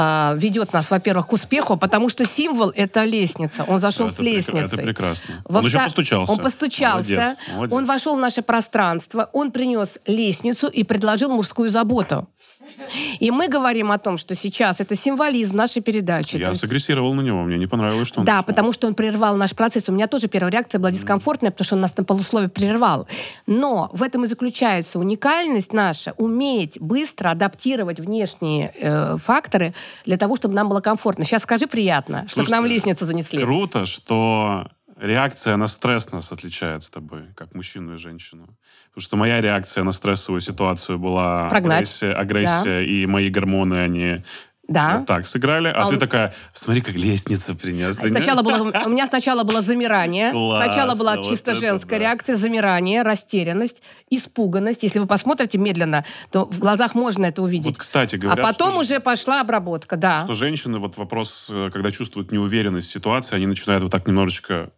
а, 0.00 0.34
ведет 0.36 0.72
нас, 0.72 0.90
во-первых, 0.90 1.26
к 1.26 1.32
успеху, 1.32 1.76
потому 1.76 2.08
что 2.08 2.24
символ— 2.24 2.72
это 2.76 3.02
лестница. 3.04 3.64
Он 3.64 3.80
зашел 3.80 4.06
Это 4.06 4.14
с 4.16 4.18
лестницы. 4.20 4.74
Это 4.76 4.82
прекрасно. 4.82 5.42
Во 5.44 5.58
Он 5.58 5.66
еще 5.66 5.78
втор- 5.78 5.84
постучался. 5.84 6.32
Он 6.32 6.38
постучался. 6.38 7.10
Молодец, 7.10 7.36
молодец. 7.54 7.72
Он 7.76 7.84
вошел 7.84 8.16
в 8.16 8.20
наше 8.20 8.42
пространство. 8.42 9.28
Он 9.32 9.50
принес 9.50 9.98
лестницу 10.06 10.68
и 10.68 10.84
предложил 10.84 11.30
мужскую 11.32 11.68
заботу. 11.70 12.28
И 13.20 13.30
мы 13.30 13.48
говорим 13.48 13.90
о 13.90 13.98
том, 13.98 14.18
что 14.18 14.34
сейчас 14.34 14.80
это 14.80 14.94
символизм 14.96 15.56
нашей 15.56 15.82
передачи. 15.82 16.36
Я 16.36 16.48
есть- 16.48 16.60
сагрессировал 16.60 17.14
на 17.14 17.20
него, 17.20 17.42
мне 17.42 17.56
не 17.58 17.66
понравилось, 17.66 18.08
что 18.08 18.20
он 18.20 18.26
да, 18.26 18.36
начал. 18.36 18.46
потому 18.46 18.72
что 18.72 18.86
он 18.86 18.94
прервал 18.94 19.36
наш 19.36 19.54
процесс. 19.54 19.88
У 19.88 19.92
меня 19.92 20.06
тоже 20.06 20.28
первая 20.28 20.52
реакция 20.52 20.78
была 20.78 20.90
дискомфортная, 20.90 21.50
потому 21.50 21.64
что 21.66 21.74
он 21.74 21.80
нас 21.80 21.96
на 21.96 22.04
полусловие 22.04 22.48
прервал. 22.48 23.06
Но 23.46 23.90
в 23.92 24.02
этом 24.02 24.24
и 24.24 24.26
заключается 24.26 24.98
уникальность 24.98 25.72
наша— 25.72 26.14
уметь 26.16 26.78
быстро 26.80 27.30
адаптировать 27.30 28.00
внешние 28.00 28.72
э, 28.80 29.16
факторы 29.18 29.74
для 30.04 30.16
того, 30.16 30.36
чтобы 30.36 30.54
нам 30.54 30.68
было 30.68 30.80
комфортно. 30.80 31.24
Сейчас 31.24 31.42
скажи 31.42 31.66
приятно, 31.66 32.18
чтобы 32.28 32.46
Слушайте, 32.46 32.54
нам 32.56 32.66
лестницу 32.66 33.04
занесли. 33.06 33.42
Круто, 33.42 33.86
что 33.86 34.66
реакция 35.00 35.56
на 35.56 35.68
стресс 35.68 36.12
нас 36.12 36.32
отличает 36.32 36.82
с 36.82 36.90
тобой, 36.90 37.22
как 37.34 37.54
мужчину 37.54 37.94
и 37.94 37.98
женщину. 37.98 38.48
Потому 38.90 39.02
что 39.02 39.16
моя 39.16 39.40
реакция 39.40 39.84
на 39.84 39.92
стрессовую 39.92 40.40
ситуацию 40.40 40.98
была 40.98 41.48
Прогнать. 41.48 41.78
агрессия, 42.02 42.12
агрессия 42.12 42.80
и 42.84 43.06
мои 43.06 43.30
гормоны, 43.30 43.74
они 43.76 44.24
Да. 44.66 44.98
вот 44.98 45.06
так 45.06 45.24
сыграли. 45.26 45.68
А, 45.68 45.84
А 45.84 45.88
ты 45.88 45.94
он- 45.94 45.98
такая, 46.00 46.34
смотри, 46.52 46.82
как 46.82 46.94
лестница 46.94 47.54
принес. 47.54 47.96
Сначала 47.96 48.42
было, 48.42 48.70
у 48.84 48.88
меня 48.90 49.06
сначала 49.06 49.42
было 49.44 49.60
замирание. 49.62 50.30
Классно, 50.32 50.66
сначала 50.66 50.94
была 50.94 51.16
вот 51.16 51.28
чисто 51.28 51.54
женская 51.54 51.98
да. 51.98 52.04
реакция, 52.04 52.36
замирание, 52.36 53.02
растерянность, 53.02 53.80
испуганность. 54.10 54.82
Если 54.82 54.98
вы 54.98 55.06
посмотрите 55.06 55.56
медленно, 55.58 56.04
то 56.30 56.44
в 56.44 56.58
глазах 56.58 56.94
можно 56.94 57.26
это 57.26 57.40
увидеть. 57.42 57.66
Вот, 57.66 57.78
кстати, 57.78 58.16
а 58.16 58.18
говорят, 58.18 58.44
потом 58.46 58.72
что, 58.72 58.80
уже 58.80 59.00
пошла 59.00 59.40
обработка, 59.40 59.96
да. 59.96 60.18
что 60.18 60.34
женщины, 60.34 60.78
вот 60.78 60.96
вопрос, 60.98 61.48
э, 61.50 61.70
когда 61.72 61.90
чувствуют 61.90 62.30
неуверенность 62.32 62.88
в 62.88 62.92
ситуации, 62.92 63.36
они 63.36 63.46
начинают 63.46 63.82
вот 63.84 63.92
так 63.92 64.06
немножечко 64.06 64.70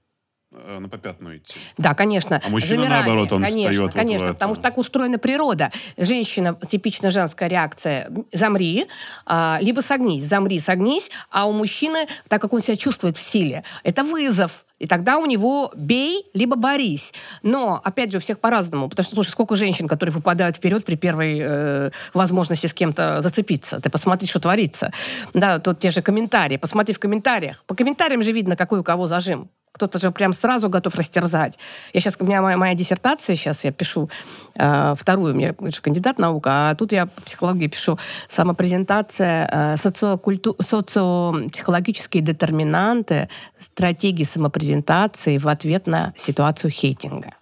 на 0.51 0.89
попятную 0.89 1.39
идти. 1.39 1.59
Да, 1.79 1.95
конечно. 1.95 2.41
А 2.45 2.49
мужчина, 2.49 2.83
Замирание, 2.83 2.99
наоборот, 3.07 3.33
он 3.33 3.43
конечно, 3.43 3.61
встает 3.61 3.81
вот 3.81 3.93
Конечно, 3.93 4.25
это. 4.25 4.35
потому 4.35 4.55
что 4.55 4.63
так 4.63 4.79
устроена 4.79 5.19
природа. 5.19 5.71
Женщина, 5.97 6.57
типично 6.69 7.11
женская 7.11 7.49
реакция, 7.49 8.11
замри, 8.33 8.89
а, 9.27 9.59
либо 9.61 9.81
согнись, 9.81 10.25
замри, 10.25 10.59
согнись, 10.59 11.11
а 11.31 11.47
у 11.47 11.53
мужчины, 11.53 12.09
так 12.29 12.43
как 12.43 12.53
он 12.53 12.63
себя 12.63 12.77
чувствует 12.77 13.17
в 13.17 13.21
силе, 13.21 13.63
это 13.85 14.03
вызов. 14.03 14.65
И 14.81 14.87
тогда 14.87 15.19
у 15.19 15.27
него 15.27 15.71
бей, 15.77 16.25
либо 16.33 16.57
борись. 16.57 17.13
Но, 17.43 17.81
опять 17.85 18.11
же, 18.11 18.17
у 18.17 18.21
всех 18.21 18.41
по-разному. 18.41 18.89
Потому 18.89 19.05
что, 19.05 19.15
слушай, 19.15 19.29
сколько 19.29 19.55
женщин, 19.55 19.87
которые 19.87 20.13
выпадают 20.15 20.57
вперед 20.57 20.87
при 20.87 20.95
первой 20.97 21.39
э, 21.39 21.91
возможности 22.15 22.67
с 22.67 22.73
кем-то 22.73 23.21
зацепиться. 23.21 23.79
Ты 23.81 23.91
посмотри, 23.91 24.27
что 24.27 24.41
творится. 24.41 24.91
Да, 25.35 25.59
тут 25.59 25.81
те 25.81 25.91
же 25.91 26.01
комментарии. 26.01 26.57
Посмотри 26.57 26.95
в 26.95 26.99
комментариях. 26.99 27.63
По 27.67 27.75
комментариям 27.75 28.23
же 28.23 28.33
видно, 28.33 28.57
какой 28.57 28.81
у 28.81 28.83
кого 28.83 29.07
зажим. 29.07 29.51
Кто-то 29.73 29.99
же 29.99 30.11
прям 30.11 30.33
сразу 30.33 30.69
готов 30.69 30.95
растерзать. 30.97 31.59
Я 31.93 32.01
сейчас, 32.01 32.17
у 32.19 32.25
меня 32.25 32.43
моя, 32.43 32.57
моя 32.57 32.75
диссертация, 32.75 33.37
сейчас 33.37 33.65
я 33.65 33.73
пишу 33.73 34.11
э, 34.57 34.95
вторую, 34.97 35.33
у 35.33 35.37
меня 35.37 35.55
же 35.61 35.81
кандидат 35.81 36.19
наук, 36.19 36.45
а 36.47 36.75
тут 36.75 36.93
я 36.93 37.07
по 37.07 37.23
психологии 37.23 37.69
пишу 37.69 37.99
самопрезентация, 38.29 39.49
э, 39.51 39.75
социокульту- 39.77 40.61
социопсихологические 40.61 42.23
детерминанты 42.23 43.29
стратегии 43.59 44.25
самопрезентации 44.25 45.39
в 45.39 45.47
ответ 45.47 45.87
на 45.87 46.13
ситуацию 46.17 46.71
хейтинга. 46.71 47.35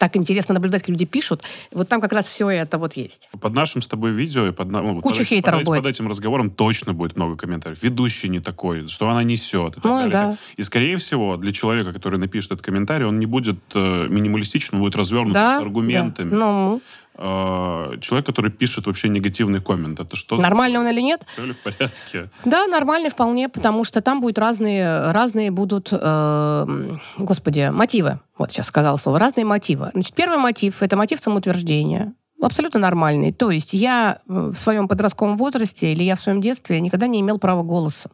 Так 0.00 0.16
интересно 0.16 0.54
наблюдать, 0.54 0.80
как 0.80 0.88
люди 0.88 1.04
пишут. 1.04 1.42
Вот 1.72 1.86
там 1.88 2.00
как 2.00 2.14
раз 2.14 2.26
все 2.26 2.48
это 2.48 2.78
вот 2.78 2.94
есть. 2.94 3.28
Под 3.38 3.52
нашим 3.52 3.82
с 3.82 3.86
тобой 3.86 4.12
видео 4.12 4.46
и 4.46 4.50
под, 4.50 4.70
ну, 4.70 5.02
Куча 5.02 5.18
под, 5.18 5.26
хейтеров 5.26 5.58
под, 5.60 5.66
будет. 5.66 5.82
под 5.82 5.90
этим 5.90 6.08
разговором 6.08 6.50
точно 6.50 6.94
будет 6.94 7.16
много 7.16 7.36
комментариев. 7.36 7.82
Ведущий 7.82 8.30
не 8.30 8.40
такой, 8.40 8.86
что 8.86 9.10
она 9.10 9.22
несет. 9.24 9.76
И, 9.76 9.80
Ну, 9.84 9.96
далее. 9.96 10.10
да. 10.10 10.36
И, 10.56 10.62
скорее 10.62 10.96
всего, 10.96 11.36
для 11.36 11.52
человека, 11.52 11.92
который 11.92 12.18
напишет 12.18 12.52
этот 12.52 12.64
комментарий, 12.64 13.04
он 13.04 13.18
не 13.18 13.26
будет 13.26 13.58
э, 13.74 14.06
минималистичен, 14.08 14.76
он 14.76 14.80
будет 14.80 14.96
развернут 14.96 15.34
Да, 15.34 15.58
с 15.58 15.60
аргументами. 15.60 16.30
да. 16.30 16.36
Ну, 16.36 16.80
Э, 17.22 17.98
человек, 18.00 18.24
который 18.24 18.50
пишет 18.50 18.86
вообще 18.86 19.10
негативный 19.10 19.60
коммент, 19.60 20.00
это 20.00 20.16
что? 20.16 20.36
нормальный 20.36 20.78
он 20.78 20.88
или 20.88 21.02
нет? 21.02 21.22
Все 21.26 21.44
ли 21.44 21.52
в 21.52 21.58
порядке? 21.58 22.30
Да, 22.46 22.66
нормальный 22.66 23.10
вполне, 23.10 23.50
потому 23.50 23.84
что 23.84 24.00
там 24.00 24.22
будут 24.22 24.38
разные, 24.38 25.12
разные 25.12 25.50
будут, 25.50 25.90
э, 25.92 26.96
господи, 27.18 27.68
мотивы. 27.70 28.20
Вот 28.38 28.50
сейчас 28.50 28.68
сказала 28.68 28.96
слово, 28.96 29.18
разные 29.18 29.44
мотивы. 29.44 29.90
Значит, 29.92 30.14
первый 30.14 30.38
мотив– 30.38 30.82
это 30.82 30.96
мотив 30.96 31.20
самоутверждения. 31.20 32.14
Абсолютно 32.40 32.80
нормальный. 32.80 33.34
То 33.34 33.50
есть 33.50 33.74
я 33.74 34.20
э, 34.26 34.32
в 34.32 34.56
своем 34.56 34.88
подростковом 34.88 35.36
возрасте 35.36 35.92
или 35.92 36.02
я 36.02 36.16
в 36.16 36.20
своем 36.20 36.40
детстве 36.40 36.80
никогда 36.80 37.06
не 37.06 37.20
имел 37.20 37.38
права 37.38 37.62
голоса. 37.62 38.10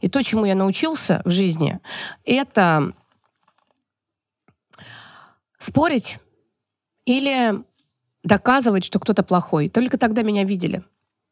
И 0.00 0.08
то, 0.08 0.24
чему 0.24 0.44
я 0.44 0.56
научился 0.56 1.22
в 1.24 1.30
жизни, 1.30 1.78
это 2.24 2.94
спорить 5.60 6.18
или 7.04 7.62
доказывать, 8.24 8.84
что 8.84 8.98
кто-то 8.98 9.22
плохой. 9.22 9.68
Только 9.68 9.98
тогда 9.98 10.22
меня 10.22 10.44
видели. 10.44 10.82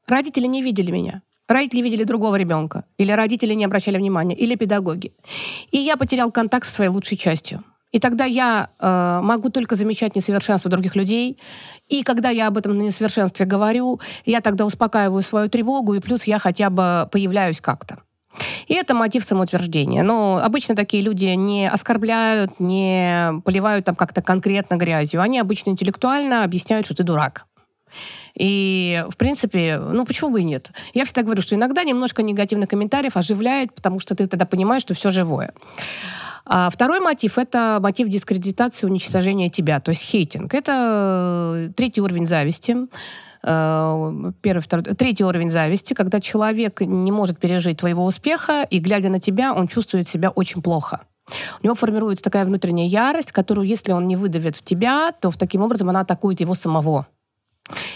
Родители 0.06 0.46
не 0.46 0.62
видели 0.62 0.90
меня. 0.90 1.22
Родители 1.48 1.80
видели 1.80 2.04
другого 2.04 2.36
ребенка. 2.36 2.84
Или 2.98 3.12
родители 3.12 3.54
не 3.54 3.64
обращали 3.64 3.96
внимания. 3.96 4.36
Или 4.36 4.54
педагоги. 4.54 5.12
И 5.70 5.78
я 5.78 5.96
потерял 5.96 6.30
контакт 6.30 6.66
со 6.66 6.72
своей 6.72 6.90
лучшей 6.90 7.16
частью. 7.16 7.64
И 7.90 8.00
тогда 8.00 8.24
я 8.24 8.70
э, 8.78 9.20
могу 9.22 9.48
только 9.48 9.74
замечать 9.74 10.14
несовершенство 10.14 10.70
других 10.70 10.94
людей. 10.94 11.38
И 11.88 12.02
когда 12.02 12.28
я 12.28 12.48
об 12.48 12.58
этом 12.58 12.78
несовершенстве 12.78 13.46
говорю, 13.46 14.00
я 14.26 14.42
тогда 14.42 14.66
успокаиваю 14.66 15.22
свою 15.22 15.48
тревогу, 15.48 15.94
и 15.94 16.00
плюс 16.00 16.24
я 16.24 16.38
хотя 16.38 16.68
бы 16.68 17.08
появляюсь 17.10 17.62
как-то. 17.62 18.02
И 18.66 18.74
это 18.74 18.94
мотив 18.94 19.24
самоутверждения. 19.24 20.02
Но 20.02 20.40
обычно 20.42 20.76
такие 20.76 21.02
люди 21.02 21.26
не 21.26 21.68
оскорбляют, 21.68 22.60
не 22.60 23.40
поливают 23.44 23.84
там 23.84 23.94
как-то 23.94 24.22
конкретно 24.22 24.76
грязью. 24.76 25.20
Они 25.20 25.38
обычно 25.38 25.70
интеллектуально 25.70 26.44
объясняют, 26.44 26.86
что 26.86 26.94
ты 26.94 27.02
дурак. 27.02 27.46
И, 28.34 29.04
в 29.08 29.16
принципе, 29.16 29.78
ну 29.78 30.04
почему 30.04 30.30
бы 30.30 30.40
и 30.40 30.44
нет? 30.44 30.70
Я 30.94 31.04
всегда 31.04 31.22
говорю, 31.22 31.42
что 31.42 31.54
иногда 31.54 31.82
немножко 31.84 32.22
негативных 32.22 32.68
комментариев 32.68 33.16
оживляет, 33.16 33.74
потому 33.74 33.98
что 33.98 34.14
ты 34.14 34.26
тогда 34.26 34.46
понимаешь, 34.46 34.82
что 34.82 34.94
все 34.94 35.10
живое. 35.10 35.52
А 36.44 36.70
второй 36.70 37.00
мотив— 37.00 37.36
это 37.38 37.78
мотив 37.80 38.08
дискредитации, 38.08 38.86
уничтожения 38.86 39.50
тебя, 39.50 39.80
то 39.80 39.90
есть 39.90 40.02
хейтинг. 40.02 40.54
Это 40.54 41.68
э, 41.68 41.72
третий 41.76 42.00
уровень 42.00 42.26
зависти. 42.26 42.74
Э, 43.42 44.32
Первый, 44.42 44.60
второй, 44.60 44.84
третий 44.84 45.24
уровень 45.24 45.50
зависти, 45.50 45.94
когда 45.94 46.20
человек 46.20 46.80
не 46.80 47.12
может 47.12 47.38
пережить 47.38 47.78
твоего 47.78 48.04
успеха, 48.04 48.66
и, 48.68 48.78
глядя 48.78 49.08
на 49.08 49.20
тебя, 49.20 49.54
он 49.54 49.68
чувствует 49.68 50.08
себя 50.08 50.30
очень 50.30 50.62
плохо. 50.62 51.02
У 51.62 51.64
него 51.64 51.74
формируется 51.74 52.24
такая 52.24 52.44
внутренняя 52.44 52.88
ярость, 52.88 53.32
которую, 53.32 53.66
если 53.66 53.92
он 53.92 54.08
не 54.08 54.16
выдавит 54.16 54.56
в 54.56 54.62
тебя, 54.62 55.12
то 55.12 55.30
в 55.30 55.36
таким 55.36 55.62
образом 55.62 55.88
она 55.90 56.00
атакует 56.00 56.40
его 56.40 56.54
самого. 56.54 57.06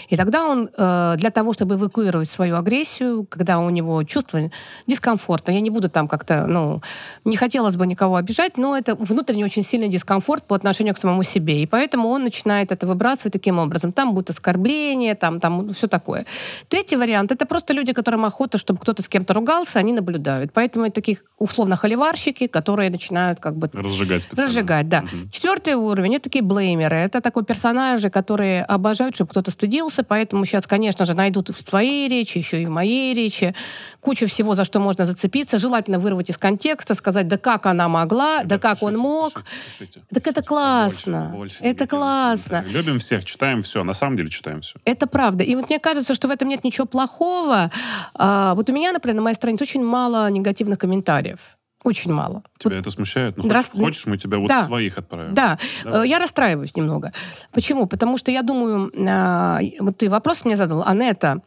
И 0.09 0.15
тогда 0.15 0.45
он 0.45 0.69
э, 0.75 1.15
для 1.17 1.29
того, 1.29 1.53
чтобы 1.53 1.75
эвакуировать 1.75 2.29
свою 2.29 2.55
агрессию, 2.55 3.25
когда 3.29 3.59
у 3.59 3.69
него 3.69 4.03
чувство 4.03 4.39
дискомфорта, 4.87 5.51
я 5.51 5.59
не 5.59 5.69
буду 5.69 5.89
там 5.89 6.07
как-то, 6.07 6.45
ну, 6.47 6.81
не 7.25 7.37
хотелось 7.37 7.75
бы 7.75 7.87
никого 7.87 8.15
обижать, 8.15 8.57
но 8.57 8.77
это 8.77 8.95
внутренний 8.95 9.43
очень 9.43 9.63
сильный 9.63 9.89
дискомфорт 9.89 10.43
по 10.43 10.55
отношению 10.55 10.93
к 10.93 10.97
самому 10.97 11.23
себе. 11.23 11.61
И 11.63 11.65
поэтому 11.65 12.09
он 12.09 12.23
начинает 12.23 12.71
это 12.71 12.87
выбрасывать 12.87 13.33
таким 13.33 13.59
образом. 13.59 13.91
Там 13.91 14.13
будут 14.13 14.29
оскорбления, 14.29 15.15
там, 15.15 15.39
там 15.39 15.73
все 15.73 15.87
такое. 15.87 16.25
Третий 16.69 16.95
вариант— 16.95 17.31
это 17.33 17.45
просто 17.45 17.73
люди, 17.73 17.93
которым 17.93 18.25
охота, 18.25 18.57
чтобы 18.57 18.79
кто-то 18.79 19.03
с 19.03 19.09
кем-то 19.09 19.33
ругался, 19.33 19.79
они 19.79 19.93
наблюдают. 19.93 20.51
Поэтому 20.53 20.85
это 20.85 20.95
таких 20.95 21.23
условно 21.37 21.75
холиварщики, 21.75 22.47
которые 22.47 22.89
начинают 22.89 23.39
как 23.39 23.55
бы 23.55 23.69
Разжигать 23.73 24.23
специально. 24.23 24.49
Разжигать, 24.49 24.89
да. 24.89 25.01
Мгм. 25.01 25.29
Четвертый 25.31 25.75
уровень 25.75 26.15
это 26.15 26.25
такие 26.25 26.43
блеймеры. 26.43 26.97
Это 26.97 27.21
такой 27.21 27.43
персонажи, 27.43 28.09
которые 28.09 28.63
обожают, 28.63 29.15
чтобы 29.15 29.29
кто-то 29.29 29.51
стыдился. 29.63 30.03
Поэтому 30.03 30.45
сейчас, 30.45 30.67
конечно 30.67 31.05
же, 31.05 31.13
найдут 31.13 31.49
в 31.49 31.63
твоей 31.63 32.09
речи, 32.09 32.37
еще 32.37 32.61
и 32.61 32.65
в 32.65 32.69
моей 32.69 33.13
речи 33.13 33.55
кучу 34.01 34.27
всего, 34.27 34.55
за 34.55 34.65
что 34.65 34.79
можно 34.79 35.05
зацепиться. 35.05 35.57
Желательно 35.57 35.99
вырвать 35.99 36.29
из 36.29 36.37
контекста, 36.37 36.95
сказать, 36.95 37.27
да 37.29 37.37
как 37.37 37.65
она 37.65 37.87
могла, 37.87 38.39
да 38.43 38.55
Ребят, 38.55 38.61
как 38.61 38.83
он 38.83 38.91
пишите, 38.91 39.03
мог. 39.03 39.33
пишите, 39.33 39.85
пишите. 39.85 40.01
Так 40.13 40.27
это 40.27 40.41
классно. 40.43 41.29
Побольше, 41.31 41.59
побольше 41.59 41.75
это 41.75 41.87
классно. 41.87 42.65
Любим 42.67 42.99
всех, 42.99 43.23
читаем 43.23 43.61
все. 43.61 43.83
На 43.83 43.93
самом 43.93 44.17
деле 44.17 44.29
читаем 44.29 44.59
все. 44.59 44.75
Это 44.83 45.07
правда. 45.07 45.43
И 45.43 45.55
вот 45.55 45.69
мне 45.69 45.79
кажется, 45.79 46.13
что 46.13 46.27
в 46.27 46.31
этом 46.31 46.49
нет 46.49 46.63
ничего 46.65 46.85
плохого. 46.85 47.71
А, 48.15 48.55
вот 48.55 48.69
у 48.69 48.73
меня, 48.73 48.91
например, 48.91 49.15
на 49.15 49.21
моей 49.21 49.35
странице 49.35 49.63
очень 49.63 49.83
мало 49.83 50.29
негативных 50.29 50.77
комментариев. 50.79 51.57
Очень 51.83 52.13
мало. 52.13 52.43
Тебя 52.57 52.77
это 52.77 52.89
смущает? 52.91 53.37
Ну, 53.37 53.49
Раз- 53.49 53.69
хочешь, 53.69 53.83
хочешь, 53.85 54.05
мы 54.07 54.17
тебя 54.17 54.37
вот 54.37 54.47
Да. 54.47 54.63
своих 54.63 54.97
отправим? 54.97 55.33
Да, 55.33 55.59
Давай. 55.83 56.05
э, 56.05 56.09
я 56.09 56.19
расстраиваюсь 56.19 56.75
немного. 56.75 57.11
Почему? 57.51 57.87
Потому 57.87 58.17
что 58.17 58.31
я 58.31 58.41
думаю, 58.41 58.91
а, 59.07 59.59
вот 59.79 59.97
ты 59.97 60.09
вопрос 60.09 60.45
мне 60.45 60.55
задал, 60.55 60.83
Анетта, 60.83 61.41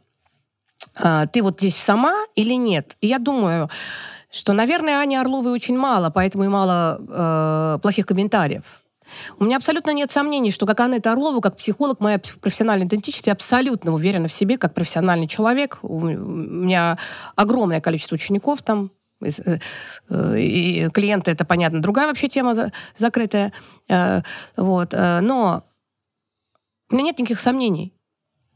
а, 1.02 1.26
ты 1.26 1.42
вот 1.42 1.58
здесь 1.60 1.76
сама 1.76 2.14
или 2.34 2.54
нет? 2.54 2.96
И 3.00 3.06
я 3.06 3.18
думаю, 3.18 3.70
что, 4.30 4.52
наверное, 4.52 5.00
Ани 5.00 5.16
Орловой 5.16 5.52
очень 5.52 5.78
мало, 5.78 6.10
поэтому 6.10 6.44
и 6.44 6.48
мало 6.48 7.00
э, 7.08 7.78
плохих 7.80 8.04
комментариев. 8.06 8.82
У 9.38 9.44
меня 9.44 9.56
абсолютно 9.56 9.92
нет 9.92 10.10
сомнений, 10.10 10.50
что 10.50 10.66
как 10.66 10.80
Анна 10.80 10.96
Орлова, 10.96 11.40
как 11.40 11.56
психолог, 11.56 12.00
моя 12.00 12.20
профессиональная 12.40 12.86
идентичность, 12.86 13.28
я 13.28 13.32
абсолютно 13.34 13.92
уверена 13.92 14.28
в 14.28 14.32
себе, 14.32 14.58
как 14.58 14.74
профессиональный 14.74 15.28
человек. 15.28 15.78
У 15.82 16.00
меня 16.08 16.98
огромное 17.36 17.80
количество 17.80 18.16
учеников 18.16 18.62
там, 18.62 18.90
и 19.22 20.88
клиенты, 20.92 21.30
это, 21.30 21.44
понятно, 21.44 21.80
другая 21.80 22.08
вообще 22.08 22.28
тема 22.28 22.54
закрытая. 22.96 23.52
Э, 23.88 24.22
вот. 24.56 24.92
Но 24.92 25.64
у 26.90 26.94
меня 26.94 27.04
нет 27.04 27.18
никаких 27.18 27.40
сомнений. 27.40 27.92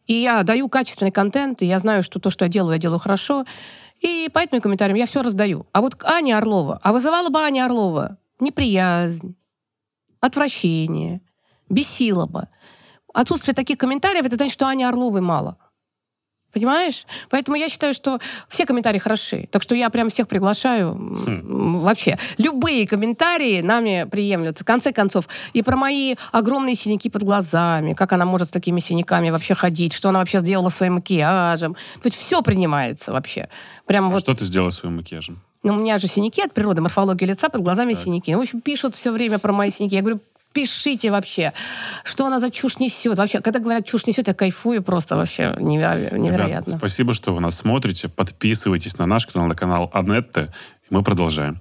И 0.06 0.14
я 0.14 0.42
даю 0.42 0.68
качественный 0.68 1.12
контент, 1.12 1.62
и 1.62 1.66
я 1.66 1.78
знаю, 1.78 2.02
что 2.02 2.18
то, 2.18 2.30
что 2.30 2.44
я 2.44 2.50
делаю, 2.50 2.74
я 2.74 2.78
делаю 2.78 2.98
хорошо. 2.98 3.44
И 4.00 4.28
по 4.32 4.38
этим 4.38 4.60
комментариям 4.60 4.96
я 4.96 5.06
все 5.06 5.22
раздаю. 5.22 5.66
А 5.72 5.80
вот 5.80 6.02
Аня 6.04 6.38
Орлова, 6.38 6.80
а 6.82 6.92
вызывала 6.92 7.28
бы 7.28 7.38
Аня 7.40 7.66
Орлова 7.66 8.18
неприязнь, 8.40 9.36
отвращение, 10.20 11.20
бесило 11.68 12.26
бы. 12.26 12.48
Отсутствие 13.12 13.54
таких 13.54 13.78
комментариев, 13.78 14.24
это 14.24 14.36
значит, 14.36 14.54
что 14.54 14.68
Ани 14.68 14.84
Орловой 14.84 15.20
мало. 15.20 15.58
Понимаешь? 16.52 17.06
Поэтому 17.28 17.56
я 17.56 17.68
считаю, 17.68 17.94
что 17.94 18.18
все 18.48 18.66
комментарии 18.66 18.98
хороши. 18.98 19.48
Так 19.50 19.62
что 19.62 19.74
я 19.74 19.88
прям 19.90 20.10
всех 20.10 20.26
приглашаю 20.26 20.94
хм. 20.94 21.80
вообще. 21.80 22.18
Любые 22.38 22.86
комментарии 22.86 23.60
нами 23.60 24.06
приемлются. 24.10 24.64
В 24.64 24.66
конце 24.66 24.92
концов, 24.92 25.28
и 25.52 25.62
про 25.62 25.76
мои 25.76 26.16
огромные 26.32 26.74
синяки 26.74 27.08
под 27.08 27.22
глазами, 27.22 27.94
как 27.94 28.12
она 28.12 28.24
может 28.24 28.48
с 28.48 28.50
такими 28.50 28.80
синяками 28.80 29.30
вообще 29.30 29.54
ходить, 29.54 29.92
что 29.92 30.08
она 30.08 30.18
вообще 30.18 30.40
сделала 30.40 30.68
своим 30.68 30.94
макияжем. 30.94 31.74
То 31.74 32.06
есть 32.06 32.16
все 32.16 32.42
принимается 32.42 33.12
вообще. 33.12 33.48
Прям 33.86 34.06
а 34.06 34.10
вот... 34.10 34.20
что 34.20 34.34
ты 34.34 34.44
сделала 34.44 34.70
своим 34.70 34.96
макияжем? 34.96 35.40
Ну, 35.62 35.74
у 35.74 35.76
меня 35.76 35.98
же 35.98 36.08
синяки 36.08 36.40
от 36.42 36.54
природы, 36.54 36.80
морфология 36.80 37.28
лица, 37.28 37.50
под 37.50 37.62
глазами 37.62 37.92
так. 37.92 38.02
синяки. 38.02 38.34
В 38.34 38.40
общем, 38.40 38.62
пишут 38.62 38.94
все 38.94 39.12
время 39.12 39.38
про 39.38 39.52
мои 39.52 39.70
синяки. 39.70 39.94
Я 39.94 40.00
говорю, 40.00 40.20
пишите 40.52 41.10
вообще, 41.10 41.52
что 42.04 42.26
она 42.26 42.38
за 42.38 42.50
чушь 42.50 42.78
несет. 42.78 43.18
Вообще, 43.18 43.40
когда 43.40 43.58
говорят 43.60 43.86
чушь 43.86 44.06
несет, 44.06 44.28
я 44.28 44.34
кайфую 44.34 44.82
просто 44.82 45.16
вообще 45.16 45.56
невероятно. 45.58 46.16
Ребят, 46.16 46.64
спасибо, 46.68 47.14
что 47.14 47.34
вы 47.34 47.40
нас 47.40 47.56
смотрите. 47.56 48.08
Подписывайтесь 48.08 48.98
на 48.98 49.06
наш 49.06 49.26
канал, 49.26 49.48
на 49.48 49.54
канал 49.54 49.90
Анетты. 49.92 50.52
Мы 50.90 51.02
продолжаем. 51.04 51.60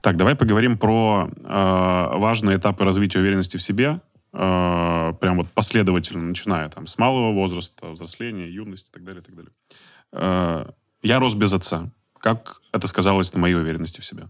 Так, 0.00 0.16
давай 0.16 0.36
поговорим 0.36 0.78
про 0.78 1.28
э, 1.28 2.18
важные 2.18 2.58
этапы 2.58 2.84
развития 2.84 3.18
уверенности 3.18 3.56
в 3.56 3.62
себе. 3.62 4.00
Э, 4.32 5.12
прям 5.20 5.38
вот 5.38 5.50
последовательно, 5.50 6.22
начиная 6.22 6.68
там 6.68 6.86
с 6.86 6.96
малого 6.96 7.32
возраста, 7.32 7.90
взросления, 7.90 8.48
юности 8.48 8.88
и 8.90 8.92
так 8.92 9.04
далее, 9.04 9.22
и 9.22 9.24
так 9.24 9.34
далее. 9.34 9.52
Э, 10.12 10.70
я 11.02 11.18
рос 11.18 11.34
без 11.34 11.52
отца. 11.52 11.90
Как 12.20 12.60
это 12.72 12.86
сказалось 12.86 13.32
на 13.32 13.40
моей 13.40 13.54
уверенности 13.54 14.00
в 14.00 14.04
себе? 14.04 14.28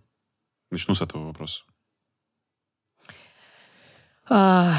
Начну 0.70 0.94
с 0.94 1.02
этого 1.02 1.26
вопроса. 1.26 1.62
А, 4.28 4.72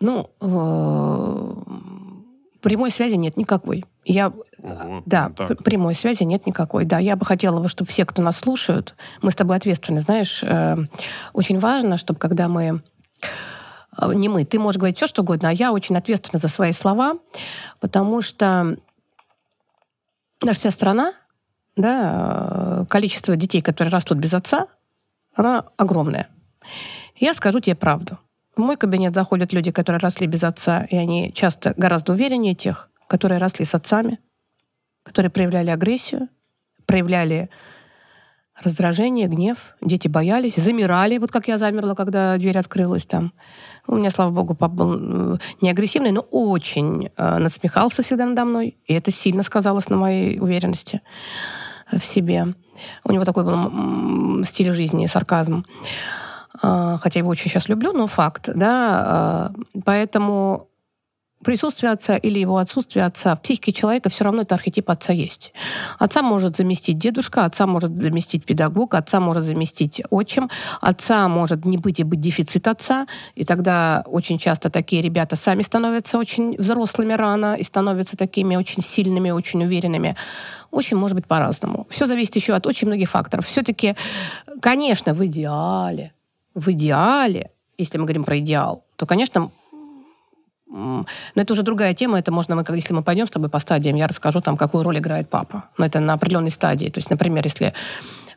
ну, 0.00 0.30
прямой 2.60 2.90
связи 2.90 3.14
нет 3.14 3.36
никакой. 3.36 3.84
Я, 4.04 4.32
Ого, 4.62 5.02
да, 5.06 5.30
так. 5.36 5.62
прямой 5.62 5.94
связи 5.94 6.22
нет 6.24 6.46
никакой. 6.46 6.84
Да, 6.84 6.98
я 6.98 7.16
бы 7.16 7.24
хотела, 7.24 7.66
чтобы 7.68 7.90
все, 7.90 8.04
кто 8.04 8.22
нас 8.22 8.38
слушают, 8.38 8.94
мы 9.22 9.30
с 9.30 9.36
тобой 9.36 9.56
ответственны, 9.56 10.00
знаешь, 10.00 10.42
э, 10.42 10.76
очень 11.32 11.58
важно, 11.58 11.98
чтобы 11.98 12.18
когда 12.18 12.48
мы 12.48 12.82
э, 13.98 14.14
не 14.14 14.28
мы, 14.28 14.44
ты 14.44 14.58
можешь 14.58 14.78
говорить 14.78 14.96
все, 14.96 15.06
что 15.06 15.22
угодно, 15.22 15.50
а 15.50 15.52
я 15.52 15.72
очень 15.72 15.96
ответственна 15.96 16.40
за 16.40 16.48
свои 16.48 16.72
слова, 16.72 17.18
потому 17.78 18.20
что 18.22 18.76
наша 20.42 20.58
вся 20.60 20.70
страна, 20.70 21.12
да, 21.76 22.82
э, 22.82 22.86
количество 22.88 23.36
детей, 23.36 23.60
которые 23.60 23.92
растут 23.92 24.18
без 24.18 24.32
отца, 24.34 24.66
она 25.34 25.64
огромная. 25.76 26.28
Я 27.16 27.34
скажу 27.34 27.60
тебе 27.60 27.76
правду. 27.76 28.18
В 28.56 28.60
мой 28.60 28.76
кабинет 28.76 29.14
заходят 29.14 29.52
люди, 29.52 29.70
которые 29.70 30.00
росли 30.00 30.26
без 30.26 30.42
отца, 30.42 30.84
и 30.84 30.96
они 30.96 31.32
часто 31.32 31.74
гораздо 31.76 32.12
увереннее 32.12 32.54
тех, 32.54 32.90
которые 33.06 33.38
росли 33.38 33.64
с 33.64 33.74
отцами, 33.74 34.18
которые 35.04 35.30
проявляли 35.30 35.70
агрессию, 35.70 36.28
проявляли 36.86 37.50
раздражение, 38.62 39.28
гнев. 39.28 39.74
Дети 39.80 40.08
боялись, 40.08 40.56
замирали, 40.56 41.18
вот 41.18 41.30
как 41.30 41.48
я 41.48 41.58
замерла, 41.58 41.94
когда 41.94 42.36
дверь 42.36 42.58
открылась 42.58 43.06
там. 43.06 43.32
У 43.86 43.96
меня, 43.96 44.10
слава 44.10 44.30
богу, 44.30 44.54
папа 44.54 44.74
был 44.74 45.38
не 45.60 45.70
агрессивный, 45.70 46.12
но 46.12 46.20
очень 46.20 47.10
э, 47.16 47.38
насмехался 47.38 48.02
всегда 48.02 48.26
надо 48.26 48.44
мной, 48.44 48.76
и 48.86 48.94
это 48.94 49.10
сильно 49.10 49.42
сказалось 49.42 49.88
на 49.88 49.96
моей 49.96 50.38
уверенности 50.38 51.00
в 51.90 52.04
себе. 52.04 52.54
У 53.04 53.12
него 53.12 53.24
такой 53.24 53.44
был 53.44 54.44
стиль 54.44 54.72
жизни, 54.72 55.06
сарказм. 55.06 55.64
А, 56.62 56.98
хотя 56.98 57.20
его 57.20 57.30
очень 57.30 57.50
сейчас 57.50 57.68
люблю, 57.68 57.92
но 57.92 58.06
факт, 58.06 58.50
да, 58.54 59.04
а, 59.06 59.52
поэтому 59.84 60.70
присутствие 61.42 61.92
отца 61.92 62.16
или 62.16 62.38
его 62.38 62.58
отсутствие 62.58 63.04
отца 63.04 63.34
в 63.34 63.42
психике 63.42 63.72
человека 63.72 64.10
все 64.10 64.24
равно 64.24 64.42
это 64.42 64.54
архетип 64.54 64.90
отца 64.90 65.12
есть. 65.12 65.52
Отца 65.98 66.22
может 66.22 66.56
заместить 66.56 66.98
дедушка, 66.98 67.44
отца 67.44 67.66
может 67.66 67.92
заместить 68.00 68.44
педагог, 68.44 68.94
отца 68.94 69.20
может 69.20 69.44
заместить 69.44 70.02
отчим, 70.10 70.50
отца 70.80 71.28
может 71.28 71.64
не 71.64 71.78
быть 71.78 72.00
и 72.00 72.04
быть 72.04 72.20
дефицит 72.20 72.68
отца, 72.68 73.06
и 73.34 73.44
тогда 73.44 74.02
очень 74.06 74.38
часто 74.38 74.70
такие 74.70 75.02
ребята 75.02 75.36
сами 75.36 75.62
становятся 75.62 76.18
очень 76.18 76.56
взрослыми 76.56 77.14
рано 77.14 77.54
и 77.54 77.62
становятся 77.62 78.16
такими 78.16 78.56
очень 78.56 78.82
сильными, 78.82 79.30
очень 79.30 79.64
уверенными. 79.64 80.16
Очень 80.70 80.98
может 80.98 81.16
быть 81.16 81.26
по-разному. 81.26 81.86
Все 81.90 82.06
зависит 82.06 82.36
еще 82.36 82.54
от 82.54 82.66
очень 82.66 82.86
многих 82.86 83.08
факторов. 83.10 83.46
Все-таки, 83.46 83.96
конечно, 84.60 85.14
в 85.14 85.24
идеале 85.26 86.12
в 86.54 86.70
идеале, 86.72 87.50
если 87.78 87.98
мы 87.98 88.04
говорим 88.04 88.24
про 88.24 88.38
идеал, 88.38 88.84
то, 88.96 89.06
конечно, 89.06 89.50
но 90.70 91.04
это 91.34 91.52
уже 91.52 91.62
другая 91.62 91.94
тема, 91.94 92.18
это 92.18 92.30
можно, 92.30 92.54
мы, 92.54 92.64
если 92.74 92.94
мы 92.94 93.02
пойдем 93.02 93.26
с 93.26 93.30
тобой 93.30 93.48
по 93.48 93.58
стадиям, 93.58 93.96
я 93.96 94.06
расскажу 94.06 94.40
там, 94.40 94.56
какую 94.56 94.84
роль 94.84 94.98
играет 94.98 95.28
папа. 95.28 95.64
Но 95.76 95.84
это 95.84 95.98
на 95.98 96.12
определенной 96.12 96.50
стадии. 96.50 96.88
То 96.88 96.98
есть, 96.98 97.10
например, 97.10 97.44
если 97.44 97.74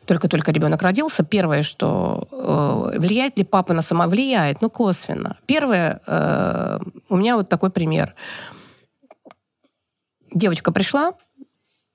только-только 0.04 0.50
ребенок 0.50 0.82
родился, 0.82 1.22
первое, 1.22 1.62
что 1.62 2.28
э, 2.32 2.98
влияет 2.98 3.38
ли 3.38 3.44
папа 3.44 3.72
на 3.72 3.82
само... 3.82 4.06
Влияет, 4.08 4.60
ну, 4.60 4.68
косвенно. 4.68 5.36
Первое, 5.46 6.00
э, 6.06 6.78
у 7.08 7.16
меня 7.16 7.36
вот 7.36 7.48
такой 7.48 7.70
пример. 7.70 8.14
Девочка 10.32 10.72
пришла 10.72 11.14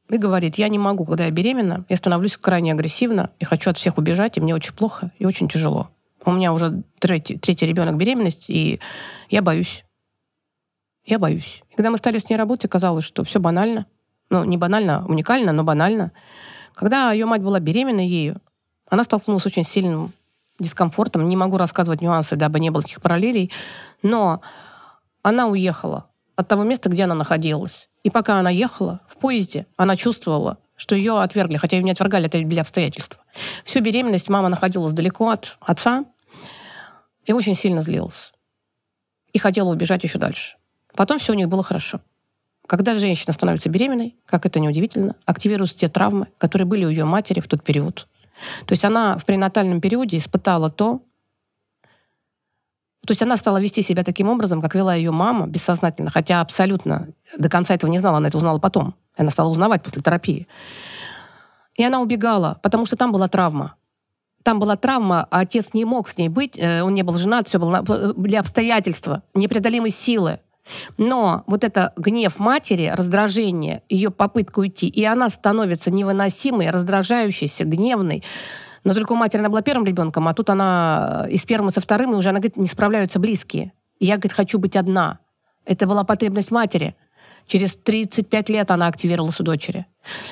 и 0.10 0.18
говорит, 0.18 0.56
я 0.56 0.70
не 0.70 0.80
могу, 0.80 1.06
когда 1.06 1.26
я 1.26 1.32
беременна, 1.32 1.86
я 1.90 1.98
становлюсь 1.98 2.38
крайне 2.38 2.72
агрессивно 2.72 3.30
и 3.40 3.46
хочу 3.46 3.70
от 3.70 3.78
всех 3.78 3.98
убежать, 3.98 4.38
и 4.38 4.42
мне 4.42 4.56
очень 4.56 4.74
плохо 4.74 5.12
и 5.20 5.26
очень 5.26 5.50
тяжело. 5.50 5.90
У 6.30 6.34
меня 6.34 6.54
уже 6.54 6.84
третий, 7.00 7.38
третий 7.38 7.66
ребенок 7.66 7.98
беременность, 7.98 8.50
и 8.50 8.80
я 9.30 9.42
боюсь. 9.42 9.84
Я 11.06 11.18
боюсь. 11.18 11.64
И 11.72 11.76
когда 11.76 11.90
мы 11.90 11.98
стали 11.98 12.20
с 12.20 12.30
ней 12.30 12.36
работать, 12.36 12.70
казалось, 12.70 13.04
что 13.04 13.24
все 13.24 13.40
банально. 13.40 13.88
Ну, 14.30 14.44
не 14.44 14.58
банально, 14.58 15.06
уникально, 15.08 15.52
но 15.54 15.64
банально. 15.64 16.12
Когда 16.76 17.12
ее 17.12 17.26
мать 17.26 17.42
была 17.42 17.60
беременна 17.60 18.02
ею, 18.02 18.42
она 18.88 19.04
столкнулась 19.04 19.42
с 19.42 19.48
очень 19.48 19.64
сильным 19.64 20.12
дискомфортом. 20.60 21.28
Не 21.28 21.36
могу 21.36 21.58
рассказывать 21.58 22.02
нюансы, 22.02 22.36
дабы 22.36 22.60
не 22.60 22.70
было 22.70 22.84
таких 22.84 23.02
параллелей. 23.02 23.52
Но 24.04 24.42
она 25.24 25.48
уехала 25.48 26.06
от 26.36 26.48
того 26.48 26.64
места, 26.64 26.90
где 26.90 27.06
она 27.06 27.16
находилась. 27.16 27.90
И 28.04 28.12
пока 28.12 28.40
она 28.40 28.52
ехала 28.52 29.02
в 29.08 29.18
поезде, 29.18 29.66
она 29.78 29.96
чувствовала, 29.96 30.60
что 30.76 30.96
ее 30.96 31.20
отвергли, 31.20 31.58
хотя 31.58 31.78
ее 31.78 31.84
не 31.84 31.92
отвергали, 31.92 32.28
это 32.28 32.38
были 32.38 32.60
обстоятельства. 32.60 33.20
Всю 33.64 33.82
беременность 33.82 34.30
мама 34.30 34.48
находилась 34.48 34.94
далеко 34.94 35.30
от 35.30 35.58
отца 35.60 36.06
и 37.30 37.32
очень 37.32 37.54
сильно 37.54 37.84
злилась. 37.84 38.34
И 39.34 39.38
хотела 39.38 39.70
убежать 39.70 40.04
еще 40.04 40.18
дальше. 40.18 40.58
Потом 40.96 41.20
все 41.20 41.32
у 41.32 41.36
них 41.36 41.48
было 41.48 41.62
хорошо. 41.62 42.02
Когда 42.66 42.96
женщина 42.96 43.34
становится 43.34 43.70
беременной, 43.70 44.16
как 44.26 44.48
это 44.48 44.60
неудивительно, 44.60 45.16
активируются 45.26 45.78
те 45.78 45.90
травмы, 45.90 46.30
которые 46.40 46.66
были 46.66 46.86
у 46.86 46.90
ее 46.90 47.06
матери 47.06 47.40
в 47.40 47.48
тот 47.48 47.64
период. 47.64 48.08
То 48.66 48.72
есть 48.72 48.84
она 48.84 49.16
в 49.20 49.26
пренатальном 49.26 49.80
периоде 49.80 50.18
испытала 50.18 50.72
то, 50.72 51.04
то 53.06 53.12
есть 53.12 53.22
она 53.22 53.38
стала 53.38 53.62
вести 53.62 53.84
себя 53.84 54.04
таким 54.04 54.28
образом, 54.28 54.60
как 54.60 54.74
вела 54.74 54.96
ее 54.96 55.12
мама, 55.12 55.46
бессознательно, 55.46 56.10
хотя 56.10 56.42
абсолютно 56.42 57.10
до 57.38 57.48
конца 57.48 57.76
этого 57.76 57.92
не 57.92 58.00
знала, 58.00 58.18
она 58.18 58.30
это 58.30 58.38
узнала 58.38 58.58
потом. 58.58 58.96
Она 59.16 59.30
стала 59.30 59.50
узнавать 59.50 59.84
после 59.84 60.02
терапии. 60.02 60.48
И 61.76 61.84
она 61.84 62.02
убегала, 62.02 62.60
потому 62.64 62.88
что 62.88 62.96
там 62.96 63.12
была 63.12 63.28
травма. 63.28 63.76
Там 64.44 64.60
была 64.60 64.76
травма, 64.76 65.28
а 65.30 65.42
отец 65.42 65.74
не 65.74 65.86
мог 65.86 66.08
с 66.08 66.18
ней 66.18 66.30
быть, 66.30 66.58
э, 66.58 66.82
он 66.82 66.94
не 66.94 67.04
был 67.04 67.16
женат, 67.16 67.48
все 67.48 67.60
было, 67.60 67.82
были 67.82 68.36
обстоятельства, 68.36 69.24
непреодолимой 69.34 69.90
силы. 69.90 70.40
Но 70.98 71.44
вот 71.48 71.64
это 71.64 71.94
гнев 71.98 72.38
матери, 72.40 72.94
раздражение, 72.96 73.82
ее 73.90 74.12
попытка 74.12 74.60
уйти, 74.60 74.88
и 74.88 75.04
она 75.04 75.30
становится 75.30 75.92
невыносимой, 75.92 76.70
раздражающейся, 76.70 77.66
гневной. 77.66 78.24
Но 78.84 78.94
только 78.94 79.14
у 79.14 79.16
матери 79.16 79.40
она 79.40 79.50
была 79.50 79.62
первым 79.62 79.86
ребенком, 79.86 80.28
а 80.28 80.34
тут 80.34 80.50
она 80.50 81.28
из 81.30 81.44
первого 81.46 81.70
со 81.70 81.82
вторым, 81.82 82.14
и 82.14 82.16
уже 82.16 82.30
она 82.30 82.40
говорит, 82.40 82.56
не 82.56 82.68
справляются 82.68 83.20
близкие. 83.20 83.74
И 84.00 84.06
я, 84.06 84.16
говорит, 84.16 84.34
хочу 84.34 84.60
быть 84.60 84.76
одна. 84.76 85.20
Это 85.66 85.86
была 85.86 86.04
потребность 86.04 86.52
матери– 86.52 86.96
Через 87.50 87.78
35 87.78 88.50
лет 88.50 88.70
она 88.70 88.86
активировалась 88.86 89.40
у 89.40 89.44
дочери. 89.44 89.88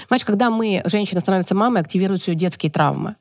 Понимаешь, 0.08 0.24
когда 0.24 0.51
мы, 0.51 0.84
женщина, 0.86 1.20
становится 1.20 1.55
мамой, 1.55 1.82
активируются 1.82 2.30
ее 2.30 2.38
детские 2.38 2.72
травмы. 2.72 3.16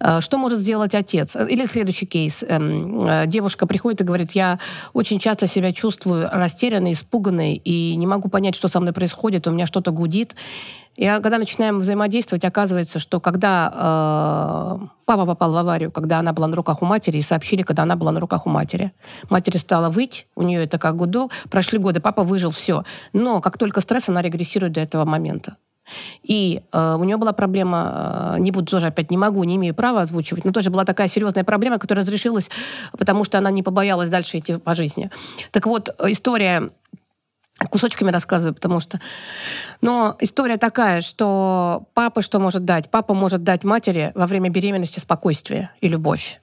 Э, 0.00 0.20
Что 0.20 0.38
может 0.38 0.60
сделать 0.60 0.94
отец? 0.94 1.36
Или 1.36 1.66
следующий 1.66 2.06
кейс. 2.06 2.42
Эм, 2.42 3.06
э, 3.06 3.26
Девушка 3.26 3.66
приходит 3.66 4.00
и 4.00 4.04
говорит, 4.04 4.32
я 4.32 4.58
очень 4.92 5.18
часто 5.18 5.46
себя 5.46 5.72
чувствую 5.72 6.28
растерянной, 6.30 6.92
испуганной, 6.92 7.54
и 7.54 7.96
не 7.96 8.06
могу 8.06 8.28
понять, 8.28 8.54
что 8.54 8.68
со 8.68 8.80
мной 8.80 8.92
происходит, 8.92 9.46
у 9.46 9.50
меня 9.50 9.66
что-то 9.66 9.90
гудит. 9.90 10.34
И 10.98 11.06
а, 11.06 11.20
когда 11.20 11.38
начинаем 11.38 11.78
взаимодействовать, 11.78 12.44
оказывается, 12.44 12.98
что 12.98 13.20
когда 13.20 13.72
э, 13.72 14.86
папа 15.04 15.26
попал 15.26 15.52
в 15.52 15.56
аварию, 15.56 15.92
когда 15.92 16.18
она 16.18 16.32
была 16.32 16.48
на 16.48 16.56
руках 16.56 16.82
у 16.82 16.86
матери, 16.86 17.18
и 17.18 17.22
сообщили, 17.22 17.62
когда 17.62 17.84
она 17.84 17.94
была 17.94 18.10
на 18.10 18.18
руках 18.18 18.46
у 18.46 18.50
матери. 18.50 18.92
Матери 19.30 19.58
стала 19.58 19.90
выть, 19.90 20.26
у 20.34 20.42
нее 20.42 20.64
это 20.64 20.76
как 20.78 20.96
гудок. 20.96 21.30
Прошли 21.50 21.78
годы, 21.78 22.00
папа 22.00 22.24
выжил, 22.24 22.50
все. 22.50 22.82
Но 23.12 23.40
как 23.40 23.58
только 23.58 23.80
стресс, 23.80 24.08
она 24.08 24.22
регрессирует 24.22 24.72
до 24.72 24.80
этого 24.80 25.04
момента. 25.04 25.56
И 26.22 26.62
э, 26.72 26.96
у 26.98 27.04
нее 27.04 27.16
была 27.16 27.32
проблема, 27.32 28.34
э, 28.36 28.40
не 28.40 28.50
буду 28.50 28.66
тоже 28.66 28.86
опять, 28.86 29.10
не 29.10 29.16
могу, 29.16 29.44
не 29.44 29.56
имею 29.56 29.74
права 29.74 30.02
озвучивать, 30.02 30.44
но 30.44 30.52
тоже 30.52 30.70
была 30.70 30.84
такая 30.84 31.08
серьезная 31.08 31.44
проблема, 31.44 31.78
которая 31.78 32.04
разрешилась, 32.04 32.50
потому 32.96 33.24
что 33.24 33.38
она 33.38 33.50
не 33.50 33.62
побоялась 33.62 34.10
дальше 34.10 34.38
идти 34.38 34.56
по 34.56 34.74
жизни. 34.74 35.10
Так 35.52 35.66
вот, 35.66 35.94
история 36.04 36.70
кусочками 37.70 38.10
рассказываю, 38.10 38.54
потому 38.54 38.80
что... 38.80 39.00
Но 39.80 40.16
история 40.20 40.56
такая, 40.58 41.00
что 41.00 41.86
папа 41.94 42.22
что 42.22 42.38
может 42.38 42.64
дать? 42.64 42.90
Папа 42.90 43.14
может 43.14 43.42
дать 43.42 43.64
матери 43.64 44.12
во 44.14 44.26
время 44.26 44.48
беременности 44.48 45.00
спокойствие 45.00 45.70
и 45.80 45.88
любовь. 45.88 46.40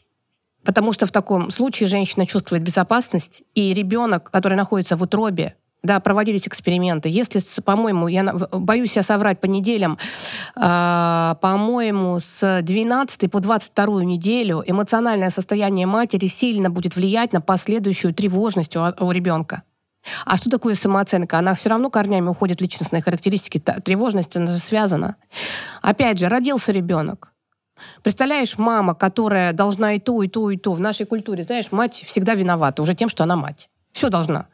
Потому 0.66 0.92
что 0.94 1.06
в 1.06 1.12
таком 1.12 1.52
случае 1.52 1.88
женщина 1.88 2.26
чувствует 2.26 2.64
безопасность, 2.64 3.44
и 3.54 3.74
ребенок, 3.74 4.32
который 4.32 4.58
находится 4.58 4.98
в 4.98 5.04
утробе, 5.04 5.56
да, 5.86 6.00
проводились 6.00 6.48
эксперименты. 6.48 7.10
Если, 7.10 7.40
по-моему, 7.62 8.08
я 8.08 8.34
боюсь 8.52 8.96
я 8.96 9.04
соврать 9.04 9.40
по 9.40 9.46
неделям, 9.46 9.98
а, 10.56 11.38
по-моему, 11.42 12.20
с 12.20 12.62
12 12.62 13.32
по 13.32 13.40
22 13.40 14.04
неделю 14.04 14.64
эмоциональное 14.66 15.30
состояние 15.30 15.88
матери 15.88 16.28
сильно 16.28 16.70
будет 16.70 16.96
влиять 16.96 17.34
на 17.34 17.42
последующую 17.42 18.14
тревожность 18.14 18.76
у, 18.76 18.82
у 19.00 19.12
ребенка. 19.12 19.64
А 20.26 20.38
что 20.38 20.50
такое 20.50 20.76
самооценка? 20.76 21.40
Она 21.40 21.56
все 21.56 21.70
равно 21.70 21.90
корнями 21.90 22.28
уходит 22.28 22.60
в 22.60 22.62
личностные 22.62 23.02
характеристики. 23.02 23.60
Тревожность, 23.60 24.36
она 24.38 24.48
же 24.48 24.60
связана. 24.60 25.16
Опять 25.82 26.20
же, 26.20 26.30
родился 26.30 26.72
ребенок. 26.72 27.32
Представляешь, 28.04 28.58
мама, 28.58 28.96
которая 28.96 29.52
должна 29.52 29.94
и 29.94 30.00
то, 30.00 30.22
и 30.24 30.28
то, 30.28 30.50
и 30.50 30.58
то. 30.58 30.74
В 30.74 30.80
нашей 30.80 31.06
культуре, 31.06 31.44
знаешь, 31.44 31.72
мать 31.72 32.04
всегда 32.06 32.34
виновата 32.34 32.82
уже 32.82 32.94
тем, 32.94 33.10
что 33.10 33.24
она 33.24 33.36
мать. 33.36 33.70
Все 33.92 34.10
должна. 34.10 34.48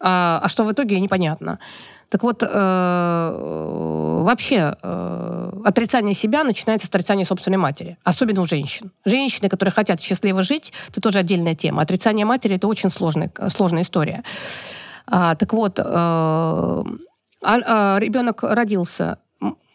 А, 0.00 0.40
а 0.42 0.48
что 0.48 0.64
в 0.64 0.72
итоге, 0.72 1.00
непонятно. 1.00 1.58
Так 2.08 2.22
вот, 2.22 2.42
э, 2.42 2.46
вообще 4.22 4.76
э, 4.80 5.52
отрицание 5.64 6.14
себя 6.14 6.44
начинается 6.44 6.86
с 6.86 6.90
отрицания 6.90 7.24
собственной 7.24 7.58
матери, 7.58 7.98
особенно 8.04 8.42
у 8.42 8.46
женщин. 8.46 8.92
Женщины, 9.04 9.48
которые 9.48 9.72
хотят 9.72 10.00
счастливо 10.00 10.42
жить, 10.42 10.72
это 10.88 11.00
тоже 11.00 11.18
отдельная 11.18 11.54
тема. 11.56 11.82
Отрицание 11.82 12.24
матери 12.24 12.56
это 12.56 12.68
очень 12.68 12.90
сложная, 12.90 13.32
сложная 13.48 13.82
история. 13.82 14.22
А, 15.06 15.34
так 15.34 15.52
вот, 15.52 15.80
э, 15.80 15.82
а- 15.82 16.84
а 17.42 17.98
ребенок 17.98 18.42
родился. 18.42 19.18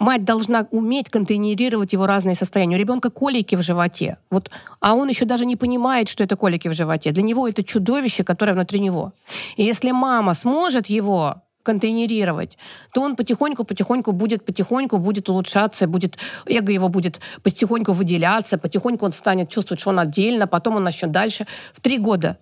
Мать 0.02 0.26
должна 0.26 0.68
уметь 0.72 1.10
контейнерировать 1.10 1.93
его 1.93 2.08
разные 2.08 2.34
состояния. 2.36 2.76
У 2.76 2.80
ребенка 2.80 3.12
колики 3.12 3.56
в 3.56 3.62
животе. 3.62 4.18
Вот, 4.32 4.49
а 4.80 4.95
он 4.95 5.10
еще 5.10 5.26
даже 5.26 5.45
не 5.45 5.56
понимает, 5.56 6.10
что 6.10 6.24
это 6.24 6.36
колики 6.36 6.68
в 6.70 6.74
животе. 6.74 7.12
Для 7.12 7.22
него 7.22 7.47
это 7.47 7.64
чудовище, 7.64 8.24
которое 8.24 8.54
внутри 8.54 8.80
него. 8.80 9.14
И 9.58 9.64
если 9.64 9.91
мама 9.91 10.34
сможет 10.34 10.88
его 10.88 11.43
контейнерировать, 11.62 12.58
то 12.95 13.02
он 13.02 13.16
потихоньку-потихоньку 13.16 14.12
будет, 14.12 14.43
потихоньку 14.43 14.97
будет 14.97 15.30
улучшаться, 15.30 15.86
будет, 15.86 16.18
эго 16.47 16.72
его 16.72 16.89
будет 16.89 17.22
потихоньку 17.43 17.91
выделяться, 17.93 18.58
потихоньку 18.58 19.06
он 19.06 19.12
станет 19.12 19.49
чувствовать, 19.49 19.82
что 19.82 19.91
он 19.91 19.99
отдельно, 19.99 20.47
потом 20.47 20.78
он 20.78 20.84
начнет 20.84 21.12
дальше. 21.12 21.45
В 21.74 21.80
три 21.80 21.99
года 21.99 22.39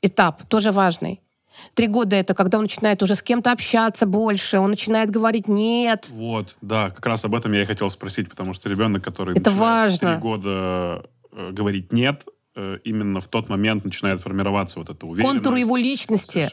этап 0.00 0.44
тоже 0.44 0.70
важный. 0.70 1.20
Три 1.74 1.86
года 1.86 2.16
это 2.16 2.34
когда 2.34 2.58
он 2.58 2.64
начинает 2.64 3.02
уже 3.02 3.14
с 3.14 3.22
кем-то 3.22 3.52
общаться 3.52 4.06
больше, 4.06 4.58
он 4.58 4.70
начинает 4.70 5.10
говорить 5.10 5.48
«нет». 5.48 6.08
Вот, 6.10 6.56
да, 6.60 6.90
как 6.90 7.04
раз 7.06 7.24
об 7.24 7.34
этом 7.34 7.52
я 7.52 7.62
и 7.62 7.64
хотел 7.64 7.90
спросить, 7.90 8.28
потому 8.28 8.52
что 8.52 8.68
ребенок, 8.68 9.04
который 9.04 9.36
Это 9.36 9.50
начинает 9.50 9.92
в 9.92 9.98
три 9.98 10.16
года 10.16 11.04
э, 11.32 11.50
говорить 11.52 11.92
«нет», 11.92 12.24
э, 12.56 12.78
именно 12.84 13.20
в 13.20 13.28
тот 13.28 13.48
момент 13.48 13.84
начинает 13.84 14.20
формироваться 14.20 14.78
вот 14.78 14.90
эта 14.90 15.06
уверенность. 15.06 15.34
Контур 15.34 15.54
его 15.56 15.76
личности. 15.76 16.48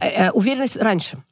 Э, 0.00 0.06
э, 0.06 0.30
уверенность 0.30 0.76
раньше. 0.76 1.22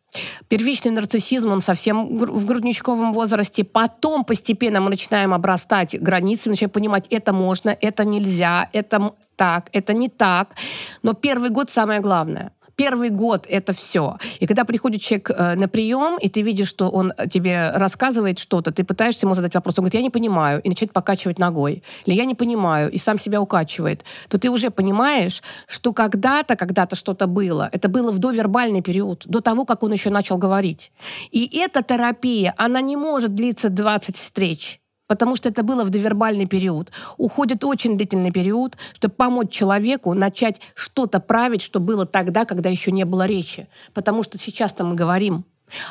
Первичный 0.49 0.91
нарциссизм, 0.91 1.53
он 1.53 1.61
совсем 1.61 2.19
в 2.19 2.45
грудничковом 2.45 3.13
возрасте. 3.13 3.63
Потом 3.63 4.25
постепенно 4.25 4.81
мы 4.81 4.91
начинаем 4.91 5.33
обрастать 5.33 5.97
границы, 6.01 6.51
начинаем 6.51 6.71
понимать, 6.71 7.07
это 7.11 7.33
можно, 7.33 7.77
это 7.81 8.05
нельзя, 8.05 8.69
это 8.73 9.15
так, 9.37 9.71
это 9.73 9.95
не 9.95 10.09
так. 10.09 10.57
Но 11.03 11.15
первый 11.15 11.51
год 11.51 11.71
самое 11.71 12.01
главное. 12.01 12.53
Первый 12.81 13.11
год 13.11 13.47
это 13.47 13.73
все. 13.73 14.17
И 14.41 14.47
когда 14.47 14.65
приходит 14.65 15.03
человек 15.03 15.31
э, 15.31 15.55
на 15.55 15.69
прием, 15.69 16.19
и 16.19 16.31
ты 16.31 16.41
видишь, 16.41 16.69
что 16.69 16.89
он 16.89 17.13
тебе 17.31 17.73
рассказывает 17.75 18.39
что-то, 18.39 18.71
ты 18.71 18.85
пытаешься 18.85 19.27
ему 19.27 19.35
задать 19.35 19.55
вопрос, 19.55 19.79
он 19.79 19.83
говорит, 19.83 19.95
я 19.95 20.03
не 20.03 20.09
понимаю, 20.11 20.63
и 20.63 20.69
начинает 20.71 20.93
покачивать 20.93 21.39
ногой. 21.39 21.83
Или 22.07 22.15
я 22.15 22.25
не 22.25 22.35
понимаю, 22.35 22.91
и 22.91 22.97
сам 22.97 23.19
себя 23.19 23.43
укачивает. 23.43 24.05
То 24.29 24.39
ты 24.39 24.49
уже 24.49 24.71
понимаешь, 24.71 25.43
что 25.67 25.93
когда-то, 25.93 26.57
когда-то 26.57 26.97
что-то 26.97 27.27
было. 27.27 27.69
Это 27.71 27.91
было 27.91 28.13
в 28.13 28.19
довербальный 28.19 28.81
период, 28.81 29.25
до 29.27 29.43
того, 29.43 29.67
как 29.67 29.83
он 29.83 29.93
еще 29.93 30.09
начал 30.09 30.39
говорить. 30.39 30.91
И 31.31 31.59
эта 31.59 31.83
терапия, 31.83 32.55
она 32.57 32.81
не 32.81 32.97
может 32.97 33.35
длиться 33.35 33.69
20 33.69 34.17
встреч. 34.17 34.80
Потому 35.11 35.35
что 35.35 35.49
это 35.49 35.65
было 35.65 35.83
в 35.83 35.91
довербальный 35.91 36.47
период. 36.47 36.93
Уходит 37.19 37.65
очень 37.65 37.97
длительный 37.97 38.31
период, 38.31 38.77
чтобы 38.95 39.13
помочь 39.13 39.51
человеку 39.51 40.15
начать 40.15 40.61
что-то 40.77 41.19
править, 41.19 41.63
что 41.63 41.81
было 41.81 42.07
тогда, 42.07 42.45
когда 42.45 42.69
еще 42.69 42.93
не 42.93 43.05
было 43.05 43.27
речи. 43.27 43.67
Потому 43.93 44.23
что 44.23 44.39
сейчас-то 44.39 44.85
мы 44.85 44.95
говорим. 44.95 45.45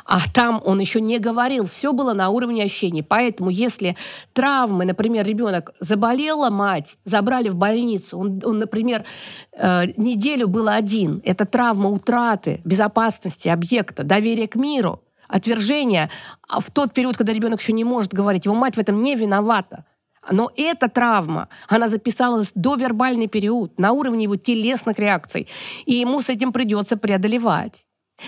А 0.06 0.22
там 0.34 0.62
он 0.64 0.80
еще 0.80 1.02
не 1.02 1.20
говорил, 1.20 1.66
все 1.66 1.92
было 1.92 2.14
на 2.14 2.30
уровне 2.30 2.64
ощущений. 2.64 3.04
Поэтому, 3.04 3.50
если 3.50 3.98
травмы, 4.32 4.86
например, 4.86 5.26
ребенок 5.26 5.74
заболела 5.82 6.50
мать, 6.50 6.98
забрали 7.04 7.50
в 7.50 7.56
больницу, 7.56 8.18
он, 8.18 8.42
он, 8.46 8.60
например, 8.60 9.04
э, 9.52 9.88
неделю 9.98 10.48
был 10.48 10.70
один, 10.70 11.22
это 11.26 11.46
травма 11.46 11.90
утраты 11.90 12.62
безопасности 12.64 13.50
объекта, 13.50 14.06
доверия 14.06 14.48
к 14.48 14.56
миру, 14.56 15.02
отвержение 15.30 16.10
а 16.48 16.60
в 16.60 16.70
тот 16.72 16.94
период, 16.94 17.16
когда 17.16 17.32
ребенок 17.32 17.62
еще 17.62 17.74
не 17.74 17.84
может 17.84 18.14
говорить, 18.14 18.46
его 18.46 18.56
мать 18.56 18.76
в 18.76 18.80
этом 18.80 19.02
не 19.02 19.16
виновата. 19.16 19.86
Но 20.30 20.52
эта 20.58 20.90
травма, 20.90 21.48
она 21.68 21.88
записалась 21.88 22.52
до 22.56 22.76
вербальный 22.76 23.28
период, 23.28 23.80
на 23.80 23.94
уровне 23.94 24.24
его 24.24 24.36
телесных 24.36 25.00
реакций. 25.00 25.48
И 25.86 25.94
ему 25.94 26.22
с 26.22 26.30
этим 26.30 26.52
придется 26.52 26.98
преодолевать. 26.98 27.86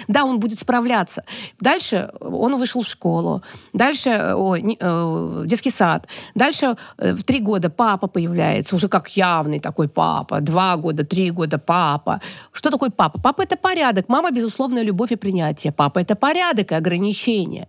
Да, 0.08 0.26
он 0.26 0.40
будет 0.40 0.60
справляться. 0.60 1.24
Дальше 1.60 2.12
он 2.20 2.56
вышел 2.56 2.82
в 2.82 2.88
школу. 2.88 3.42
Дальше 3.74 4.10
э, 4.10 4.34
ой, 4.34 4.62
не- 4.62 4.78
э, 4.80 5.44
детский 5.46 5.72
сад. 5.72 6.08
Дальше 6.36 6.76
э, 6.98 7.14
в 7.14 7.24
три 7.24 7.40
года 7.40 7.70
папа 7.70 8.08
появляется, 8.08 8.76
уже 8.76 8.88
как 8.88 9.10
явный 9.18 9.60
такой 9.60 9.88
папа. 9.88 10.42
Два 10.42 10.78
года, 10.78 11.04
три 11.06 11.32
года 11.32 11.58
папа. 11.58 12.22
Что 12.52 12.70
такое 12.70 12.90
папа? 12.90 13.20
Папа— 13.22 13.42
это 13.44 13.58
порядок. 13.58 14.10
Мама— 14.10 14.32
безусловная 14.32 14.84
любовь 14.84 15.12
и 15.12 15.16
принятие. 15.16 15.72
Папа— 15.74 16.00
это 16.02 16.16
порядок 16.16 16.72
и 16.72 16.76
ограничения. 16.76 17.68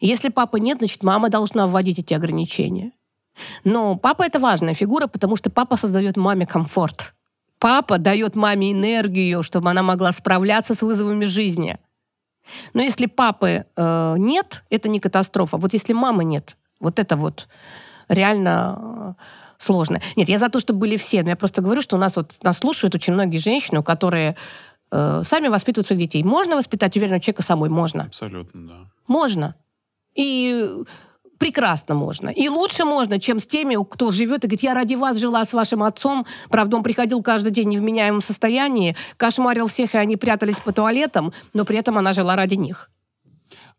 Если 0.00 0.28
папы 0.30 0.60
нет, 0.60 0.78
значит, 0.78 1.02
мама 1.02 1.28
должна 1.28 1.66
вводить 1.66 1.98
эти 1.98 2.14
ограничения. 2.14 2.92
Но 3.64 3.96
папа— 3.96 4.22
это 4.26 4.38
важная 4.40 4.74
фигура, 4.74 5.06
потому 5.06 5.36
что 5.36 5.50
папа 5.50 5.76
создает 5.76 6.16
маме 6.16 6.46
комфорт. 6.46 7.14
Папа 7.60 7.98
дает 7.98 8.36
маме 8.36 8.72
энергию, 8.72 9.42
чтобы 9.42 9.70
она 9.70 9.82
могла 9.82 10.12
справляться 10.12 10.74
с 10.74 10.82
вызовами 10.82 11.26
жизни. 11.26 11.78
Но 12.72 12.82
если 12.82 13.04
папы 13.06 13.66
э, 13.76 14.14
нет, 14.18 14.64
это 14.70 14.88
не 14.88 14.98
катастрофа. 14.98 15.58
Вот 15.58 15.74
если 15.74 15.92
мамы 15.92 16.24
нет, 16.24 16.56
вот 16.80 16.98
это 16.98 17.16
вот 17.16 17.48
реально 18.08 19.16
э, 19.18 19.22
сложно. 19.58 20.00
Нет, 20.16 20.30
я 20.30 20.38
за 20.38 20.48
то, 20.48 20.58
чтобы 20.58 20.80
были 20.80 20.96
все, 20.96 21.22
но 21.22 21.28
я 21.28 21.36
просто 21.36 21.60
говорю, 21.60 21.82
что 21.82 21.96
у 21.96 21.98
нас 21.98 22.16
вот 22.16 22.38
нас 22.42 22.58
слушают 22.58 22.94
очень 22.94 23.12
многие 23.12 23.36
женщины, 23.36 23.82
которые 23.82 24.36
э, 24.90 25.22
сами 25.26 25.48
воспитывают 25.48 25.86
своих 25.86 26.00
детей. 26.00 26.24
Можно 26.24 26.56
воспитать 26.56 26.96
уверенного 26.96 27.20
человека 27.20 27.42
самой? 27.42 27.68
Можно. 27.68 28.04
Абсолютно, 28.04 28.66
да. 28.66 28.90
Можно. 29.06 29.54
И 30.14 30.66
прекрасно 31.40 31.94
можно. 31.94 32.28
И 32.28 32.48
лучше 32.48 32.84
можно, 32.84 33.18
чем 33.18 33.40
с 33.40 33.46
теми, 33.46 33.76
кто 33.90 34.10
живет 34.10 34.44
и 34.44 34.46
говорит, 34.46 34.62
я 34.62 34.74
ради 34.74 34.94
вас 34.94 35.16
жила 35.16 35.44
с 35.44 35.54
вашим 35.54 35.82
отцом. 35.82 36.26
Правда, 36.50 36.76
он 36.76 36.82
приходил 36.82 37.22
каждый 37.22 37.50
день 37.50 37.68
в 37.68 37.72
невменяемом 37.72 38.20
состоянии, 38.20 38.94
кошмарил 39.16 39.66
всех, 39.66 39.94
и 39.94 39.98
они 39.98 40.16
прятались 40.16 40.58
по 40.58 40.72
туалетам, 40.72 41.32
но 41.54 41.64
при 41.64 41.78
этом 41.78 41.98
она 41.98 42.12
жила 42.12 42.36
ради 42.36 42.54
них. 42.54 42.90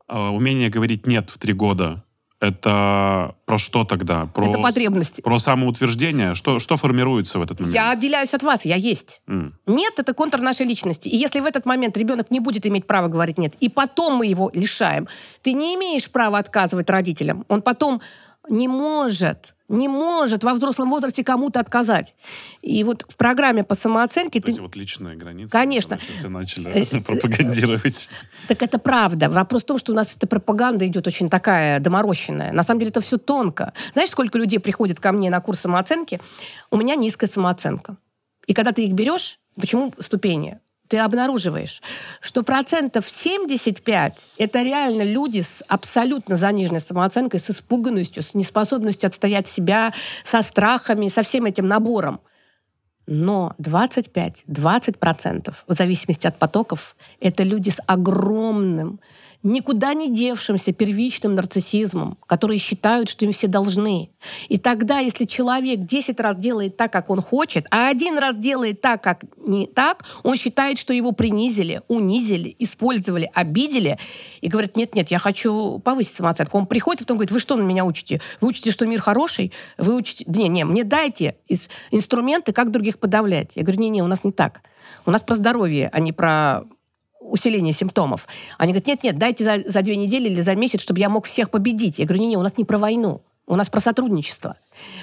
А, 0.07 0.31
Умение 0.31 0.69
говорить 0.69 1.05
«нет» 1.07 1.29
в 1.29 1.37
три 1.37 1.53
года 1.53 2.03
Это 2.41 3.35
про 3.45 3.59
что 3.59 3.83
тогда? 3.83 4.25
Про 4.25 4.49
Это 4.49 4.59
потребности. 4.59 5.21
Про 5.21 5.37
самоутверждение? 5.37 6.33
Что, 6.33 6.59
что 6.59 6.75
формируется 6.75 7.37
в 7.37 7.43
этот 7.43 7.59
момент? 7.59 7.75
Я 7.75 7.91
отделяюсь 7.91 8.33
от 8.33 8.41
вас, 8.41 8.65
я 8.65 8.75
есть. 8.75 9.21
М. 9.27 9.53
Нет, 9.67 9.99
это 9.99 10.15
контур 10.15 10.41
нашей 10.41 10.65
личности. 10.65 11.07
И 11.07 11.15
если 11.15 11.39
в 11.39 11.45
этот 11.45 11.67
момент 11.67 11.95
ребенок 11.97 12.31
не 12.31 12.39
будет 12.39 12.65
иметь 12.65 12.87
права 12.87 13.09
говорить 13.09 13.37
нет, 13.37 13.53
и 13.59 13.69
потом 13.69 14.15
мы 14.15 14.25
его 14.25 14.49
лишаем, 14.55 15.07
ты 15.43 15.53
не 15.53 15.75
имеешь 15.75 16.09
права 16.09 16.39
отказывать 16.39 16.89
родителям. 16.89 17.45
Он 17.47 17.61
потом 17.61 18.01
не 18.49 18.67
может, 18.67 19.53
не 19.67 19.87
может 19.87 20.43
во 20.43 20.53
взрослом 20.53 20.89
возрасте 20.89 21.23
кому-то 21.23 21.59
отказать. 21.59 22.15
И 22.61 22.83
вот 22.83 23.05
в 23.07 23.15
программе 23.15 23.63
по 23.63 23.75
самооценке 23.75 24.39
Вот 24.39 24.45
ты... 24.45 24.51
эти 24.51 24.59
вот 24.59 24.75
личные 24.75 25.15
границы. 25.15 25.51
Конечно. 25.51 25.99
Сейчас 25.99 26.25
и 26.25 26.27
начали 26.27 26.85
пропагандировать. 27.01 28.09
Так 28.47 28.61
это 28.61 28.79
правда. 28.79 29.29
Вопрос 29.29 29.63
в 29.63 29.65
том, 29.65 29.77
что 29.77 29.91
у 29.91 29.95
нас 29.95 30.15
эта 30.15 30.27
пропаганда 30.27 30.85
идет 30.87 31.07
очень 31.07 31.29
такая 31.29 31.79
доморощенная. 31.79 32.51
На 32.51 32.63
самом 32.63 32.79
деле 32.79 32.91
это 32.91 33.01
все 33.01 33.17
тонко. 33.17 33.73
Знаешь, 33.93 34.09
сколько 34.09 34.37
людей 34.37 34.59
приходит 34.59 34.99
ко 34.99 35.11
мне 35.11 35.29
на 35.29 35.39
курс 35.39 35.59
самооценки? 35.61 36.19
У 36.69 36.77
меня 36.77 36.95
низкая 36.95 37.29
самооценка. 37.29 37.97
И 38.47 38.53
когда 38.53 38.71
ты 38.71 38.85
их 38.85 38.93
берешь, 38.93 39.39
почему 39.59 39.93
ступени? 39.99 40.59
Ты 40.91 40.97
обнаруживаешь, 40.97 41.81
что 42.19 42.43
процентов 42.43 43.07
75 43.07 44.29
это 44.37 44.61
реально 44.61 45.03
люди 45.03 45.39
с 45.39 45.63
абсолютно 45.69 46.35
заниженной 46.35 46.81
самооценкой, 46.81 47.39
с 47.39 47.49
испуганностью, 47.49 48.21
с 48.21 48.33
неспособностью 48.33 49.07
отстоять 49.07 49.47
себя, 49.47 49.93
со 50.25 50.41
страхами, 50.41 51.07
со 51.07 51.23
всем 51.23 51.45
этим 51.45 51.69
набором. 51.69 52.19
Но 53.07 53.55
25-20%, 53.57 55.55
в 55.65 55.73
зависимости 55.73 56.27
от 56.27 56.37
потоков, 56.37 56.97
это 57.21 57.43
люди 57.43 57.69
с 57.69 57.81
огромным, 57.87 58.99
никуда 59.43 59.93
не 59.93 60.13
девшимся 60.13 60.71
первичным 60.71 61.35
нарциссизмом, 61.35 62.17
которые 62.27 62.59
считают, 62.59 63.09
что 63.09 63.25
им 63.25 63.31
все 63.31 63.47
должны. 63.47 64.11
И 64.49 64.57
тогда, 64.57 64.99
если 64.99 65.25
человек 65.25 65.81
10 65.81 66.19
раз 66.19 66.37
делает 66.37 66.77
так, 66.77 66.91
как 66.91 67.09
он 67.09 67.21
хочет, 67.21 67.65
а 67.71 67.89
один 67.89 68.17
раз 68.17 68.37
делает 68.37 68.81
так, 68.81 69.03
как 69.03 69.23
не 69.37 69.67
так, 69.67 70.05
он 70.23 70.35
считает, 70.35 70.77
что 70.77 70.93
его 70.93 71.11
принизили, 71.11 71.81
унизили, 71.87 72.55
использовали, 72.59 73.29
обидели, 73.33 73.97
и 74.41 74.47
говорит, 74.47 74.75
нет-нет, 74.75 75.09
я 75.09 75.19
хочу 75.19 75.79
повысить 75.79 76.15
самооценку. 76.15 76.57
Он 76.57 76.65
приходит, 76.65 77.01
и 77.01 77.03
потом 77.05 77.17
говорит, 77.17 77.31
вы 77.31 77.39
что 77.39 77.55
на 77.55 77.63
меня 77.63 77.85
учите? 77.85 78.21
Вы 78.41 78.49
учите, 78.49 78.71
что 78.71 78.85
мир 78.85 79.01
хороший? 79.01 79.51
Вы 79.77 79.95
учите... 79.95 80.25
Не-не, 80.27 80.65
мне 80.65 80.83
дайте 80.83 81.35
инструменты, 81.91 82.53
как 82.53 82.71
других 82.71 82.99
подавлять. 82.99 83.53
Я 83.55 83.63
говорю, 83.63 83.79
не-не, 83.79 84.03
у 84.03 84.07
нас 84.07 84.23
не 84.23 84.31
так. 84.31 84.61
У 85.05 85.11
нас 85.11 85.23
про 85.23 85.35
здоровье, 85.35 85.89
а 85.91 85.99
не 85.99 86.11
про 86.11 86.63
усиление 87.21 87.73
симптомов. 87.73 88.27
Они 88.57 88.73
говорят, 88.73 88.87
нет-нет, 88.87 89.17
дайте 89.17 89.43
за, 89.43 89.63
за 89.65 89.81
две 89.81 89.95
недели 89.95 90.27
или 90.29 90.41
за 90.41 90.55
месяц, 90.55 90.81
чтобы 90.81 90.99
я 90.99 91.09
мог 91.09 91.25
всех 91.25 91.49
победить. 91.49 91.99
Я 91.99 92.05
говорю, 92.05 92.21
не-не, 92.23 92.37
у 92.37 92.41
нас 92.41 92.57
не 92.57 92.65
про 92.65 92.77
войну. 92.77 93.21
У 93.47 93.55
нас 93.55 93.69
про 93.69 93.79
сотрудничество. 93.79 94.55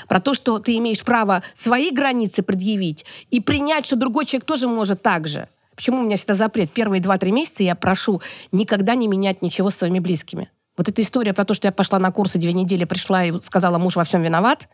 Про 0.08 0.20
то, 0.20 0.34
что 0.34 0.58
ты 0.58 0.76
имеешь 0.78 1.02
право 1.02 1.42
свои 1.54 1.90
границы 1.90 2.42
предъявить 2.42 3.04
и 3.30 3.40
принять, 3.40 3.86
что 3.86 3.96
другой 3.96 4.26
человек 4.26 4.46
тоже 4.46 4.68
может 4.68 5.02
так 5.02 5.26
же. 5.26 5.48
Почему 5.74 5.98
у 6.00 6.02
меня 6.02 6.16
всегда 6.16 6.34
запрет? 6.34 6.70
Первые 6.70 7.00
два-три 7.00 7.30
месяца 7.30 7.62
я 7.62 7.74
прошу 7.74 8.20
никогда 8.50 8.94
не 8.94 9.06
менять 9.06 9.42
ничего 9.42 9.70
с 9.70 9.76
своими 9.76 9.98
близкими. 9.98 10.50
Вот 10.76 10.88
эта 10.88 11.02
история 11.02 11.34
про 11.34 11.44
то, 11.44 11.54
что 11.54 11.68
я 11.68 11.72
пошла 11.72 11.98
на 11.98 12.10
курсы 12.10 12.38
две 12.38 12.52
недели, 12.52 12.84
пришла 12.84 13.24
и 13.24 13.40
сказала, 13.40 13.78
муж 13.78 13.96
во 13.96 14.04
всем 14.04 14.22
виноват, 14.22 14.68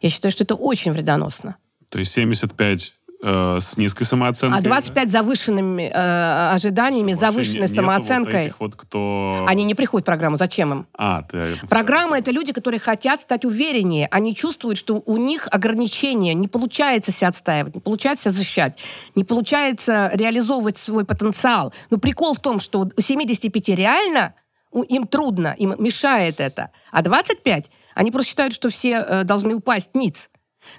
я 0.00 0.10
считаю, 0.10 0.32
что 0.32 0.44
это 0.44 0.54
очень 0.54 0.92
вредоносно. 0.92 1.56
То 1.90 1.98
есть 1.98 2.12
75 2.12 2.97
э, 3.22 3.58
с 3.60 3.76
низкой 3.76 4.04
самооценкой. 4.04 4.58
А 4.58 4.62
25 4.62 5.10
завышенными 5.10 5.82
э, 5.82 6.52
ожиданиями, 6.52 7.12
Вообще 7.12 7.26
завышенной 7.26 7.68
не- 7.68 7.74
самооценкой. 7.74 8.32
Вот 8.34 8.42
этих 8.42 8.60
вот, 8.60 8.76
кто... 8.76 9.44
Они 9.46 9.64
не 9.64 9.74
приходят 9.74 10.04
в 10.04 10.06
программу. 10.06 10.36
Зачем 10.36 10.72
им? 10.72 10.86
А, 10.96 11.22
ты... 11.22 11.54
Программа— 11.68 12.18
это 12.18 12.30
люди, 12.30 12.52
которые 12.52 12.80
хотят 12.80 13.20
стать 13.20 13.44
увереннее. 13.44 14.08
Они 14.10 14.34
чувствуют, 14.34 14.78
что 14.78 15.02
у 15.04 15.16
них 15.16 15.48
ограничения, 15.50 16.34
не 16.34 16.48
получается 16.48 17.12
себя 17.12 17.28
отстаивать, 17.28 17.74
не 17.74 17.80
получается 17.80 18.24
себя 18.24 18.38
защищать, 18.38 18.78
не 19.14 19.24
получается 19.24 20.10
реализовывать 20.14 20.78
свой 20.78 21.04
потенциал. 21.04 21.72
Но 21.90 21.98
прикол 21.98 22.34
в 22.34 22.40
том, 22.40 22.60
что 22.60 22.88
у 22.96 23.00
75 23.00 23.68
реально 23.70 24.34
им 24.88 25.06
трудно, 25.06 25.54
им 25.58 25.74
мешает 25.78 26.40
это. 26.40 26.70
А 26.90 27.02
25, 27.02 27.70
они 27.94 28.10
просто 28.10 28.30
считают, 28.30 28.54
что 28.54 28.68
все 28.68 29.04
э, 29.06 29.24
должны 29.24 29.54
упасть 29.54 29.94
ниц. 29.94 30.30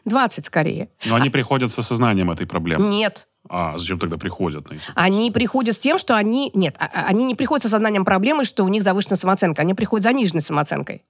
20 0.06 0.46
скорее. 0.46 0.90
Но 1.06 1.16
они 1.16 1.30
приходят 1.30 1.72
с 1.72 1.80
осознанием 1.80 2.32
этой 2.32 2.48
проблемы. 2.48 2.88
Нет. 2.88 3.28
А 3.48 3.78
зачем 3.78 4.00
тогда 4.00 4.18
приходят 4.18 4.70
на 4.70 4.76
эти? 4.76 4.84
Они 4.96 5.32
приходят 5.32 5.76
с 5.76 5.80
тем, 5.80 5.98
что 5.98 6.16
они... 6.16 6.52
Нет, 6.54 6.76
а- 6.80 6.90
а- 6.94 7.06
они 7.08 7.24
не 7.26 7.36
приходят 7.36 7.64
с 7.64 7.66
осознанием 7.68 8.06
проблемы, 8.06 8.44
что 8.44 8.64
у 8.64 8.68
них 8.68 8.84
завышенная 8.84 9.18
самооценка. 9.18 9.62
Они 9.62 9.74
приходят 9.74 10.04
с 10.04 10.08
заниженной 10.08 10.42
самооценкой. 10.42 11.04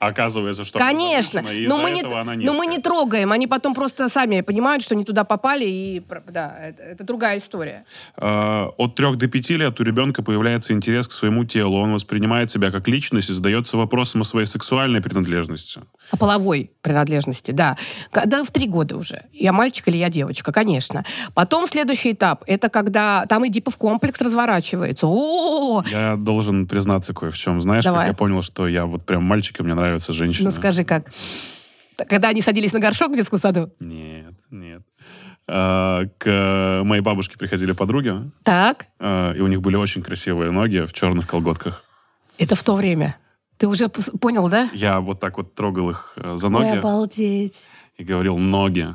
Оказывается, 0.00 0.64
что 0.64 0.78
она 0.78 0.88
Конечно. 0.88 1.40
и 1.40 1.66
Но 1.66 1.76
мы, 1.76 1.90
не, 1.90 2.00
она 2.00 2.34
но 2.34 2.54
мы 2.54 2.64
не 2.64 2.78
трогаем. 2.78 3.32
Они 3.32 3.46
потом 3.46 3.74
просто 3.74 4.08
сами 4.08 4.40
понимают, 4.40 4.82
что 4.82 4.94
не 4.94 5.04
туда 5.04 5.24
попали. 5.24 5.66
И 5.66 6.02
да, 6.26 6.56
это, 6.58 6.82
это 6.82 7.04
другая 7.04 7.36
история. 7.36 7.84
Э, 8.16 8.68
От 8.78 8.94
3 8.94 9.16
до 9.16 9.28
5 9.28 9.50
лет 9.50 9.78
у 9.78 9.84
ребенка 9.84 10.22
появляется 10.22 10.72
интерес 10.72 11.06
к 11.06 11.12
своему 11.12 11.44
телу. 11.44 11.76
Он 11.76 11.92
воспринимает 11.92 12.50
себя 12.50 12.70
как 12.70 12.88
личность 12.88 13.28
и 13.28 13.34
задается 13.34 13.76
вопросом 13.76 14.22
о 14.22 14.24
своей 14.24 14.46
сексуальной 14.46 15.02
принадлежности. 15.02 15.82
О 16.10 16.16
половой 16.16 16.70
принадлежности, 16.80 17.50
да. 17.50 17.76
Когда 18.10 18.42
в 18.42 18.50
три 18.50 18.68
года 18.68 18.96
уже. 18.96 19.24
Я 19.34 19.52
мальчик 19.52 19.86
или 19.88 19.98
я 19.98 20.08
девочка, 20.08 20.50
конечно. 20.50 21.04
Потом 21.34 21.66
следующий 21.66 22.12
этап. 22.12 22.42
Это 22.46 22.70
когда 22.70 23.26
там 23.26 23.46
Эдипов 23.46 23.76
комплекс 23.76 24.18
разворачивается. 24.22 25.06
О, 25.08 25.82
Я 25.90 26.16
должен 26.16 26.66
признаться 26.66 27.12
кое 27.12 27.30
в 27.30 27.36
чем. 27.36 27.60
Знаешь, 27.60 27.84
Давай. 27.84 28.06
как 28.06 28.14
я 28.14 28.16
понял, 28.16 28.40
что 28.42 28.66
я 28.66 28.86
вот 28.86 29.04
прям 29.04 29.24
мальчик, 29.24 29.60
и 29.60 29.62
мне 29.62 29.74
нравятся 29.90 30.12
женщины? 30.12 30.44
ну 30.44 30.50
скажи 30.50 30.84
как. 30.84 31.10
Когда 32.08 32.28
они 32.28 32.40
садились 32.40 32.72
на 32.72 32.80
горшок 32.80 33.12
в 33.12 33.16
детском 33.16 33.38
саду. 33.38 33.72
Нет, 33.78 34.34
нет. 34.50 34.82
Э, 35.46 36.06
К 36.18 36.82
моей 36.84 37.02
бабушке 37.02 37.36
приходили 37.36 37.72
подруги, 37.72 38.14
Так, 38.42 38.86
э, 38.98 39.34
и 39.36 39.40
у 39.40 39.46
них 39.48 39.60
были 39.60 39.76
очень 39.76 40.02
красивые 40.02 40.50
ноги 40.50 40.86
в 40.86 40.92
черных 40.92 41.26
колготках. 41.26 41.84
это 42.38 42.54
в 42.54 42.62
то 42.62 42.74
время. 42.74 43.16
Ты 43.58 43.66
уже 43.68 43.88
понял, 43.90 44.48
да? 44.48 44.70
Я 44.72 45.00
вот 45.00 45.20
так 45.20 45.36
вот 45.36 45.54
трогал 45.54 45.90
их 45.90 46.14
э, 46.16 46.36
за 46.36 46.46
Ой, 46.46 46.52
ноги 46.52 46.78
обалдеть. 46.78 47.66
и 47.98 48.04
говорил 48.04 48.38
«ноги». 48.38 48.88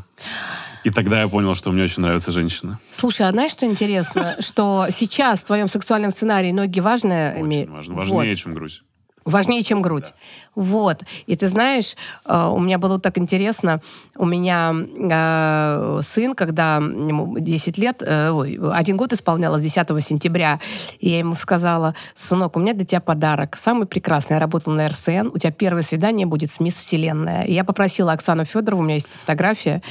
И 0.83 0.89
тогда 0.89 1.21
я 1.21 1.27
понял, 1.27 1.53
что 1.55 1.71
мне 1.71 1.83
очень 1.83 2.01
нравятся 2.01 2.31
женщины. 2.31 2.77
Слушай, 2.91 3.27
а 3.27 3.31
знаешь, 3.31 3.51
что 3.51 3.65
интересно? 3.67 4.35
Что 4.39 4.87
сейчас 4.89 5.41
в 5.43 5.45
твоем 5.45 5.67
сексуальном 5.67 6.09
сценарии 6.11 6.51
ноги 6.51 6.79
важные? 6.79 7.35
Очень 7.35 7.69
важно. 7.69 7.95
Важнее, 7.95 8.35
чем 8.35 8.53
грудь. 8.55 8.81
Важнее, 9.23 9.63
чем 9.63 9.81
грудь. 9.81 10.13
Вот. 10.55 11.03
И 11.27 11.35
ты 11.35 11.47
знаешь, 11.47 11.95
э, 12.25 12.49
у 12.51 12.59
меня 12.59 12.77
было 12.77 12.99
так 12.99 13.17
интересно. 13.17 13.81
У 14.17 14.25
меня 14.25 14.73
э, 14.73 15.99
сын, 16.01 16.33
когда 16.35 16.77
ему 16.77 17.37
10 17.37 17.77
лет, 17.77 18.01
э, 18.01 18.31
один 18.73 18.97
год 18.97 19.13
исполнялось 19.13 19.61
10 19.61 20.03
сентября, 20.03 20.59
и 20.99 21.09
я 21.09 21.19
ему 21.19 21.35
сказала, 21.35 21.95
сынок, 22.13 22.55
у 22.55 22.59
меня 22.59 22.73
для 22.73 22.85
тебя 22.85 23.01
подарок. 23.01 23.55
Самый 23.57 23.85
прекрасный. 23.87 24.35
Я 24.35 24.39
работала 24.39 24.73
на 24.73 24.87
РСН. 24.87 25.27
У 25.33 25.37
тебя 25.37 25.51
первое 25.51 25.81
свидание 25.81 26.25
будет 26.25 26.51
с 26.51 26.59
Мисс 26.59 26.77
Вселенная. 26.77 27.43
И 27.43 27.53
я 27.53 27.63
попросила 27.63 28.13
Оксану 28.13 28.45
Федорову, 28.45 28.81
у 28.81 28.85
меня 28.85 28.95
есть 28.95 29.11
фотография, 29.13 29.81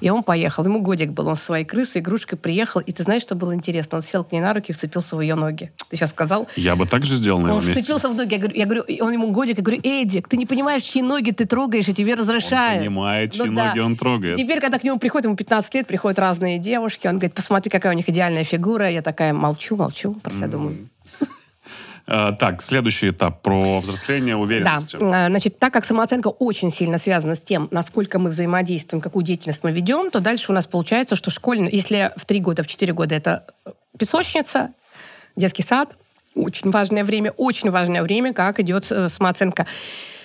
и 0.00 0.10
он 0.10 0.22
поехал. 0.22 0.64
Ему 0.64 0.80
годик 0.80 1.10
был. 1.12 1.28
Он 1.28 1.36
со 1.36 1.44
своей 1.44 1.64
крысой, 1.64 2.00
игрушкой 2.00 2.38
приехал. 2.38 2.80
И 2.80 2.92
ты 2.92 3.02
знаешь, 3.02 3.22
что 3.22 3.34
было 3.34 3.54
интересно? 3.54 3.96
Он 3.98 4.02
сел 4.02 4.24
к 4.24 4.32
ней 4.32 4.40
на 4.40 4.54
руки 4.54 4.72
и 4.72 4.74
вцепился 4.74 5.16
в 5.16 5.20
ее 5.20 5.34
ноги. 5.34 5.70
Ты 5.90 5.96
сейчас 5.96 6.10
сказал? 6.10 6.48
Я 6.56 6.76
бы 6.76 6.86
так 6.86 7.04
же 7.04 7.14
сделал 7.14 7.40
на 7.40 7.48
его 7.48 7.56
Он 7.58 7.64
месте. 7.66 7.82
вцепился 7.82 8.08
в 8.08 8.14
ноги. 8.14 8.34
Я 8.34 8.38
говорю, 8.38 8.56
я 8.56 8.64
говорю, 8.66 8.84
он 9.00 9.12
ему 9.12 9.30
годик, 9.32 9.58
я 9.58 9.62
говорю, 9.62 9.80
Эдик, 10.14 10.28
ты 10.28 10.36
не 10.36 10.46
понимаешь, 10.46 10.82
чьи 10.82 11.02
ноги 11.02 11.32
ты 11.32 11.44
трогаешь, 11.44 11.88
и 11.88 11.94
тебе 11.94 12.14
разрешают. 12.14 12.78
Он 12.78 12.86
понимает, 12.86 13.32
чьи 13.32 13.44
Ну 13.44 13.54
да. 13.54 13.68
ноги 13.68 13.80
он 13.80 13.96
трогает. 13.96 14.36
Теперь, 14.36 14.60
когда 14.60 14.78
к 14.78 14.84
нему 14.84 14.98
приходят, 14.98 15.26
ему 15.26 15.36
15 15.36 15.74
лет, 15.74 15.86
приходят 15.86 16.18
разные 16.18 16.58
девушки, 16.58 17.06
он 17.08 17.14
говорит, 17.14 17.34
посмотри, 17.34 17.70
какая 17.70 17.92
у 17.92 17.96
них 17.96 18.08
идеальная 18.08 18.44
фигура. 18.44 18.88
Я 18.90 19.02
такая 19.02 19.32
молчу, 19.32 19.76
молчу, 19.76 20.14
про 20.14 20.32
себя 20.32 20.48
думаю. 20.48 20.88
Э, 22.06 22.32
Так, 22.38 22.62
следующий 22.62 23.10
этап 23.10 23.42
про 23.42 23.80
взросление 23.80 24.34
Да, 24.36 24.40
уверенности. 24.40 24.96
Э, 24.96 25.28
значит, 25.28 25.58
так 25.58 25.72
как 25.72 25.84
самооценка 25.84 26.28
очень 26.28 26.70
сильно 26.70 26.98
связана 26.98 27.34
с 27.34 27.42
тем, 27.42 27.68
насколько 27.70 28.18
мы 28.18 28.30
взаимодействуем, 28.30 29.00
какую 29.00 29.24
деятельность 29.24 29.64
мы 29.64 29.72
ведем, 29.72 30.10
то 30.10 30.20
дальше 30.20 30.52
у 30.52 30.54
нас 30.54 30.66
получается, 30.66 31.16
что 31.16 31.30
школьный, 31.30 31.70
если 31.72 32.12
в 32.16 32.24
3 32.24 32.40
года, 32.40 32.62
в 32.62 32.66
4 32.66 32.92
года 32.92 33.14
это 33.14 33.46
песочница, 33.98 34.72
детский 35.34 35.62
сад, 35.62 35.96
очень 36.34 36.70
важное 36.70 37.04
время, 37.04 37.32
очень 37.36 37.70
важное 37.70 38.02
время, 38.02 38.32
как 38.32 38.60
идет 38.60 38.90
э, 38.90 39.08
самооценка. 39.08 39.66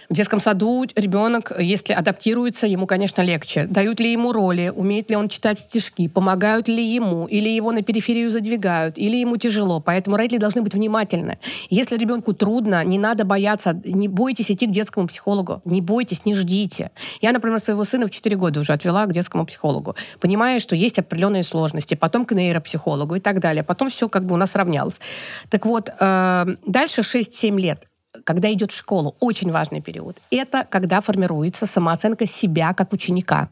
В 0.10 0.16
детском 0.16 0.40
саду 0.40 0.86
ребенок, 0.96 1.52
если 1.60 1.94
адаптируется, 1.94 2.66
ему, 2.66 2.88
конечно, 2.88 3.22
легче. 3.22 3.66
Дают 3.66 4.00
ли 4.00 4.12
ему 4.12 4.34
роли, 4.34 4.74
умеет 4.76 5.12
ли 5.12 5.16
он 5.16 5.30
читать 5.30 5.60
стишки, 5.60 6.08
помогают 6.08 6.68
ли 6.68 6.84
ему, 6.84 7.28
или 7.28 7.48
его 7.48 7.72
на 7.72 7.84
периферию 7.84 8.32
задвигают, 8.32 8.98
или 8.98 9.18
ему 9.18 9.38
тяжело. 9.38 9.80
Поэтому 9.80 10.18
родители 10.18 10.40
должны 10.40 10.64
быть 10.64 10.74
внимательны. 10.74 11.38
Если 11.70 11.96
ребенку 11.96 12.34
трудно, 12.34 12.84
не 12.84 12.98
надо 12.98 13.24
бояться, 13.24 13.80
не 13.86 14.08
бойтесь 14.08 14.50
идти 14.50 14.66
к 14.66 14.72
детскому 14.72 15.06
психологу, 15.06 15.62
не 15.64 15.80
бойтесь, 15.80 16.26
не 16.26 16.34
ждите. 16.34 16.90
Я, 17.22 17.32
например, 17.32 17.60
своего 17.60 17.84
сына 17.84 18.08
в 18.08 18.10
4 18.10 18.36
года 18.36 18.62
уже 18.62 18.74
отвела 18.74 19.06
к 19.06 19.14
детскому 19.14 19.46
психологу, 19.46 19.96
понимая, 20.20 20.60
что 20.60 20.76
есть 20.76 20.98
определенные 20.98 21.44
сложности, 21.44 21.94
потом 21.94 22.26
к 22.26 22.32
нейропсихологу 22.32 23.14
и 23.14 23.20
так 23.20 23.40
далее. 23.40 23.62
Потом 23.62 23.90
все 23.90 24.10
как 24.10 24.26
бы 24.26 24.34
у 24.34 24.38
нас 24.38 24.56
равнялось. 24.56 25.00
Так 25.52 25.68
вот, 25.68 25.92
э, 26.00 26.46
дальше 26.66 27.02
6-7 27.04 27.60
лет 27.60 27.86
когда 28.24 28.52
идет 28.52 28.72
в 28.72 28.76
школу, 28.76 29.16
очень 29.20 29.52
важный 29.52 29.82
период. 29.82 30.18
Это 30.32 30.66
когда 30.70 31.02
формируется 31.02 31.66
самооценка 31.66 32.26
себя 32.26 32.74
как 32.74 32.94
ученика. 32.94 33.50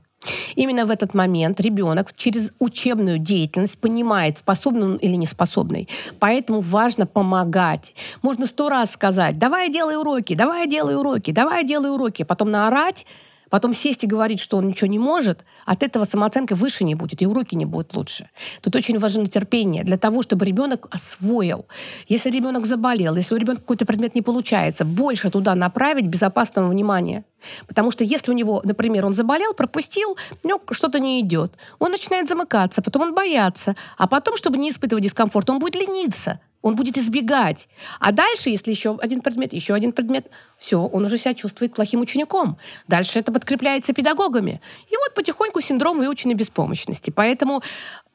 Именно 0.56 0.86
в 0.86 0.90
этот 0.90 1.14
момент 1.14 1.60
ребенок 1.60 2.14
через 2.16 2.52
учебную 2.60 3.20
деятельность 3.20 3.80
понимает, 3.80 4.40
способный 4.40 4.84
он 4.84 4.96
или 4.96 5.16
не 5.16 5.26
способный. 5.26 5.88
Поэтому 6.20 6.62
важно 6.62 7.06
помогать. 7.06 7.94
Можно 8.24 8.48
сто 8.48 8.70
раз 8.70 8.92
сказать, 8.92 9.38
давай 9.38 9.70
делай 9.70 9.96
уроки, 9.96 10.34
давай 10.34 10.68
делай 10.68 10.96
уроки, 10.96 11.32
давай 11.32 11.64
делай 11.64 11.92
уроки. 11.92 12.24
Потом 12.24 12.52
наорать, 12.52 13.06
потом 13.50 13.74
сесть 13.74 14.04
и 14.04 14.08
говорить, 14.08 14.40
что 14.40 14.58
он 14.58 14.68
ничего 14.68 14.88
не 14.88 15.00
может, 15.00 15.46
от 15.66 15.84
этого 15.84 16.04
самооценка 16.04 16.56
выше 16.56 16.84
не 16.84 16.96
будет, 16.96 17.22
и 17.22 17.28
уроки 17.28 17.56
не 17.56 17.66
будут 17.66 17.96
лучше. 17.96 18.30
Тут 18.62 18.76
очень 18.76 18.98
важно 18.98 19.26
терпение 19.26 19.84
для 19.84 19.98
того, 19.98 20.22
чтобы 20.22 20.46
ребенок 20.46 20.88
освоил. 20.92 21.66
Если 22.08 22.30
ребенок 22.30 22.66
заболел, 22.66 23.16
если 23.16 23.36
у 23.36 23.38
ребенка 23.38 23.62
какой-то 23.62 23.86
предмет 23.86 24.16
не 24.16 24.22
получается, 24.22 24.86
больше 24.86 25.30
туда 25.30 25.56
направить 25.56 26.08
безопасного 26.08 26.70
внимания. 26.70 27.26
Потому 27.68 27.92
что 27.92 28.04
если 28.04 28.32
у 28.32 28.34
него, 28.34 28.62
например, 28.64 29.06
он 29.06 29.14
заболел, 29.14 29.54
пропустил, 29.54 30.18
у 30.44 30.48
него 30.48 30.62
что-то 30.72 31.00
не 31.00 31.20
идет, 31.22 31.54
он 31.80 31.92
начинает 31.92 32.28
замыкаться, 32.28 32.82
потом 32.82 33.04
он 33.04 33.14
бояться, 33.14 33.76
а 33.98 34.08
потом, 34.08 34.38
чтобы 34.38 34.58
не 34.58 34.72
испытывать 34.72 35.04
дискомфорт, 35.04 35.50
он 35.50 35.60
будет 35.60 35.76
лениться 35.76 36.40
он 36.62 36.76
будет 36.76 36.98
избегать. 36.98 37.70
А 38.00 38.12
дальше, 38.12 38.50
если 38.50 38.72
еще 38.72 38.98
один 39.00 39.22
предмет, 39.22 39.54
еще 39.54 39.74
один 39.74 39.92
предмет, 39.92 40.28
все, 40.58 40.82
он 40.82 41.06
уже 41.06 41.18
себя 41.18 41.34
чувствует 41.34 41.74
плохим 41.74 42.02
учеником. 42.02 42.58
Дальше 42.88 43.20
это 43.20 43.32
подкрепляется 43.32 43.94
педагогами. 43.94 44.62
И 44.90 44.98
вот 44.98 45.14
потихоньку 45.16 45.62
синдром 45.62 46.00
выученной 46.00 46.36
беспомощности. 46.36 47.10
Поэтому 47.10 47.62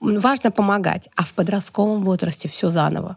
важно 0.01 0.51
помогать. 0.51 1.09
А 1.17 1.23
в 1.23 1.35
подростковом 1.35 2.03
возрасте 2.03 2.49
все 2.49 2.69
заново. 2.69 3.17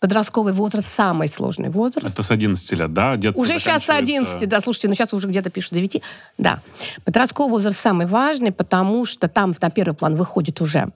Подростковый 0.00 0.52
возраст 0.52 0.88
самый 0.88 1.28
сложный 1.28 1.70
возраст. 1.70 2.12
Это 2.12 2.24
с 2.24 2.30
11 2.32 2.72
лет, 2.72 2.92
да? 2.92 3.16
Детство 3.16 3.40
уже 3.40 3.60
сейчас 3.60 3.84
с 3.84 3.90
11, 3.90 4.48
да, 4.48 4.60
слушайте, 4.60 4.88
ну 4.88 4.94
сейчас 4.94 5.12
уже 5.12 5.28
где-то 5.28 5.48
пишут 5.48 5.74
9. 5.74 6.02
Да. 6.38 6.60
Подростковый 7.04 7.52
возраст 7.52 7.78
самый 7.78 8.06
важный, 8.06 8.50
потому 8.50 9.04
что 9.04 9.28
там 9.28 9.54
на 9.60 9.70
первый 9.70 9.94
план 9.94 10.16
выходит 10.16 10.60
уже 10.60 10.88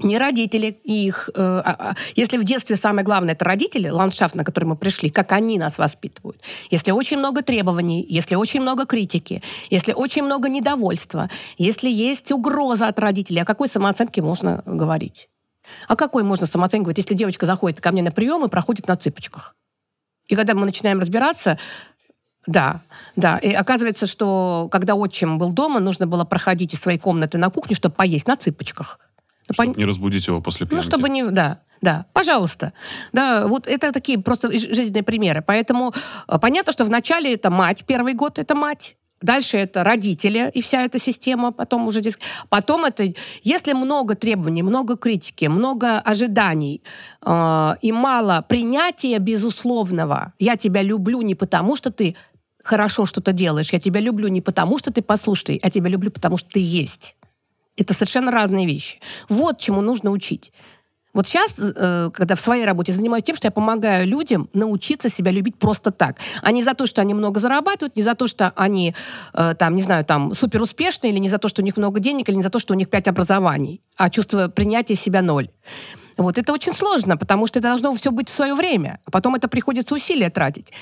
не 0.00 0.18
родители 0.18 0.78
их. 0.84 1.30
Э, 1.34 1.62
а, 1.64 1.76
а, 1.78 1.94
если 2.14 2.38
в 2.38 2.44
детстве 2.44 2.76
самое 2.76 3.04
главное 3.04 3.34
это 3.34 3.44
родители, 3.44 3.88
ландшафт, 3.88 4.34
на 4.34 4.44
который 4.44 4.64
мы 4.64 4.76
пришли, 4.76 5.10
как 5.10 5.32
они 5.32 5.58
нас 5.58 5.78
воспитывают. 5.78 6.40
Если 6.70 6.92
очень 6.92 7.18
много 7.18 7.42
требований, 7.42 8.04
если 8.08 8.34
очень 8.36 8.60
много 8.60 8.86
критики, 8.86 9.42
если 9.70 9.92
очень 9.92 10.22
много 10.22 10.48
недовольства, 10.48 11.28
если 11.56 11.90
есть 11.90 12.30
угроза 12.32 12.86
от 12.88 12.98
родителей, 12.98 13.42
о 13.42 13.44
какой 13.44 13.68
самооценке 13.68 14.22
можно 14.22 14.62
говорить? 14.66 15.28
А 15.86 15.96
какой 15.96 16.22
можно 16.22 16.46
самооценивать, 16.46 16.98
если 16.98 17.14
девочка 17.14 17.46
заходит 17.46 17.80
ко 17.80 17.92
мне 17.92 18.02
на 18.02 18.10
прием 18.10 18.44
и 18.44 18.48
проходит 18.48 18.88
на 18.88 18.96
цыпочках? 18.96 19.54
И 20.26 20.34
когда 20.34 20.54
мы 20.54 20.64
начинаем 20.64 21.00
разбираться, 21.00 21.58
да, 22.46 22.82
да. 23.16 23.36
И 23.38 23.52
оказывается, 23.52 24.06
что 24.06 24.68
когда 24.70 24.94
отчим 24.94 25.38
был 25.38 25.50
дома, 25.50 25.80
нужно 25.80 26.06
было 26.06 26.24
проходить 26.24 26.72
из 26.72 26.80
своей 26.80 26.98
комнаты 26.98 27.36
на 27.36 27.50
кухню, 27.50 27.76
чтобы 27.76 27.94
поесть 27.94 28.26
на 28.26 28.36
цыпочках. 28.36 29.00
Чтобы 29.50 29.72
Пон... 29.72 29.78
не 29.78 29.84
разбудить 29.84 30.26
его 30.26 30.40
после 30.40 30.66
пьянки. 30.66 30.84
Ну, 30.84 30.90
чтобы 30.90 31.08
не... 31.08 31.24
Да, 31.30 31.60
да, 31.80 32.06
пожалуйста. 32.12 32.72
Да, 33.12 33.46
вот 33.46 33.66
это 33.66 33.92
такие 33.92 34.18
просто 34.18 34.50
жизненные 34.50 35.02
примеры. 35.02 35.42
Поэтому 35.46 35.94
э, 36.28 36.38
понятно, 36.38 36.72
что 36.72 36.84
вначале 36.84 37.34
это 37.34 37.50
мать, 37.50 37.84
первый 37.86 38.14
год 38.14 38.38
это 38.38 38.54
мать, 38.54 38.96
Дальше 39.20 39.56
это 39.56 39.82
родители 39.82 40.50
и 40.54 40.62
вся 40.62 40.84
эта 40.84 40.98
система, 41.00 41.50
потом 41.50 41.86
уже 41.86 42.00
диск... 42.00 42.20
Потом 42.48 42.84
это, 42.84 43.12
если 43.42 43.72
много 43.72 44.14
требований, 44.14 44.62
много 44.62 44.96
критики, 44.96 45.46
много 45.46 45.98
ожиданий 45.98 46.82
э, 47.22 47.74
и 47.82 47.90
мало 47.90 48.44
принятия 48.48 49.18
безусловного, 49.18 50.34
я 50.38 50.56
тебя 50.56 50.82
люблю 50.82 51.20
не 51.22 51.34
потому, 51.34 51.74
что 51.74 51.90
ты 51.90 52.14
хорошо 52.62 53.06
что-то 53.06 53.32
делаешь, 53.32 53.72
я 53.72 53.80
тебя 53.80 54.00
люблю 54.00 54.28
не 54.28 54.40
потому, 54.40 54.78
что 54.78 54.92
ты 54.92 55.02
послушный, 55.02 55.58
а 55.62 55.70
тебя 55.70 55.88
люблю, 55.88 56.10
потому 56.10 56.36
что 56.36 56.50
ты 56.50 56.60
есть. 56.60 57.16
Это 57.78 57.94
совершенно 57.94 58.30
разные 58.30 58.66
вещи. 58.66 59.00
Вот 59.28 59.58
чему 59.58 59.80
нужно 59.80 60.10
учить. 60.10 60.52
Вот 61.14 61.26
сейчас, 61.26 61.58
э, 61.58 62.10
когда 62.12 62.34
в 62.34 62.40
своей 62.40 62.64
работе 62.64 62.92
занимаюсь 62.92 63.24
тем, 63.24 63.34
что 63.34 63.46
я 63.46 63.50
помогаю 63.50 64.06
людям 64.06 64.48
научиться 64.52 65.08
себя 65.08 65.30
любить 65.30 65.56
просто 65.56 65.90
так. 65.90 66.18
А 66.42 66.52
не 66.52 66.62
за 66.62 66.74
то, 66.74 66.86
что 66.86 67.00
они 67.00 67.14
много 67.14 67.40
зарабатывают, 67.40 67.96
не 67.96 68.02
за 68.02 68.14
то, 68.14 68.26
что 68.26 68.52
они, 68.56 68.94
э, 69.32 69.54
там, 69.58 69.74
не 69.74 69.82
знаю, 69.82 70.04
там, 70.04 70.34
супер 70.34 70.62
успешные, 70.62 71.12
или 71.12 71.18
не 71.18 71.28
за 71.28 71.38
то, 71.38 71.48
что 71.48 71.62
у 71.62 71.64
них 71.64 71.76
много 71.76 71.98
денег, 71.98 72.28
или 72.28 72.36
не 72.36 72.42
за 72.42 72.50
то, 72.50 72.58
что 72.58 72.74
у 72.74 72.76
них 72.76 72.90
пять 72.90 73.08
образований, 73.08 73.80
а 73.96 74.10
чувство 74.10 74.48
принятия 74.48 74.94
себя 74.94 75.22
ноль. 75.22 75.48
Вот 76.18 76.36
это 76.36 76.52
очень 76.52 76.74
сложно, 76.74 77.16
потому 77.16 77.46
что 77.46 77.60
это 77.60 77.68
должно 77.68 77.92
все 77.94 78.10
быть 78.10 78.28
в 78.28 78.32
свое 78.32 78.54
время, 78.54 79.00
а 79.04 79.10
потом 79.10 79.36
это 79.36 79.48
приходится 79.48 79.94
усилия 79.94 80.30
тратить. 80.30 80.72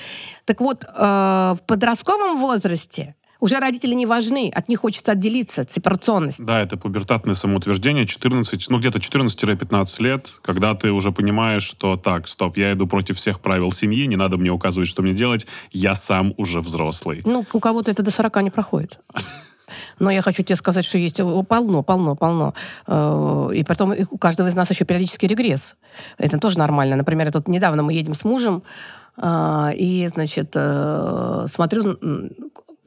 Так 0.45 0.59
вот, 0.61 0.83
э, 0.83 0.89
в 0.89 1.59
подростковом 1.65 2.37
возрасте 2.37 3.15
уже 3.39 3.59
родители 3.59 3.93
не 3.93 4.05
важны, 4.05 4.51
от 4.53 4.67
них 4.69 4.79
хочется 4.79 5.13
отделиться, 5.13 5.65
сепарационность. 5.67 6.43
Да, 6.43 6.61
это 6.61 6.77
пубертатное 6.77 7.35
самоутверждение, 7.35 8.05
14, 8.05 8.69
ну 8.69 8.79
где-то 8.79 8.99
14-15 8.99 10.03
лет, 10.03 10.31
когда 10.41 10.73
ты 10.75 10.91
уже 10.91 11.11
понимаешь, 11.11 11.63
что 11.63 11.97
так, 11.97 12.27
стоп, 12.27 12.57
я 12.57 12.73
иду 12.73 12.87
против 12.87 13.17
всех 13.17 13.39
правил 13.39 13.71
семьи, 13.71 14.05
не 14.05 14.15
надо 14.15 14.37
мне 14.37 14.49
указывать, 14.49 14.89
что 14.89 15.01
мне 15.01 15.13
делать, 15.13 15.47
я 15.71 15.95
сам 15.95 16.33
уже 16.37 16.61
взрослый. 16.61 17.21
Ну, 17.25 17.45
у 17.53 17.59
кого-то 17.59 17.91
это 17.91 18.03
до 18.03 18.11
40 18.11 18.43
не 18.43 18.51
проходит. 18.51 18.99
Но 19.99 20.09
я 20.09 20.21
хочу 20.21 20.43
тебе 20.43 20.55
сказать, 20.55 20.85
что 20.85 20.97
есть 20.97 21.19
полно, 21.47 21.83
полно, 21.83 22.15
полно. 22.15 22.53
Э, 22.87 23.49
и 23.53 23.63
потом 23.63 23.93
у 24.11 24.17
каждого 24.17 24.47
из 24.47 24.55
нас 24.55 24.69
еще 24.69 24.85
периодический 24.85 25.27
регресс. 25.27 25.75
Это 26.17 26.39
тоже 26.39 26.57
нормально. 26.57 26.95
Например, 26.95 27.31
тут 27.31 27.47
недавно 27.47 27.83
мы 27.83 27.93
едем 27.93 28.13
с 28.13 28.23
мужем, 28.23 28.63
э, 29.17 29.71
и, 29.75 30.07
значит, 30.07 30.51
э, 30.55 31.45
смотрю, 31.49 31.97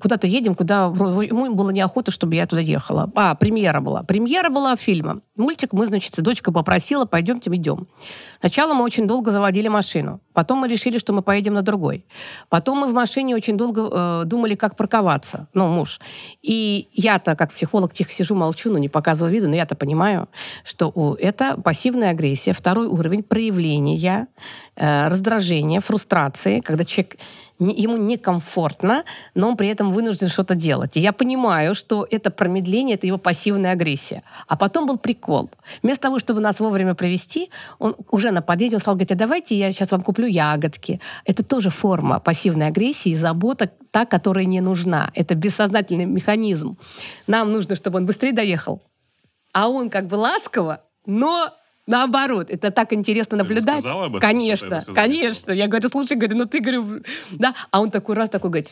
куда-то 0.00 0.26
едем, 0.26 0.54
куда 0.54 0.86
ему 0.86 1.54
было 1.54 1.70
неохота, 1.70 2.10
чтобы 2.10 2.34
я 2.34 2.46
туда 2.46 2.60
ехала. 2.60 3.10
А, 3.14 3.34
премьера 3.34 3.80
была. 3.80 4.02
Премьера 4.02 4.50
была 4.50 4.76
фильма. 4.76 5.20
Мультик 5.36 5.72
мы, 5.72 5.86
значит, 5.86 6.20
дочка 6.20 6.52
попросила, 6.52 7.04
пойдемте, 7.04 7.50
идем. 7.54 7.88
Сначала 8.40 8.74
мы 8.74 8.84
очень 8.84 9.06
долго 9.06 9.30
заводили 9.30 9.68
машину. 9.68 10.20
Потом 10.32 10.58
мы 10.60 10.68
решили, 10.68 10.98
что 10.98 11.12
мы 11.12 11.22
поедем 11.22 11.54
на 11.54 11.62
другой. 11.62 12.04
Потом 12.48 12.78
мы 12.78 12.88
в 12.88 12.94
машине 12.94 13.34
очень 13.34 13.56
долго 13.56 13.88
э, 13.92 14.22
думали, 14.24 14.54
как 14.54 14.76
парковаться. 14.76 15.48
Ну, 15.54 15.68
муж. 15.68 16.00
И 16.42 16.88
я-то, 16.92 17.36
как 17.36 17.52
психолог, 17.52 17.92
тихо 17.92 18.12
сижу, 18.12 18.34
молчу, 18.34 18.70
ну, 18.70 18.78
не 18.78 18.88
показываю 18.88 19.32
виду, 19.32 19.48
но 19.48 19.54
я-то 19.54 19.74
понимаю, 19.74 20.28
что 20.64 20.90
о, 20.94 21.14
это 21.16 21.60
пассивная 21.60 22.10
агрессия, 22.10 22.52
второй 22.52 22.86
уровень 22.86 23.22
проявления 23.22 24.28
э, 24.76 25.08
раздражения, 25.08 25.80
фрустрации, 25.80 26.60
когда 26.60 26.84
человек 26.84 27.16
ему 27.60 27.96
некомфортно, 27.96 29.04
но 29.34 29.48
он 29.50 29.56
при 29.56 29.68
этом 29.68 29.92
вынужден 29.92 30.28
что-то 30.28 30.54
делать. 30.54 30.96
И 30.96 31.00
я 31.00 31.12
понимаю, 31.12 31.74
что 31.74 32.06
это 32.10 32.30
промедление, 32.30 32.96
это 32.96 33.06
его 33.06 33.18
пассивная 33.18 33.72
агрессия. 33.72 34.22
А 34.48 34.56
потом 34.56 34.86
был 34.86 34.98
прикол. 34.98 35.50
Вместо 35.82 36.04
того, 36.04 36.18
чтобы 36.18 36.40
нас 36.40 36.60
вовремя 36.60 36.94
провести, 36.94 37.50
он 37.78 37.94
уже 38.10 38.30
на 38.30 38.42
подъезде 38.42 38.76
он 38.76 38.80
стал 38.80 38.94
говорить, 38.94 39.12
а 39.12 39.16
давайте 39.16 39.56
я 39.56 39.72
сейчас 39.72 39.90
вам 39.90 40.02
куплю 40.02 40.26
ягодки. 40.26 41.00
Это 41.24 41.44
тоже 41.44 41.70
форма 41.70 42.18
пассивной 42.18 42.68
агрессии, 42.68 43.14
забота 43.14 43.70
та, 43.90 44.06
которая 44.06 44.46
не 44.46 44.60
нужна. 44.60 45.10
Это 45.14 45.34
бессознательный 45.34 46.06
механизм. 46.06 46.78
Нам 47.26 47.52
нужно, 47.52 47.76
чтобы 47.76 47.98
он 47.98 48.06
быстрее 48.06 48.32
доехал. 48.32 48.82
А 49.52 49.68
он 49.68 49.90
как 49.90 50.06
бы 50.06 50.14
ласково, 50.14 50.82
но 51.06 51.52
Наоборот, 51.86 52.50
это 52.50 52.70
так 52.70 52.92
интересно 52.92 53.38
наблюдать. 53.38 53.82
Ты 53.82 53.88
об 53.88 54.16
этом, 54.16 54.20
конечно, 54.20 54.80
конечно. 54.94 55.50
Я 55.52 55.66
говорю, 55.66 55.88
слушай, 55.88 56.16
говорю, 56.16 56.36
ну 56.36 56.46
ты, 56.46 56.60
говорю, 56.60 57.02
да. 57.30 57.54
А 57.70 57.80
он 57.80 57.90
такой 57.90 58.14
раз 58.16 58.28
такой 58.28 58.50
говорит, 58.50 58.68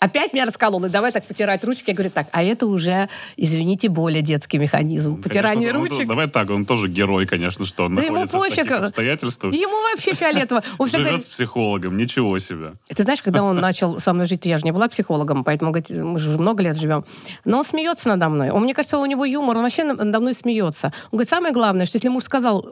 Опять 0.00 0.32
меня 0.32 0.44
расколол, 0.44 0.84
и 0.84 0.88
давай 0.88 1.12
так 1.12 1.24
потирать 1.24 1.64
ручки. 1.64 1.90
Я 1.90 1.94
говорю, 1.94 2.10
так, 2.10 2.26
а 2.32 2.42
это 2.42 2.66
уже, 2.66 3.08
извините, 3.36 3.88
более 3.88 4.22
детский 4.22 4.58
механизм. 4.58 5.22
Потирание 5.22 5.70
конечно, 5.70 5.88
ручек. 5.88 6.00
Он, 6.00 6.06
давай 6.08 6.28
так, 6.28 6.50
он 6.50 6.64
тоже 6.64 6.88
герой, 6.88 7.26
конечно, 7.26 7.64
что 7.64 7.84
он 7.84 7.94
да 7.94 8.02
находится 8.02 8.36
ему 8.36 8.44
пофиг. 8.44 8.64
в 8.64 8.68
таких 8.68 8.82
обстоятельствах. 8.82 9.54
Ему 9.54 9.82
вообще 9.82 10.12
фиолетово. 10.14 10.64
Он 10.78 10.88
Живет 10.88 11.06
говорит, 11.06 11.24
с 11.24 11.28
психологом, 11.28 11.96
ничего 11.96 12.36
себе. 12.38 12.72
Ты 12.88 13.02
знаешь, 13.04 13.22
когда 13.22 13.44
он 13.44 13.56
начал 13.60 14.00
со 14.00 14.12
мной 14.12 14.26
жить, 14.26 14.44
я 14.46 14.58
же 14.58 14.64
не 14.64 14.72
была 14.72 14.88
психологом, 14.88 15.44
поэтому 15.44 15.70
говорит, 15.70 15.90
мы 15.90 16.18
же 16.18 16.38
много 16.38 16.64
лет 16.64 16.76
живем. 16.76 17.04
Но 17.44 17.58
он 17.58 17.64
смеется 17.64 18.08
надо 18.08 18.28
мной. 18.28 18.50
Он, 18.50 18.64
мне 18.64 18.74
кажется, 18.74 18.98
у 18.98 19.06
него 19.06 19.24
юмор, 19.24 19.56
он 19.56 19.62
вообще 19.62 19.84
надо 19.84 20.18
мной 20.18 20.34
смеется. 20.34 20.88
Он 21.12 21.18
говорит, 21.18 21.28
самое 21.28 21.54
главное, 21.54 21.86
что 21.86 21.96
если 21.96 22.08
муж 22.08 22.24
сказал, 22.24 22.66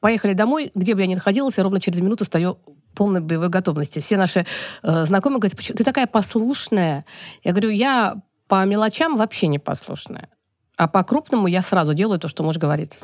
поехали 0.00 0.32
домой, 0.32 0.72
где 0.74 0.94
бы 0.94 1.00
я 1.00 1.06
ни 1.06 1.14
находилась, 1.14 1.56
я 1.58 1.62
ровно 1.62 1.80
через 1.80 2.00
минуту 2.00 2.24
стою 2.24 2.58
полной 2.96 3.20
боевой 3.20 3.48
готовности. 3.48 4.00
Все 4.00 4.16
наши 4.16 4.46
э, 4.82 5.06
знакомые 5.06 5.38
говорят, 5.38 5.56
почему 5.56 5.76
ты 5.76 5.84
такая 5.84 6.06
послушная? 6.06 7.04
Я 7.44 7.52
говорю, 7.52 7.70
я 7.70 8.16
по 8.48 8.64
мелочам 8.64 9.16
вообще 9.16 9.46
не 9.46 9.58
послушная. 9.58 10.28
А 10.76 10.88
по 10.88 11.04
крупному 11.04 11.46
я 11.46 11.62
сразу 11.62 11.94
делаю 11.94 12.18
то, 12.18 12.28
что 12.28 12.42
муж 12.42 12.58
говорит. 12.58 12.98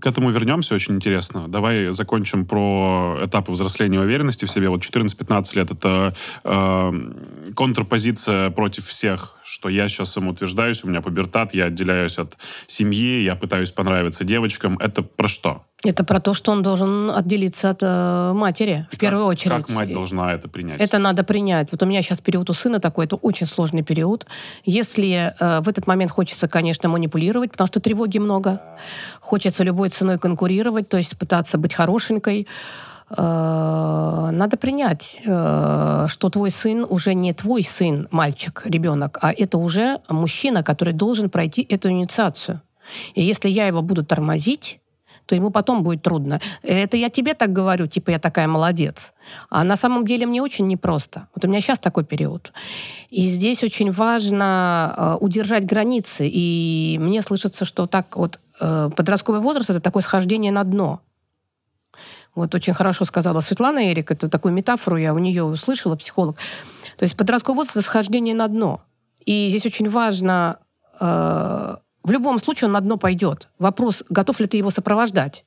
К 0.00 0.06
этому 0.06 0.30
вернемся, 0.30 0.74
очень 0.74 0.94
интересно. 0.94 1.48
Давай 1.48 1.92
закончим 1.92 2.44
про 2.46 3.18
этапы 3.24 3.52
взросления 3.52 3.96
и 3.96 4.00
уверенности 4.00 4.44
в 4.44 4.50
себе. 4.50 4.68
Вот 4.68 4.82
14-15 4.82 5.56
лет— 5.56 5.70
это 5.72 6.14
э, 6.44 6.92
контрпозиция 7.54 8.50
против 8.50 8.86
всех, 8.86 9.38
что 9.44 9.68
я 9.68 9.88
сейчас 9.88 10.12
самоутверждаюсь, 10.12 10.84
у 10.84 10.88
меня 10.88 11.00
пубертат, 11.00 11.54
я 11.54 11.66
отделяюсь 11.66 12.18
от 12.18 12.36
семьи, 12.66 13.22
я 13.22 13.36
пытаюсь 13.36 13.70
понравиться 13.70 14.24
девочкам. 14.24 14.78
Это 14.78 15.02
про 15.02 15.28
что? 15.28 15.64
Это 15.84 16.04
про 16.04 16.20
то, 16.20 16.34
что 16.34 16.52
он 16.52 16.62
должен 16.62 17.10
отделиться 17.10 17.70
от 17.70 17.78
э, 17.82 18.32
матери, 18.34 18.88
в 18.90 18.98
первую 18.98 19.24
Как- 19.24 19.32
очередь. 19.32 19.66
Как 19.66 19.70
мать 19.70 19.92
должна 19.92 20.32
это 20.32 20.48
принять? 20.48 20.80
Это 20.80 20.98
надо 20.98 21.22
принять. 21.22 21.70
Вот 21.70 21.82
у 21.82 21.86
меня 21.86 22.02
сейчас 22.02 22.20
период 22.20 22.48
у 22.50 22.54
сына 22.54 22.80
такой, 22.80 23.04
это 23.04 23.16
очень 23.16 23.46
сложный 23.46 23.82
период. 23.82 24.26
Если 24.64 25.34
э, 25.38 25.60
в 25.60 25.68
этот 25.68 25.86
момент 25.86 26.10
хочется, 26.10 26.48
конечно, 26.48 26.88
манипулировать, 26.88 27.52
потому 27.52 27.68
что 27.68 27.80
тревоги 27.80 28.18
много, 28.18 28.60
хочется 29.26 29.64
любой 29.64 29.88
ценой 29.88 30.18
конкурировать, 30.18 30.88
то 30.88 30.96
есть 30.96 31.18
пытаться 31.18 31.58
быть 31.58 31.74
хорошенькой, 31.74 32.46
э, 33.10 34.30
надо 34.32 34.56
принять, 34.56 35.20
э, 35.24 36.06
что 36.08 36.30
твой 36.30 36.50
сын 36.50 36.86
уже 36.88 37.14
не 37.14 37.32
твой 37.32 37.62
сын, 37.62 38.06
мальчик, 38.10 38.62
ребенок, 38.64 39.18
а 39.20 39.32
это 39.32 39.58
уже 39.58 40.00
мужчина, 40.08 40.62
который 40.62 40.92
должен 40.92 41.28
пройти 41.28 41.66
эту 41.68 41.90
инициацию. 41.90 42.60
И 43.14 43.22
если 43.22 43.48
я 43.48 43.66
его 43.66 43.82
буду 43.82 44.04
тормозить, 44.04 44.78
то 45.26 45.34
ему 45.34 45.50
потом 45.50 45.82
будет 45.82 46.02
трудно. 46.02 46.40
Это 46.62 46.96
я 46.96 47.10
тебе 47.10 47.34
так 47.34 47.52
говорю, 47.52 47.86
типа 47.86 48.10
я 48.10 48.18
такая 48.18 48.48
молодец. 48.48 49.12
А 49.50 49.64
на 49.64 49.76
самом 49.76 50.06
деле 50.06 50.26
мне 50.26 50.40
очень 50.40 50.66
непросто. 50.66 51.28
Вот 51.34 51.44
у 51.44 51.48
меня 51.48 51.60
сейчас 51.60 51.78
такой 51.78 52.04
период. 52.04 52.52
И 53.10 53.26
здесь 53.26 53.64
очень 53.64 53.90
важно 53.90 54.94
э, 54.96 55.16
удержать 55.20 55.66
границы. 55.66 56.28
И 56.32 56.96
мне 57.00 57.22
слышится, 57.22 57.64
что 57.64 57.86
так 57.86 58.16
вот 58.16 58.38
э, 58.60 58.90
подростковый 58.96 59.40
возраст 59.40 59.70
это 59.70 59.80
такое 59.80 60.02
схождение 60.02 60.52
на 60.52 60.64
дно. 60.64 61.00
Вот 62.34 62.54
очень 62.54 62.74
хорошо 62.74 63.04
сказала 63.06 63.40
Светлана 63.40 63.90
Эрик, 63.90 64.10
это 64.10 64.28
такую 64.28 64.52
метафору 64.52 64.98
я 64.98 65.14
у 65.14 65.18
нее 65.18 65.42
услышала, 65.42 65.96
психолог. 65.96 66.36
То 66.98 67.04
есть 67.04 67.16
подростковый 67.16 67.56
возраст 67.56 67.76
это 67.78 67.86
схождение 67.86 68.34
на 68.34 68.46
дно. 68.46 68.82
И 69.24 69.48
здесь 69.48 69.66
очень 69.66 69.88
важно 69.88 70.58
э, 71.00 71.76
в 72.06 72.12
любом 72.12 72.38
случае 72.38 72.68
он 72.68 72.72
на 72.72 72.80
дно 72.80 72.96
пойдет. 72.96 73.48
Вопрос, 73.58 74.04
готов 74.08 74.38
ли 74.38 74.46
ты 74.46 74.56
его 74.56 74.70
сопровождать? 74.70 75.44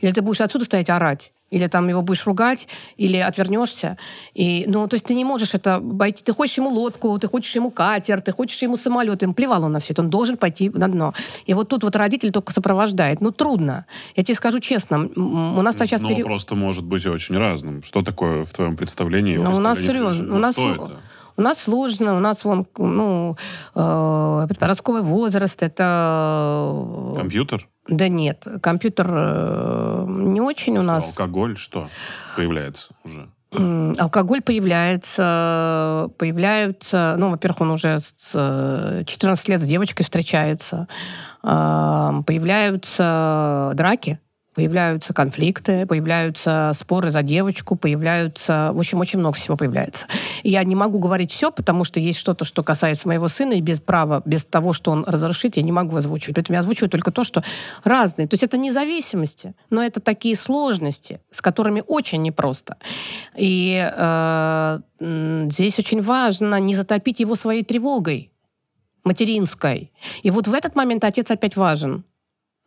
Или 0.00 0.10
ты 0.10 0.22
будешь 0.22 0.40
отсюда 0.40 0.64
стоять 0.64 0.88
орать? 0.88 1.32
Или 1.50 1.66
там 1.66 1.88
его 1.88 2.02
будешь 2.02 2.26
ругать, 2.26 2.66
или 2.96 3.16
отвернешься. 3.18 3.96
И, 4.34 4.64
ну, 4.66 4.86
то 4.86 4.94
есть 4.94 5.06
ты 5.06 5.14
не 5.14 5.24
можешь 5.24 5.54
это 5.54 5.76
обойти. 5.76 6.24
Ты 6.24 6.32
хочешь 6.32 6.56
ему 6.56 6.70
лодку, 6.70 7.18
ты 7.18 7.28
хочешь 7.28 7.54
ему 7.54 7.70
катер, 7.70 8.22
ты 8.22 8.32
хочешь 8.32 8.60
ему 8.62 8.76
самолет. 8.76 9.22
Им 9.22 9.34
плевал 9.34 9.64
он 9.64 9.72
на 9.72 9.80
все 9.80 9.92
это. 9.92 10.02
Он 10.02 10.08
должен 10.08 10.38
пойти 10.38 10.70
на 10.70 10.88
дно. 10.88 11.12
И 11.44 11.54
вот 11.54 11.68
тут 11.68 11.84
вот 11.84 11.94
родитель 11.94 12.32
только 12.32 12.52
сопровождает. 12.52 13.20
Ну, 13.20 13.30
трудно. 13.30 13.84
Я 14.16 14.24
тебе 14.24 14.34
скажу 14.34 14.60
честно. 14.60 15.08
У 15.14 15.62
нас 15.62 15.76
сейчас 15.76 16.00
Ну, 16.00 16.16
просто 16.22 16.54
может 16.54 16.84
быть 16.84 17.06
очень 17.06 17.36
разным. 17.36 17.82
Что 17.82 18.02
такое 18.02 18.44
в 18.44 18.52
твоем 18.52 18.76
представлении? 18.76 19.36
Ну, 19.36 19.52
у 19.52 19.58
нас 19.58 19.78
серьезно. 19.78 20.34
У 20.34 20.38
нас, 20.38 20.54
Что 20.54 20.74
это? 20.74 21.00
У 21.38 21.42
нас 21.42 21.62
сложно. 21.62 22.16
У 22.16 22.20
нас 22.20 22.44
вон, 22.44 22.66
ну, 22.76 23.36
э, 23.74 24.46
подростковый 24.48 25.02
возраст. 25.02 25.62
Это... 25.62 27.14
Компьютер? 27.16 27.68
Да 27.86 28.08
нет, 28.08 28.46
компьютер 28.60 29.06
э, 29.08 30.04
не 30.08 30.40
очень 30.40 30.76
у 30.76 30.80
Что, 30.80 30.86
нас. 30.86 31.06
Алкоголь? 31.06 31.56
Что 31.56 31.88
появляется 32.36 32.88
уже? 33.04 33.30
Алкоголь 33.50 34.42
появляется, 34.42 36.10
появляются, 36.18 37.14
ну, 37.16 37.30
во-первых, 37.30 37.62
он 37.62 37.70
уже 37.70 37.98
с 37.98 38.32
э, 38.34 39.04
14 39.06 39.48
лет 39.48 39.60
с 39.60 39.64
девочкой 39.64 40.04
встречается, 40.04 40.86
появляются 41.40 43.72
драки, 43.74 44.20
появляются 44.58 45.14
конфликты, 45.14 45.86
появляются 45.86 46.72
споры 46.74 47.10
за 47.10 47.22
девочку, 47.22 47.76
появляются... 47.76 48.72
В 48.74 48.78
общем, 48.80 48.98
очень 48.98 49.20
много 49.20 49.36
всего 49.36 49.56
появляется. 49.56 50.06
И 50.42 50.50
я 50.50 50.64
не 50.64 50.74
могу 50.74 50.98
говорить 50.98 51.30
все, 51.30 51.52
потому 51.52 51.84
что 51.84 52.00
есть 52.00 52.18
что-то, 52.18 52.44
что 52.44 52.64
касается 52.64 53.06
моего 53.06 53.28
сына, 53.28 53.52
и 53.52 53.60
без 53.60 53.78
права, 53.78 54.20
без 54.24 54.44
того, 54.44 54.72
что 54.72 54.90
он 54.90 55.04
разрешит, 55.06 55.56
я 55.56 55.62
не 55.62 55.70
могу 55.70 55.94
озвучивать. 55.94 56.34
Поэтому 56.34 56.54
я 56.54 56.58
озвучиваю 56.58 56.90
только 56.90 57.12
то, 57.12 57.22
что 57.22 57.44
разные. 57.84 58.26
То 58.26 58.34
есть 58.34 58.42
это 58.42 58.58
независимости, 58.58 59.54
но 59.70 59.80
это 59.80 60.00
такие 60.00 60.34
сложности, 60.34 61.20
с 61.30 61.40
которыми 61.40 61.84
очень 61.86 62.20
непросто. 62.22 62.78
И 63.36 63.80
э, 63.80 64.78
здесь 64.98 65.78
очень 65.78 66.02
важно 66.02 66.58
не 66.58 66.74
затопить 66.74 67.20
его 67.20 67.36
своей 67.36 67.62
тревогой 67.62 68.32
материнской. 69.04 69.92
И 70.24 70.32
вот 70.32 70.48
в 70.48 70.54
этот 70.54 70.74
момент 70.74 71.04
отец 71.04 71.30
опять 71.30 71.54
важен 71.54 72.04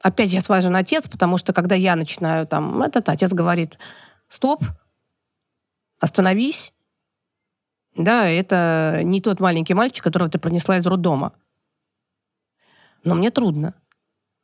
опять 0.01 0.29
сейчас 0.29 0.49
важен 0.49 0.75
отец, 0.75 1.07
потому 1.07 1.37
что 1.37 1.53
когда 1.53 1.75
я 1.75 1.95
начинаю 1.95 2.47
там, 2.47 2.81
этот 2.81 3.09
отец 3.09 3.31
говорит, 3.33 3.77
стоп, 4.27 4.63
остановись. 5.99 6.73
Да, 7.95 8.27
это 8.27 9.01
не 9.03 9.21
тот 9.21 9.39
маленький 9.39 9.73
мальчик, 9.73 10.03
которого 10.03 10.29
ты 10.29 10.39
пронесла 10.39 10.77
из 10.77 10.87
роддома. 10.87 11.33
Но 13.03 13.15
мне 13.15 13.31
трудно. 13.31 13.73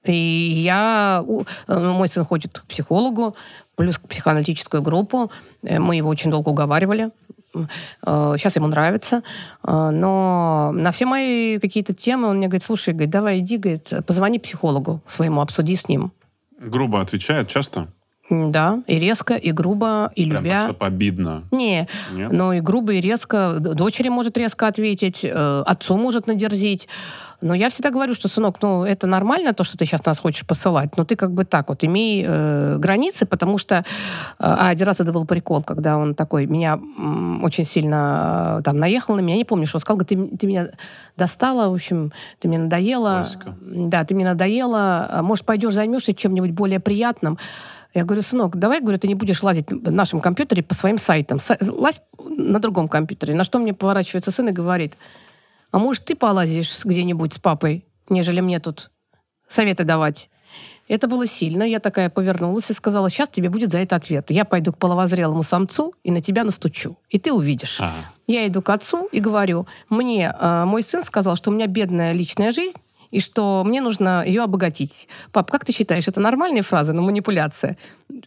И 0.04 0.14
я... 0.14 1.24
э, 1.68 1.80
Мой 1.80 2.08
сын 2.08 2.26
ходит 2.26 2.60
к 2.60 2.66
психологу, 2.66 3.36
плюс 3.76 3.98
к 3.98 4.08
психоаналитическую 4.08 4.82
группу. 4.82 5.32
Э, 5.64 5.80
Мы 5.80 5.96
его 5.96 6.10
очень 6.10 6.32
долго 6.32 6.50
уговаривали. 6.50 7.12
Сейчас 8.04 8.56
ему 8.56 8.68
нравится. 8.68 9.22
Э, 9.64 9.90
Но 9.92 10.72
на 10.74 10.92
все 10.92 11.06
мои 11.06 11.60
какие-то 11.60 11.94
темы 11.94 12.28
он 12.28 12.38
мне 12.38 12.48
говорит, 12.48 12.64
слушай, 12.64 12.94
говорит, 12.94 13.10
давай 13.10 13.40
иди, 13.40 13.58
говорит, 13.58 13.92
позвони 14.06 14.40
психологу 14.40 15.02
своему, 15.06 15.42
обсуди 15.42 15.76
с 15.76 15.88
ним. 15.90 16.12
Грубо 16.60 17.02
отвечает 17.02 17.48
часто? 17.48 17.88
Да, 18.30 18.84
и 18.88 19.00
резко, 19.00 19.36
и 19.36 19.54
грубо, 19.54 20.12
и 20.14 20.30
Прям 20.30 20.44
любя. 20.44 20.60
так, 20.60 20.76
что 20.76 20.86
обидно. 20.86 21.44
Не, 21.52 21.88
Нет? 22.12 22.30
ну 22.32 22.52
и 22.52 22.60
грубо, 22.60 22.92
и 22.94 23.00
резко. 23.00 23.58
Дочери 23.60 24.10
может 24.10 24.38
резко 24.38 24.68
ответить, 24.68 25.22
э, 25.24 25.64
отцу 25.66 25.96
может 25.98 26.28
надерзить. 26.28 26.90
Но 27.40 27.54
я 27.54 27.70
всегда 27.70 27.92
говорю, 27.92 28.16
что, 28.16 28.28
сынок, 28.28 28.58
ну 28.62 28.84
это 28.84 29.06
нормально, 29.06 29.54
то, 29.54 29.64
что 29.64 29.78
ты 29.78 29.86
сейчас 29.86 30.04
нас 30.06 30.20
хочешь 30.20 30.46
посылать, 30.46 30.98
но 30.98 31.06
ты 31.06 31.16
как 31.16 31.34
бы 31.34 31.46
так 31.46 31.70
вот 31.70 31.84
имей 31.84 32.26
э, 32.28 32.78
границы, 32.80 33.26
потому 33.28 33.60
что... 33.60 33.76
э, 33.76 33.84
а, 34.40 34.70
один 34.70 34.88
раз 34.88 35.00
это 35.00 35.14
был 35.14 35.26
прикол, 35.26 35.62
когда 35.62 35.98
он 35.98 36.16
такой 36.16 36.48
меня 36.48 36.74
м, 36.74 37.44
очень 37.44 37.64
сильно 37.64 38.58
э, 38.60 38.64
там 38.64 38.78
наехал 38.78 39.16
на 39.16 39.20
меня, 39.20 39.36
не 39.36 39.46
помню, 39.46 39.68
что 39.68 39.78
он 39.78 39.82
сказал, 39.82 39.98
говорит, 40.00 40.32
ты, 40.32 40.38
ты 40.38 40.48
меня 40.48 40.68
достала, 41.16 41.70
в 41.70 41.74
общем, 41.74 42.12
ты 42.40 42.48
мне 42.48 42.58
надоела. 42.58 43.18
Классика. 43.18 43.56
Да, 43.62 44.04
ты 44.04 44.16
мне 44.16 44.26
надоела, 44.26 45.08
а, 45.10 45.22
может, 45.22 45.46
пойдешь 45.46 45.74
займешься 45.74 46.16
чем-нибудь 46.16 46.52
более 46.52 46.80
приятным. 46.80 47.38
Я 47.94 48.04
говорю, 48.04 48.22
сынок, 48.22 48.58
давай, 48.58 48.82
говорю, 48.82 48.98
ты 48.98 49.08
не 49.08 49.16
будешь 49.16 49.44
лазить 49.44 49.72
в 49.72 49.92
нашем 49.92 50.22
компьютере 50.22 50.64
по 50.64 50.74
своим 50.74 50.98
сайтам. 50.98 51.38
Са- 51.38 51.58
Лазь 51.72 52.02
на 52.20 52.60
другом 52.60 52.88
компьютере. 52.88 53.36
На 53.36 53.44
что 53.44 53.60
мне 53.60 53.74
поворачивается 53.74 54.32
сын 54.32 54.50
и 54.50 54.52
говорит, 54.52 54.94
а 55.72 55.80
может, 55.80 56.06
ты 56.06 56.16
полазишь 56.16 56.86
где-нибудь 56.86 57.34
с 57.34 57.40
папой, 57.40 57.86
нежели 58.10 58.42
мне 58.42 58.60
тут 58.60 58.92
советы 59.48 59.84
давать? 59.84 60.30
Это 60.88 61.08
было 61.08 61.28
сильно. 61.28 61.64
Я 61.64 61.80
такая 61.80 62.10
повернулась 62.10 62.72
и 62.72 62.74
сказала, 62.74 63.10
сейчас 63.10 63.30
тебе 63.30 63.50
будет 63.50 63.72
за 63.72 63.80
это 63.80 63.98
ответ. 63.98 64.30
Я 64.30 64.46
пойду 64.46 64.72
к 64.72 64.78
половозрелому 64.78 65.44
самцу 65.44 65.94
и 66.04 66.12
на 66.12 66.22
тебя 66.22 66.46
настучу. 66.46 66.98
И 67.10 67.20
ты 67.20 67.34
увидишь. 67.34 67.80
А, 67.82 67.94
Я 68.26 68.48
иду 68.48 68.62
к 68.62 68.70
отцу 68.70 69.10
и 69.12 69.20
говорю, 69.20 69.68
мне 69.90 70.34
э, 70.40 70.64
мой 70.66 70.84
сын 70.84 71.04
сказал, 71.04 71.36
что 71.36 71.52
у 71.52 71.54
меня 71.54 71.68
бедная 71.68 72.14
личная 72.14 72.54
жизнь, 72.54 72.78
и 73.12 73.20
что 73.20 73.64
мне 73.66 73.82
нужно 73.82 74.24
ее 74.26 74.44
обогатить. 74.44 75.08
Пап, 75.32 75.50
как 75.52 75.66
ты 75.66 75.74
считаешь, 75.74 76.08
это 76.08 76.20
нормальная 76.20 76.62
фраза, 76.62 76.94
но 76.94 77.02
манипуляция? 77.02 77.78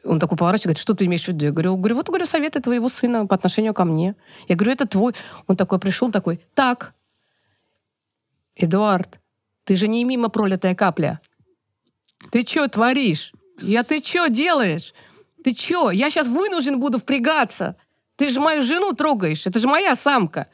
Он 0.04 0.18
такой 0.18 0.38
поворачивается, 0.38 0.68
говорит, 0.68 0.82
что 0.82 0.94
ты 0.94 1.04
имеешь 1.06 1.24
в 1.24 1.28
виду? 1.28 1.46
Я 1.46 1.52
говорю, 1.52 1.76
говорю, 1.76 1.96
вот 1.96 2.08
говорю, 2.08 2.26
советы 2.26 2.60
твоего 2.60 2.88
сына 2.88 3.26
по 3.26 3.34
отношению 3.34 3.74
ко 3.74 3.84
мне. 3.84 4.14
Я 4.48 4.56
говорю, 4.56 4.72
это 4.72 4.86
твой. 4.86 5.14
Он 5.46 5.56
такой 5.56 5.78
пришел, 5.78 6.10
такой, 6.10 6.40
так, 6.54 6.94
Эдуард, 8.62 9.20
ты 9.64 9.76
же 9.76 9.88
не 9.88 10.04
мимо 10.04 10.28
пролитая 10.28 10.74
капля. 10.74 11.20
Ты 12.30 12.42
что 12.46 12.68
творишь? 12.68 13.32
Я 13.60 13.82
ты 13.82 14.02
что 14.02 14.28
делаешь? 14.28 14.94
Ты 15.44 15.54
что? 15.54 15.90
Я 15.90 16.10
сейчас 16.10 16.28
вынужден 16.28 16.78
буду 16.80 16.98
впрягаться. 16.98 17.76
Ты 18.16 18.28
же 18.28 18.40
мою 18.40 18.62
жену 18.62 18.92
трогаешь. 18.92 19.46
Это 19.46 19.58
же 19.58 19.66
моя 19.66 19.94
самка. 19.94 20.46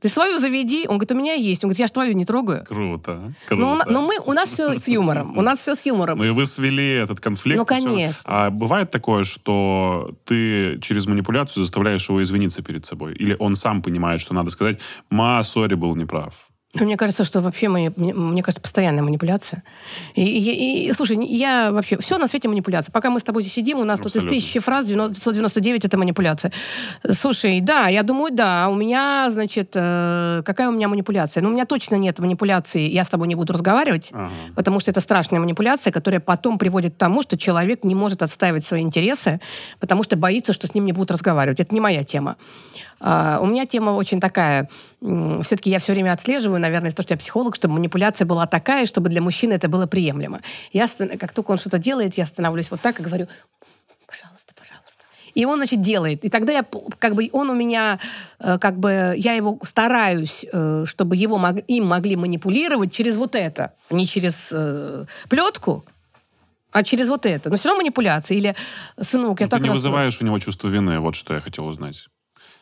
Ты 0.00 0.08
свою 0.08 0.38
заведи. 0.38 0.82
Он 0.86 0.98
говорит, 0.98 1.12
у 1.12 1.14
меня 1.16 1.32
есть. 1.32 1.64
Он 1.64 1.68
говорит, 1.68 1.80
я 1.80 1.86
же 1.86 1.92
твою 1.92 2.12
не 2.12 2.24
трогаю. 2.24 2.64
круто. 2.64 3.32
круто. 3.48 3.60
Но, 3.60 3.72
у 3.72 3.74
на- 3.74 3.84
но 3.86 4.02
мы, 4.02 4.18
у 4.24 4.32
нас 4.32 4.50
все 4.50 4.78
с 4.78 4.86
юмором. 4.86 5.36
У 5.36 5.40
нас 5.42 5.58
все 5.58 5.74
с 5.74 5.84
юмором. 5.86 6.18
Ну 6.18 6.24
и 6.24 6.30
вы 6.30 6.46
свели 6.46 6.90
этот 6.90 7.18
конфликт. 7.20 7.58
Ну, 7.58 7.64
конечно. 7.66 8.22
А 8.24 8.50
бывает 8.50 8.90
такое, 8.90 9.24
что 9.24 10.14
ты 10.24 10.78
через 10.80 11.06
манипуляцию 11.06 11.64
заставляешь 11.64 12.08
его 12.08 12.22
извиниться 12.22 12.62
перед 12.62 12.86
собой? 12.86 13.14
Или 13.14 13.34
он 13.38 13.56
сам 13.56 13.82
понимает, 13.82 14.20
что 14.20 14.34
надо 14.34 14.50
сказать, 14.50 14.78
ма, 15.10 15.42
сори, 15.42 15.74
был 15.74 15.96
неправ? 15.96 16.48
Мне 16.74 16.98
кажется, 16.98 17.24
что 17.24 17.40
вообще, 17.40 17.68
мне, 17.70 17.88
мне 17.96 18.42
кажется, 18.42 18.60
постоянная 18.60 19.02
манипуляция. 19.02 19.62
И, 20.14 20.22
и- 20.22 20.88
и- 20.88 20.92
слушай, 20.92 21.16
я 21.24 21.72
вообще... 21.72 21.96
Все 21.96 22.18
на 22.18 22.26
свете 22.28 22.46
манипуляция. 22.48 22.92
Пока 22.92 23.08
мы 23.08 23.20
с 23.20 23.22
тобой 23.22 23.40
здесь 23.42 23.54
сидим, 23.54 23.78
у 23.78 23.84
нас 23.84 23.96
тут 23.98 24.08
из 24.08 24.16
Абсолютно. 24.16 24.30
тысячи 24.38 24.60
фраз 24.60 24.84
999 24.84 25.86
это 25.86 25.96
манипуляция. 25.96 26.52
Слушай, 27.10 27.62
да, 27.62 27.88
я 27.88 28.02
думаю, 28.02 28.34
да. 28.34 28.68
У 28.68 28.74
меня, 28.74 29.28
значит, 29.30 29.70
э, 29.74 30.42
какая 30.44 30.68
у 30.68 30.72
меня 30.72 30.88
манипуляция? 30.88 31.42
Ну, 31.42 31.48
у 31.48 31.52
меня 31.52 31.64
точно 31.64 31.94
нет 31.96 32.18
манипуляции, 32.18 32.82
я 32.90 33.02
с 33.04 33.08
тобой 33.08 33.28
не 33.28 33.34
буду 33.34 33.54
разговаривать, 33.54 34.10
Ага. 34.12 34.30
потому 34.54 34.78
что 34.78 34.90
это 34.90 35.00
страшная 35.00 35.40
манипуляция, 35.40 35.90
которая 35.90 36.20
потом 36.20 36.58
приводит 36.58 36.94
к 36.94 36.98
тому, 36.98 37.22
что 37.22 37.38
человек 37.38 37.82
не 37.82 37.94
может 37.94 38.22
отстаивать 38.22 38.62
свои 38.66 38.82
интересы, 38.82 39.40
потому 39.80 40.02
что 40.02 40.16
боится, 40.16 40.52
что 40.52 40.66
с 40.66 40.74
ним 40.74 40.84
не 40.84 40.92
будут 40.92 41.12
разговаривать. 41.12 41.60
Это 41.60 41.72
не 41.74 41.80
моя 41.80 42.04
тема. 42.04 42.36
А, 43.00 43.38
у 43.40 43.46
меня 43.46 43.66
тема 43.66 43.90
очень 43.90 44.20
такая. 44.20 44.68
Все-таки 45.00 45.70
я 45.70 45.78
все 45.78 45.92
время 45.92 46.12
отслеживаю 46.12 46.60
наверное, 46.60 46.88
из-за 46.88 46.96
того, 46.96 47.04
что 47.04 47.14
я 47.14 47.18
психолог, 47.18 47.54
чтобы 47.54 47.74
манипуляция 47.74 48.26
была 48.26 48.46
такая, 48.46 48.86
чтобы 48.86 49.08
для 49.08 49.20
мужчины 49.20 49.52
это 49.52 49.68
было 49.68 49.86
приемлемо. 49.86 50.40
Я, 50.72 50.86
как 51.18 51.32
только 51.32 51.52
он 51.52 51.58
что-то 51.58 51.78
делает, 51.78 52.14
я 52.14 52.26
становлюсь 52.26 52.70
вот 52.70 52.80
так 52.80 53.00
и 53.00 53.02
говорю, 53.02 53.28
пожалуйста, 54.06 54.54
пожалуйста. 54.54 55.04
И 55.34 55.44
он, 55.44 55.58
значит, 55.58 55.80
делает. 55.80 56.24
И 56.24 56.30
тогда 56.30 56.52
я, 56.52 56.66
как 56.98 57.14
бы, 57.14 57.28
он 57.32 57.50
у 57.50 57.54
меня, 57.54 58.00
э, 58.40 58.58
как 58.58 58.78
бы, 58.78 59.14
я 59.16 59.34
его 59.34 59.58
стараюсь, 59.62 60.44
э, 60.50 60.84
чтобы 60.86 61.16
его 61.16 61.38
им 61.68 61.86
могли 61.86 62.16
манипулировать 62.16 62.92
через 62.92 63.16
вот 63.16 63.34
это. 63.34 63.74
Не 63.90 64.06
через 64.06 64.50
э, 64.52 65.04
плетку, 65.28 65.84
а 66.72 66.82
через 66.82 67.08
вот 67.08 67.26
это. 67.26 67.50
Но 67.50 67.56
все 67.56 67.68
равно 67.68 67.82
манипуляция. 67.82 68.36
Или, 68.36 68.56
сынок, 69.00 69.40
я 69.40 69.46
Ну, 69.46 69.50
так 69.50 69.60
ты 69.60 69.64
не 69.64 69.70
расстроен». 69.70 69.74
вызываешь 69.74 70.20
у 70.20 70.24
него 70.24 70.38
чувство 70.38 70.68
вины, 70.68 70.98
вот 70.98 71.14
что 71.14 71.34
я 71.34 71.40
хотел 71.40 71.66
узнать. 71.66 72.08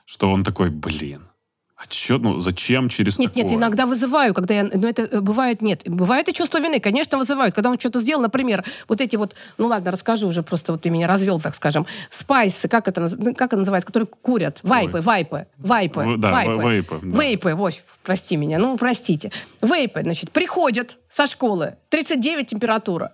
Что 0.07 0.31
он 0.31 0.45
такой, 0.45 0.71
блин, 0.71 1.29
а 1.77 1.87
чё, 1.89 2.17
ну 2.17 2.41
зачем 2.41 2.89
через 2.89 3.19
Нет, 3.19 3.35
такое? 3.35 3.43
нет, 3.43 3.53
иногда 3.53 3.85
вызываю, 3.85 4.33
когда 4.33 4.55
я... 4.55 4.65
Но 4.65 4.89
это 4.89 5.03
э, 5.03 5.21
бывает, 5.21 5.61
нет. 5.61 5.83
Бывает 5.85 6.27
и 6.27 6.33
чувство 6.33 6.59
вины, 6.59 6.81
конечно, 6.81 7.19
вызывают. 7.19 7.55
Когда 7.55 7.69
он 7.69 7.79
что-то 7.79 8.01
сделал, 8.01 8.23
например, 8.23 8.65
вот 8.89 9.03
эти 9.03 9.17
вот... 9.17 9.35
Ну 9.59 9.67
ладно, 9.67 9.91
расскажу 9.91 10.29
уже, 10.29 10.43
просто 10.43 10.73
вот 10.73 10.81
ты 10.81 10.89
меня 10.89 11.07
развел, 11.07 11.39
так 11.39 11.55
скажем. 11.55 11.87
Спайсы, 12.09 12.67
как 12.67 12.89
это, 12.89 13.07
ну, 13.19 13.35
как 13.35 13.49
это 13.49 13.59
называется, 13.59 13.87
которые 13.87 14.07
курят? 14.07 14.61
Вайпы, 14.63 14.99
Ой. 14.99 15.03
вайпы, 15.03 15.47
вайпы. 15.59 16.01
В- 16.01 16.19
да, 16.19 16.31
вайпы. 16.31 16.63
вейпы, 16.67 17.01
да. 17.03 17.23
Вейпы, 17.23 17.55
вот, 17.55 17.75
прости 18.03 18.37
меня, 18.37 18.59
ну, 18.59 18.79
простите. 18.79 19.31
Вейпы, 19.61 20.01
значит, 20.01 20.31
приходят 20.31 20.99
со 21.11 21.27
школы, 21.27 21.77
39 21.91 22.47
температура. 22.47 23.13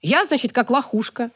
Я, 0.00 0.24
значит, 0.24 0.52
как 0.52 0.70
лохушка. 0.70 1.30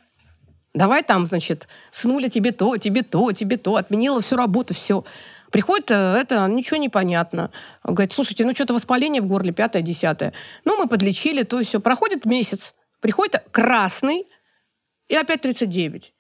Давай 0.77 1.03
там, 1.03 1.25
значит, 1.25 1.69
снули 1.91 2.29
тебе 2.29 2.53
то, 2.53 2.77
тебе 2.77 3.03
то, 3.03 3.33
тебе 3.33 3.57
то, 3.57 3.77
отменила 3.77 4.21
всю 4.21 4.37
работу, 4.37 4.75
все. 4.75 5.07
Приходит, 5.51 5.91
э, 5.91 5.95
это, 5.95 6.47
ничего 6.49 6.77
не 6.77 6.91
понятно. 6.91 7.51
Говорит, 7.83 8.13
слушайте, 8.13 8.45
ну 8.45 8.53
что-то 8.53 8.75
воспаление 8.75 9.23
в 9.23 9.27
горле, 9.27 9.53
пятое, 9.53 9.81
десятое. 9.81 10.35
Ну, 10.67 10.77
мы 10.77 10.87
подлечили, 10.87 11.45
то 11.45 11.63
все. 11.63 11.81
Проходит 11.81 12.27
месяц. 12.27 12.75
Приходит 13.01 13.43
красный, 13.53 14.27
и 15.09 15.15
опять 15.15 15.41
39. 15.41 16.13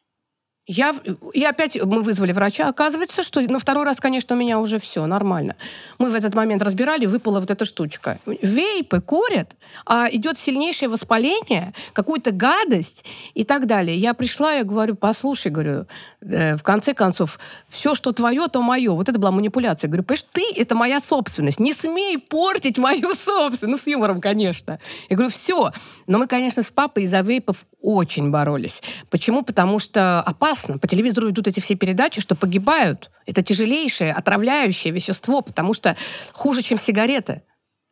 Я, 0.68 0.93
и 1.32 1.44
опять 1.44 1.80
мы 1.80 2.02
вызвали 2.02 2.32
врача. 2.32 2.68
Оказывается, 2.68 3.22
что 3.22 3.40
на 3.40 3.60
второй 3.60 3.84
раз, 3.84 3.98
конечно, 3.98 4.34
у 4.34 4.38
меня 4.38 4.59
уже 4.59 4.80
все 4.80 5.06
нормально. 5.06 5.55
Мы 5.98 6.10
в 6.10 6.14
этот 6.14 6.34
момент 6.34 6.60
разбирали, 6.60 7.06
выпала 7.06 7.38
вот 7.38 7.52
эта 7.52 7.64
штучка. 7.64 8.18
Вейпы 8.26 9.01
курят, 9.01 9.52
а 9.84 10.09
идет 10.10 10.38
сильнейшее 10.38 10.88
воспаление, 10.88 11.72
какую-то 11.93 12.32
гадость 12.32 13.05
и 13.34 13.44
так 13.44 13.66
далее. 13.66 13.97
Я 13.97 14.12
пришла, 14.12 14.55
я 14.55 14.64
говорю, 14.64 14.97
послушай, 14.97 15.52
говорю, 15.52 15.86
э, 16.20 16.56
в 16.56 16.62
конце 16.64 16.94
концов, 16.94 17.38
все, 17.68 17.94
что 17.94 18.10
твое, 18.10 18.48
то 18.48 18.60
мое. 18.60 18.90
Вот 18.90 19.09
это 19.09 19.20
была 19.20 19.30
манипуляция. 19.30 19.86
Я 19.86 19.93
говорю, 19.93 20.02
понимаешь, 20.02 20.26
ты— 20.32 20.43
это 20.56 20.74
моя 20.74 20.98
собственность. 20.98 21.60
Не 21.60 21.74
смей 21.74 22.18
портить 22.18 22.76
мою 22.76 23.14
собственность. 23.14 23.62
Ну, 23.62 23.78
с 23.78 23.86
юмором, 23.86 24.20
конечно. 24.20 24.80
Я 25.09 25.16
говорю, 25.16 25.30
все. 25.30 25.70
Но 26.09 26.18
мы, 26.18 26.26
конечно, 26.26 26.64
с 26.64 26.72
папой 26.72 27.05
из-за 27.05 27.20
вейпов 27.20 27.64
очень 27.86 28.30
боролись. 28.30 28.82
Почему? 29.10 29.42
Потому 29.42 29.78
что 29.78 30.20
опасно. 30.20 30.76
По 30.76 30.88
телевизору 30.88 31.30
идут 31.30 31.46
эти 31.46 31.60
все 31.60 31.76
передачи, 31.76 32.20
что 32.20 32.34
погибают. 32.34 33.10
Это 33.26 33.44
тяжелейшее, 33.44 34.12
отравляющее 34.12 34.92
вещество, 34.92 35.40
потому 35.40 35.72
что 35.72 35.96
хуже, 36.32 36.62
чем 36.62 36.78
сигареты. 36.78 37.42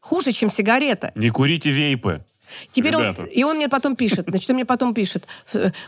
Хуже, 0.01 0.33
чем 0.33 0.51
сигарета. 0.51 1.12
Не 1.15 1.31
курите 1.31 1.71
вейпы. 1.71 2.25
Теперь 2.73 2.97
он, 2.97 3.15
и 3.33 3.45
он 3.45 3.57
мне 3.57 3.69
потом 3.69 3.97
пишет, 3.97 4.27
значит, 4.29 4.51
он 4.51 4.57
мне 4.57 4.65
потом 4.66 4.95
пишет, 4.95 5.27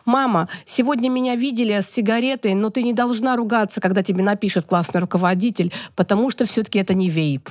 мама, 0.05 0.49
сегодня 0.65 1.11
меня 1.11 1.35
видели 1.35 1.79
с 1.79 1.91
сигаретой, 1.91 2.55
но 2.55 2.71
ты 2.71 2.83
не 2.83 2.93
должна 2.93 3.37
ругаться, 3.37 3.81
когда 3.81 4.03
тебе 4.03 4.23
напишет 4.23 4.65
классный 4.65 5.01
руководитель, 5.01 5.73
потому 5.97 6.31
что 6.31 6.47
все-таки 6.47 6.79
это 6.79 6.95
не 6.95 7.11
вейп. 7.11 7.51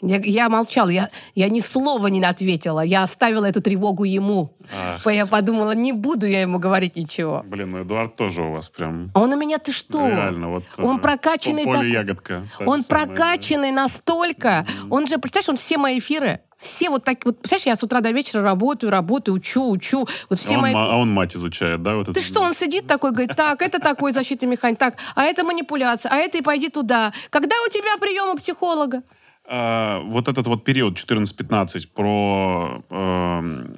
Я, 0.00 0.18
я 0.22 0.48
молчала, 0.48 0.90
я, 0.90 1.10
я 1.34 1.48
ни 1.48 1.58
слова 1.58 2.06
не 2.06 2.22
ответила, 2.24 2.80
я 2.82 3.02
оставила 3.02 3.46
эту 3.46 3.60
тревогу 3.60 4.04
ему. 4.04 4.54
Ах. 4.72 5.04
Я 5.12 5.26
подумала, 5.26 5.72
не 5.72 5.92
буду 5.92 6.24
я 6.26 6.42
ему 6.42 6.60
говорить 6.60 6.94
ничего. 6.94 7.42
Блин, 7.44 7.72
ну 7.72 7.82
Эдуард 7.82 8.14
тоже 8.14 8.42
у 8.42 8.52
вас 8.52 8.68
прям 8.68 9.10
А 9.14 9.20
он 9.22 9.32
у 9.32 9.36
меня, 9.36 9.58
ты 9.58 9.72
что? 9.72 10.06
реально 10.06 10.50
вот... 10.50 10.64
Он 10.78 10.98
э, 10.98 11.00
прокачанный 11.00 11.64
поле 11.64 11.78
так- 11.78 11.86
ягодка. 11.88 12.44
Он 12.64 12.84
прокачанный 12.84 13.72
настолько. 13.72 14.64
Он 14.88 15.08
же, 15.08 15.18
представляешь, 15.18 15.48
он 15.48 15.56
все 15.56 15.78
мои 15.78 15.98
эфиры, 15.98 16.40
все 16.58 16.90
вот 16.90 17.02
так, 17.02 17.24
вот, 17.24 17.40
представляешь, 17.40 17.66
я 17.66 17.74
с 17.74 17.82
утра 17.82 18.00
до 18.00 18.12
вечера 18.12 18.40
работаю, 18.42 18.92
работаю, 18.92 19.34
учу, 19.34 19.68
учу. 19.68 20.06
Вот 20.30 20.38
все 20.38 20.54
а, 20.54 20.58
он, 20.58 20.62
мои... 20.62 20.74
ма- 20.74 20.92
а 20.92 20.96
он 20.96 21.10
мать 21.12 21.34
изучает, 21.34 21.82
да? 21.82 21.96
Вот 21.96 22.06
Ты 22.06 22.12
это- 22.12 22.20
что, 22.20 22.40
он 22.40 22.54
сидит 22.54 22.86
такой, 22.86 23.10
говорит, 23.10 23.34
так, 23.34 23.62
это 23.62 23.80
такой 23.80 24.12
защитный 24.12 24.46
механик, 24.48 24.78
так, 24.78 24.94
а 25.16 25.24
это 25.24 25.42
манипуляция, 25.42 26.12
а 26.12 26.16
это 26.16 26.38
и 26.38 26.40
пойди 26.42 26.68
туда. 26.68 27.12
Когда 27.30 27.56
у 27.66 27.68
тебя 27.68 27.96
прием 27.98 28.32
у 28.32 28.36
психолога? 28.36 29.02
А, 29.50 30.00
вот 30.00 30.28
этот 30.28 30.46
вот 30.46 30.62
период 30.62 30.98
14-15 30.98 31.88
про 31.94 32.82
эм, 32.90 33.76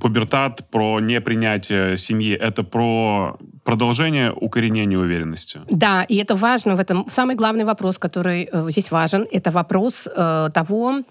пубертат, 0.00 0.68
про 0.68 0.98
непринятие 0.98 1.96
семьи, 1.96 2.34
это 2.34 2.64
про 2.64 3.36
продолжение 3.62 4.32
укоренения 4.32 4.98
уверенности. 4.98 5.60
Да, 5.70 6.02
и 6.02 6.16
это 6.16 6.34
важно 6.34 6.74
в 6.74 6.80
этом. 6.80 7.06
Самый 7.08 7.36
главный 7.36 7.64
вопрос, 7.64 7.98
который 7.98 8.48
э, 8.50 8.70
здесь 8.70 8.90
важен, 8.90 9.24
это 9.30 9.52
вопрос 9.52 10.08
э, 10.08 10.48
того, 10.52 11.02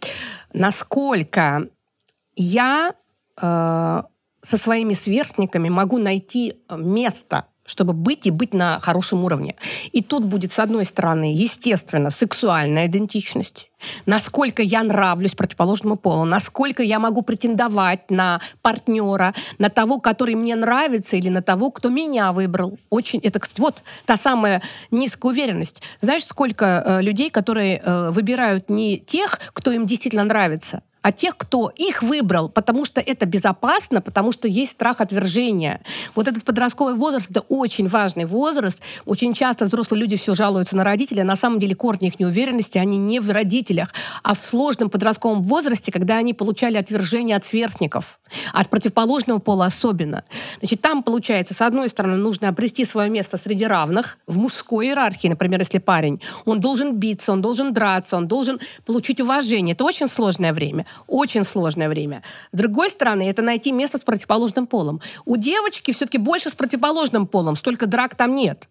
насколько 0.54 1.68
я 2.36 2.94
э, 3.42 4.02
со 4.42 4.58
своими 4.58 4.94
сверстниками 4.94 5.70
могу 5.70 6.00
найти 6.00 6.56
э, 6.68 6.78
место 6.78 7.46
чтобы 7.66 7.94
быть 7.94 8.28
и 8.28 8.32
быть 8.32 8.54
на 8.54 8.80
хорошем 8.80 9.24
уровне. 9.24 9.56
И 9.92 10.02
тут 10.02 10.26
будет, 10.26 10.52
с 10.52 10.60
одной 10.60 10.86
стороны, 10.86 11.34
естественно, 11.34 12.10
сексуальная 12.10 12.88
идентичность. 12.88 13.70
Насколько 14.06 14.62
я 14.62 14.84
нравлюсь 14.84 15.36
противоположному 15.36 15.96
полу, 15.96 16.26
насколько 16.26 16.84
я 16.84 17.00
могу 17.00 17.22
претендовать 17.22 18.12
на 18.12 18.40
партнера, 18.62 19.34
на 19.58 19.70
того, 19.70 20.00
который 20.00 20.36
мне 20.36 20.56
нравится, 20.56 21.18
или 21.18 21.30
на 21.30 21.42
того, 21.42 21.72
кто 21.72 21.90
меня 21.90 22.32
выбрал. 22.32 22.78
Очень, 22.90 23.20
это, 23.20 23.40
кстати, 23.40 23.62
вот 23.62 23.78
та 24.06 24.18
самая 24.18 24.62
низкая 24.92 25.32
уверенность. 25.32 25.82
Знаешь, 26.02 26.26
сколько 26.26 26.84
э, 26.86 27.02
людей, 27.02 27.30
которые 27.30 27.78
э, 27.80 28.12
выбирают 28.12 28.70
не 28.70 29.00
тех, 29.00 29.40
кто 29.54 29.72
им 29.72 29.86
действительно 29.86 30.24
нравится, 30.24 30.84
а 31.02 31.11
тех, 31.11 31.36
кто 31.38 31.72
их 31.76 32.03
выбрал, 32.03 32.49
потому 32.49 32.86
что 32.86 33.02
это 33.02 33.26
безопасно, 33.26 34.02
потому 34.02 34.32
что 34.32 34.48
есть 34.48 34.72
страх 34.72 35.02
отвержения. 35.02 35.82
Вот 36.15 36.28
этот 36.28 36.44
подростковый 36.44 36.95
возраст— 36.95 37.28
это 37.30 37.41
очень 37.41 37.88
важный 37.88 38.26
возраст. 38.26 38.80
Очень 39.06 39.34
часто 39.34 39.65
взрослые 39.65 40.02
люди 40.02 40.15
все 40.15 40.36
жалуются 40.36 40.78
на 40.78 40.84
родителей, 40.84 41.22
а 41.22 41.26
на 41.26 41.36
самом 41.36 41.60
деле 41.60 41.76
корни 41.76 42.07
их 42.07 42.19
неуверенности, 42.19 42.78
они 42.78 42.98
не 42.98 43.19
в 43.19 43.30
родителях, 43.30 43.94
а 44.23 44.36
в 44.36 44.40
сложном 44.40 44.90
подростковом 44.90 45.41
возрасте, 45.44 45.91
когда 45.91 46.18
они 46.18 46.34
получали 46.34 46.78
отвержение 46.78 47.38
от 47.38 47.45
сверстников, 47.45 48.19
от 48.53 48.69
противоположного 48.69 49.40
пола 49.40 49.65
особенно. 49.65 50.23
Значит, 50.60 50.82
там, 50.82 51.03
получается, 51.03 51.53
с 51.53 51.61
одной 51.61 51.90
стороны, 51.90 52.18
нужно 52.18 52.49
обрести 52.49 52.86
свое 52.86 53.10
место 53.10 53.38
среди 53.38 53.65
равных 53.65 54.18
в 54.28 54.38
мужской 54.38 54.88
иерархии, 54.88 55.28
например, 55.28 55.60
если 55.60 55.80
парень. 55.80 56.22
Он 56.45 56.60
должен 56.60 56.95
биться, 56.95 57.32
он 57.32 57.41
должен 57.41 57.73
драться, 57.73 58.18
он 58.18 58.28
должен 58.28 58.60
получить 58.86 59.19
уважение. 59.19 59.73
Это 59.73 59.84
очень 59.84 60.07
сложное 60.07 60.53
время. 60.53 60.86
Очень 61.08 61.44
сложное 61.44 61.90
время. 61.90 62.24
С 62.52 62.58
другой 62.58 62.90
стороны, 62.90 63.30
это 63.30 63.42
найти 63.42 63.72
место 63.72 63.98
с 63.98 64.04
противоположным 64.04 64.68
полом. 64.68 65.02
У 65.26 65.38
девочки 65.38 65.92
все-таки 65.92 66.18
больше 66.18 66.50
с 66.50 66.56
противоположным 66.56 67.28
полом, 67.28 67.56
столько 67.56 67.86
драк 67.86 68.16
там 68.16 68.36
нет. 68.36 68.68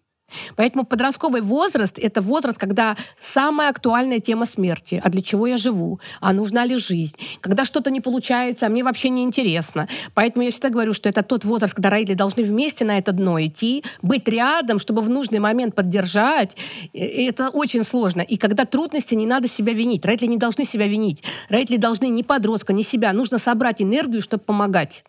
Поэтому 0.55 0.85
подростковый 0.85 1.41
возраст— 1.41 1.97
это 2.01 2.21
возраст, 2.21 2.57
когда 2.57 2.95
самая 3.19 3.69
актуальная 3.69 4.19
тема 4.19 4.45
смерти. 4.45 5.01
А 5.03 5.09
для 5.09 5.21
чего 5.21 5.47
я 5.47 5.57
живу? 5.57 5.99
А 6.19 6.33
нужна 6.33 6.65
ли 6.65 6.77
жизнь? 6.77 7.15
Когда 7.41 7.65
что-то 7.65 7.91
не 7.91 8.01
получается, 8.01 8.65
а 8.65 8.69
мне 8.69 8.83
вообще 8.83 9.09
не 9.09 9.23
интересно. 9.23 9.87
Поэтому 10.13 10.43
я 10.43 10.51
всегда 10.51 10.69
говорю, 10.69 10.93
что 10.93 11.09
это 11.09 11.23
тот 11.23 11.45
возраст, 11.45 11.73
когда 11.73 11.89
родители 11.89 12.15
должны 12.15 12.43
вместе 12.43 12.85
на 12.85 12.97
это 12.97 13.11
дно 13.11 13.41
идти, 13.41 13.83
быть 14.01 14.27
рядом, 14.27 14.79
чтобы 14.79 15.01
в 15.01 15.09
нужный 15.09 15.39
момент 15.39 15.75
поддержать. 15.75 16.57
И 16.93 16.99
это 16.99 17.49
очень 17.49 17.83
сложно. 17.83 18.21
И 18.21 18.37
когда 18.37 18.65
трудности, 18.65 19.15
не 19.15 19.25
надо 19.25 19.47
себя 19.47 19.73
винить. 19.73 20.05
Родители 20.05 20.29
не 20.29 20.37
должны 20.37 20.65
себя 20.65 20.87
винить. 20.87 21.23
Родители 21.49 21.77
должны 21.77 22.09
ни 22.09 22.21
подростка, 22.21 22.73
ни 22.73 22.81
себя. 22.81 23.13
Нужно 23.13 23.37
собрать 23.37 23.81
энергию, 23.81 24.21
чтобы 24.21 24.43
помогать. 24.43 25.03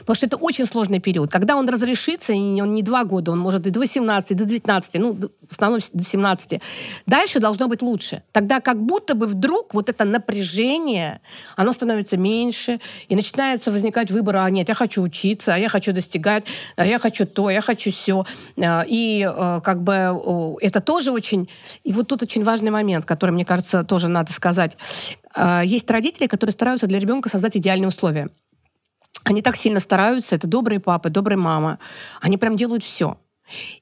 Потому 0.00 0.14
что 0.16 0.26
это 0.26 0.36
очень 0.36 0.66
сложный 0.66 1.00
период. 1.00 1.30
Когда 1.30 1.56
он 1.56 1.68
разрешится, 1.68 2.32
и 2.32 2.60
он 2.60 2.74
не 2.74 2.82
два 2.82 3.04
года, 3.04 3.32
он 3.32 3.38
может 3.38 3.66
и 3.66 3.70
до 3.70 3.80
18, 3.80 4.30
и 4.30 4.34
до 4.34 4.44
19, 4.44 4.94
ну, 4.94 5.14
в 5.14 5.52
основном 5.52 5.80
до 5.92 6.04
17. 6.04 6.60
Дальше 7.06 7.40
должно 7.40 7.68
быть 7.68 7.82
лучше. 7.82 8.22
Тогда 8.32 8.60
как 8.60 8.80
будто 8.82 9.14
бы 9.14 9.26
вдруг 9.26 9.74
вот 9.74 9.88
это 9.88 10.04
напряжение, 10.04 11.20
оно 11.56 11.72
становится 11.72 12.16
меньше, 12.16 12.80
и 13.08 13.16
начинается 13.16 13.70
возникать 13.70 14.10
выбор, 14.10 14.36
а 14.36 14.50
нет, 14.50 14.68
я 14.68 14.74
хочу 14.74 15.02
учиться, 15.02 15.54
а 15.54 15.58
я 15.58 15.68
хочу 15.68 15.92
достигать, 15.92 16.44
а 16.76 16.86
я 16.86 16.98
хочу 16.98 17.26
то, 17.26 17.50
я 17.50 17.60
хочу 17.60 17.90
все. 17.90 18.24
И 18.86 19.28
э, 19.28 19.60
как 19.62 19.82
бы 19.82 20.56
это 20.60 20.80
тоже 20.80 21.12
очень... 21.12 21.48
И 21.84 21.92
вот 21.92 22.08
тут 22.08 22.22
очень 22.22 22.44
важный 22.44 22.70
момент, 22.70 23.04
который, 23.04 23.30
мне 23.30 23.44
кажется, 23.44 23.84
тоже 23.84 24.08
надо 24.08 24.32
сказать. 24.32 24.76
Э, 25.34 25.62
Есть 25.64 25.90
родители, 25.90 26.26
которые 26.26 26.52
стараются 26.52 26.86
для 26.86 26.98
ребенка 26.98 27.28
создать 27.28 27.56
идеальные 27.56 27.88
условия. 27.88 28.30
Они 29.26 29.42
так 29.42 29.56
сильно 29.56 29.80
стараются, 29.80 30.36
это 30.36 30.46
добрые 30.46 30.78
папы, 30.78 31.10
добрые 31.10 31.36
мама. 31.36 31.80
Они 32.20 32.38
прям 32.38 32.56
делают 32.56 32.84
все. 32.84 33.18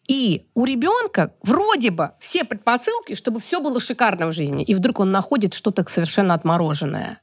И 0.08 0.46
у 0.54 0.64
ребенка 0.64 1.34
вроде 1.42 1.90
бы 1.90 2.12
все 2.18 2.44
предпосылки, 2.44 3.14
чтобы 3.14 3.40
все 3.40 3.60
было 3.60 3.78
шикарно 3.78 4.26
в 4.26 4.32
жизни. 4.32 4.64
И 4.64 4.74
вдруг 4.74 5.00
он 5.00 5.12
находит 5.12 5.52
что-то 5.52 5.84
совершенно 5.88 6.32
отмороженное 6.32 7.20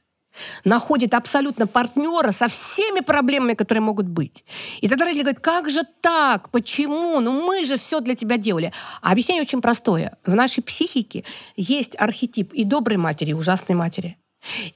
находит 0.64 1.12
абсолютно 1.12 1.66
партнера 1.66 2.30
со 2.30 2.48
всеми 2.48 3.00
проблемами, 3.00 3.52
которые 3.52 3.82
могут 3.82 4.06
быть. 4.06 4.46
И 4.80 4.88
тогда 4.88 5.04
родители 5.04 5.24
говорят, 5.24 5.40
как 5.40 5.68
же 5.68 5.82
так? 6.00 6.48
Почему? 6.48 7.20
Ну 7.20 7.42
мы 7.44 7.64
же 7.64 7.76
все 7.76 8.00
для 8.00 8.14
тебя 8.14 8.38
делали. 8.38 8.72
А 9.02 9.12
объяснение 9.12 9.42
очень 9.42 9.60
простое. 9.60 10.16
В 10.24 10.34
нашей 10.34 10.62
психике 10.62 11.24
есть 11.56 11.94
архетип 11.98 12.54
и 12.54 12.64
доброй 12.64 12.96
матери, 12.96 13.30
и 13.30 13.34
ужасной 13.34 13.76
матери. 13.76 14.16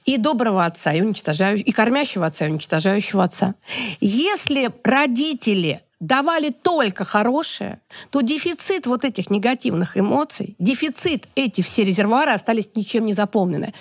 И 0.05 0.17
доброго 0.17 0.65
отца, 0.65 0.93
и 0.93 1.01
уничтожающего, 1.01 1.65
и 1.65 1.71
кормящего 1.71 2.25
отца, 2.25 2.47
и 2.47 2.49
уничтожающего 2.49 3.23
отца. 3.23 3.55
Если 3.99 4.71
родители 4.83 5.81
давали 5.99 6.49
только 6.49 7.03
хорошее, 7.05 7.81
то 8.09 8.21
дефицит 8.21 8.85
вот 8.87 9.03
этих 9.03 9.29
негативных 9.29 9.97
эмоций, 9.97 10.55
дефицит 10.59 11.27
эти 11.35 11.61
все 11.61 11.83
резервуары 11.83 12.31
остались 12.31 12.69
ничем 12.75 13.05
не 13.05 13.13
заполнены. 13.13 13.73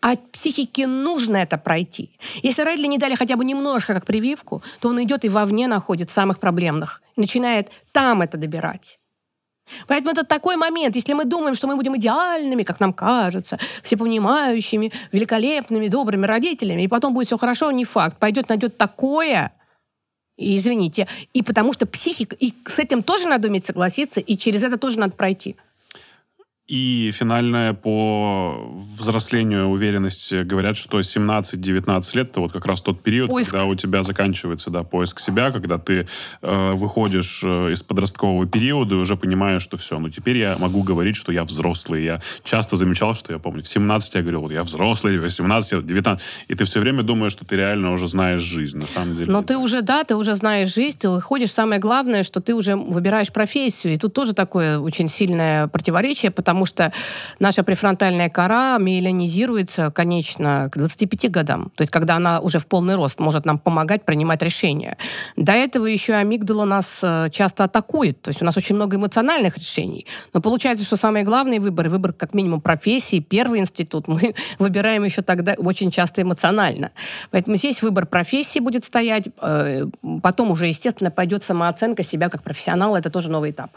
А 0.00 0.16
психике 0.16 0.88
нужно 0.88 1.36
это 1.36 1.58
пройти. 1.58 2.10
Если 2.42 2.62
родители 2.62 2.88
не 2.88 2.98
дали 2.98 3.14
хотя 3.14 3.36
бы 3.36 3.44
немножко 3.44 3.94
как 3.94 4.04
прививку, 4.04 4.62
то 4.80 4.88
он 4.88 5.02
идет 5.02 5.24
и 5.24 5.28
вовне 5.28 5.68
находит 5.68 6.10
самых 6.10 6.40
проблемных. 6.40 7.00
И 7.16 7.20
начинает 7.20 7.70
там 7.92 8.20
это 8.20 8.36
добирать. 8.36 8.98
Поэтому 9.86 10.12
это 10.12 10.24
такой 10.24 10.56
момент, 10.56 10.96
если 10.96 11.12
мы 11.12 11.24
думаем, 11.24 11.54
что 11.54 11.66
мы 11.66 11.76
будем 11.76 11.96
идеальными, 11.96 12.62
как 12.62 12.80
нам 12.80 12.92
кажется, 12.92 13.58
всепонимающими, 13.82 14.92
великолепными, 15.12 15.88
добрыми 15.88 16.26
родителями, 16.26 16.82
и 16.82 16.88
потом 16.88 17.14
будет 17.14 17.26
все 17.26 17.38
хорошо, 17.38 17.70
не 17.70 17.84
факт. 17.84 18.18
Пойдет, 18.18 18.48
найдет 18.48 18.76
такое, 18.76 19.52
и, 20.36 20.56
извините, 20.56 21.06
и 21.32 21.42
потому 21.42 21.72
что 21.72 21.86
психика, 21.86 22.34
и 22.34 22.52
с 22.66 22.78
этим 22.78 23.02
тоже 23.02 23.28
надо 23.28 23.48
уметь 23.48 23.64
согласиться, 23.64 24.20
и 24.20 24.36
через 24.36 24.64
это 24.64 24.78
тоже 24.78 24.98
надо 24.98 25.14
пройти. 25.14 25.56
И 26.68 27.10
финальное 27.12 27.74
по 27.74 28.72
взрослению 28.96 29.66
уверенности 29.66 30.44
говорят, 30.44 30.76
что 30.76 31.00
17-19 31.00 32.16
лет 32.16 32.30
это 32.30 32.40
вот 32.40 32.52
как 32.52 32.66
раз 32.66 32.80
тот 32.80 33.02
период, 33.02 33.28
поиск. 33.28 33.50
когда 33.50 33.64
у 33.64 33.74
тебя 33.74 34.04
заканчивается 34.04 34.70
да, 34.70 34.84
поиск 34.84 35.18
себя, 35.18 35.50
когда 35.50 35.78
ты 35.78 36.06
э, 36.40 36.72
выходишь 36.72 37.42
э, 37.44 37.72
из 37.72 37.82
подросткового 37.82 38.46
периода 38.46 38.94
и 38.94 38.98
уже 38.98 39.16
понимаешь, 39.16 39.60
что 39.60 39.76
все, 39.76 39.98
ну 39.98 40.08
теперь 40.08 40.36
я 40.36 40.56
могу 40.56 40.84
говорить, 40.84 41.16
что 41.16 41.32
я 41.32 41.42
взрослый. 41.42 42.04
Я 42.04 42.22
часто 42.44 42.76
замечал, 42.76 43.14
что 43.14 43.32
я 43.32 43.40
помню, 43.40 43.62
в 43.62 43.68
17 43.68 44.14
я 44.14 44.22
говорил, 44.22 44.42
вот 44.42 44.52
я 44.52 44.62
взрослый, 44.62 45.18
в 45.18 45.22
18, 45.22 45.84
19. 45.84 46.24
И 46.46 46.54
ты 46.54 46.64
все 46.64 46.78
время 46.78 47.02
думаешь, 47.02 47.32
что 47.32 47.44
ты 47.44 47.56
реально 47.56 47.92
уже 47.92 48.06
знаешь 48.06 48.40
жизнь, 48.40 48.78
на 48.78 48.86
самом 48.86 49.16
деле. 49.16 49.32
Но 49.32 49.42
ты 49.42 49.56
уже, 49.56 49.82
да, 49.82 50.04
ты 50.04 50.14
уже 50.14 50.34
знаешь 50.34 50.72
жизнь, 50.72 50.96
ты 50.96 51.08
выходишь. 51.08 51.50
Самое 51.50 51.80
главное, 51.80 52.22
что 52.22 52.40
ты 52.40 52.54
уже 52.54 52.76
выбираешь 52.76 53.32
профессию. 53.32 53.94
И 53.94 53.98
тут 53.98 54.14
тоже 54.14 54.32
такое 54.32 54.78
очень 54.78 55.08
сильное 55.08 55.66
противоречие, 55.66 56.30
потому 56.30 56.51
потому 56.52 56.66
что 56.66 56.92
наша 57.38 57.62
префронтальная 57.62 58.28
кора 58.28 58.76
миелинизируется, 58.76 59.90
конечно, 59.90 60.68
к 60.70 60.76
25 60.76 61.30
годам. 61.30 61.72
То 61.76 61.80
есть, 61.82 61.90
когда 61.90 62.16
она 62.16 62.40
уже 62.40 62.58
в 62.58 62.66
полный 62.66 62.94
рост 62.94 63.20
может 63.20 63.46
нам 63.46 63.58
помогать 63.58 64.04
принимать 64.04 64.42
решения. 64.42 64.98
До 65.34 65.52
этого 65.52 65.86
еще 65.86 66.12
амигдала 66.12 66.66
нас 66.66 67.00
э, 67.02 67.30
часто 67.32 67.64
атакует. 67.64 68.20
То 68.20 68.28
есть, 68.28 68.42
у 68.42 68.44
нас 68.44 68.54
очень 68.58 68.76
много 68.76 68.96
эмоциональных 68.96 69.56
решений. 69.56 70.06
Но 70.34 70.42
получается, 70.42 70.84
что 70.84 70.96
самые 70.96 71.24
главные 71.24 71.58
выборы, 71.58 71.88
выбор 71.88 72.12
как 72.12 72.34
минимум 72.34 72.60
профессии, 72.60 73.20
первый 73.20 73.60
институт, 73.60 74.06
мы 74.06 74.34
выбираем 74.58 75.04
еще 75.04 75.22
тогда 75.22 75.54
очень 75.56 75.90
часто 75.90 76.20
эмоционально. 76.20 76.90
Поэтому 77.30 77.56
здесь 77.56 77.82
выбор 77.82 78.04
профессии 78.04 78.58
будет 78.58 78.84
стоять. 78.84 79.30
Э, 79.40 79.86
потом 80.22 80.50
уже, 80.50 80.66
естественно, 80.66 81.10
пойдет 81.10 81.42
самооценка 81.44 82.02
себя 82.02 82.28
как 82.28 82.42
профессионала. 82.42 82.98
Это 82.98 83.08
тоже 83.08 83.30
новый 83.30 83.52
этап. 83.52 83.70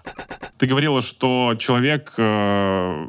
Ты 0.58 0.68
говорила, 0.68 1.02
что 1.02 1.56
человек... 1.60 2.14
Э, 2.18 3.08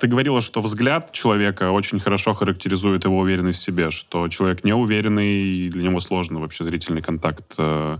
ты 0.00 0.08
говорила, 0.08 0.40
что 0.40 0.60
взгляд 0.60 1.12
человека 1.12 1.70
очень 1.70 2.00
хорошо 2.00 2.34
характеризует 2.34 3.04
его 3.04 3.18
уверенность 3.18 3.60
в 3.60 3.62
себе, 3.62 3.90
что 3.90 4.28
человек 4.28 4.64
неуверенный, 4.64 5.66
и 5.66 5.68
для 5.70 5.84
него 5.84 6.00
сложно 6.00 6.40
вообще 6.40 6.64
зрительный 6.64 7.00
контакт 7.00 7.54
э, 7.56 7.98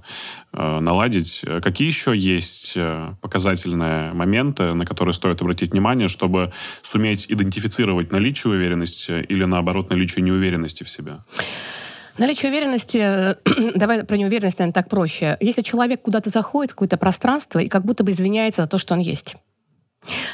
э, 0.53 0.81
наладить. 0.81 1.45
Какие 1.63 1.87
еще 1.87 2.17
есть 2.17 2.77
показательные 3.21 4.13
моменты, 4.15 4.75
на 4.75 4.85
которые 4.85 5.15
стоит 5.15 5.41
обратить 5.43 5.73
внимание, 5.73 6.09
чтобы 6.09 6.53
суметь 6.83 7.27
идентифицировать 7.29 8.11
наличие 8.11 8.53
уверенности 8.53 9.25
или, 9.29 9.45
наоборот, 9.45 9.91
наличие 9.91 10.25
неуверенности 10.25 10.83
в 10.83 10.91
себе? 10.91 11.19
Наличие 12.19 12.51
уверенности, 12.51 13.37
давай 13.79 14.03
про 14.03 14.17
неуверенность, 14.17 14.59
наверное, 14.59 14.75
так 14.75 14.89
проще. 14.89 15.37
Если 15.41 15.63
человек 15.63 16.03
куда-то 16.03 16.31
заходит 16.31 16.73
в 16.73 16.75
какое-то 16.75 16.97
пространство 16.97 17.61
и 17.61 17.69
как 17.69 17.85
будто 17.85 18.03
бы 18.03 18.11
извиняется 18.11 18.63
за 18.63 18.69
то, 18.69 18.77
что 18.77 18.95
он 18.95 19.01
есть. 19.01 19.37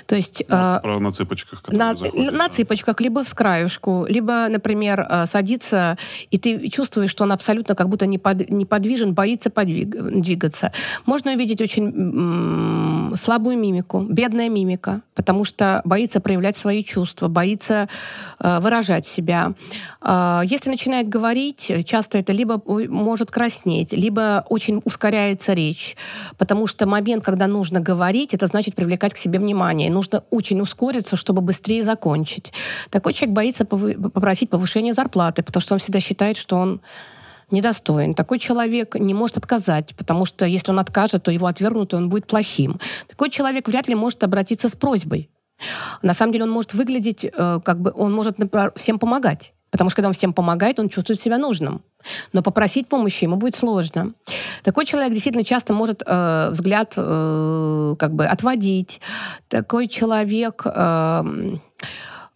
То 0.07 0.17
есть... 0.17 0.45
Ну, 0.49 0.57
э, 0.57 0.99
на 0.99 1.11
цыпочках. 1.11 1.63
На, 1.69 1.97
заходит, 1.97 2.33
на 2.33 2.47
да. 2.47 2.49
цыпочках, 2.49 3.01
либо 3.01 3.25
с 3.25 3.33
краюшку, 3.35 4.07
либо, 4.09 4.47
например, 4.49 5.07
э, 5.09 5.27
садится, 5.27 5.99
и 6.31 6.39
ты 6.39 6.69
чувствуешь, 6.69 7.11
что 7.11 7.25
он 7.25 7.33
абсолютно 7.33 7.75
как 7.75 7.89
будто 7.89 8.07
непод, 8.07 8.49
неподвижен, 8.51 9.15
боится 9.15 9.51
подвиг, 9.51 9.91
двигаться. 10.21 10.73
Можно 11.07 11.33
увидеть 11.33 11.61
очень 11.61 11.87
м- 11.87 13.15
слабую 13.17 13.59
мимику, 13.59 14.01
бедная 14.01 14.49
мимика, 14.49 15.01
потому 15.15 15.45
что 15.45 15.81
боится 15.85 16.21
проявлять 16.21 16.57
свои 16.57 16.85
чувства, 16.85 17.29
боится 17.29 17.89
э, 18.39 18.61
выражать 18.61 19.07
себя. 19.07 19.55
Э, 20.03 20.43
если 20.45 20.71
начинает 20.71 21.09
говорить, 21.09 21.73
часто 21.87 22.19
это 22.19 22.33
либо 22.33 22.63
может 22.89 23.31
краснеть, 23.31 23.93
либо 23.93 24.45
очень 24.49 24.81
ускоряется 24.85 25.55
речь, 25.55 25.97
потому 26.37 26.67
что 26.67 26.87
момент, 26.87 27.25
когда 27.25 27.47
нужно 27.47 27.81
говорить, 27.81 28.35
это 28.35 28.47
значит 28.47 28.75
привлекать 28.75 29.15
к 29.15 29.17
себе 29.17 29.39
внимание 29.39 29.54
внимание, 29.55 29.91
нужно 29.91 30.25
очень 30.31 30.61
ускориться, 30.61 31.17
чтобы 31.17 31.41
быстрее 31.41 31.83
закончить. 31.83 32.53
Такой 32.91 33.13
человек 33.13 33.35
боится 33.35 33.65
попросить 33.65 34.51
повышения 34.51 34.93
зарплаты, 34.93 35.43
потому 35.43 35.61
что 35.61 35.75
он 35.75 35.79
всегда 35.79 36.01
считает, 36.01 36.37
что 36.37 36.57
он 36.57 36.81
недостоин. 37.51 38.15
Такой 38.15 38.39
человек 38.39 38.97
не 38.97 39.15
может 39.15 39.37
отказать, 39.37 39.95
потому 39.97 40.25
что 40.25 40.47
если 40.47 40.73
он 40.73 40.79
откажет, 40.79 41.23
то 41.23 41.31
его 41.31 41.47
отвергнут, 41.47 41.93
и 41.93 41.97
он 41.97 42.09
будет 42.09 42.27
плохим. 42.27 42.81
Такой 43.09 43.31
человек 43.31 43.69
вряд 43.69 43.89
ли 43.89 43.95
может 43.95 44.25
обратиться 44.25 44.69
с 44.69 44.75
просьбой. 44.75 45.31
На 46.03 46.15
самом 46.15 46.33
деле 46.33 46.45
он 46.45 46.51
может 46.51 46.75
выглядеть, 46.75 47.25
э, 47.25 47.61
как 47.65 47.81
бы 47.81 47.93
он 47.97 48.13
может 48.13 48.37
всем 48.75 48.99
помогать. 48.99 49.53
Потому 49.75 49.91
что 49.91 49.97
когда 49.97 50.07
он 50.07 50.15
всем 50.15 50.33
помогает, 50.33 50.79
он 50.79 50.89
чувствует 50.89 51.21
себя 51.21 51.37
нужным. 51.37 51.83
Но 52.33 52.43
попросить 52.43 52.87
помощи 52.87 53.25
ему 53.25 53.35
будет 53.35 53.57
сложно. 53.57 54.13
Такой 54.63 54.87
человек 54.87 55.13
действительно 55.13 55.45
часто 55.45 55.75
может 55.75 56.01
э, 56.07 56.51
взгляд 56.53 56.95
э, 56.97 57.97
как 57.99 58.15
бы 58.15 58.25
отводить. 58.25 59.01
Такой 59.49 59.89
человек 59.89 60.63
э, 60.65 61.25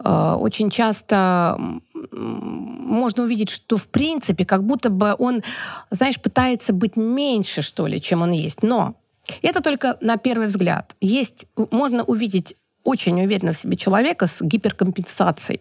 э, 0.04 0.32
очень 0.40 0.68
часто 0.70 1.56
можно 2.10 3.22
увидеть, 3.22 3.50
что 3.50 3.76
в 3.76 3.86
принципе 3.88 4.44
как 4.44 4.64
будто 4.64 4.90
бы 4.90 5.14
он, 5.16 5.44
знаешь, 5.92 6.20
пытается 6.20 6.72
быть 6.72 6.96
меньше, 6.96 7.62
что 7.62 7.86
ли, 7.86 8.00
чем 8.00 8.22
он 8.22 8.32
есть. 8.32 8.64
Но 8.64 8.96
это 9.42 9.62
только 9.62 9.96
на 10.00 10.16
первый 10.16 10.48
взгляд. 10.48 10.96
Есть, 11.00 11.46
можно 11.70 12.02
увидеть 12.02 12.56
очень 12.82 13.22
уверенно 13.22 13.52
в 13.52 13.58
себе 13.58 13.76
человека 13.76 14.26
с 14.26 14.42
гиперкомпенсацией. 14.42 15.60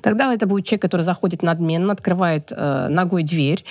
Тогда 0.00 0.32
это 0.32 0.46
будет 0.46 0.66
человек, 0.66 0.82
который 0.82 1.02
заходит 1.02 1.42
надменно, 1.42 1.92
открывает 1.92 2.52
э, 2.52 2.88
ногой 2.88 3.22
дверь, 3.22 3.64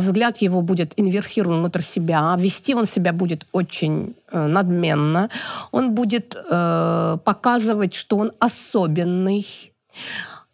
взгляд 0.00 0.38
его 0.38 0.60
будет 0.60 0.92
инверсирован 0.96 1.58
внутрь 1.58 1.82
себя, 1.82 2.34
вести 2.38 2.74
он 2.74 2.86
себя 2.86 3.12
будет 3.12 3.46
очень 3.52 4.14
э, 4.32 4.46
надменно, 4.46 5.30
он 5.70 5.94
будет 5.94 6.36
э, 6.36 7.18
показывать, 7.24 7.94
что 7.94 8.16
он 8.18 8.32
особенный. 8.38 9.46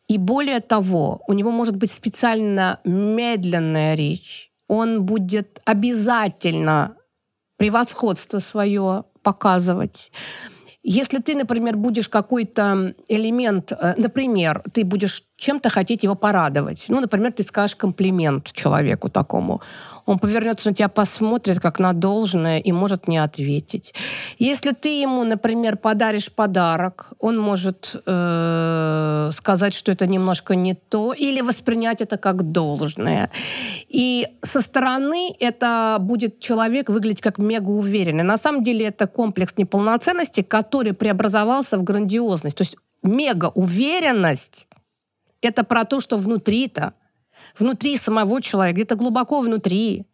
И 0.09 0.19
более 0.19 0.61
того, 0.61 1.23
у 1.27 1.33
него 1.33 1.51
может 1.51 1.77
быть 1.77 1.91
специально 1.91 2.81
медленная 2.85 3.95
речь. 3.95 4.51
Он 4.69 5.03
будет 5.05 5.61
обязательно 5.65 6.97
превосходство 7.57 8.41
свое 8.41 9.05
показывать. 9.23 10.11
Если 10.83 11.19
ты, 11.19 11.35
например, 11.35 11.77
будешь 11.77 12.09
какой-то 12.09 12.95
элемент, 13.09 13.73
э, 13.73 13.95
например, 13.97 14.63
ты 14.73 14.85
будешь 14.85 15.25
чем-то 15.41 15.71
хотеть 15.71 16.05
его 16.05 16.15
порадовать. 16.15 16.85
Ну, 16.89 17.01
например, 17.01 17.33
ты 17.33 17.43
скажешь 17.43 17.77
комплимент 17.77 18.53
человеку 18.53 19.09
такому. 19.09 19.61
Он 20.07 20.19
повернется 20.19 20.69
на 20.69 20.75
тебя, 20.75 20.89
посмотрит 20.89 21.61
как 21.61 21.79
на 21.79 21.93
должное 21.93 22.59
и 22.59 22.73
может 22.73 23.09
не 23.09 23.19
ответить. 23.19 23.95
Если 24.39 24.73
ты 24.73 25.01
ему, 25.03 25.25
например, 25.25 25.77
подаришь 25.77 26.31
подарок, 26.33 27.11
он 27.19 27.39
может 27.39 28.03
э, 28.07 29.31
сказать, 29.33 29.75
что 29.75 29.93
это 29.93 30.07
немножко 30.07 30.55
не 30.55 30.75
то, 30.75 31.13
или 31.13 31.41
воспринять 31.41 32.01
это 32.03 32.17
как 32.17 32.43
должное. 32.53 33.31
И 33.89 34.27
со 34.43 34.61
стороны 34.61 35.35
это 35.41 35.97
будет 36.01 36.41
человек 36.41 36.91
выглядеть 36.91 37.21
как 37.21 37.39
мега 37.39 37.71
уверенный. 37.71 38.25
На 38.25 38.37
самом 38.37 38.65
деле 38.65 38.87
это 38.87 39.07
комплекс 39.07 39.55
неполноценности, 39.57 40.43
который 40.43 40.93
преобразовался 40.93 41.79
в 41.79 41.85
грандиозность. 41.85 42.57
То 42.57 42.63
есть 42.63 42.77
мега 43.03 43.51
уверенность 43.55 44.67
это 45.43 45.65
про 45.65 45.85
то, 45.85 46.01
что 46.01 46.17
внутри-то, 46.17 46.95
внутри 47.59 47.97
самого 47.97 48.43
человека, 48.43 48.77
где-то 48.77 48.97
глубоко 48.97 49.41
внутри, 49.41 50.07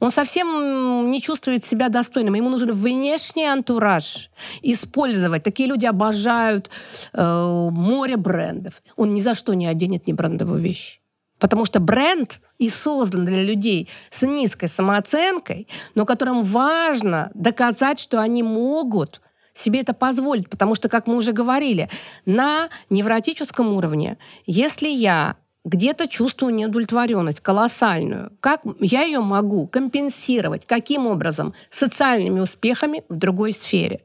Он 0.00 0.10
совсем 0.10 1.10
не 1.10 1.20
чувствует 1.20 1.64
себя 1.64 1.88
достойным. 1.88 2.34
Ему 2.34 2.48
нужен 2.48 2.72
внешний 2.72 3.44
антураж. 3.44 4.30
Использовать. 4.62 5.42
Такие 5.42 5.68
люди 5.68 5.86
обожают 5.86 6.70
э, 7.12 7.68
море 7.70 8.16
брендов. 8.16 8.82
Он 8.96 9.14
ни 9.14 9.20
за 9.20 9.34
что 9.34 9.54
не 9.54 9.66
оденет 9.66 10.06
не 10.06 10.12
брендовую 10.12 10.60
вещь. 10.60 11.00
Потому 11.38 11.64
что 11.64 11.80
бренд 11.80 12.40
и 12.58 12.68
создан 12.70 13.24
для 13.24 13.42
людей 13.42 13.88
с 14.10 14.26
низкой 14.26 14.68
самооценкой, 14.68 15.66
но 15.94 16.06
которым 16.06 16.44
важно 16.44 17.30
доказать, 17.34 17.98
что 17.98 18.20
они 18.20 18.42
могут 18.42 19.20
себе 19.52 19.80
это 19.80 19.94
позволить. 19.94 20.48
Потому 20.48 20.74
что, 20.74 20.88
как 20.88 21.06
мы 21.06 21.16
уже 21.16 21.32
говорили, 21.32 21.88
на 22.26 22.68
невротическом 22.90 23.72
уровне, 23.72 24.18
если 24.46 24.88
я 24.88 25.36
где-то 25.64 26.08
чувствую 26.08 26.54
неудовлетворенность 26.54 27.40
колоссальную. 27.40 28.32
Как 28.40 28.62
я 28.80 29.02
ее 29.02 29.20
могу 29.20 29.68
компенсировать? 29.68 30.66
Каким 30.66 31.06
образом? 31.06 31.54
Социальными 31.70 32.40
успехами 32.40 33.04
в 33.08 33.14
другой 33.14 33.52
сфере. 33.52 34.00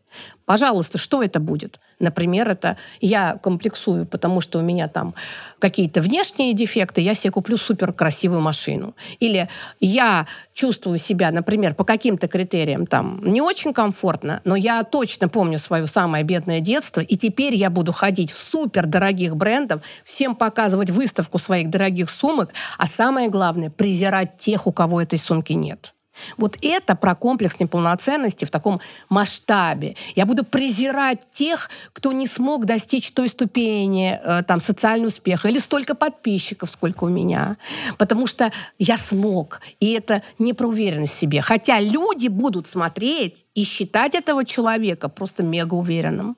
Пожалуйста, 0.46 0.98
что 0.98 1.22
это 1.22 1.42
будет? 1.42 1.80
Например, 2.00 2.48
это 2.48 2.78
я 3.02 3.38
комплексую, 3.44 4.06
потому 4.06 4.40
что 4.40 4.60
у 4.60 4.62
меня 4.62 4.88
там 4.88 5.14
какие-то 5.60 6.00
внешние 6.00 6.54
дефекты, 6.54 7.02
я 7.02 7.14
себе 7.14 7.32
куплю 7.32 7.58
супер 7.58 7.92
красивую 7.92 8.40
машину. 8.40 8.96
Или 9.20 9.50
я 9.82 10.26
чувствую 10.54 11.00
себя, 11.00 11.32
например, 11.32 11.74
по 11.76 11.84
каким-то 11.84 12.30
критериям 12.30 12.88
там 12.88 13.20
не 13.26 13.42
очень 13.42 13.74
комфортно, 13.74 14.42
но 14.46 14.56
я 14.56 14.84
точно 14.84 15.28
помню 15.28 15.60
свое 15.60 15.86
самое 15.86 16.24
бедное 16.24 16.62
детство, 16.62 17.02
и 17.02 17.18
теперь 17.18 17.56
я 17.56 17.70
буду 17.70 17.92
ходить 17.92 18.32
в 18.32 18.38
супер 18.38 18.86
дорогих 18.86 19.36
брендов, 19.36 19.82
всем 20.06 20.36
показывать 20.36 20.92
выставку 20.92 21.40
своих 21.40 21.70
дорогих 21.70 22.10
сумок, 22.10 22.52
а 22.78 22.88
самое 22.88 23.28
главное, 23.28 23.70
презирать 23.70 24.38
тех, 24.38 24.66
у 24.66 24.72
кого 24.72 25.02
этой 25.02 25.20
сумки 25.20 25.52
нет. 25.54 25.94
Вот 26.38 26.58
это 26.62 26.96
про 26.96 27.16
комплекс 27.16 27.60
неполноценности 27.60 28.46
в 28.46 28.50
таком 28.50 28.80
масштабе. 29.10 29.96
Я 30.16 30.26
буду 30.26 30.44
презирать 30.44 31.20
тех, 31.32 31.70
кто 31.94 32.12
не 32.12 32.28
смог 32.28 32.66
достичь 32.66 33.12
той 33.12 33.28
ступени 33.28 34.20
э, 34.24 34.44
там, 34.44 34.60
социального 34.60 35.08
успеха 35.08 35.48
или 35.48 35.60
столько 35.60 35.96
подписчиков, 35.96 36.70
сколько 36.70 37.06
у 37.06 37.10
меня. 37.10 37.58
Потому 37.98 38.28
что 38.28 38.52
я 38.80 38.98
смог. 38.98 39.62
И 39.80 39.92
это 39.92 40.22
не 40.40 40.54
про 40.54 40.68
уверенность 40.68 41.14
в 41.14 41.20
себе. 41.20 41.42
Хотя 41.42 41.80
люди 41.80 42.28
будут 42.28 42.68
смотреть 42.68 43.46
и 43.56 43.64
считать 43.64 44.16
этого 44.16 44.46
человека 44.46 45.10
просто 45.10 45.44
мега 45.44 45.76
уверенным. 45.76 46.38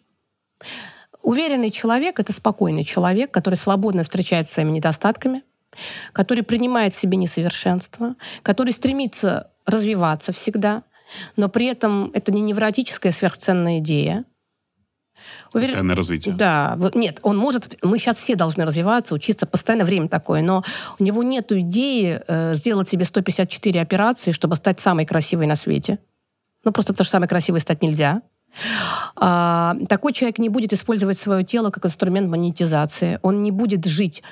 Уверенный 1.22 1.70
человек— 1.70 2.20
это 2.22 2.32
спокойный 2.32 2.84
человек, 2.84 3.32
который 3.32 3.56
свободно 3.56 4.04
встречается 4.04 4.54
своими 4.54 4.72
недостатками, 4.72 5.44
который 6.14 6.44
принимает 6.44 6.94
в 6.94 7.00
себе 7.00 7.18
несовершенство, 7.18 8.16
который 8.44 8.74
стремится 8.74 9.52
развиваться 9.66 10.32
всегда, 10.32 10.84
но 11.36 11.50
при 11.50 11.68
этом 11.68 12.12
это 12.14 12.32
не 12.32 12.42
невротическая 12.42 13.12
сверхценная 13.12 13.80
идея. 13.80 14.26
Уверен... 15.54 15.74
Постоянное 15.74 15.96
развитие. 15.96 16.36
Да. 16.36 16.78
Нет, 16.94 17.20
он 17.24 17.38
может... 17.38 17.78
Мы 17.84 17.98
сейчас 17.98 18.18
все 18.18 18.36
должны 18.36 18.66
развиваться, 18.66 19.16
учиться, 19.16 19.46
постоянно 19.46 19.86
время 19.86 20.08
такое, 20.08 20.42
но 20.42 20.64
у 20.98 21.04
него 21.04 21.24
нет 21.24 21.52
идеи 21.52 22.22
э, 22.28 22.56
сделать 22.56 22.88
себе 22.88 23.06
154 23.06 23.82
операции, 23.82 24.32
чтобы 24.32 24.56
стать 24.56 24.80
самой 24.80 25.06
красивой 25.06 25.48
на 25.48 25.56
свете. 25.56 26.00
Ну, 26.64 26.72
просто 26.72 26.94
потому 26.94 27.06
что 27.06 27.12
самой 27.12 27.28
красивой 27.28 27.60
стать 27.60 27.82
нельзя. 27.82 28.22
А, 29.16 29.76
такой 29.88 30.14
человек 30.14 30.40
не 30.40 30.50
будет 30.50 30.74
использовать 30.74 31.18
свое 31.18 31.44
тело 31.44 31.70
как 31.70 31.86
инструмент 31.86 32.30
монетизации. 32.30 33.20
Он 33.22 33.44
не 33.44 33.52
будет 33.52 33.86
жить 33.86 34.24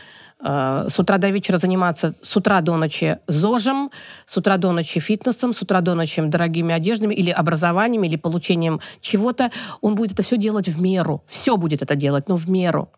Э, 0.44 0.88
с 0.90 1.00
утра 1.00 1.18
до 1.18 1.30
вечера 1.30 1.58
заниматься 1.58 2.16
с 2.22 2.36
утра 2.38 2.62
до 2.62 2.78
ночи 2.78 3.20
ЗОЖем, 3.28 3.92
с 4.26 4.38
утра 4.38 4.58
до 4.58 4.72
ночи 4.72 5.00
фитнесом, 5.00 5.54
с 5.54 5.62
утра 5.62 5.82
до 5.82 5.96
ночи 5.96 6.22
дорогими 6.22 6.74
одеждами 6.74 7.16
или 7.16 7.32
образованием, 7.32 8.04
или 8.04 8.16
получением 8.16 8.80
чего-то, 9.02 9.52
он 9.82 9.96
будет 9.96 10.14
это 10.14 10.24
все 10.24 10.38
делать 10.38 10.68
в 10.68 10.82
меру. 10.82 11.24
Все 11.28 11.58
будет 11.58 11.82
это 11.82 11.96
делать, 11.96 12.30
но 12.30 12.36
в 12.36 12.50
меру. 12.50 12.90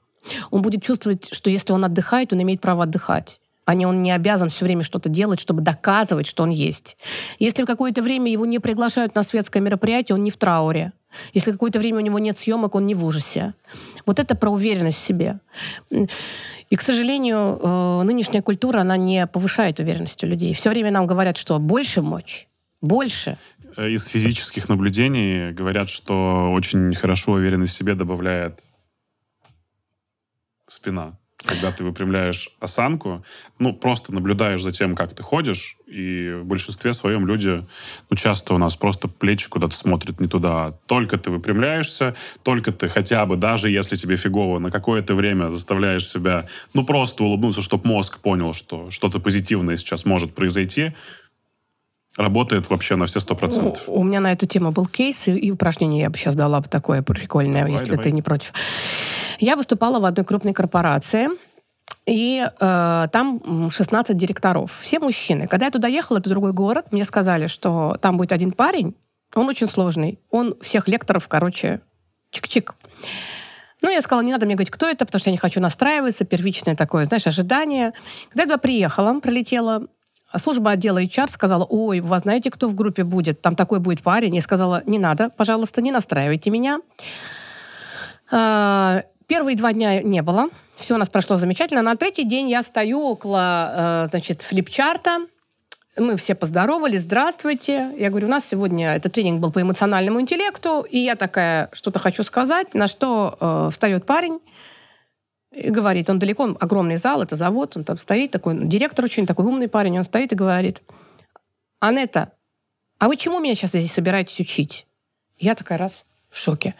Он 0.51 0.61
будет 0.61 0.83
чувствовать, 0.83 1.33
что 1.33 1.49
если 1.49 1.71
он 1.73 1.85
отдыхает, 1.85 2.33
он 2.33 2.41
имеет 2.41 2.61
право 2.61 2.83
отдыхать 2.83 3.39
а 3.69 3.75
не 3.75 3.85
он 3.85 4.01
не 4.01 4.11
обязан 4.11 4.49
все 4.49 4.65
время 4.65 4.81
что-то 4.81 5.09
делать, 5.09 5.39
чтобы 5.39 5.61
доказывать, 5.61 6.25
что 6.25 6.41
он 6.41 6.49
есть. 6.49 6.97
Если 7.37 7.61
в 7.61 7.67
какое-то 7.67 8.01
время 8.01 8.31
его 8.31 8.47
не 8.47 8.57
приглашают 8.57 9.13
на 9.13 9.21
светское 9.21 9.61
мероприятие, 9.61 10.15
он 10.15 10.23
не 10.23 10.31
в 10.31 10.37
трауре. 10.37 10.91
Если 11.35 11.51
какое-то 11.51 11.77
время 11.77 11.97
у 11.97 12.01
него 12.01 12.17
нет 12.17 12.35
съемок, 12.35 12.73
он 12.73 12.87
не 12.87 12.95
в 12.95 13.05
ужасе. 13.05 13.53
Вот 14.07 14.17
это 14.17 14.33
про 14.33 14.49
уверенность 14.49 14.97
в 14.97 15.05
себе. 15.05 15.39
И, 15.91 16.75
к 16.75 16.81
сожалению, 16.81 17.59
э, 17.61 18.03
нынешняя 18.05 18.41
культура, 18.41 18.79
она 18.79 18.97
не 18.97 19.27
повышает 19.27 19.79
уверенность 19.79 20.23
у 20.23 20.27
людей. 20.27 20.55
Все 20.55 20.71
время 20.71 20.89
нам 20.89 21.05
говорят, 21.05 21.37
что 21.37 21.59
больше 21.59 22.01
мочь, 22.01 22.47
больше. 22.81 23.37
Э, 23.77 23.87
из 23.87 24.07
физических 24.07 24.67
наблюдений 24.67 25.51
говорят, 25.51 25.89
что 25.89 26.51
очень 26.51 26.95
хорошо 26.95 27.33
уверенность 27.33 27.75
в 27.75 27.77
себе 27.77 27.93
добавляет 27.93 28.63
спина 30.65 31.18
когда 31.43 31.71
ты 31.71 31.83
выпрямляешь 31.83 32.49
осанку, 32.59 33.23
ну, 33.59 33.73
просто 33.73 34.13
наблюдаешь 34.13 34.61
за 34.61 34.71
тем, 34.71 34.95
как 34.95 35.13
ты 35.13 35.23
ходишь, 35.23 35.77
и 35.87 36.33
в 36.41 36.45
большинстве 36.45 36.93
своем 36.93 37.25
люди, 37.25 37.65
ну, 38.09 38.17
часто 38.17 38.53
у 38.53 38.57
нас 38.57 38.75
просто 38.75 39.07
плечи 39.07 39.49
куда-то 39.49 39.75
смотрят 39.75 40.19
не 40.19 40.27
туда. 40.27 40.73
Только 40.85 41.17
ты 41.17 41.31
выпрямляешься, 41.31 42.15
только 42.43 42.71
ты 42.71 42.89
хотя 42.89 43.25
бы, 43.25 43.37
даже 43.37 43.69
если 43.69 43.95
тебе 43.95 44.17
фигово, 44.17 44.59
на 44.59 44.69
какое-то 44.69 45.15
время 45.15 45.49
заставляешь 45.49 46.07
себя, 46.07 46.47
ну, 46.73 46.85
просто 46.85 47.23
улыбнуться, 47.23 47.61
чтобы 47.61 47.87
мозг 47.87 48.19
понял, 48.19 48.53
что 48.53 48.91
что-то 48.91 49.19
позитивное 49.19 49.77
сейчас 49.77 50.05
может 50.05 50.35
произойти, 50.35 50.93
работает 52.17 52.69
вообще 52.69 52.95
на 52.95 53.05
все 53.05 53.19
сто 53.21 53.35
процентов. 53.35 53.87
У, 53.87 54.01
у 54.01 54.03
меня 54.03 54.19
на 54.19 54.33
эту 54.33 54.45
тему 54.45 54.71
был 54.71 54.85
кейс, 54.85 55.27
и, 55.27 55.37
и 55.37 55.51
упражнение 55.51 56.01
я 56.01 56.09
бы 56.09 56.17
сейчас 56.17 56.35
дала 56.35 56.59
бы 56.59 56.67
такое 56.67 57.01
прикольное, 57.01 57.61
давай, 57.61 57.73
если 57.73 57.91
давай. 57.91 58.03
ты 58.03 58.11
не 58.11 58.21
против. 58.21 58.53
Я 59.39 59.55
выступала 59.55 59.99
в 59.99 60.05
одной 60.05 60.25
крупной 60.25 60.53
корпорации, 60.53 61.29
и 62.05 62.45
э, 62.59 63.07
там 63.11 63.69
16 63.69 64.17
директоров. 64.17 64.71
Все 64.71 64.99
мужчины. 64.99 65.47
Когда 65.47 65.65
я 65.65 65.71
туда 65.71 65.87
ехала, 65.87 66.17
это 66.17 66.29
другой 66.29 66.53
город, 66.53 66.87
мне 66.91 67.05
сказали, 67.05 67.47
что 67.47 67.97
там 68.01 68.17
будет 68.17 68.31
один 68.31 68.51
парень, 68.51 68.95
он 69.35 69.47
очень 69.47 69.67
сложный. 69.67 70.19
Он 70.31 70.55
всех 70.61 70.87
лекторов, 70.87 71.27
короче, 71.27 71.81
чик-чик. 72.33 72.73
Ну, 73.81 73.89
я 73.89 74.01
сказала, 74.01 74.23
не 74.23 74.31
надо 74.31 74.45
мне 74.45 74.55
говорить, 74.55 74.71
кто 74.71 74.87
это, 74.87 75.05
потому 75.05 75.19
что 75.19 75.29
я 75.29 75.33
не 75.33 75.37
хочу 75.37 75.61
настраиваться, 75.61 76.25
первичное 76.25 76.75
такое, 76.75 77.05
знаешь, 77.05 77.27
ожидание. 77.27 77.93
Когда 78.29 78.43
я 78.43 78.47
туда 78.47 78.57
приехала, 78.57 79.19
прилетела, 79.19 79.83
служба 80.35 80.71
отдела 80.71 81.01
HR 81.01 81.29
сказала, 81.29 81.63
ой, 81.63 82.01
вы 82.01 82.19
знаете, 82.19 82.51
кто 82.51 82.67
в 82.67 82.75
группе 82.75 83.03
будет? 83.03 83.41
Там 83.41 83.55
такой 83.55 83.79
будет 83.79 84.01
парень. 84.01 84.35
Я 84.35 84.41
сказала, 84.41 84.83
не 84.85 84.99
надо, 84.99 85.29
пожалуйста, 85.29 85.81
не 85.81 85.91
настраивайте 85.91 86.49
меня. 86.49 86.81
Первые 89.29 89.55
два 89.55 89.73
дня 89.73 90.01
не 90.01 90.23
было. 90.23 90.49
Все 90.75 90.95
у 90.95 90.97
нас 90.97 91.07
прошло 91.07 91.37
замечательно. 91.37 91.83
На 91.83 91.95
третий 91.95 92.23
день 92.23 92.49
я 92.49 92.63
стою 92.63 93.01
около, 93.01 94.05
э, 94.05 94.07
значит, 94.09 94.41
флипчарта. 94.41 95.27
Мы 95.95 96.17
все 96.17 96.33
поздоровались, 96.33 97.01
здравствуйте. 97.01 97.91
Я 97.99 98.09
говорю, 98.09 98.25
у 98.25 98.31
нас 98.31 98.47
сегодня 98.47 98.95
этот 98.95 99.13
тренинг 99.13 99.39
был 99.39 99.51
по 99.51 99.61
эмоциональному 99.61 100.19
интеллекту, 100.19 100.81
и 100.81 100.97
я 100.97 101.15
такая 101.15 101.69
что-то 101.73 101.99
хочу 101.99 102.23
сказать, 102.23 102.73
на 102.73 102.87
что 102.87 103.37
э, 103.39 103.69
встает 103.71 104.07
парень 104.07 104.39
и 105.51 105.69
говорит, 105.69 106.09
он 106.09 106.17
далеко, 106.17 106.43
он, 106.43 106.57
огромный 106.59 106.95
зал, 106.95 107.21
это 107.21 107.35
завод, 107.35 107.77
он 107.77 107.83
там 107.83 107.99
стоит, 107.99 108.31
такой 108.31 108.57
директор 108.67 109.05
очень 109.05 109.27
такой 109.27 109.45
умный 109.45 109.67
парень, 109.67 109.99
он 109.99 110.05
стоит 110.05 110.33
и 110.33 110.35
говорит, 110.35 110.81
Анетта, 111.79 112.31
а 112.97 113.07
вы 113.07 113.15
чему 113.15 113.39
меня 113.39 113.53
сейчас 113.53 113.69
здесь 113.69 113.93
собираетесь 113.93 114.39
учить? 114.39 114.87
Я 115.37 115.53
такая 115.53 115.77
раз 115.77 116.05
в 116.31 116.37
шоке. 116.37 116.73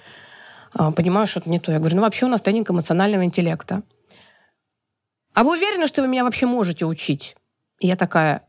А, 0.74 0.92
понимаю, 0.92 1.28
что 1.28 1.40
это 1.40 1.50
не 1.50 1.60
то. 1.60 1.72
Я 1.72 1.80
говорю, 1.80 1.98
ну 1.98 2.02
вообще 2.02 2.26
у 2.26 2.30
нас 2.30 2.42
тренинг 2.42 2.70
эмоционального 2.70 3.24
интеллекта. 3.24 3.84
А 5.34 5.44
вы 5.44 5.58
уверены, 5.58 5.88
что 5.88 6.02
вы 6.02 6.08
меня 6.08 6.24
вообще 6.24 6.46
можете 6.46 6.86
учить? 6.86 7.36
И 7.80 7.88
я 7.88 7.96
такая, 7.96 8.44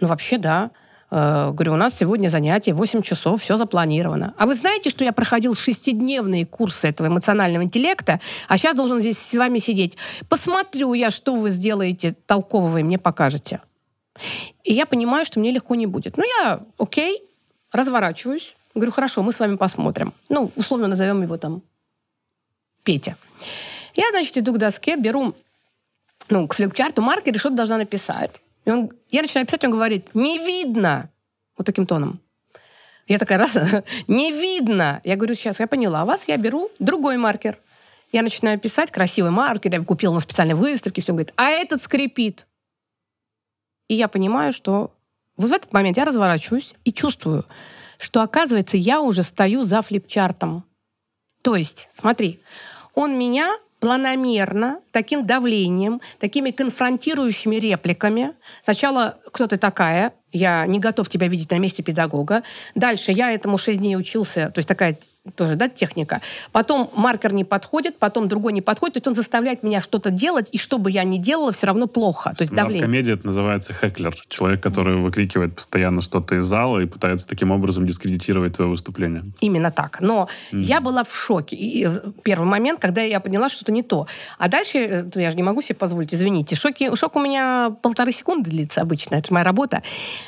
ну 0.00 0.08
вообще 0.08 0.38
да. 0.38 0.70
Э, 1.10 1.50
говорю, 1.52 1.72
у 1.72 1.76
нас 1.76 1.94
сегодня 1.94 2.28
занятие 2.28 2.74
8 2.74 3.02
часов, 3.02 3.42
все 3.42 3.56
запланировано. 3.56 4.34
А 4.38 4.46
вы 4.46 4.54
знаете, 4.54 4.90
что 4.90 5.04
я 5.04 5.12
проходил 5.12 5.54
шестидневные 5.54 6.46
курсы 6.46 6.88
этого 6.88 7.08
эмоционального 7.08 7.62
интеллекта, 7.62 8.20
а 8.46 8.56
сейчас 8.56 8.76
должен 8.76 9.00
здесь 9.00 9.18
с 9.18 9.34
вами 9.34 9.58
сидеть. 9.58 9.96
Посмотрю 10.28 10.92
я, 10.94 11.10
что 11.10 11.34
вы 11.34 11.50
сделаете 11.50 12.14
толкового 12.26 12.78
и 12.78 12.82
мне 12.82 12.98
покажете. 12.98 13.60
И 14.64 14.72
я 14.72 14.84
понимаю, 14.84 15.24
что 15.24 15.40
мне 15.40 15.52
легко 15.52 15.74
не 15.74 15.86
будет. 15.86 16.16
Ну, 16.16 16.24
я, 16.24 16.60
окей, 16.76 17.22
разворачиваюсь, 17.72 18.54
Говорю, 18.74 18.92
хорошо, 18.92 19.22
мы 19.22 19.32
с 19.32 19.40
вами 19.40 19.56
посмотрим. 19.56 20.12
Ну, 20.28 20.52
условно 20.56 20.86
назовем 20.86 21.22
его 21.22 21.36
там 21.36 21.62
Петя. 22.84 23.16
Я, 23.94 24.08
значит, 24.10 24.36
иду 24.38 24.52
к 24.52 24.58
доске, 24.58 24.96
беру, 24.96 25.34
ну, 26.28 26.46
к 26.46 26.54
флипчарту 26.54 27.02
маркер 27.02 27.34
и 27.34 27.38
что-то 27.38 27.56
должна 27.56 27.78
написать. 27.78 28.40
И 28.64 28.70
он, 28.70 28.90
я 29.10 29.22
начинаю 29.22 29.46
писать, 29.46 29.64
он 29.64 29.72
говорит, 29.72 30.14
не 30.14 30.38
видно. 30.38 31.10
Вот 31.56 31.66
таким 31.66 31.86
тоном. 31.86 32.20
Я 33.06 33.18
такая, 33.18 33.38
раз, 33.38 33.56
не 34.08 34.30
видно. 34.30 35.00
Я 35.04 35.16
говорю, 35.16 35.34
сейчас, 35.34 35.60
я 35.60 35.66
поняла 35.66 36.04
вас, 36.04 36.28
я 36.28 36.36
беру 36.36 36.70
другой 36.78 37.16
маркер. 37.16 37.58
Я 38.12 38.22
начинаю 38.22 38.58
писать, 38.58 38.90
красивый 38.90 39.30
маркер, 39.30 39.72
я 39.72 39.82
купила 39.82 40.14
на 40.14 40.20
специальной 40.20 40.54
выставке, 40.54 41.02
все, 41.02 41.12
он 41.12 41.16
говорит, 41.16 41.34
а 41.36 41.50
этот 41.50 41.82
скрипит. 41.82 42.46
И 43.88 43.94
я 43.94 44.08
понимаю, 44.08 44.52
что 44.52 44.92
Вот 45.36 45.50
в 45.50 45.52
этот 45.52 45.72
момент 45.72 45.96
я 45.96 46.04
разворачиваюсь 46.04 46.74
и 46.84 46.92
чувствую, 46.92 47.44
что, 47.98 48.22
оказывается, 48.22 48.76
я 48.76 49.00
уже 49.00 49.22
стою 49.22 49.64
за 49.64 49.82
флипчартом. 49.82 50.64
То 51.42 51.56
есть, 51.56 51.88
смотри, 51.92 52.40
он 52.94 53.18
меня 53.18 53.56
планомерно, 53.80 54.80
таким 54.90 55.26
давлением, 55.26 56.00
такими 56.18 56.50
конфронтирующими 56.50 57.56
репликами. 57.56 58.34
Сначала 58.62 59.18
«Кто 59.30 59.46
ты 59.46 59.56
такая?» 59.56 60.12
Я 60.32 60.66
не 60.66 60.78
готов 60.78 61.08
тебя 61.08 61.28
видеть 61.28 61.50
на 61.50 61.58
месте 61.58 61.82
педагога. 61.82 62.42
Дальше 62.74 63.12
я 63.12 63.32
этому 63.32 63.58
6 63.58 63.78
дней 63.78 63.96
учился. 63.96 64.50
То 64.50 64.58
есть 64.58 64.68
такая 64.68 64.98
тоже, 65.34 65.56
да, 65.56 65.68
техника. 65.68 66.20
Потом 66.52 66.90
маркер 66.94 67.32
не 67.32 67.44
подходит, 67.44 67.98
потом 67.98 68.28
другой 68.28 68.52
не 68.52 68.62
подходит. 68.62 68.94
То 68.94 68.98
есть 68.98 69.08
он 69.08 69.14
заставляет 69.14 69.62
меня 69.62 69.80
что-то 69.80 70.10
делать, 70.10 70.48
и 70.52 70.58
что 70.58 70.78
бы 70.78 70.90
я 70.90 71.04
ни 71.04 71.18
делала, 71.18 71.52
все 71.52 71.66
равно 71.66 71.86
плохо. 71.86 72.32
То 72.36 72.42
есть 72.42 72.52
давление. 72.52 72.86
комедия 72.86 73.12
это 73.12 73.26
называется 73.26 73.72
хеклер. 73.72 74.14
Человек, 74.28 74.62
который 74.62 74.96
выкрикивает 74.96 75.54
постоянно 75.54 76.00
что-то 76.00 76.36
из 76.36 76.44
зала 76.44 76.80
и 76.80 76.86
пытается 76.86 77.28
таким 77.28 77.50
образом 77.50 77.86
дискредитировать 77.86 78.56
твое 78.56 78.70
выступление. 78.70 79.24
Именно 79.40 79.70
так. 79.70 79.98
Но 80.00 80.28
mm. 80.52 80.62
я 80.62 80.80
была 80.80 81.04
в 81.04 81.14
шоке. 81.14 81.56
И 81.56 81.86
э, 81.86 82.00
первый 82.22 82.46
момент, 82.46 82.80
когда 82.80 83.02
я 83.02 83.20
поняла, 83.20 83.48
что-то 83.48 83.72
не 83.72 83.82
то. 83.82 84.06
А 84.38 84.48
дальше, 84.48 84.78
э, 84.78 85.10
я 85.14 85.30
же 85.30 85.36
не 85.36 85.42
могу 85.42 85.62
себе 85.62 85.74
позволить, 85.76 86.14
извините, 86.14 86.56
шоки, 86.56 86.94
шок 86.94 87.16
у 87.16 87.20
меня 87.20 87.76
полторы 87.82 88.12
секунды 88.12 88.50
длится 88.50 88.80
обычно. 88.80 89.16
Это 89.16 89.28
же 89.28 89.34
моя 89.34 89.44
работа. 89.44 89.82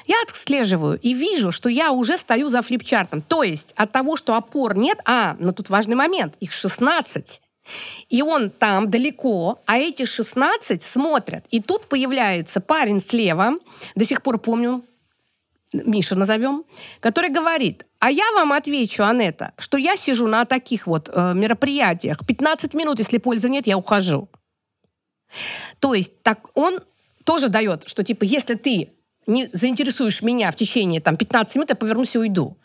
Я 0.06 0.16
отслеживаю 0.22 0.98
и 1.00 1.14
вижу, 1.14 1.52
что 1.52 1.68
я 1.68 1.92
уже 1.92 2.18
стою 2.18 2.48
за 2.48 2.62
флипчартом. 2.62 3.22
То 3.22 3.42
есть 3.42 3.72
от 3.76 3.92
того, 3.92 4.16
что 4.16 4.34
опор 4.34 4.76
нет, 4.76 4.98
а, 5.04 5.36
но 5.38 5.52
тут 5.52 5.70
важный 5.70 5.96
момент, 5.96 6.34
их 6.40 6.52
16. 6.52 7.40
И 8.08 8.22
он 8.22 8.50
там 8.50 8.90
далеко, 8.90 9.60
а 9.66 9.78
эти 9.78 10.04
16 10.04 10.82
смотрят. 10.82 11.44
И 11.50 11.60
тут 11.60 11.86
появляется 11.88 12.60
парень 12.60 13.00
слева, 13.00 13.54
до 13.94 14.04
сих 14.04 14.22
пор 14.22 14.38
помню, 14.38 14.84
Миша 15.72 16.16
назовем, 16.16 16.64
который 16.98 17.30
говорит, 17.30 17.86
а 18.00 18.10
я 18.10 18.24
вам 18.34 18.52
отвечу, 18.52 19.04
Анетта, 19.04 19.52
что 19.56 19.78
я 19.78 19.96
сижу 19.96 20.26
на 20.26 20.44
таких 20.44 20.86
вот 20.86 21.08
э, 21.12 21.32
мероприятиях. 21.34 22.18
15 22.26 22.74
минут, 22.74 22.98
если 22.98 23.18
пользы 23.18 23.48
нет, 23.48 23.68
я 23.68 23.78
ухожу. 23.78 24.28
То 25.78 25.94
есть 25.94 26.22
так 26.22 26.50
он 26.54 26.80
тоже 27.24 27.48
дает, 27.48 27.88
что 27.88 28.02
типа, 28.02 28.24
если 28.24 28.54
ты 28.54 28.90
не 29.26 29.48
заинтересуешь 29.52 30.22
меня 30.22 30.50
в 30.50 30.56
течение 30.56 31.00
там, 31.00 31.16
15 31.16 31.56
минут, 31.56 31.70
я 31.70 31.76
повернусь 31.76 32.14
и 32.14 32.18
уйду. 32.18 32.56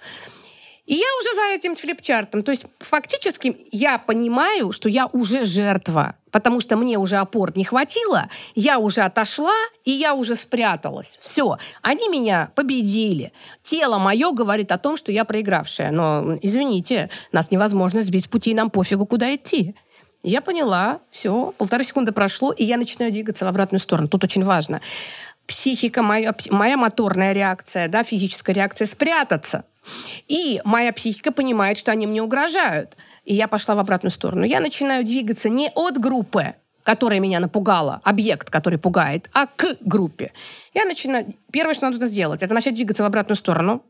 И 0.85 0.93
я 0.93 1.07
уже 1.19 1.33
за 1.33 1.55
этим 1.55 1.75
флипчартом. 1.75 2.43
То 2.43 2.51
есть 2.51 2.65
фактически 2.79 3.57
я 3.71 3.97
понимаю, 3.97 4.71
что 4.71 4.87
я 4.87 5.07
уже 5.07 5.43
жертва, 5.45 6.15
потому 6.29 6.59
что 6.59 6.77
мне 6.77 6.99
уже 6.99 7.17
опор 7.17 7.57
не 7.57 7.63
хватило, 7.63 8.29
я 8.53 8.77
уже 8.77 9.01
отошла, 9.01 9.55
и 9.83 9.91
я 9.91 10.13
уже 10.13 10.35
спряталась. 10.35 11.17
Все, 11.19 11.57
они 11.81 12.07
меня 12.07 12.51
победили. 12.53 13.33
Тело 13.63 13.97
мое 13.97 14.31
говорит 14.31 14.71
о 14.71 14.77
том, 14.77 14.95
что 14.95 15.11
я 15.11 15.25
проигравшая. 15.25 15.89
Но, 15.89 16.37
извините, 16.41 17.09
нас 17.31 17.49
невозможно 17.49 18.03
сбить 18.03 18.25
с 18.25 18.27
пути, 18.27 18.53
нам 18.53 18.69
пофигу, 18.69 19.07
куда 19.07 19.33
идти. 19.33 19.75
Я 20.21 20.41
поняла, 20.41 21.01
все, 21.11 21.53
полторы 21.57 21.83
секунды 21.83 22.11
прошло, 22.11 22.51
и 22.51 22.63
я 22.63 22.77
начинаю 22.77 23.11
двигаться 23.11 23.45
в 23.45 23.47
обратную 23.47 23.79
сторону. 23.79 24.07
Тут 24.07 24.23
очень 24.23 24.43
важно. 24.43 24.81
Психика, 25.47 26.01
моя, 26.01 26.35
моя 26.49 26.77
моторная 26.77 27.33
реакция, 27.33 27.87
да, 27.87 28.03
физическая 28.03 28.55
реакция 28.55 28.87
спрятаться– 28.87 29.65
и 30.27 30.61
моя 30.63 30.91
психика 30.93 31.31
понимает, 31.31 31.77
что 31.77 31.91
они 31.91 32.07
мне 32.07 32.21
угрожают. 32.21 32.95
И 33.23 33.33
я 33.33 33.47
пошла 33.47 33.75
в 33.75 33.79
обратную 33.79 34.11
сторону. 34.11 34.43
Я 34.43 34.59
начинаю 34.59 35.03
двигаться 35.03 35.49
не 35.49 35.71
от 35.75 35.97
группы, 35.99 36.55
которая 36.83 37.19
меня 37.19 37.39
напугала, 37.39 38.01
объект, 38.03 38.49
который 38.49 38.77
пугает, 38.77 39.29
а 39.33 39.47
к 39.47 39.77
группе. 39.81 40.31
Я 40.73 40.85
начинаю... 40.85 41.33
Первое, 41.51 41.73
что 41.73 41.87
нужно 41.87 42.07
сделать, 42.07 42.43
это 42.43 42.53
начать 42.53 42.75
двигаться 42.75 43.03
в 43.03 43.07
обратную 43.07 43.35
сторону. 43.35 43.83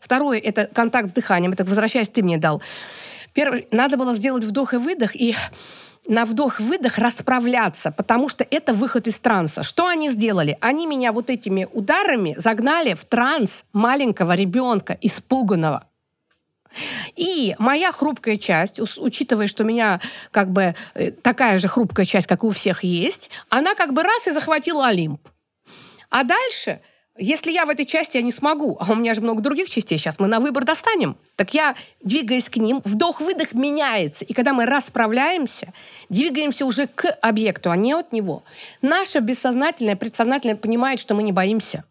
Второе, 0.00 0.38
это 0.38 0.66
контакт 0.66 1.08
с 1.08 1.12
дыханием. 1.12 1.52
Это 1.52 1.64
возвращаясь, 1.64 2.08
ты 2.08 2.22
мне 2.22 2.36
дал. 2.36 2.62
Первое, 3.32 3.66
надо 3.70 3.96
было 3.96 4.12
сделать 4.14 4.44
вдох 4.44 4.74
и 4.74 4.76
выдох, 4.76 5.14
и 5.14 5.34
на 6.06 6.24
вдох-выдох 6.24 6.98
расправляться, 6.98 7.92
потому 7.92 8.28
что 8.28 8.44
это 8.50 8.74
выход 8.74 9.06
из 9.06 9.20
транса. 9.20 9.62
Что 9.62 9.86
они 9.86 10.08
сделали? 10.08 10.58
Они 10.60 10.86
меня 10.86 11.12
вот 11.12 11.30
этими 11.30 11.68
ударами 11.72 12.34
загнали 12.36 12.94
в 12.94 13.04
транс 13.04 13.64
маленького 13.72 14.34
ребенка, 14.34 14.98
испуганного. 15.00 15.86
И 17.16 17.54
моя 17.58 17.92
хрупкая 17.92 18.36
часть, 18.36 18.80
учитывая, 18.80 19.46
что 19.46 19.62
у 19.62 19.66
меня 19.66 20.00
как 20.30 20.50
бы 20.50 20.74
э, 20.94 21.10
такая 21.10 21.58
же 21.58 21.68
хрупкая 21.68 22.06
часть, 22.06 22.26
как 22.26 22.44
у 22.44 22.50
всех 22.50 22.82
есть, 22.82 23.30
она 23.50 23.74
как 23.74 23.92
бы 23.92 24.02
раз 24.02 24.26
и 24.26 24.32
захватила 24.32 24.86
Олимп. 24.88 25.20
А 26.08 26.24
дальше 26.24 26.80
если 27.18 27.52
я 27.52 27.66
в 27.66 27.70
этой 27.70 27.84
части 27.84 28.16
я 28.16 28.22
не 28.22 28.32
смогу, 28.32 28.78
а 28.80 28.90
у 28.90 28.94
меня 28.94 29.12
же 29.14 29.20
много 29.20 29.42
других 29.42 29.68
частей, 29.68 29.98
сейчас 29.98 30.18
мы 30.18 30.28
на 30.28 30.40
выбор 30.40 30.64
достанем, 30.64 31.16
так 31.36 31.52
я, 31.52 31.76
двигаясь 32.02 32.48
к 32.48 32.56
ним, 32.56 32.80
вдох-выдох 32.84 33.52
меняется. 33.52 34.24
И 34.24 34.32
когда 34.32 34.54
мы 34.54 34.64
расправляемся, 34.64 35.72
двигаемся 36.08 36.64
уже 36.64 36.86
к 36.86 37.10
объекту, 37.20 37.70
а 37.70 37.76
не 37.76 37.92
от 37.92 38.12
него. 38.12 38.42
Наше 38.80 39.18
бессознательное, 39.18 39.96
предсознательное 39.96 40.56
понимает, 40.56 41.00
что 41.00 41.14
мы 41.14 41.22
не 41.22 41.32
боимся. 41.32 41.84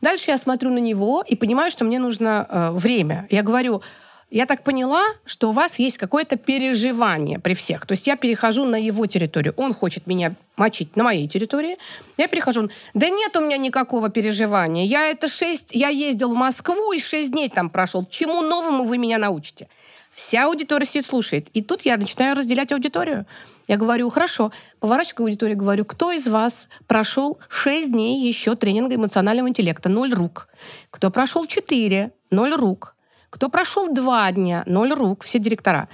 Дальше 0.00 0.30
я 0.30 0.38
смотрю 0.38 0.70
на 0.70 0.78
него 0.78 1.24
и 1.26 1.36
понимаю, 1.36 1.70
что 1.70 1.84
мне 1.84 1.98
нужно 1.98 2.46
э, 2.48 2.70
время. 2.72 3.26
Я 3.30 3.42
говорю, 3.42 3.82
я 4.30 4.44
так 4.44 4.62
поняла, 4.62 5.04
что 5.24 5.48
у 5.48 5.52
вас 5.52 5.78
есть 5.78 5.96
какое-то 5.96 6.36
переживание 6.36 7.38
при 7.38 7.54
всех. 7.54 7.86
То 7.86 7.92
есть 7.92 8.06
я 8.06 8.16
перехожу 8.16 8.64
на 8.64 8.76
его 8.76 9.06
территорию. 9.06 9.54
Он 9.56 9.72
хочет 9.72 10.06
меня 10.06 10.34
мочить 10.56 10.96
на 10.96 11.04
моей 11.04 11.26
территории. 11.28 11.78
Я 12.18 12.28
перехожу. 12.28 12.68
Да 12.92 13.08
нет 13.08 13.36
у 13.36 13.40
меня 13.40 13.56
никакого 13.56 14.10
переживания. 14.10 14.84
Я 14.84 15.08
это 15.08 15.28
шесть... 15.28 15.74
Я 15.74 15.88
ездил 15.88 16.30
в 16.30 16.36
Москву 16.36 16.92
и 16.92 17.00
шесть 17.00 17.32
дней 17.32 17.48
там 17.48 17.70
прошел. 17.70 18.04
Чему 18.04 18.42
новому 18.42 18.84
вы 18.84 18.98
меня 18.98 19.16
научите? 19.16 19.68
Вся 20.10 20.44
аудитория 20.44 20.84
сидит, 20.84 21.06
слушает. 21.06 21.48
И 21.54 21.62
тут 21.62 21.82
я 21.82 21.96
начинаю 21.96 22.36
разделять 22.36 22.72
аудиторию. 22.72 23.24
Я 23.66 23.76
говорю, 23.76 24.10
хорошо, 24.10 24.52
поворачиваю 24.80 25.16
к 25.16 25.20
аудитории, 25.20 25.54
говорю, 25.54 25.84
кто 25.84 26.12
из 26.12 26.26
вас 26.26 26.68
прошел 26.86 27.38
6 27.48 27.92
дней 27.92 28.26
еще 28.26 28.56
тренинга 28.56 28.96
эмоционального 28.96 29.48
интеллекта? 29.48 29.88
Ноль 29.88 30.12
рук. 30.12 30.48
Кто 30.90 31.10
прошел 31.10 31.46
4? 31.46 32.10
Ноль 32.30 32.54
рук. 32.54 32.96
Кто 33.30 33.48
прошел 33.48 33.92
два 33.92 34.30
дня, 34.32 34.62
ноль 34.66 34.92
рук, 34.92 35.22
все 35.22 35.38
директора. 35.38 35.88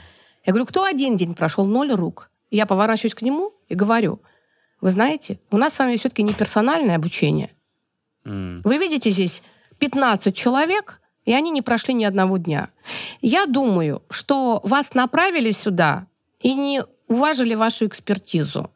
Я 0.45 0.53
говорю, 0.53 0.67
кто 0.67 0.85
один 0.85 1.17
день 1.17 1.35
прошел, 1.35 1.65
ноль 1.65 1.93
рук. 1.93 2.31
Я 2.51 2.67
поворачиваюсь 2.67 3.15
к 3.15 3.23
нему 3.23 3.53
и 3.69 3.75
говорю, 3.75 4.21
вы 4.81 4.91
знаете, 4.91 5.39
у 5.51 5.57
нас 5.57 5.75
с 5.75 5.79
вами 5.79 5.97
все-таки 5.97 6.23
не 6.23 6.35
персональное 6.35 6.97
обучение. 6.97 7.51
Mm. 8.25 8.61
Вы 8.65 8.79
видите 8.79 9.11
здесь 9.11 9.43
15 9.79 10.35
человек, 10.37 11.01
и 11.25 11.33
они 11.33 11.51
не 11.51 11.63
прошли 11.63 11.95
ни 11.95 12.05
одного 12.05 12.37
дня. 12.37 12.69
Я 13.21 13.47
думаю, 13.47 14.03
что 14.11 14.61
вас 14.63 14.95
направили 14.95 15.51
сюда 15.51 16.07
и 16.41 16.55
не 16.55 16.85
уважили 17.09 17.55
вашу 17.55 17.87
экспертизу. 17.87 18.71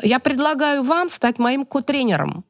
Я 0.00 0.18
предлагаю 0.18 0.82
вам 0.82 1.08
стать 1.08 1.38
моим 1.38 1.64
ко-тренером. 1.64 2.44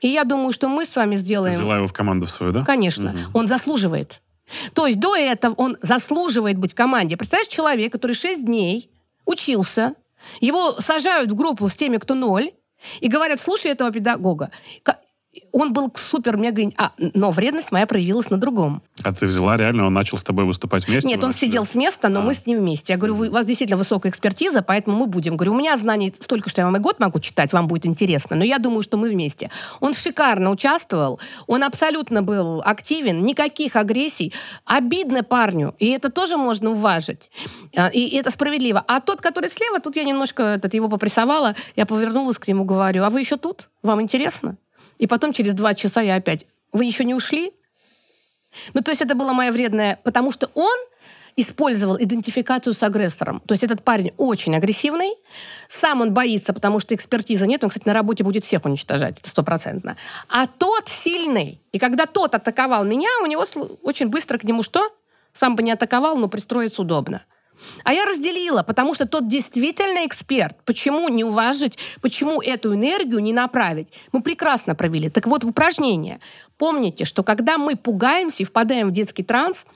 И 0.00 0.08
я 0.08 0.24
думаю, 0.24 0.52
что 0.52 0.68
мы 0.68 0.84
с 0.84 0.96
вами 0.96 1.16
сделаем... 1.16 1.54
взяла 1.54 1.76
его 1.76 1.86
в 1.86 1.92
команду 1.92 2.26
свою, 2.26 2.52
да? 2.52 2.64
Конечно. 2.64 3.10
Угу. 3.10 3.38
Он 3.38 3.46
заслуживает. 3.46 4.20
То 4.74 4.86
есть 4.86 5.00
до 5.00 5.16
этого 5.16 5.54
он 5.54 5.78
заслуживает 5.82 6.58
быть 6.58 6.72
в 6.72 6.74
команде. 6.74 7.16
Представляешь, 7.16 7.48
человек, 7.48 7.92
который 7.92 8.14
6 8.14 8.44
дней 8.44 8.90
учился, 9.24 9.94
его 10.40 10.72
сажают 10.80 11.30
в 11.30 11.34
группу 11.34 11.68
с 11.68 11.74
теми, 11.74 11.96
кто 11.96 12.14
ноль, 12.14 12.52
и 13.00 13.08
говорят, 13.08 13.40
слушай 13.40 13.70
этого 13.70 13.92
педагога 13.92 14.50
он 15.50 15.72
был 15.72 15.90
супер-мега... 15.94 16.70
А, 16.76 16.92
но 16.98 17.30
вредность 17.30 17.72
моя 17.72 17.86
проявилась 17.86 18.28
на 18.30 18.38
другом. 18.38 18.82
А 19.02 19.12
ты 19.12 19.26
взяла 19.26 19.56
реально, 19.56 19.86
он 19.86 19.94
начал 19.94 20.18
с 20.18 20.22
тобой 20.22 20.44
выступать 20.44 20.86
вместе? 20.86 21.08
Нет, 21.08 21.22
он 21.22 21.30
начали? 21.30 21.46
сидел 21.46 21.64
с 21.64 21.74
места, 21.74 22.08
но 22.08 22.20
а. 22.20 22.22
мы 22.22 22.34
с 22.34 22.46
ним 22.46 22.58
вместе. 22.58 22.92
Я 22.92 22.98
говорю, 22.98 23.14
вы, 23.14 23.28
у 23.28 23.32
вас 23.32 23.46
действительно 23.46 23.78
высокая 23.78 24.10
экспертиза, 24.10 24.62
поэтому 24.62 24.98
мы 24.98 25.06
будем. 25.06 25.36
Говорю, 25.36 25.52
у 25.52 25.56
меня 25.56 25.76
знаний 25.76 26.12
столько, 26.18 26.50
что 26.50 26.60
я 26.60 26.66
вам 26.66 26.76
и 26.76 26.80
год 26.80 27.00
могу 27.00 27.18
читать, 27.18 27.52
вам 27.52 27.66
будет 27.66 27.86
интересно, 27.86 28.36
но 28.36 28.44
я 28.44 28.58
думаю, 28.58 28.82
что 28.82 28.96
мы 28.98 29.08
вместе. 29.08 29.50
Он 29.80 29.94
шикарно 29.94 30.50
участвовал, 30.50 31.18
он 31.46 31.64
абсолютно 31.64 32.22
был 32.22 32.60
активен, 32.62 33.24
никаких 33.24 33.76
агрессий. 33.76 34.34
Обидно 34.66 35.22
парню, 35.22 35.74
и 35.78 35.88
это 35.88 36.10
тоже 36.10 36.36
можно 36.36 36.70
уважить. 36.70 37.30
А, 37.74 37.88
и 37.88 38.16
это 38.16 38.30
справедливо. 38.30 38.84
А 38.86 39.00
тот, 39.00 39.20
который 39.20 39.48
слева, 39.48 39.80
тут 39.80 39.96
я 39.96 40.04
немножко 40.04 40.42
этот, 40.42 40.74
его 40.74 40.88
попрессовала, 40.88 41.54
я 41.76 41.86
повернулась 41.86 42.38
к 42.38 42.48
нему, 42.48 42.64
говорю, 42.64 43.04
а 43.04 43.10
вы 43.10 43.20
еще 43.20 43.36
тут? 43.36 43.70
Вам 43.82 44.02
интересно? 44.02 44.56
И 45.02 45.08
потом 45.08 45.32
через 45.32 45.54
два 45.54 45.74
часа 45.74 46.00
я 46.00 46.14
опять, 46.14 46.46
вы 46.70 46.84
еще 46.84 47.04
не 47.04 47.12
ушли? 47.12 47.52
Ну, 48.72 48.82
то 48.82 48.92
есть 48.92 49.02
это 49.02 49.16
была 49.16 49.32
моя 49.32 49.50
вредная, 49.50 49.98
потому 50.04 50.30
что 50.30 50.48
он 50.54 50.78
использовал 51.34 52.00
идентификацию 52.00 52.72
с 52.72 52.84
агрессором. 52.84 53.40
То 53.40 53.52
есть 53.52 53.64
этот 53.64 53.82
парень 53.82 54.12
очень 54.16 54.54
агрессивный, 54.54 55.14
сам 55.68 56.02
он 56.02 56.14
боится, 56.14 56.52
потому 56.52 56.78
что 56.78 56.94
экспертизы 56.94 57.48
нет, 57.48 57.64
он, 57.64 57.70
кстати, 57.70 57.88
на 57.88 57.94
работе 57.94 58.22
будет 58.22 58.44
всех 58.44 58.64
уничтожать, 58.64 59.18
стопроцентно. 59.24 59.96
А 60.28 60.46
тот 60.46 60.88
сильный, 60.88 61.60
и 61.72 61.80
когда 61.80 62.06
тот 62.06 62.36
атаковал 62.36 62.84
меня, 62.84 63.10
у 63.24 63.26
него 63.26 63.44
очень 63.82 64.06
быстро 64.06 64.38
к 64.38 64.44
нему 64.44 64.62
что? 64.62 64.88
Сам 65.32 65.56
бы 65.56 65.64
не 65.64 65.72
атаковал, 65.72 66.16
но 66.16 66.28
пристроиться 66.28 66.80
удобно. 66.80 67.24
А 67.84 67.92
я 67.92 68.04
разделила, 68.04 68.62
потому 68.62 68.94
что 68.94 69.06
тот 69.06 69.28
действительно 69.28 70.06
эксперт. 70.06 70.56
Почему 70.64 71.08
не 71.08 71.24
уважить, 71.24 71.78
почему 72.00 72.40
эту 72.40 72.74
энергию 72.74 73.20
не 73.20 73.32
направить? 73.32 73.88
Мы 74.12 74.22
прекрасно 74.22 74.74
провели. 74.74 75.08
Так 75.08 75.26
вот, 75.26 75.44
в 75.44 75.48
упражнение. 75.48 76.20
Помните, 76.58 77.04
что 77.04 77.22
когда 77.22 77.58
мы 77.58 77.76
пугаемся 77.76 78.42
и 78.42 78.46
впадаем 78.46 78.88
в 78.88 78.92
детский 78.92 79.22
транс, 79.22 79.66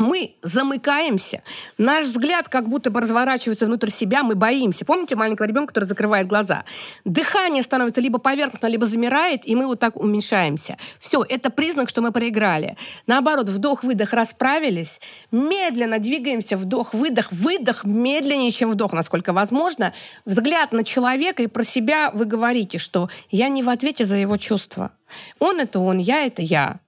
мы 0.00 0.34
замыкаемся, 0.42 1.42
наш 1.76 2.06
взгляд 2.06 2.48
как 2.48 2.68
будто 2.68 2.90
бы 2.90 3.00
разворачивается 3.00 3.66
внутрь 3.66 3.90
себя, 3.90 4.22
мы 4.22 4.34
боимся. 4.34 4.84
Помните 4.86 5.14
маленького 5.14 5.46
ребенка, 5.46 5.68
который 5.68 5.84
закрывает 5.84 6.26
глаза? 6.26 6.64
Дыхание 7.04 7.62
становится 7.62 8.00
либо 8.00 8.18
поверхностно, 8.18 8.66
либо 8.66 8.86
замирает, 8.86 9.46
и 9.46 9.54
мы 9.54 9.66
вот 9.66 9.78
так 9.78 9.96
уменьшаемся. 9.96 10.78
Все, 10.98 11.22
это 11.28 11.50
признак, 11.50 11.90
что 11.90 12.00
мы 12.00 12.12
проиграли. 12.12 12.76
Наоборот, 13.06 13.50
вдох-выдох 13.50 14.14
расправились, 14.14 15.00
медленно 15.30 15.98
двигаемся, 15.98 16.56
вдох-выдох, 16.56 17.30
выдох 17.30 17.84
медленнее, 17.84 18.50
чем 18.50 18.70
вдох, 18.70 18.94
насколько 18.94 19.34
возможно. 19.34 19.92
Взгляд 20.24 20.72
на 20.72 20.82
человека, 20.82 21.42
и 21.42 21.46
про 21.46 21.62
себя 21.62 22.10
вы 22.10 22.24
говорите, 22.24 22.78
что 22.78 23.10
я 23.30 23.50
не 23.50 23.62
в 23.62 23.68
ответе 23.68 24.06
за 24.06 24.16
его 24.16 24.38
чувства. 24.38 24.92
Он 25.38 25.60
это 25.60 25.78
он, 25.78 25.98
я 25.98 26.24
это 26.24 26.40
я. 26.40 26.80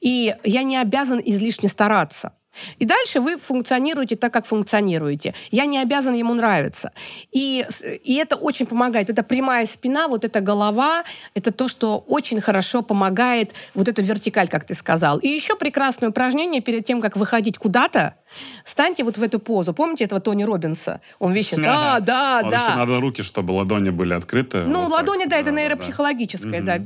И 0.00 0.36
я 0.44 0.62
не 0.62 0.76
обязан 0.76 1.20
излишне 1.24 1.68
стараться. 1.68 2.34
И 2.78 2.84
дальше 2.84 3.20
вы 3.20 3.38
функционируете 3.38 4.16
так, 4.16 4.32
как 4.32 4.46
функционируете. 4.46 5.34
Я 5.50 5.66
не 5.66 5.78
обязан 5.78 6.14
ему 6.14 6.34
нравиться. 6.34 6.92
И, 7.32 7.66
и 8.04 8.14
это 8.14 8.36
очень 8.36 8.66
помогает. 8.66 9.10
Это 9.10 9.22
прямая 9.22 9.66
спина, 9.66 10.08
вот 10.08 10.24
эта 10.24 10.40
голова, 10.40 11.04
это 11.34 11.52
то, 11.52 11.68
что 11.68 11.98
очень 11.98 12.40
хорошо 12.40 12.82
помогает 12.82 13.52
вот 13.74 13.88
эту 13.88 14.02
вертикаль, 14.02 14.48
как 14.48 14.64
ты 14.64 14.74
сказал. 14.74 15.18
И 15.18 15.28
еще 15.28 15.56
прекрасное 15.56 16.10
упражнение 16.10 16.60
перед 16.60 16.84
тем, 16.84 17.00
как 17.00 17.16
выходить 17.16 17.58
куда-то, 17.58 18.14
Станьте 18.64 19.04
вот 19.04 19.18
в 19.18 19.22
эту 19.22 19.38
позу. 19.38 19.72
Помните 19.72 20.04
этого 20.04 20.20
Тони 20.20 20.44
Робинса? 20.44 21.00
Он 21.18 21.32
вещает, 21.32 21.62
да, 21.62 22.00
да, 22.00 22.42
да. 22.42 22.56
еще 22.56 22.76
надо 22.76 23.00
руки, 23.00 23.22
чтобы 23.22 23.52
ладони 23.52 23.90
были 23.90 24.14
открыты. 24.14 24.62
Ну, 24.64 24.82
Вот 24.82 24.92
ладони, 24.92 25.22
так. 25.22 25.30
да, 25.30 25.38
это 25.38 25.50
да, 25.50 25.60
нейропсихологическое, 25.60 26.62
да. 26.62 26.78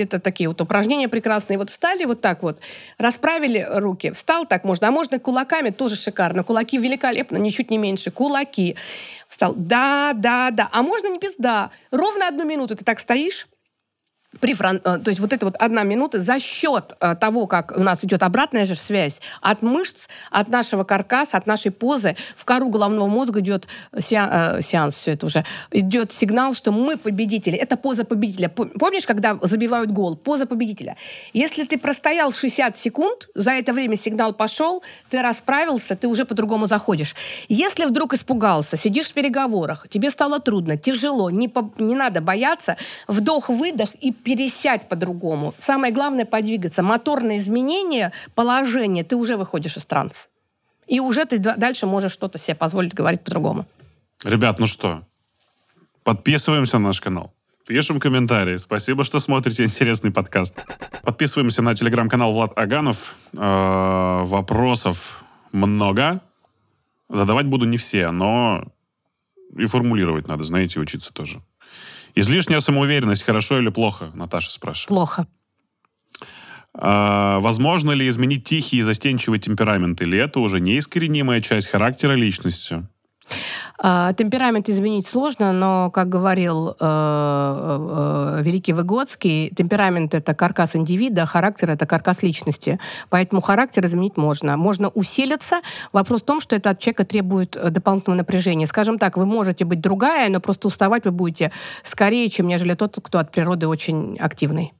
Это 0.00 0.20
такие 0.20 0.48
вот 0.48 0.60
упражнения 0.60 1.08
прекрасные. 1.08 1.58
Вот 1.58 1.70
встали 1.70 2.04
вот 2.04 2.20
так 2.20 2.42
вот, 2.42 2.60
расправили 2.98 3.66
руки, 3.70 4.10
встал 4.12 4.46
так 4.46 4.64
можно, 4.64 4.88
а 4.88 4.90
можно 4.90 5.18
кулаками, 5.18 5.70
тоже 5.70 5.96
шикарно. 5.96 6.44
Кулаки 6.44 6.78
великолепно, 6.78 7.36
ничуть 7.36 7.70
не 7.70 7.78
меньше. 7.78 8.10
Кулаки. 8.10 8.76
Встал, 9.28 9.54
да, 9.56 10.12
да, 10.14 10.50
да. 10.50 10.68
А 10.72 10.82
можно 10.82 11.08
не 11.08 11.18
без 11.18 11.34
да. 11.36 11.70
Ровно 11.90 12.28
одну 12.28 12.44
минуту 12.46 12.76
ты 12.76 12.84
так 12.84 12.98
стоишь, 12.98 13.46
при 14.40 14.52
фрон- 14.54 14.80
э, 14.84 14.98
То 14.98 15.08
есть 15.08 15.20
вот 15.20 15.32
это 15.32 15.46
вот 15.46 15.56
одна 15.58 15.84
минута 15.84 16.18
за 16.18 16.38
счет 16.38 16.92
э, 17.00 17.16
того, 17.16 17.46
как 17.46 17.72
у 17.76 17.80
нас 17.82 18.04
идет 18.04 18.22
обратная 18.22 18.66
же 18.66 18.74
связь 18.74 19.20
от 19.40 19.62
мышц, 19.62 20.06
от 20.30 20.48
нашего 20.48 20.84
каркаса, 20.84 21.38
от 21.38 21.46
нашей 21.46 21.70
позы, 21.72 22.14
в 22.36 22.44
кору 22.44 22.68
головного 22.68 23.08
мозга 23.08 23.40
идет 23.40 23.66
э, 23.92 24.00
сеанс, 24.02 24.94
все 24.96 25.12
это 25.12 25.26
уже, 25.26 25.44
идет 25.70 26.12
сигнал, 26.12 26.52
что 26.52 26.72
мы 26.72 26.98
победители. 26.98 27.56
Это 27.56 27.78
поза 27.78 28.04
победителя. 28.04 28.52
Пом- 28.54 28.78
Помнишь, 28.78 29.06
когда 29.06 29.38
забивают 29.40 29.90
гол? 29.90 30.14
Поза 30.14 30.44
победителя. 30.44 30.96
Если 31.32 31.64
ты 31.64 31.78
простоял 31.78 32.30
60 32.30 32.76
секунд, 32.76 33.28
за 33.34 33.52
это 33.52 33.72
время 33.72 33.96
сигнал 33.96 34.34
пошел, 34.34 34.82
ты 35.08 35.22
расправился, 35.22 35.96
ты 35.96 36.06
уже 36.06 36.26
по-другому 36.26 36.66
заходишь. 36.66 37.16
Если 37.48 37.86
вдруг 37.86 38.12
испугался, 38.12 38.76
сидишь 38.76 39.06
в 39.06 39.14
переговорах, 39.14 39.86
тебе 39.88 40.10
стало 40.10 40.38
трудно, 40.38 40.76
тяжело, 40.76 41.30
не, 41.30 41.48
по- 41.48 41.72
не 41.78 41.94
надо 41.94 42.20
бояться, 42.20 42.76
вдох-выдох 43.08 43.94
и 44.00 44.12
пересядь 44.24 44.88
по-другому. 44.88 45.54
Самое 45.58 45.92
главное 45.92 46.24
подвигаться. 46.24 46.82
Моторное 46.82 47.38
изменение 47.38 48.12
положения, 48.34 49.04
ты 49.04 49.16
уже 49.16 49.36
выходишь 49.36 49.76
из 49.76 49.86
транса. 49.86 50.28
И 50.86 51.00
уже 51.00 51.24
ты 51.26 51.38
дальше 51.38 51.86
можешь 51.86 52.12
что-то 52.12 52.38
себе 52.38 52.54
позволить 52.54 52.94
говорить 52.94 53.22
по-другому. 53.22 53.66
Ребят, 54.24 54.58
ну 54.58 54.66
что, 54.66 55.02
подписываемся 56.02 56.78
на 56.78 56.86
наш 56.86 57.00
канал. 57.00 57.32
Пишем 57.66 58.00
комментарии. 58.00 58.56
Спасибо, 58.56 59.04
что 59.04 59.20
смотрите 59.20 59.62
интересный 59.62 60.10
подкаст. 60.10 60.64
Подписываемся 61.02 61.60
на 61.60 61.74
телеграм-канал 61.74 62.32
Влад 62.32 62.56
Аганов. 62.56 63.14
Э, 63.34 64.22
Вопросов 64.24 65.22
много. 65.52 66.22
Задавать 67.10 67.44
буду 67.44 67.66
не 67.66 67.76
все, 67.76 68.10
но 68.10 68.64
и 69.54 69.66
формулировать 69.66 70.28
надо, 70.28 70.44
знаете, 70.44 70.80
учиться 70.80 71.12
тоже. 71.12 71.42
Излишняя 72.14 72.60
самоуверенность 72.60 73.22
хорошо 73.22 73.58
или 73.58 73.68
плохо? 73.68 74.10
Наташа 74.14 74.50
спрашивает. 74.50 74.88
Плохо. 74.88 75.26
А, 76.74 77.40
возможно 77.40 77.92
ли 77.92 78.08
изменить 78.08 78.44
тихий 78.44 78.78
и 78.78 78.82
застенчивый 78.82 79.38
темперамент, 79.38 80.00
или 80.00 80.18
это 80.18 80.40
уже 80.40 80.60
неискоренимая 80.60 81.40
часть 81.40 81.68
характера 81.68 82.12
личности? 82.12 82.86
А, 83.80 84.12
Темперамент 84.12 84.68
изменить 84.68 85.06
сложно, 85.06 85.52
но, 85.52 85.90
как 85.90 86.08
говорил 86.08 86.70
э, 86.70 86.74
э, 86.80 88.42
великий 88.42 88.72
Выгодский, 88.72 89.50
темперамент— 89.50 90.14
это 90.14 90.34
каркас 90.34 90.74
индивида, 90.74 91.22
а 91.22 91.26
характер— 91.26 91.70
это 91.72 91.86
каркас 91.86 92.22
личности. 92.22 92.80
Поэтому 93.08 93.40
характер 93.40 93.84
изменить 93.84 94.16
можно. 94.16 94.56
Можно 94.56 94.88
усилиться. 94.88 95.60
Вопрос 95.92 96.22
в 96.22 96.24
том, 96.24 96.40
что 96.40 96.56
это 96.56 96.70
от 96.70 96.80
человека 96.80 97.04
требует 97.04 97.56
э, 97.56 97.70
дополнительного 97.70 98.18
напряжения. 98.18 98.66
Скажем 98.66 98.98
так, 98.98 99.16
вы 99.16 99.26
можете 99.26 99.64
быть 99.64 99.80
другая, 99.80 100.28
но 100.28 100.40
просто 100.40 100.66
уставать 100.66 101.04
вы 101.04 101.12
будете 101.12 101.52
скорее, 101.84 102.28
чем 102.30 102.48
нежели 102.48 102.74
тот, 102.74 102.98
кто 103.02 103.18
от 103.18 103.30
природы 103.30 103.68
очень 103.68 104.16
активный. 104.18 104.72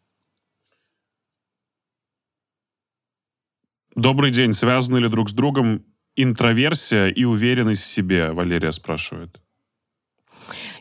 Добрый 3.94 4.30
день. 4.30 4.54
Связаны 4.54 4.98
ли 4.98 5.08
друг 5.08 5.28
с 5.28 5.32
другом 5.32 5.84
интроверсия 6.22 7.08
и 7.08 7.24
уверенность 7.24 7.82
в 7.82 7.86
себе? 7.86 8.32
Валерия 8.32 8.72
спрашивает. 8.72 9.40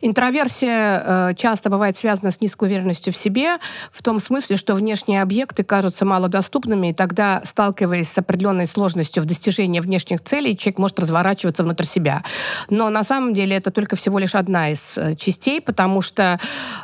Интроверсия 0.01 1.29
э, 1.29 1.33
часто 1.35 1.69
бывает 1.69 1.97
связана 1.97 2.31
с 2.31 2.41
низкой 2.41 2.65
уверенностью 2.65 3.13
в 3.13 3.17
себе, 3.17 3.57
в 3.91 4.01
том 4.01 4.19
смысле, 4.19 4.55
что 4.55 4.75
внешние 4.75 5.21
объекты 5.21 5.63
кажутся 5.63 6.05
малодоступными, 6.05 6.87
и 6.87 6.93
тогда, 6.93 7.41
сталкиваясь 7.43 8.09
с 8.09 8.17
определенной 8.17 8.67
сложностью 8.67 9.23
в 9.23 9.25
достижении 9.25 9.79
внешних 9.79 10.21
целей, 10.21 10.57
человек 10.57 10.79
может 10.79 10.99
разворачиваться 10.99 11.63
внутрь 11.63 11.85
себя. 11.85 12.23
Но 12.69 12.89
на 12.89 13.03
самом 13.03 13.33
деле 13.33 13.55
это 13.55 13.71
только 13.71 13.95
всего 13.95 14.19
лишь 14.19 14.35
одна 14.35 14.71
из 14.71 14.97
э, 14.97 15.15
частей, 15.15 15.61
потому 15.61 16.01
что, 16.01 16.39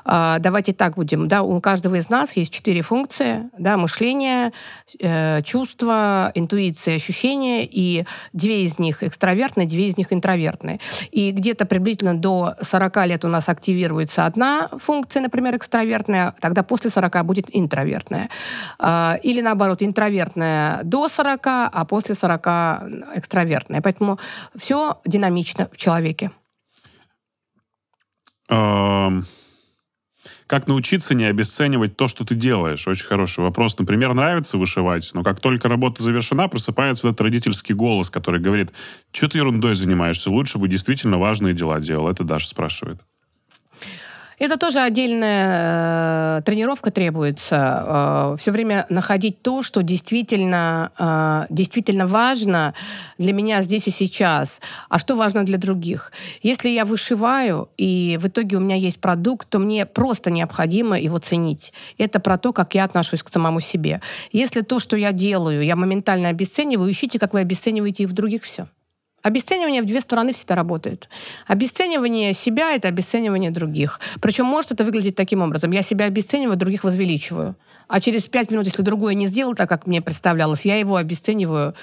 э, 0.05 0.35
давайте 0.39 0.73
так 0.73 0.95
будем, 0.95 1.27
да, 1.27 1.43
у 1.43 1.59
каждого 1.61 1.95
из 1.95 2.09
нас 2.09 2.35
есть 2.35 2.53
четыре 2.53 2.81
функции, 2.81 3.49
да, 3.57 3.77
мышление, 3.77 4.51
чувство, 5.43 6.31
интуиция, 6.35 6.95
ощущение, 6.95 7.67
и 7.69 8.05
две 8.33 8.63
из 8.63 8.79
них 8.79 9.03
экстравертные, 9.03 9.67
две 9.67 9.87
из 9.87 9.97
них 9.97 10.11
интровертные. 10.11 10.79
И 11.11 11.31
где-то 11.31 11.65
приблизительно 11.65 12.15
до 12.15 12.55
40 12.61 13.02
лет 13.05 13.25
у 13.25 13.27
нас 13.27 13.49
активируется 13.49 14.25
одна 14.25 14.69
функция, 14.79 15.21
например, 15.21 15.55
экстравертная, 15.55 16.33
тогда 16.39 16.63
после 16.63 16.89
40 16.89 17.25
будет 17.25 17.45
интровертная. 17.49 18.29
А, 18.79 19.17
Или 19.23 19.41
наоборот, 19.41 19.81
интровертная 19.81 20.83
до 20.83 21.07
40, 21.07 21.41
а 21.45 21.85
после 21.85 22.15
40 22.15 22.47
экстравертная. 23.15 23.81
Поэтому 23.81 24.19
все 24.55 24.97
динамично 25.05 25.67
в 25.71 25.77
человеке. 25.77 26.31
Как 30.47 30.67
научиться 30.67 31.15
не 31.15 31.25
обесценивать 31.25 31.95
то, 31.95 32.07
что 32.07 32.25
ты 32.25 32.35
делаешь? 32.35 32.87
Очень 32.87 33.07
хороший 33.07 33.41
вопрос. 33.41 33.77
Например, 33.77 34.13
нравится 34.13 34.57
вышивать, 34.57 35.09
но 35.13 35.23
как 35.23 35.39
только 35.39 35.69
работа 35.69 36.03
завершена, 36.03 36.47
просыпается 36.47 37.07
вот 37.07 37.13
этот 37.13 37.21
родительский 37.21 37.75
голос, 37.75 38.09
который 38.09 38.39
говорит, 38.39 38.71
что 39.11 39.27
ты 39.27 39.37
ерундой 39.37 39.75
занимаешься, 39.75 40.29
лучше 40.29 40.57
бы 40.57 40.67
действительно 40.67 41.17
важные 41.17 41.53
дела 41.53 41.79
делал. 41.79 42.09
Это 42.09 42.23
Даша 42.23 42.47
спрашивает. 42.47 43.01
Это 44.39 44.57
тоже 44.57 44.79
отдельная 44.79 46.39
э, 46.39 46.41
тренировка 46.43 46.91
требуется. 46.91 48.35
все 48.37 48.51
время 48.51 48.85
находить 48.89 49.41
то, 49.41 49.61
что 49.61 49.83
действительно, 49.83 50.91
э, 50.97 51.53
действительно 51.53 52.07
важно 52.07 52.73
для 53.17 53.33
меня 53.33 53.61
здесь 53.61 53.87
и 53.87 53.91
сейчас, 53.91 54.61
а 54.89 54.99
что 54.99 55.15
важно 55.15 55.43
для 55.43 55.57
других. 55.57 56.11
Если 56.41 56.69
я 56.69 56.85
вышиваю, 56.85 57.69
и 57.77 58.17
в 58.21 58.27
итоге 58.27 58.57
у 58.57 58.59
меня 58.59 58.75
есть 58.75 58.99
продукт, 58.99 59.49
то 59.49 59.59
мне 59.59 59.85
просто 59.85 60.31
необходимо 60.31 60.99
его 60.99 61.19
ценить. 61.19 61.73
Это 61.97 62.19
про 62.19 62.37
то, 62.37 62.53
как 62.53 62.75
я 62.75 62.83
отношусь 62.83 63.23
к 63.23 63.29
самому 63.29 63.59
себе. 63.59 64.01
Если 64.31 64.61
то, 64.61 64.79
что 64.79 64.97
я 64.97 65.11
делаю, 65.11 65.63
я 65.63 65.75
моментально 65.75 66.29
обесцениваю, 66.29 66.91
ищите, 66.91 67.19
как 67.19 67.33
вы 67.33 67.41
обесцениваете 67.41 68.03
и 68.03 68.05
в 68.05 68.13
других 68.13 68.43
все. 68.43 68.67
Обесценивание 69.23 69.81
в 69.81 69.85
две 69.85 70.01
стороны 70.01 70.33
всегда 70.33 70.55
работает. 70.55 71.09
Обесценивание 71.47 72.33
себя— 72.33 72.71
это 72.75 72.89
обесценивание 72.89 73.51
других. 73.51 74.01
Причем 74.21 74.45
может 74.45 74.73
это 74.73 74.83
выглядеть 74.83 75.15
таким 75.15 75.41
образом. 75.41 75.71
Я 75.71 75.81
себя 75.81 76.05
обесцениваю, 76.05 76.57
других 76.57 76.83
возвеличиваю. 76.83 77.55
А 77.87 78.01
через 78.01 78.27
пять 78.27 78.51
минут, 78.51 78.65
если 78.65 78.81
другое 78.83 79.13
не 79.13 79.27
сделал 79.27 79.55
так, 79.55 79.69
как 79.69 79.87
мне 79.87 80.01
представлялось, 80.01 80.65
я 80.65 80.75
его 80.75 80.97
обесцениваю 80.97 81.73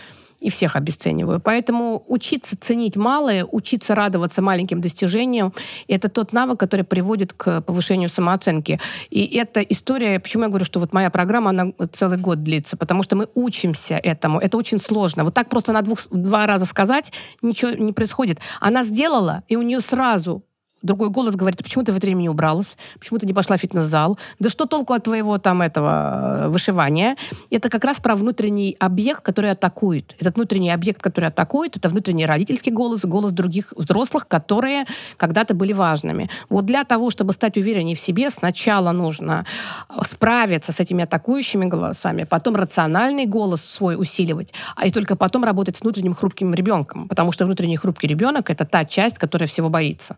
и 0.40 0.50
всех 0.50 0.76
обесцениваю. 0.76 1.40
Поэтому 1.40 2.02
учиться 2.06 2.56
ценить 2.58 2.96
малое, 2.96 3.44
учиться 3.44 3.94
радоваться 3.94 4.42
маленьким 4.42 4.80
достижениям, 4.80 5.52
это 5.88 6.08
тот 6.08 6.32
навык, 6.32 6.58
который 6.58 6.84
приводит 6.84 7.32
к 7.32 7.60
повышению 7.60 8.08
самооценки. 8.08 8.80
И 9.10 9.36
эта 9.36 9.60
история, 9.60 10.18
почему 10.18 10.44
я 10.44 10.48
говорю, 10.48 10.64
что 10.64 10.80
вот 10.80 10.92
моя 10.92 11.10
программа, 11.10 11.50
она 11.50 11.72
целый 11.92 12.18
год 12.18 12.42
длится, 12.42 12.76
потому 12.76 13.02
что 13.02 13.16
мы 13.16 13.28
учимся 13.34 13.96
этому. 13.96 14.38
Это 14.38 14.56
очень 14.56 14.80
сложно. 14.80 15.24
Вот 15.24 15.34
так 15.34 15.48
просто 15.48 15.72
на 15.72 15.82
двух, 15.82 16.00
два 16.10 16.46
раза 16.46 16.66
сказать 16.66 17.12
ничего 17.42 17.72
не 17.72 17.92
происходит. 17.92 18.38
Она 18.60 18.82
сделала, 18.82 19.42
и 19.48 19.56
у 19.56 19.62
нее 19.62 19.80
сразу 19.80 20.44
Другой 20.82 21.10
голос 21.10 21.36
говорит, 21.36 21.62
почему 21.62 21.84
ты 21.84 21.92
в 21.92 21.96
это 21.96 22.06
время 22.06 22.22
не 22.22 22.28
убралась? 22.30 22.76
Почему 22.98 23.18
ты 23.18 23.26
не 23.26 23.34
пошла 23.34 23.56
в 23.56 23.60
фитнес-зал? 23.60 24.18
Да 24.38 24.48
что 24.48 24.64
толку 24.64 24.94
от 24.94 25.04
твоего 25.04 25.36
там 25.36 25.60
этого 25.60 26.44
э, 26.44 26.48
вышивания? 26.48 27.16
Это 27.50 27.68
как 27.68 27.84
раз 27.84 28.00
про 28.00 28.16
внутренний 28.16 28.76
объект, 28.80 29.20
который 29.20 29.50
атакует. 29.50 30.16
Этот 30.18 30.36
внутренний 30.36 30.70
объект, 30.70 31.02
который 31.02 31.26
атакует, 31.26 31.76
это 31.76 31.90
внутренний 31.90 32.24
родительский 32.24 32.72
голос, 32.72 33.04
голос 33.04 33.32
других 33.32 33.74
взрослых, 33.76 34.26
которые 34.26 34.86
когда-то 35.18 35.54
были 35.54 35.74
важными. 35.74 36.30
Вот 36.48 36.64
для 36.64 36.84
того, 36.84 37.10
чтобы 37.10 37.34
стать 37.34 37.58
увереннее 37.58 37.94
в 37.94 38.00
себе, 38.00 38.30
сначала 38.30 38.92
нужно 38.92 39.44
э, 39.90 40.00
справиться 40.06 40.72
с 40.72 40.80
этими 40.80 41.04
атакующими 41.04 41.66
голосами, 41.66 42.24
потом 42.24 42.56
рациональный 42.56 43.26
голос 43.26 43.62
свой 43.62 44.00
усиливать, 44.00 44.54
а 44.76 44.86
и 44.86 44.90
только 44.90 45.14
потом 45.14 45.44
работать 45.44 45.76
с 45.76 45.82
внутренним 45.82 46.14
хрупким 46.14 46.54
ребенком. 46.54 47.06
Потому 47.06 47.32
что 47.32 47.44
внутренний 47.44 47.76
хрупкий 47.76 48.06
ребенок— 48.06 48.48
это 48.48 48.64
та 48.64 48.86
часть, 48.86 49.18
которая 49.18 49.46
всего 49.46 49.68
боится. 49.68 50.16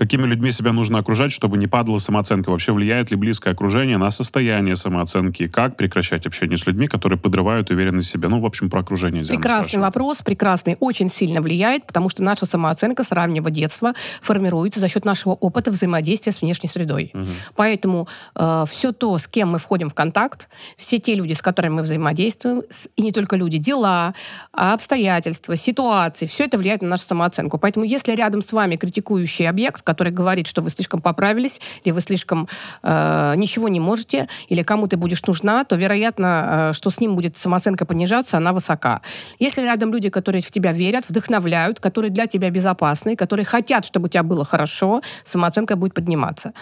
Какими 0.00 0.26
людьми 0.26 0.50
себя 0.50 0.72
нужно 0.72 1.00
окружать, 1.00 1.30
чтобы 1.30 1.58
не 1.58 1.66
падала 1.66 1.98
самооценка? 1.98 2.48
Вообще 2.48 2.72
влияет 2.72 3.10
ли 3.10 3.18
близкое 3.18 3.50
окружение 3.50 3.98
на 3.98 4.10
состояние 4.10 4.74
самооценки? 4.74 5.46
Как 5.46 5.76
прекращать 5.76 6.24
общение 6.24 6.56
с 6.56 6.66
людьми, 6.66 6.86
которые 6.86 7.18
подрывают 7.18 7.68
уверенность 7.68 8.08
в 8.08 8.10
себе? 8.10 8.28
Ну, 8.28 8.40
в 8.40 8.46
общем, 8.46 8.70
про 8.70 8.80
окружение. 8.80 9.24
Диана 9.24 9.38
прекрасный 9.38 9.72
спрашивает. 9.72 9.94
вопрос, 9.94 10.22
прекрасный. 10.22 10.78
Очень 10.80 11.10
сильно 11.10 11.42
влияет, 11.42 11.86
потому 11.86 12.08
что 12.08 12.22
наша 12.22 12.46
самооценка 12.46 13.04
с 13.04 13.12
раннего 13.12 13.50
детства 13.50 13.92
формируется 14.22 14.80
за 14.80 14.88
счет 14.88 15.04
нашего 15.04 15.34
опыта 15.34 15.70
взаимодействия 15.70 16.32
с 16.32 16.40
внешней 16.40 16.70
средой. 16.70 17.10
Угу. 17.12 17.26
Поэтому 17.56 18.08
э, 18.36 18.64
все 18.66 18.92
то, 18.92 19.18
с 19.18 19.28
кем 19.28 19.50
мы 19.50 19.58
входим 19.58 19.90
в 19.90 19.94
контакт, 19.94 20.48
все 20.78 20.96
те 20.98 21.14
люди, 21.14 21.34
с 21.34 21.42
которыми 21.42 21.74
мы 21.74 21.82
взаимодействуем, 21.82 22.62
и 22.96 23.02
не 23.02 23.12
только 23.12 23.36
люди, 23.36 23.58
дела, 23.58 24.14
обстоятельства, 24.52 25.56
ситуации, 25.56 26.24
все 26.24 26.46
это 26.46 26.56
влияет 26.56 26.80
на 26.80 26.88
нашу 26.88 27.04
самооценку. 27.04 27.58
Поэтому 27.58 27.84
если 27.84 28.12
рядом 28.12 28.40
с 28.40 28.50
вами 28.50 28.76
критикующий 28.76 29.46
объект, 29.46 29.82
который 29.90 30.12
говорит, 30.12 30.46
что 30.46 30.62
вы 30.62 30.70
слишком 30.70 31.00
поправились, 31.00 31.60
или 31.84 31.92
вы 31.92 32.00
слишком 32.00 32.48
э, 32.82 33.34
ничего 33.36 33.68
не 33.68 33.80
можете, 33.80 34.28
или 34.48 34.62
кому 34.62 34.86
ты 34.86 34.96
будешь 34.96 35.26
нужна, 35.26 35.64
то 35.64 35.76
вероятно, 35.76 36.70
э, 36.70 36.72
что 36.74 36.90
с 36.90 37.00
ним 37.00 37.16
будет 37.16 37.36
самооценка 37.36 37.84
понижаться, 37.84 38.36
она 38.36 38.52
высока. 38.52 39.00
Если 39.40 39.62
рядом 39.62 39.92
люди, 39.92 40.08
которые 40.10 40.42
в 40.42 40.50
тебя 40.50 40.72
верят, 40.72 41.04
вдохновляют, 41.08 41.80
которые 41.80 42.10
для 42.10 42.26
тебя 42.26 42.50
безопасны, 42.50 43.16
которые 43.16 43.44
хотят, 43.44 43.84
чтобы 43.84 44.06
у 44.06 44.08
тебя 44.08 44.22
было 44.22 44.44
хорошо, 44.44 45.02
самооценка 45.24 45.76
будет 45.76 45.94
подниматься. 45.94 46.52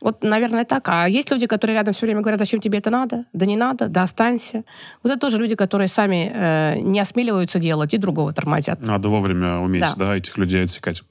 Вот, 0.00 0.22
наверное, 0.22 0.64
так. 0.64 0.88
А 0.88 1.08
есть 1.08 1.30
люди, 1.30 1.46
которые 1.46 1.74
рядом 1.74 1.92
все 1.92 2.06
время 2.06 2.20
говорят, 2.20 2.40
зачем 2.40 2.60
тебе 2.60 2.78
это 2.78 2.90
надо? 2.90 3.24
Да 3.32 3.46
не 3.46 3.56
надо, 3.56 3.88
да 3.88 4.02
останься. 4.02 4.62
Вот 5.02 5.12
это 5.12 5.20
тоже 5.20 5.38
люди, 5.38 5.56
которые 5.56 5.88
сами 5.88 6.32
э, 6.34 6.80
не 6.80 7.00
осмеливаются 7.00 7.58
делать 7.58 7.94
и 7.94 7.98
другого 7.98 8.32
тормозят. 8.32 8.80
Надо 8.80 9.08
вовремя 9.08 9.58
уметь, 9.58 9.82
да, 9.82 9.94
да 9.96 10.16
этих 10.16 10.38
людей 10.38 10.64
отсекать. 10.64 11.02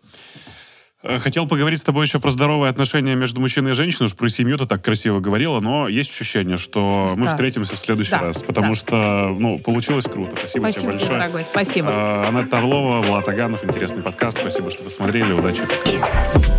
Э, 1.07 1.19
хотел 1.19 1.47
поговорить 1.47 1.79
с 1.79 1.83
тобой 1.83 2.05
еще 2.05 2.19
про 2.19 2.31
здоровые 2.31 2.69
отношения 2.69 3.15
между 3.15 3.39
мужчиной 3.39 3.71
и 3.71 3.73
женщиной. 3.73 4.07
Уж 4.07 4.15
про 4.15 4.27
семью 4.29 4.57
ты 4.57 4.65
так 4.65 4.83
красиво 4.83 5.19
говорила, 5.19 5.59
но 5.59 5.87
есть 5.87 6.11
ощущение, 6.11 6.57
что 6.57 7.13
мы 7.15 7.25
да. 7.25 7.29
встретимся 7.29 7.75
в 7.75 7.79
следующий 7.79 8.11
да. 8.11 8.19
раз, 8.19 8.43
потому 8.43 8.69
да. 8.69 8.75
что, 8.75 9.35
ну, 9.39 9.59
получилось 9.59 10.05
круто. 10.05 10.35
Спасибо, 10.37 10.63
спасибо 10.65 10.81
тебе 10.81 10.91
большое. 10.91 11.19
дорогой, 11.19 11.43
спасибо. 11.43 11.89
Анна 12.27 12.45
Тарлова, 12.45 13.01
Влад 13.01 13.27
Аганов, 13.27 13.63
интересный 13.63 14.03
подкаст. 14.03 14.39
Спасибо, 14.39 14.69
что 14.69 14.83
посмотрели. 14.83 15.31
Удачи. 15.31 15.61
Пока. 15.61 16.56